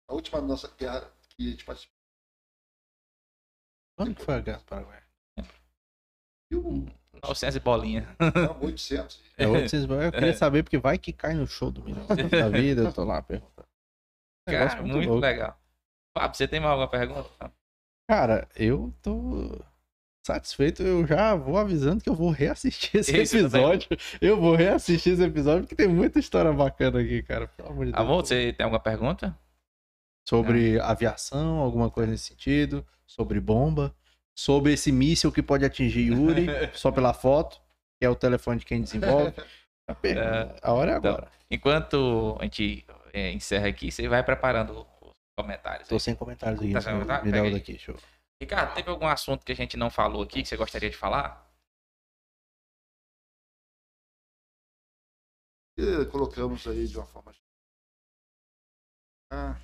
A 0.08 0.14
última 0.14 0.40
nossa 0.40 0.74
guerra 0.78 1.12
que 1.36 1.48
a 1.48 1.52
gente 1.52 1.66
participou. 1.66 1.96
Quando 3.98 4.24
foi 4.24 4.36
a 4.36 4.40
guerra 4.40 4.62
Paraguai? 4.66 5.04
900 7.24 7.56
e 7.56 7.60
bolinha. 7.60 8.08
Não, 8.20 8.58
800. 8.62 9.22
É 9.38 9.48
800 9.48 9.86
bolinha. 9.86 10.08
Eu 10.08 10.12
queria 10.12 10.30
é. 10.30 10.34
saber 10.34 10.64
porque 10.64 10.78
vai 10.78 10.98
que 10.98 11.14
cai 11.14 11.34
no 11.34 11.48
show 11.48 11.72
do 11.72 11.84
milhão 11.84 12.06
da 12.08 12.16
vida. 12.50 12.84
Eu 12.84 12.94
tô 12.94 13.04
lá 13.04 13.22
perguntando. 13.22 13.68
Cara, 14.48 14.82
muito, 14.82 15.08
muito 15.10 15.22
legal. 15.22 15.58
Fábio, 16.18 16.36
você 16.36 16.48
tem 16.48 16.60
mais 16.60 16.72
alguma 16.72 16.90
pergunta? 16.90 17.30
Cara, 18.10 18.48
eu 18.56 18.94
tô 19.02 19.64
satisfeito, 20.26 20.84
eu 20.84 21.06
já 21.06 21.36
vou 21.36 21.58
avisando 21.58 22.04
que 22.04 22.10
eu 22.10 22.16
vou 22.16 22.30
reassistir 22.30 23.00
esse, 23.00 23.16
esse 23.16 23.38
episódio. 23.38 23.90
Também. 23.90 24.06
Eu 24.22 24.40
vou 24.40 24.56
reassistir 24.56 25.14
esse 25.14 25.24
episódio 25.24 25.62
porque 25.62 25.76
tem 25.76 25.88
muita 25.88 26.20
história 26.20 26.52
bacana 26.52 27.00
aqui, 27.00 27.24
cara. 27.24 27.48
Pelo 27.48 27.70
amor 27.70 27.86
de 27.86 27.92
Amor, 27.96 28.26
você 28.26 28.54
tem 28.54 28.64
alguma 28.64 28.80
pergunta? 28.80 29.38
Sobre 30.28 30.78
Não. 30.78 30.86
aviação, 30.86 31.58
alguma 31.58 31.90
coisa 31.90 32.12
nesse 32.12 32.26
sentido, 32.26 32.86
sobre 33.06 33.40
bomba, 33.40 33.96
sobre 34.38 34.74
esse 34.74 34.92
míssil 34.92 35.32
que 35.32 35.42
pode 35.42 35.66
atingir 35.66 36.12
Yuri 36.12 36.46
só 36.74 36.92
pela 36.92 37.14
foto, 37.14 37.62
que 38.00 38.06
é 38.06 38.10
o 38.10 38.16
telefone 38.16 38.60
de 38.60 38.66
quem 38.66 38.82
desenvolve. 38.82 39.34
É, 40.04 40.56
a 40.62 40.74
hora 40.74 40.94
é 40.94 40.98
então, 40.98 41.12
agora. 41.12 41.28
Então, 41.28 41.40
enquanto 41.50 42.38
a 42.40 42.44
gente 42.44 42.86
é, 43.14 43.32
encerra 43.32 43.68
aqui, 43.68 43.92
você 43.92 44.08
vai 44.08 44.24
preparando 44.24 44.88
os 45.02 45.12
comentários. 45.38 45.88
Tô 45.88 45.96
aí. 45.96 46.00
sem 46.00 46.16
comentários 46.16 46.60
aqui. 46.60 46.74
Tá 46.74 46.82
sem 46.82 46.94
comentários? 46.94 47.26
Me 47.26 47.32
dá 47.32 47.44
o 47.44 47.52
daqui, 47.52 47.78
show. 47.78 47.96
Ricardo, 48.42 48.74
teve 48.74 48.90
algum 48.90 49.08
assunto 49.08 49.46
que 49.46 49.52
a 49.52 49.56
gente 49.56 49.78
não 49.78 49.90
falou 49.90 50.24
aqui 50.24 50.42
que 50.42 50.48
você 50.48 50.58
gostaria 50.58 50.90
de 50.90 50.98
falar? 50.98 51.48
E 55.78 56.06
colocamos 56.06 56.66
aí 56.68 56.88
de 56.88 56.98
uma 56.98 57.06
forma. 57.06 57.34
Ah. 59.32 59.60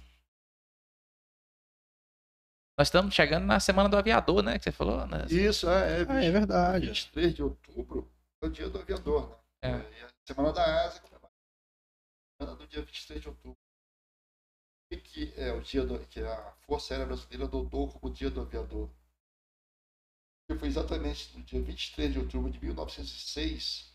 Nós 2.77 2.87
estamos 2.87 3.13
chegando 3.15 3.45
na 3.45 3.59
semana 3.59 3.89
do 3.89 3.97
aviador, 3.97 4.43
né? 4.43 4.57
Que 4.57 4.65
você 4.65 4.71
falou, 4.71 5.07
né? 5.07 5.25
Isso, 5.29 5.67
é, 5.69 6.01
é, 6.01 6.05
ah, 6.07 6.23
é 6.23 6.31
verdade. 6.31 6.87
23 6.87 7.33
de 7.33 7.43
outubro 7.43 8.11
é 8.41 8.45
o 8.45 8.49
dia 8.49 8.69
do 8.69 8.79
aviador, 8.79 9.29
né? 9.29 9.37
É. 9.63 10.03
é 10.03 10.07
semana 10.25 10.53
da 10.53 10.85
ASA, 10.85 11.01
semana 12.39 12.55
do 12.55 12.67
dia 12.67 12.81
23 12.81 13.21
de 13.21 13.29
outubro 13.29 13.57
que 14.95 15.33
é 15.35 15.51
o 15.51 15.61
dia 15.61 15.83
do, 15.83 15.99
que 16.07 16.21
a 16.21 16.53
Força 16.61 16.93
Aérea 16.93 17.07
Brasileira 17.07 17.45
adotou 17.45 17.89
como 17.89 18.13
dia 18.13 18.29
do 18.29 18.41
aviador. 18.41 18.89
Que 20.47 20.57
foi 20.57 20.69
exatamente 20.69 21.37
no 21.37 21.43
dia 21.43 21.61
23 21.61 22.13
de 22.13 22.19
outubro 22.19 22.49
de 22.49 22.63
1906, 22.63 23.91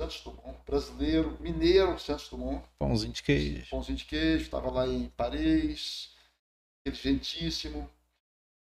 Santos 0.00 0.20
Dumont, 0.22 0.58
brasileiro, 0.66 1.40
mineiro 1.40 1.98
Santos 1.98 2.28
Dumont. 2.28 2.66
Pãozinho 2.78 3.12
de 3.12 3.22
queijo. 3.22 3.70
Pãozinho 3.70 3.98
de 3.98 4.04
queijo, 4.04 4.44
estava 4.44 4.70
lá 4.70 4.86
em 4.86 5.08
Paris, 5.10 6.12
inteligentíssimo, 6.84 7.88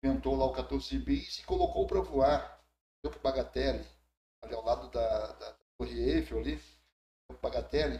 inventou 0.05 0.35
lá 0.35 0.45
o 0.45 0.53
14 0.53 0.97
bis 0.99 1.39
e 1.39 1.43
colocou 1.43 1.87
para 1.87 1.99
voar, 2.01 2.63
deu 3.03 3.11
para 3.11 3.19
Bagatelle, 3.21 3.85
ali 4.41 4.53
ao 4.53 4.63
lado 4.63 4.89
da, 4.89 5.31
da 5.33 5.57
Torre 5.77 5.99
Eiffel 5.99 6.39
ali, 6.39 6.61
Bagatelle, 7.41 7.99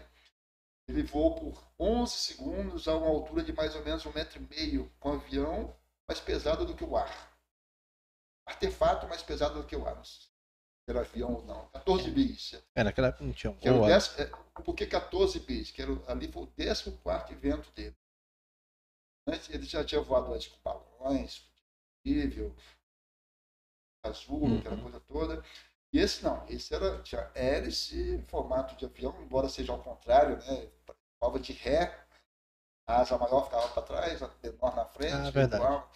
ele 0.88 1.04
voou 1.04 1.36
por 1.36 1.64
11 1.80 2.14
segundos 2.14 2.88
a 2.88 2.96
uma 2.96 3.08
altura 3.08 3.44
de 3.44 3.52
mais 3.52 3.76
ou 3.76 3.84
menos 3.84 4.06
um 4.06 4.14
metro 4.14 4.40
e 4.40 4.56
meio, 4.56 4.92
com 5.00 5.10
o 5.10 5.14
avião 5.14 5.76
mais 6.08 6.20
pesado 6.20 6.66
do 6.66 6.76
que 6.76 6.84
o 6.84 6.96
ar. 6.96 7.36
Artefato 8.48 9.08
mais 9.08 9.24
pesado 9.24 9.60
do 9.60 9.68
que 9.68 9.76
o 9.76 9.88
ar. 9.88 10.00
era 10.88 11.00
avião, 11.00 11.42
não, 11.42 11.68
14 11.70 12.12
bis. 12.12 12.62
É, 12.76 12.84
naquela 12.84 13.08
época 13.08 13.24
não 13.24 13.34
tinha 13.34 13.52
um. 13.52 13.56
O 13.56 13.88
décimo, 13.88 14.22
é, 14.22 14.26
por 14.62 14.76
que 14.76 14.86
14 14.86 15.40
bis? 15.40 15.72
Que 15.72 15.82
era, 15.82 15.92
ali 16.08 16.32
foi 16.32 16.44
o 16.44 16.48
14 16.48 17.34
evento 17.34 17.72
dele. 17.72 17.96
Antes, 19.28 19.50
ele 19.50 19.66
já 19.66 19.84
tinha 19.84 20.02
voado 20.02 20.32
antes 20.32 20.48
com 20.48 20.60
balões, 20.64 21.50
nível, 22.06 22.56
azul, 24.04 24.44
uhum. 24.44 24.60
aquela 24.60 24.78
coisa 24.78 25.00
toda. 25.02 25.44
E 25.92 26.00
esse 26.00 26.24
não, 26.24 26.46
esse 26.48 26.74
era, 26.74 27.02
tinha 27.02 27.32
hélice, 27.34 28.24
formato 28.28 28.76
de 28.76 28.86
avião, 28.86 29.16
embora 29.22 29.50
seja 29.50 29.72
ao 29.72 29.82
contrário, 29.82 30.38
né? 30.38 30.70
Prova 31.20 31.40
de 31.40 31.54
ré, 31.54 32.06
a 32.86 33.02
asa 33.02 33.18
maior 33.18 33.46
ficava 33.46 33.68
para 33.70 33.84
trás, 33.84 34.22
a 34.22 34.30
menor 34.44 34.76
na 34.76 34.86
frente, 34.86 35.14
ah, 35.14 35.32
verdade. 35.32 35.64
Igual. 35.64 35.92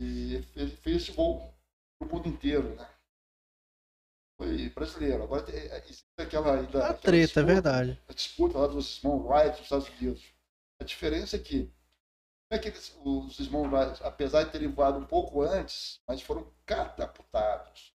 E 0.00 0.42
fez, 0.52 0.72
fez 0.80 0.96
esse 1.02 1.12
voo 1.12 1.54
para 1.98 2.08
o 2.08 2.12
mundo 2.12 2.28
inteiro, 2.28 2.74
né? 2.74 2.86
Foi 4.36 4.68
brasileiro. 4.70 5.22
Agora 5.22 5.48
é, 5.50 5.78
existe 5.78 6.04
aquela 6.18 6.58
ainda. 6.58 6.86
A 6.86 6.92
treta, 6.92 7.08
é 7.08 7.20
disputa, 7.20 7.40
é 7.40 7.44
verdade. 7.44 8.02
A 8.08 8.12
disputa 8.12 8.58
lá 8.58 8.66
dos 8.66 8.98
irmãos 8.98 9.24
Wright 9.24 9.50
nos 9.50 9.60
Estados 9.60 9.88
Unidos. 9.88 10.24
A 10.80 10.84
diferença 10.84 11.36
é 11.36 11.38
que 11.38 11.72
é 12.50 12.58
que 12.58 12.68
eles, 12.68 12.96
os 13.04 13.38
irmãos 13.40 14.00
apesar 14.02 14.44
de 14.44 14.52
terem 14.52 14.70
voado 14.70 14.98
um 14.98 15.06
pouco 15.06 15.42
antes, 15.42 16.00
mas 16.06 16.22
foram 16.22 16.46
catapultados. 16.66 17.94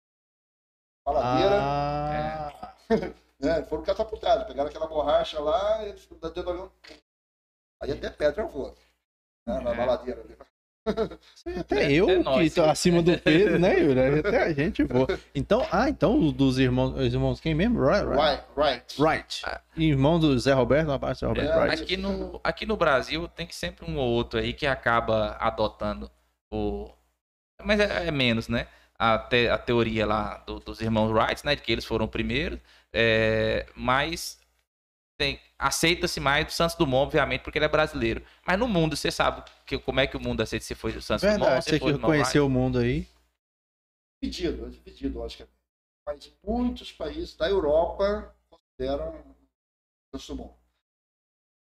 A 1.05 1.11
ladeira. 1.11 1.59
Ah. 1.61 2.77
né, 3.41 3.63
foram 3.69 3.83
catapultados. 3.83 4.47
Pegaram 4.47 4.69
aquela 4.69 4.87
borracha 4.87 5.41
lá, 5.41 5.85
eles 5.85 6.07
dentro 6.07 6.43
do 6.43 6.51
avião. 6.51 6.73
Aí 7.81 7.93
até 7.93 8.11
pedra 8.11 8.45
voa. 8.45 8.75
Né, 9.47 9.61
na, 9.61 9.75
é. 9.75 9.87
ladeira 9.87 10.21
ali. 10.21 10.37
Até 11.59 11.85
é, 11.85 11.93
eu, 11.93 12.09
é 12.09 12.23
que 12.23 12.51
tô 12.51 12.65
acima 12.65 13.03
do 13.03 13.17
peso, 13.19 13.59
né, 13.59 13.79
Yuri? 13.81 14.21
Até 14.21 14.43
a 14.43 14.53
gente 14.53 14.83
voa. 14.85 15.07
Então, 15.35 15.67
ah, 15.71 15.89
então 15.89 16.31
dos 16.31 16.59
irmãos, 16.59 16.95
os 16.99 17.13
irmãos 17.13 17.41
quem 17.41 17.55
mesmo? 17.55 17.81
Right, 17.81 18.07
right. 18.07 18.43
Right. 18.57 19.03
right. 19.03 19.43
Ah. 19.45 19.61
Irmão 19.77 20.19
do 20.19 20.39
Zé 20.39 20.53
Roberto, 20.53 20.91
abaixo 20.91 21.21
Zé 21.21 21.27
Roberto. 21.27 21.51
É, 21.51 21.65
right. 21.69 21.83
aqui, 21.83 21.97
no, 21.97 22.41
aqui 22.43 22.67
no 22.67 22.77
Brasil 22.77 23.29
tem 23.29 23.49
sempre 23.51 23.91
um 23.91 23.97
ou 23.97 24.09
outro 24.09 24.39
aí 24.41 24.53
que 24.53 24.67
acaba 24.67 25.37
adotando 25.39 26.11
o. 26.51 26.91
Mas 27.63 27.81
é, 27.81 28.09
é 28.09 28.11
menos, 28.11 28.49
né? 28.49 28.67
A, 28.99 29.19
te, 29.19 29.49
a 29.49 29.59
teoria 29.59 30.07
lá 30.07 30.43
do, 30.47 30.59
dos 30.59 30.81
irmãos 30.81 31.11
Wright, 31.11 31.45
né? 31.45 31.55
De 31.55 31.63
que 31.63 31.73
eles 31.73 31.85
foram 31.85 32.09
primeiro. 32.09 32.61
É, 32.93 33.67
mas 33.77 34.39
aceita-se 35.59 36.21
mais 36.21 36.47
do 36.47 36.53
Santos 36.53 36.77
Dumont, 36.77 37.07
obviamente, 37.07 37.43
porque 37.43 37.59
ele 37.59 37.65
é 37.65 37.69
brasileiro. 37.69 38.25
Mas 38.47 38.59
no 38.59 38.69
mundo, 38.69 38.97
você 38.97 39.11
sabe 39.11 39.43
que, 39.67 39.79
como 39.79 40.01
é 40.01 40.07
que 40.07 40.17
o 40.17 40.21
mundo 40.21 40.43
aceita 40.43 40.65
se 40.65 40.75
foi 40.75 40.93
o 40.97 41.03
Santos 41.03 41.23
Verdade, 41.23 41.45
Dumont? 41.45 41.65
Você 41.65 41.81
que 41.81 41.99
conheceu 41.99 42.47
o 42.47 42.51
mundo 42.51 42.79
aí? 42.79 43.09
Dividido, 44.23 44.67
é 44.67 44.71
dividido, 44.71 45.23
acho 45.25 45.39
que 45.39 45.43
é. 45.43 45.49
Mas 46.07 46.33
muitos 46.45 46.93
países 46.93 47.37
da 47.37 47.49
Europa 47.49 48.35
consideram 48.49 49.37
Santos 50.15 50.27
Dumont. 50.29 50.55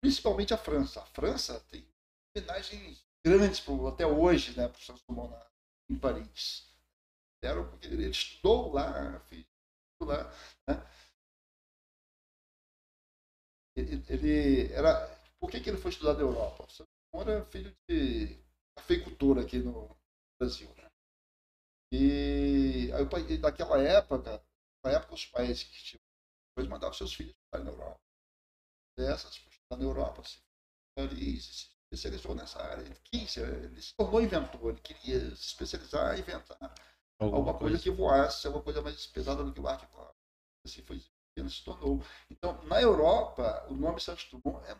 Principalmente 0.02 0.54
a 0.54 0.58
França. 0.58 1.00
A 1.00 1.06
França 1.06 1.60
tem 1.68 1.86
homenagens 2.36 3.04
grandes 3.24 3.60
pro, 3.60 3.88
até 3.88 4.06
hoje 4.06 4.56
né, 4.56 4.68
para 4.68 4.78
o 4.78 4.82
Santos 4.82 5.02
Dumont 5.08 5.30
na, 5.30 5.46
em 5.90 5.98
Paris. 5.98 6.68
Era 7.42 7.64
porque 7.64 7.86
ele 7.88 8.08
estudou 8.08 8.72
lá, 8.72 9.18
fez 9.20 9.44
lá. 10.02 10.30
Né? 10.68 10.86
Ele, 13.80 14.04
ele 14.08 14.72
era. 14.72 15.08
Por 15.38 15.50
que, 15.50 15.60
que 15.60 15.70
ele 15.70 15.78
foi 15.78 15.90
estudar 15.90 16.14
na 16.14 16.20
Europa? 16.20 16.64
O 16.64 16.70
Samuel 16.70 17.36
era 17.36 17.44
filho 17.44 17.74
de 17.88 18.38
cafeicultor 18.76 19.38
aqui 19.38 19.58
no 19.58 19.96
Brasil. 20.38 20.68
Né? 20.76 20.86
E 21.92 22.90
aí, 22.92 23.38
naquela 23.38 23.80
época, 23.80 24.42
na 24.84 24.90
época 24.92 25.14
os 25.14 25.26
pais 25.26 25.62
que 25.62 25.82
tinham, 25.82 26.00
eles 26.56 26.70
mandavam 26.70 26.94
seus 26.94 27.14
filhos 27.14 27.34
para 27.50 27.64
na 27.64 27.70
Europa. 27.70 28.00
Dessas, 28.98 29.34
estudar 29.34 29.76
na 29.76 29.84
Europa, 29.84 30.20
assim, 30.22 30.40
Paris, 30.94 31.44
se 31.44 31.70
especializou 31.84 32.34
nessa 32.34 32.62
área. 32.62 32.82
Ele 32.82 32.96
quis, 33.04 33.36
ele 33.36 33.82
se 33.82 33.94
tornou 33.94 34.22
inventor, 34.22 34.70
ele 34.70 34.80
queria 34.80 35.20
se 35.36 35.46
especializar 35.46 36.16
e 36.16 36.20
inventar 36.20 36.58
alguma, 37.18 37.38
alguma 37.38 37.58
coisa. 37.58 37.76
coisa. 37.76 37.82
que 37.82 37.90
voasse, 37.90 38.46
alguma 38.46 38.64
coisa 38.64 38.82
mais 38.82 39.06
pesada 39.06 39.42
do 39.42 39.52
que 39.52 39.60
o 39.60 39.68
arco. 39.68 40.14
Assim 40.64 40.82
foi 40.82 41.02
ele 41.36 41.48
se 41.48 41.64
tornou. 41.64 42.02
Então, 42.30 42.62
na 42.64 42.80
Europa, 42.80 43.66
o 43.68 43.74
nome 43.74 44.00
Santos 44.00 44.28
Dumont 44.30 44.64
é 44.66 44.76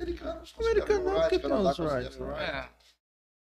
americanos. 0.00 0.54
Americano 0.58 1.04
não, 1.04 1.20
porque 1.20 1.38
tem 1.38 1.52
os 1.52 1.78
rights. 1.78 2.16
É. 2.16 2.70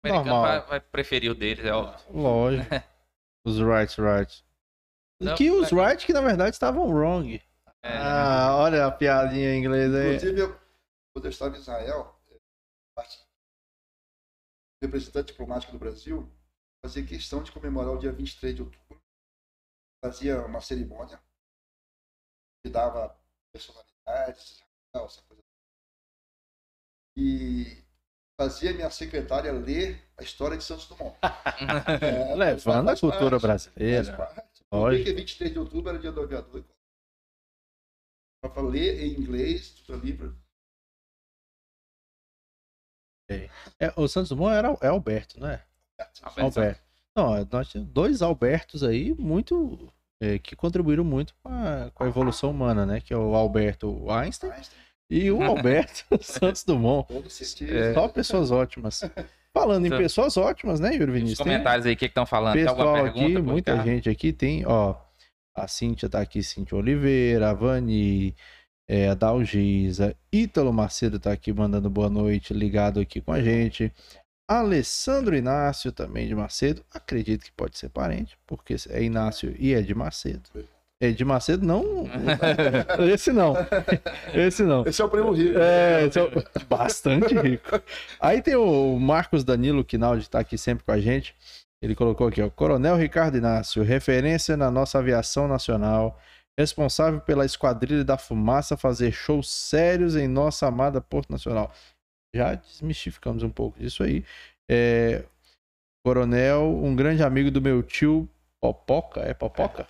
O 0.05 0.09
americano 0.09 0.41
vai, 0.41 0.61
vai, 0.67 0.81
preferir 0.81 1.31
o 1.31 1.35
deles, 1.35 1.65
é 1.65 1.73
óbvio. 1.73 1.99
Lógico. 2.15 2.69
os 3.45 3.59
rights, 3.59 3.97
rights. 3.97 4.45
Não, 5.21 5.35
que 5.35 5.51
os 5.51 5.71
rights 5.71 6.05
que 6.05 6.13
na 6.13 6.21
verdade 6.21 6.51
estavam 6.51 6.89
wrong. 6.89 7.43
É. 7.83 7.97
Ah, 7.99 8.57
olha 8.57 8.87
a 8.87 8.91
piadinha 8.91 9.55
em 9.55 9.61
inglês 9.61 9.95
aí. 9.95 10.17
Inclusive, 10.17 10.41
eu, 10.41 10.61
quando 11.15 11.25
eu 11.25 11.31
estava 11.31 11.57
em 11.57 11.61
Israel, 11.61 12.17
representante 14.83 15.29
diplomático 15.29 15.73
do 15.73 15.79
Brasil, 15.79 16.31
fazia 16.85 17.05
questão 17.05 17.43
de 17.43 17.51
comemorar 17.51 17.93
o 17.93 17.99
dia 17.99 18.13
23 18.13 18.55
de 18.55 18.63
outubro 18.63 19.06
fazia 20.03 20.45
uma 20.45 20.61
cerimônia 20.61 21.21
que 22.63 22.71
dava 22.71 23.19
personalidades, 23.53 24.63
essa 24.95 25.23
coisa. 25.23 25.43
E 27.17 27.85
fazia 28.39 28.73
minha 28.73 28.91
secretária 28.91 29.53
ler 29.53 30.03
a 30.17 30.23
história 30.23 30.57
de 30.57 30.65
Santos 30.65 30.87
Dumont. 30.87 31.17
é, 32.03 32.35
Levando 32.35 32.91
a 32.91 32.99
cultura 32.99 33.41
parte, 33.41 33.43
brasileira. 33.43 34.17
Por 34.69 34.93
que 34.93 35.13
23 35.13 35.53
de 35.53 35.59
outubro 35.59 35.91
era 35.91 35.99
dia 35.99 36.13
do 36.13 36.23
aviador? 36.23 36.65
Para 38.41 38.63
ler 38.63 39.03
em 39.03 39.19
inglês, 39.19 39.71
tudo 39.71 39.99
livro. 39.99 40.39
É, 43.29 43.93
o 43.97 44.07
Santos 44.07 44.29
Dumont 44.29 44.55
era, 44.55 44.69
é 44.83 44.89
Alberto, 44.89 45.41
não 45.41 45.49
é? 45.49 45.67
Alberto. 46.23 46.59
Alberto. 46.59 46.86
Não, 47.17 47.49
nós 47.51 47.73
temos 47.73 47.89
dois 47.89 48.21
Albertos 48.21 48.83
aí 48.83 49.15
muito. 49.19 49.91
É, 50.19 50.39
que 50.39 50.57
contribuíram 50.57 51.05
muito 51.05 51.35
com 51.43 51.51
a, 51.51 51.91
com 51.93 52.05
a, 52.05 52.07
evolução 52.07 52.51
humana, 52.51 52.87
né? 52.87 53.01
Que 53.01 53.13
é 53.13 53.17
o 53.17 53.35
Alberto 53.35 54.11
Einstein, 54.11 54.51
Einstein. 54.51 54.79
e 55.11 55.31
o 55.31 55.41
Alberto 55.45 56.05
Santos 56.23 56.65
Dumont. 56.65 57.07
É, 57.69 57.93
só 57.93 58.09
pessoas 58.09 58.51
ótimas. 58.51 59.03
Falando 59.53 59.87
em 59.87 59.91
pessoas 59.91 60.37
ótimas, 60.37 60.81
né, 60.81 60.95
Yuri 60.95 61.13
Vinícius? 61.13 61.41
Os 61.41 61.45
comentários 61.45 61.87
aí, 61.87 61.95
o 61.95 61.97
que 61.97 62.07
estão 62.07 62.27
falando? 62.27 62.55
Pessoal 62.55 63.05
aqui, 63.05 63.41
muita 63.41 63.83
gente 63.83 64.09
aqui 64.09 64.33
tem, 64.33 64.67
ó. 64.67 64.95
A 65.55 65.67
Cíntia 65.67 66.09
tá 66.09 66.21
aqui, 66.21 66.43
Cíntia 66.43 66.77
Oliveira, 66.77 67.51
a 67.51 67.55
Vani, 67.55 68.35
é, 68.87 69.09
a 69.09 69.15
Dalgisa, 69.15 70.15
Ítalo 70.31 70.73
Macedo 70.73 71.19
tá 71.19 71.33
aqui 71.33 71.53
mandando 71.53 71.89
boa 71.89 72.11
noite, 72.11 72.53
ligado 72.53 73.01
aqui 73.01 73.21
com 73.21 73.33
a 73.33 73.43
gente. 73.43 73.91
Alessandro 74.49 75.37
Inácio, 75.37 75.91
também 75.91 76.29
de 76.29 76.35
Macedo. 76.35 76.85
Acredito 76.93 77.45
que 77.45 77.53
pode 77.53 77.77
ser 77.77 77.89
parente, 77.89 78.39
porque 78.47 78.77
é 78.89 79.03
Inácio 79.03 79.55
e 79.59 79.75
é 79.75 79.83
de 79.83 79.95
Macedo. 79.95 80.51
É 81.01 81.11
de 81.11 81.25
Macedo, 81.25 81.67
não. 81.67 82.09
Esse 83.13 83.33
não. 83.33 83.55
Esse 84.33 84.63
não. 84.63 84.87
Esse 84.87 85.03
é 85.03 85.05
o 85.05 85.09
primo 85.09 85.33
rico. 85.33 85.59
É, 85.59 86.07
esse 86.07 86.19
é 86.19 86.23
o... 86.23 86.31
bastante 86.67 87.35
rico. 87.35 87.81
Aí 88.21 88.41
tem 88.41 88.55
o 88.55 88.99
Marcos 88.99 89.45
Danilo 89.45 89.85
Quinaldi, 89.85 90.23
que 90.23 90.29
está 90.29 90.39
aqui 90.39 90.57
sempre 90.57 90.85
com 90.85 90.93
a 90.93 91.01
gente. 91.01 91.35
Ele 91.83 91.95
colocou 91.95 92.29
aqui, 92.29 92.41
ó. 92.41 92.49
Coronel 92.49 92.97
Ricardo 92.97 93.37
Inácio, 93.37 93.83
referência 93.83 94.57
na 94.57 94.71
nossa 94.71 94.99
aviação 94.99 95.47
nacional, 95.47 96.19
responsável 96.59 97.21
pela 97.21 97.45
Esquadrilha 97.45 98.03
da 98.03 98.17
Fumaça 98.17 98.77
fazer 98.77 99.13
shows 99.13 99.51
sérios 99.51 100.17
em 100.17 100.27
nossa 100.27 100.67
amada 100.67 101.01
Porto 101.01 101.31
Nacional 101.31 101.71
já 102.37 102.55
desmistificamos 102.55 103.43
um 103.43 103.51
pouco 103.51 103.79
disso 103.79 104.03
aí. 104.03 104.25
É, 104.69 105.25
coronel, 106.05 106.81
um 106.83 106.95
grande 106.95 107.23
amigo 107.23 107.51
do 107.51 107.61
meu 107.61 107.83
tio 107.83 108.29
Popoca, 108.61 109.21
é 109.21 109.35
Popoca? 109.35 109.87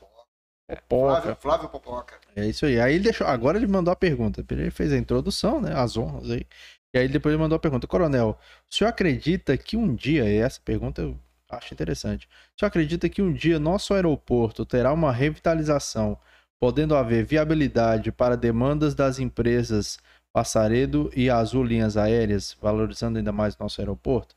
É, 0.69 0.77
Popoca. 0.77 1.21
Flávio, 1.21 1.37
Flávio 1.37 1.69
Popoca. 1.69 2.21
É 2.35 2.47
isso 2.47 2.67
aí. 2.67 2.81
Aí 2.81 2.95
ele 2.95 3.05
deixou, 3.05 3.27
agora 3.27 3.57
ele 3.59 3.67
mandou 3.67 3.93
a 3.93 3.97
pergunta. 3.97 4.45
Ele 4.51 4.71
fez 4.71 4.93
a 4.93 4.97
introdução, 4.97 5.61
né? 5.61 5.73
As 5.75 5.97
honras 5.97 6.31
aí. 6.31 6.47
E 6.95 6.99
aí 6.99 7.09
depois 7.09 7.33
ele 7.33 7.43
mandou 7.43 7.57
a 7.57 7.61
pergunta. 7.61 7.87
Coronel, 7.87 8.39
o 8.71 8.75
senhor 8.75 8.91
acredita 8.91 9.57
que 9.57 9.77
um 9.77 9.95
dia, 9.95 10.25
e 10.25 10.39
essa 10.39 10.61
pergunta 10.61 11.03
eu 11.03 11.19
acho 11.51 11.73
interessante, 11.73 12.27
o 12.27 12.59
senhor 12.59 12.69
acredita 12.69 13.09
que 13.09 13.23
um 13.23 13.33
dia 13.33 13.59
nosso 13.59 13.95
aeroporto 13.95 14.65
terá 14.65 14.93
uma 14.93 15.13
revitalização, 15.13 16.19
podendo 16.59 16.97
haver 16.97 17.25
viabilidade 17.25 18.11
para 18.11 18.37
demandas 18.37 18.95
das 18.95 19.19
empresas 19.19 19.99
Passaredo 20.37 21.11
e 21.17 21.31
Azul 21.31 21.65
Linhas 21.65 21.97
Aéreas, 21.97 22.53
valorizando 22.53 23.17
ainda 23.17 23.33
mais 23.33 23.57
nosso 23.57 23.81
aeroporto? 23.81 24.37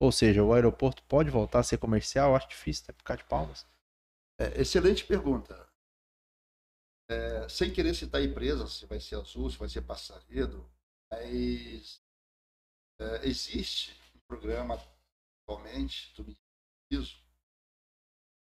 Ou 0.00 0.12
seja, 0.12 0.44
o 0.44 0.54
aeroporto 0.54 1.02
pode 1.08 1.28
voltar 1.28 1.58
a 1.58 1.62
ser 1.64 1.76
comercial? 1.76 2.36
Acho 2.36 2.50
difícil, 2.50 2.84
né? 2.86 2.94
Ficar 2.96 3.16
de 3.16 3.24
palmas. 3.24 3.66
É, 4.38 4.60
excelente 4.60 5.04
pergunta. 5.04 5.68
É, 7.10 7.48
sem 7.48 7.72
querer 7.72 7.96
citar 7.96 8.22
empresa, 8.22 8.68
se 8.68 8.86
vai 8.86 9.00
ser 9.00 9.16
Azul, 9.16 9.50
se 9.50 9.58
vai 9.58 9.68
ser 9.68 9.82
Passaredo, 9.82 10.64
mas 11.10 12.00
é, 13.00 13.26
existe 13.26 14.00
um 14.14 14.20
programa 14.28 14.80
atualmente 15.42 16.14
do 16.14 16.22
Ministério 16.22 17.24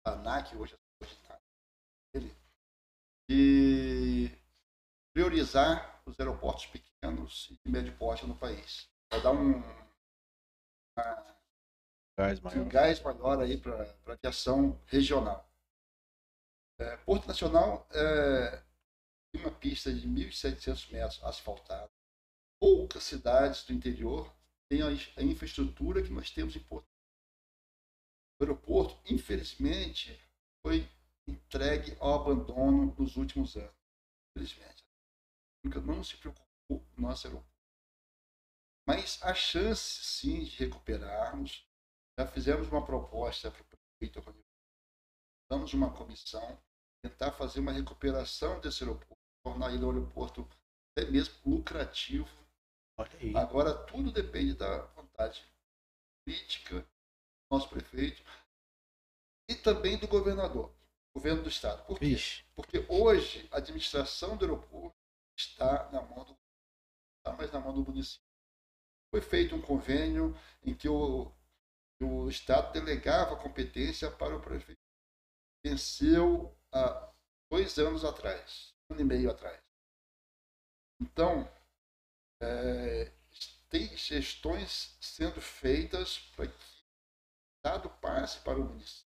ANAC, 0.05 0.55
hoje 0.55 0.75
é 0.75 1.41
ele, 2.15 2.37
de 3.31 4.31
priorizar 5.15 5.98
os 6.09 6.19
aeroportos 6.19 6.67
pequenos 6.67 7.49
e 7.51 7.57
de 7.57 7.71
médio 7.71 7.97
porte 7.97 8.27
no 8.27 8.37
país. 8.37 8.89
Vai 9.11 9.21
dar 9.23 9.33
um, 9.33 9.59
uma, 10.97 11.37
gás 12.17 12.41
maior. 12.41 12.59
um 12.59 12.69
gás 12.69 13.01
maior 13.01 13.41
aí 13.41 13.57
para 13.57 13.83
a 14.07 14.13
aviação 14.13 14.81
regional. 14.87 15.49
É, 16.81 16.97
Porto 16.99 17.27
Nacional 17.27 17.87
é 17.93 18.63
uma 19.35 19.51
pista 19.51 19.93
de 19.93 20.09
1.700 20.09 20.93
metros 20.93 21.23
asfaltada. 21.25 21.91
Poucas 22.61 23.05
cidades 23.05 23.65
do 23.65 23.73
interior 23.73 24.33
têm 24.69 24.83
a 24.83 25.23
infraestrutura 25.23 26.03
que 26.03 26.11
nós 26.11 26.31
temos 26.31 26.57
em 26.57 26.61
Porto. 26.61 26.87
O 28.41 28.45
aeroporto, 28.45 29.01
infelizmente, 29.13 30.21
foi 30.65 30.89
entregue 31.27 31.97
ao 32.01 32.23
abandono 32.23 32.95
nos 32.99 33.17
últimos 33.17 33.57
anos. 33.57 33.75
Infelizmente. 34.31 34.88
Nunca 35.65 35.81
não 35.81 36.03
se 36.03 36.17
preocupou 36.17 36.47
com 36.69 36.99
o 36.99 37.01
nosso 37.01 37.27
aeroporto. 37.27 37.59
Mas 38.87 39.23
há 39.23 39.35
chance, 39.35 40.03
sim, 40.03 40.45
de 40.45 40.57
recuperarmos. 40.57 41.67
Já 42.19 42.27
fizemos 42.27 42.69
uma 42.69 42.85
proposta 42.85 43.51
para 43.51 43.63
o 43.63 43.65
prefeito 43.65 44.45
Damos 45.51 45.73
uma 45.73 45.93
comissão, 45.93 46.61
tentar 47.03 47.33
fazer 47.33 47.61
uma 47.61 47.73
recuperação 47.73 48.61
desse 48.61 48.83
aeroporto, 48.83 49.17
tornar 49.43 49.73
ele 49.73 49.85
um 49.85 49.91
aeroporto 49.91 50.49
até 50.93 51.11
mesmo 51.11 51.35
lucrativo. 51.47 52.29
Agora 53.35 53.73
tudo 53.87 54.11
depende 54.11 54.55
da 54.55 54.83
vontade 54.87 55.45
política 56.25 56.81
do 56.81 56.87
nosso 57.51 57.69
prefeito 57.69 58.23
e 59.49 59.55
também 59.55 59.97
do 59.97 60.09
governador 60.09 60.75
governo 61.19 61.43
do 61.43 61.49
estado. 61.49 61.85
Por 61.85 61.99
quê? 61.99 62.07
Ixi. 62.07 62.45
Porque 62.55 62.85
hoje 62.89 63.49
a 63.51 63.59
administração 63.59 64.37
do 64.37 64.45
aeroporto 64.45 64.98
está 65.39 65.91
na 65.91 66.03
mão 66.03 66.25
do 66.25 66.37
está 67.19 67.33
mais 67.37 67.53
na 67.53 67.61
mão 67.61 67.73
do 67.73 67.85
município. 67.85 68.27
Foi 69.11 69.21
feito 69.21 69.55
um 69.55 69.63
convênio 69.63 70.37
em 70.63 70.75
que 70.75 70.89
o, 70.89 71.33
o 72.01 72.29
estado 72.29 72.73
delegava 72.73 73.35
a 73.35 73.43
competência 73.43 74.11
para 74.11 74.37
o 74.37 74.41
prefeito. 74.41 74.81
Venceu 75.65 76.57
há 76.73 77.13
dois 77.51 77.79
anos 77.79 78.05
atrás, 78.05 78.75
um 78.89 78.95
ano 78.95 79.03
e 79.03 79.05
meio 79.05 79.31
atrás. 79.31 79.63
Então, 81.01 81.51
é, 82.41 83.13
tem 83.69 83.97
gestões 83.97 84.97
sendo 85.01 85.41
feitas 85.41 86.19
para 86.35 86.47
que 86.47 86.55
o 86.55 87.57
estado 87.57 87.91
passe 88.01 88.41
para 88.41 88.59
o 88.59 88.65
município. 88.65 89.09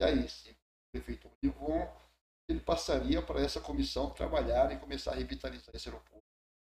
E 0.00 0.04
aí, 0.04 0.28
se 0.28 0.50
o 0.50 0.56
prefeito 0.92 1.30
Rivon, 1.42 2.05
ele 2.48 2.60
passaria 2.60 3.20
para 3.20 3.40
essa 3.40 3.60
comissão 3.60 4.10
trabalhar 4.10 4.72
e 4.72 4.76
começar 4.76 5.12
a 5.12 5.16
revitalizar 5.16 5.74
esse 5.74 5.88
aeroporto. 5.88 6.24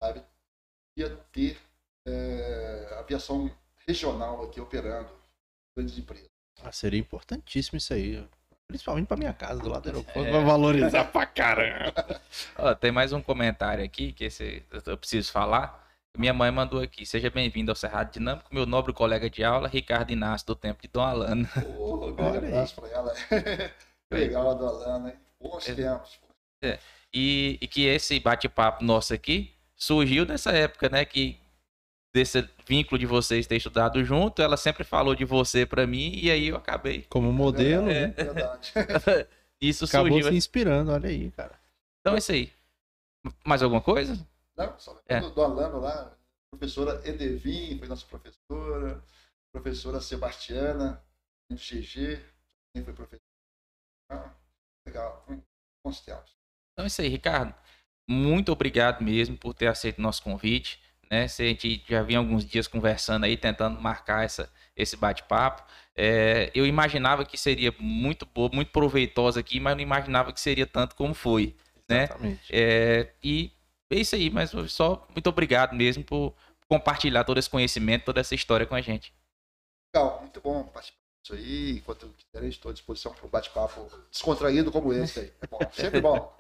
Sabe? 0.03 0.23
Ia 0.97 1.17
ter 1.33 1.59
é, 2.07 2.97
aviação 2.99 3.51
regional 3.87 4.45
aqui 4.45 4.61
operando, 4.61 5.11
grandes 5.77 5.97
empresas. 5.97 6.29
Ah, 6.63 6.73
seria 6.73 7.01
importantíssimo 7.01 7.79
isso 7.79 7.95
aí. 7.95 8.29
Principalmente 8.69 9.07
para 9.07 9.17
minha 9.17 9.33
casa, 9.33 9.61
do 9.61 9.69
lado 9.69 9.83
do 9.83 9.89
aeroporto. 9.89 10.29
É. 10.29 10.33
Vai 10.33 10.45
valorizar 10.45 11.05
pra 11.05 11.27
caramba. 11.27 12.21
Ó, 12.57 12.75
tem 12.75 12.93
mais 12.93 13.13
um 13.13 13.21
comentário 13.21 13.85
aqui 13.85 14.13
que 14.13 14.25
esse, 14.25 14.63
eu 14.87 14.97
preciso 14.97 15.33
falar. 15.33 15.83
Minha 16.17 16.35
mãe 16.35 16.51
mandou 16.51 16.81
aqui. 16.81 17.07
Seja 17.07 17.31
bem-vindo 17.31 17.71
ao 17.71 17.77
Cerrado 17.77 18.13
Dinâmico, 18.13 18.55
meu 18.55 18.67
nobre 18.67 18.93
colega 18.93 19.31
de 19.31 19.43
aula, 19.43 19.67
Ricardo 19.67 20.11
Inácio, 20.11 20.47
do 20.47 20.55
tempo 20.55 20.83
de 20.83 20.89
Dom 20.89 21.03
Alano. 21.03 21.49
Oh, 21.79 22.07
um 22.07 22.15
grande 22.15 22.39
abraço 22.39 22.75
para 22.75 22.89
ela. 22.89 23.15
Legal, 24.13 24.55
Dom 24.55 24.69
Alano, 24.69 25.09
hein? 25.09 25.17
Bons 25.43 25.69
é. 25.69 25.75
tempos. 25.75 26.21
É. 26.63 26.79
E, 27.13 27.59
e 27.61 27.69
que 27.69 27.85
esse 27.85 28.19
bate-papo 28.21 28.85
nosso 28.85 29.13
aqui 29.13 29.53
surgiu 29.77 30.25
nessa 30.25 30.53
época, 30.53 30.89
né? 30.89 31.05
Que 31.05 31.39
desse 32.15 32.47
vínculo 32.67 32.99
de 32.99 33.07
vocês 33.07 33.47
ter 33.47 33.57
estudado 33.57 34.05
junto, 34.05 34.43
ela 34.43 34.57
sempre 34.57 34.85
falou 34.85 35.15
de 35.15 35.25
você 35.25 35.65
para 35.65 35.87
mim 35.87 36.13
e 36.15 36.31
aí 36.31 36.49
eu 36.49 36.57
acabei. 36.57 37.05
Como 37.09 37.33
modelo, 37.33 37.91
é, 37.91 38.09
né? 38.09 38.09
Verdade. 38.09 38.73
isso 39.61 39.85
Acabou 39.85 40.13
surgiu. 40.13 40.31
se 40.31 40.37
inspirando, 40.37 40.93
olha 40.93 41.09
aí, 41.09 41.31
cara. 41.33 41.59
Então 42.01 42.15
é 42.15 42.19
isso 42.19 42.33
aí. 42.33 42.53
Mais 43.45 43.63
alguma 43.63 43.81
coisa? 43.81 44.15
Não, 44.57 44.79
só 44.79 45.01
é. 45.09 45.21
do, 45.21 45.31
do 45.31 45.43
Alano 45.43 45.81
lá, 45.81 46.15
professora 46.51 47.01
Edevin 47.09 47.79
foi 47.79 47.89
nossa 47.89 48.07
professora, 48.07 49.03
professora 49.53 50.01
Sebastiana, 50.01 51.03
GG, 51.51 52.21
também 52.73 52.85
foi 52.85 52.93
professora. 52.93 53.23
Ah, 54.11 54.31
legal. 54.93 55.25
Então 56.73 56.85
é 56.85 56.87
isso 56.87 57.01
aí, 57.01 57.09
Ricardo. 57.09 57.55
Muito 58.09 58.53
obrigado 58.53 59.03
mesmo 59.03 59.37
por 59.37 59.55
ter 59.55 59.67
aceito 59.67 59.99
o 59.99 60.03
nosso 60.03 60.23
convite. 60.23 60.81
Né? 61.11 61.27
Se 61.29 61.43
a 61.43 61.47
gente 61.47 61.83
já 61.89 62.03
vinha 62.03 62.19
alguns 62.19 62.45
dias 62.45 62.67
conversando 62.67 63.25
aí, 63.25 63.37
tentando 63.37 63.81
marcar 63.81 64.25
essa, 64.25 64.53
esse 64.77 64.97
bate-papo. 64.97 65.63
É, 65.95 66.51
eu 66.55 66.67
imaginava 66.67 67.25
que 67.25 67.37
seria 67.37 67.75
muito 67.79 68.25
boa, 68.27 68.51
muito 68.53 68.71
proveitosa 68.71 69.41
aqui, 69.41 69.61
mas 69.61 69.75
não 69.75 69.83
imaginava 69.83 70.33
que 70.33 70.41
seria 70.41 70.67
tanto 70.67 70.95
como 70.95 71.15
foi. 71.15 71.57
Né? 71.89 72.05
Exatamente. 72.05 72.49
É, 72.51 73.13
e 73.23 73.53
é 73.91 73.97
isso 73.97 74.15
aí, 74.15 74.31
mas 74.31 74.51
só 74.69 75.07
muito 75.11 75.29
obrigado 75.29 75.75
mesmo 75.75 76.03
por 76.03 76.35
compartilhar 76.67 77.25
todo 77.25 77.39
esse 77.39 77.51
conhecimento, 77.51 78.07
toda 78.07 78.21
essa 78.21 78.35
história 78.35 78.67
com 78.67 78.75
a 78.75 78.81
gente. 78.81 79.13
Legal, 79.95 80.21
muito 80.23 80.41
bom 80.41 80.65
participar 80.65 81.02
disso 81.23 81.35
aí. 81.35 81.79
Enquanto 81.79 82.13
quiser, 82.17 82.47
estou 82.49 82.71
à 82.71 82.73
disposição 82.73 83.13
para 83.13 83.27
um 83.27 83.31
bate-papo 83.31 83.89
descontraído 84.11 84.71
como 84.71 84.93
esse 84.93 85.21
aí. 85.21 85.33
É 85.41 85.47
bom, 85.47 85.59
sempre 85.73 86.01
bom. 86.01 86.37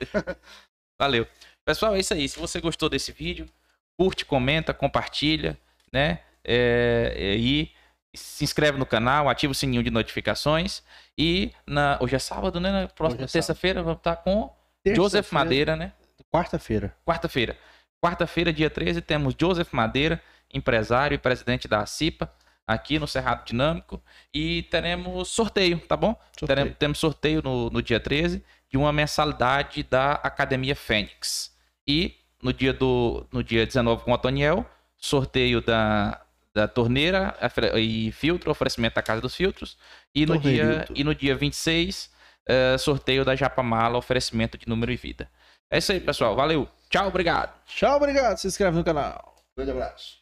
Valeu. 1.00 1.26
Pessoal, 1.64 1.94
é 1.94 2.00
isso 2.00 2.12
aí. 2.12 2.28
Se 2.28 2.38
você 2.38 2.60
gostou 2.60 2.88
desse 2.88 3.12
vídeo, 3.12 3.48
curte, 3.96 4.24
comenta, 4.24 4.74
compartilha, 4.74 5.58
né? 5.92 6.20
É, 6.44 7.14
é 7.16 7.36
e 7.36 7.72
se 8.14 8.44
inscreve 8.44 8.78
no 8.78 8.84
canal, 8.84 9.28
ativa 9.28 9.52
o 9.52 9.54
sininho 9.54 9.82
de 9.82 9.90
notificações. 9.90 10.82
E 11.16 11.52
na, 11.66 11.98
hoje 12.00 12.16
é 12.16 12.18
sábado, 12.18 12.60
né? 12.60 12.70
Na 12.70 12.88
próxima 12.88 13.24
é 13.24 13.26
terça-feira 13.26 13.82
vamos 13.82 13.98
estar 13.98 14.16
com 14.16 14.54
Joseph 14.94 15.30
Madeira, 15.32 15.76
né? 15.76 15.92
Quarta-feira. 16.30 16.94
Quarta-feira. 17.06 17.56
Quarta-feira, 18.04 18.52
dia 18.52 18.68
13, 18.68 19.00
temos 19.00 19.34
Joseph 19.38 19.72
Madeira, 19.72 20.20
empresário 20.52 21.14
e 21.14 21.18
presidente 21.18 21.68
da 21.68 21.86
CIPA, 21.86 22.32
aqui 22.66 22.98
no 22.98 23.06
Cerrado 23.06 23.44
Dinâmico. 23.44 24.02
E 24.32 24.62
teremos 24.64 25.28
sorteio, 25.28 25.78
tá 25.80 25.96
bom? 25.96 26.14
Sorteio. 26.38 26.46
Teremos, 26.46 26.78
temos 26.78 26.98
sorteio 26.98 27.42
no, 27.42 27.70
no 27.70 27.82
dia 27.82 28.00
13 28.00 28.42
de 28.70 28.76
uma 28.76 28.92
mensalidade 28.92 29.82
da 29.82 30.12
Academia 30.12 30.74
Fênix. 30.74 31.54
E 31.86 32.16
no 32.42 32.52
dia, 32.52 32.72
do, 32.72 33.26
no 33.32 33.42
dia 33.42 33.66
19 33.66 34.04
com 34.04 34.10
o 34.10 34.14
Otoniel, 34.14 34.66
sorteio 34.96 35.60
da, 35.60 36.20
da 36.54 36.66
torneira 36.66 37.36
e 37.78 38.10
filtro, 38.12 38.50
oferecimento 38.50 38.94
da 38.94 39.02
Casa 39.02 39.20
dos 39.20 39.34
Filtros. 39.34 39.76
E 40.14 40.24
no, 40.26 40.38
dia, 40.38 40.86
e 40.94 41.04
no 41.04 41.14
dia 41.14 41.34
26, 41.34 42.10
uh, 42.48 42.78
sorteio 42.78 43.24
da 43.24 43.36
Japamala, 43.36 43.98
oferecimento 43.98 44.56
de 44.56 44.68
número 44.68 44.90
e 44.92 44.96
vida. 44.96 45.28
É 45.70 45.78
isso 45.78 45.92
aí, 45.92 46.00
pessoal. 46.00 46.36
Valeu. 46.36 46.68
Tchau, 46.90 47.08
obrigado. 47.08 47.52
Tchau, 47.66 47.96
obrigado. 47.96 48.36
Se 48.38 48.46
inscreve 48.46 48.76
no 48.76 48.84
canal. 48.84 49.36
Grande 49.56 49.70
abraço. 49.70 50.21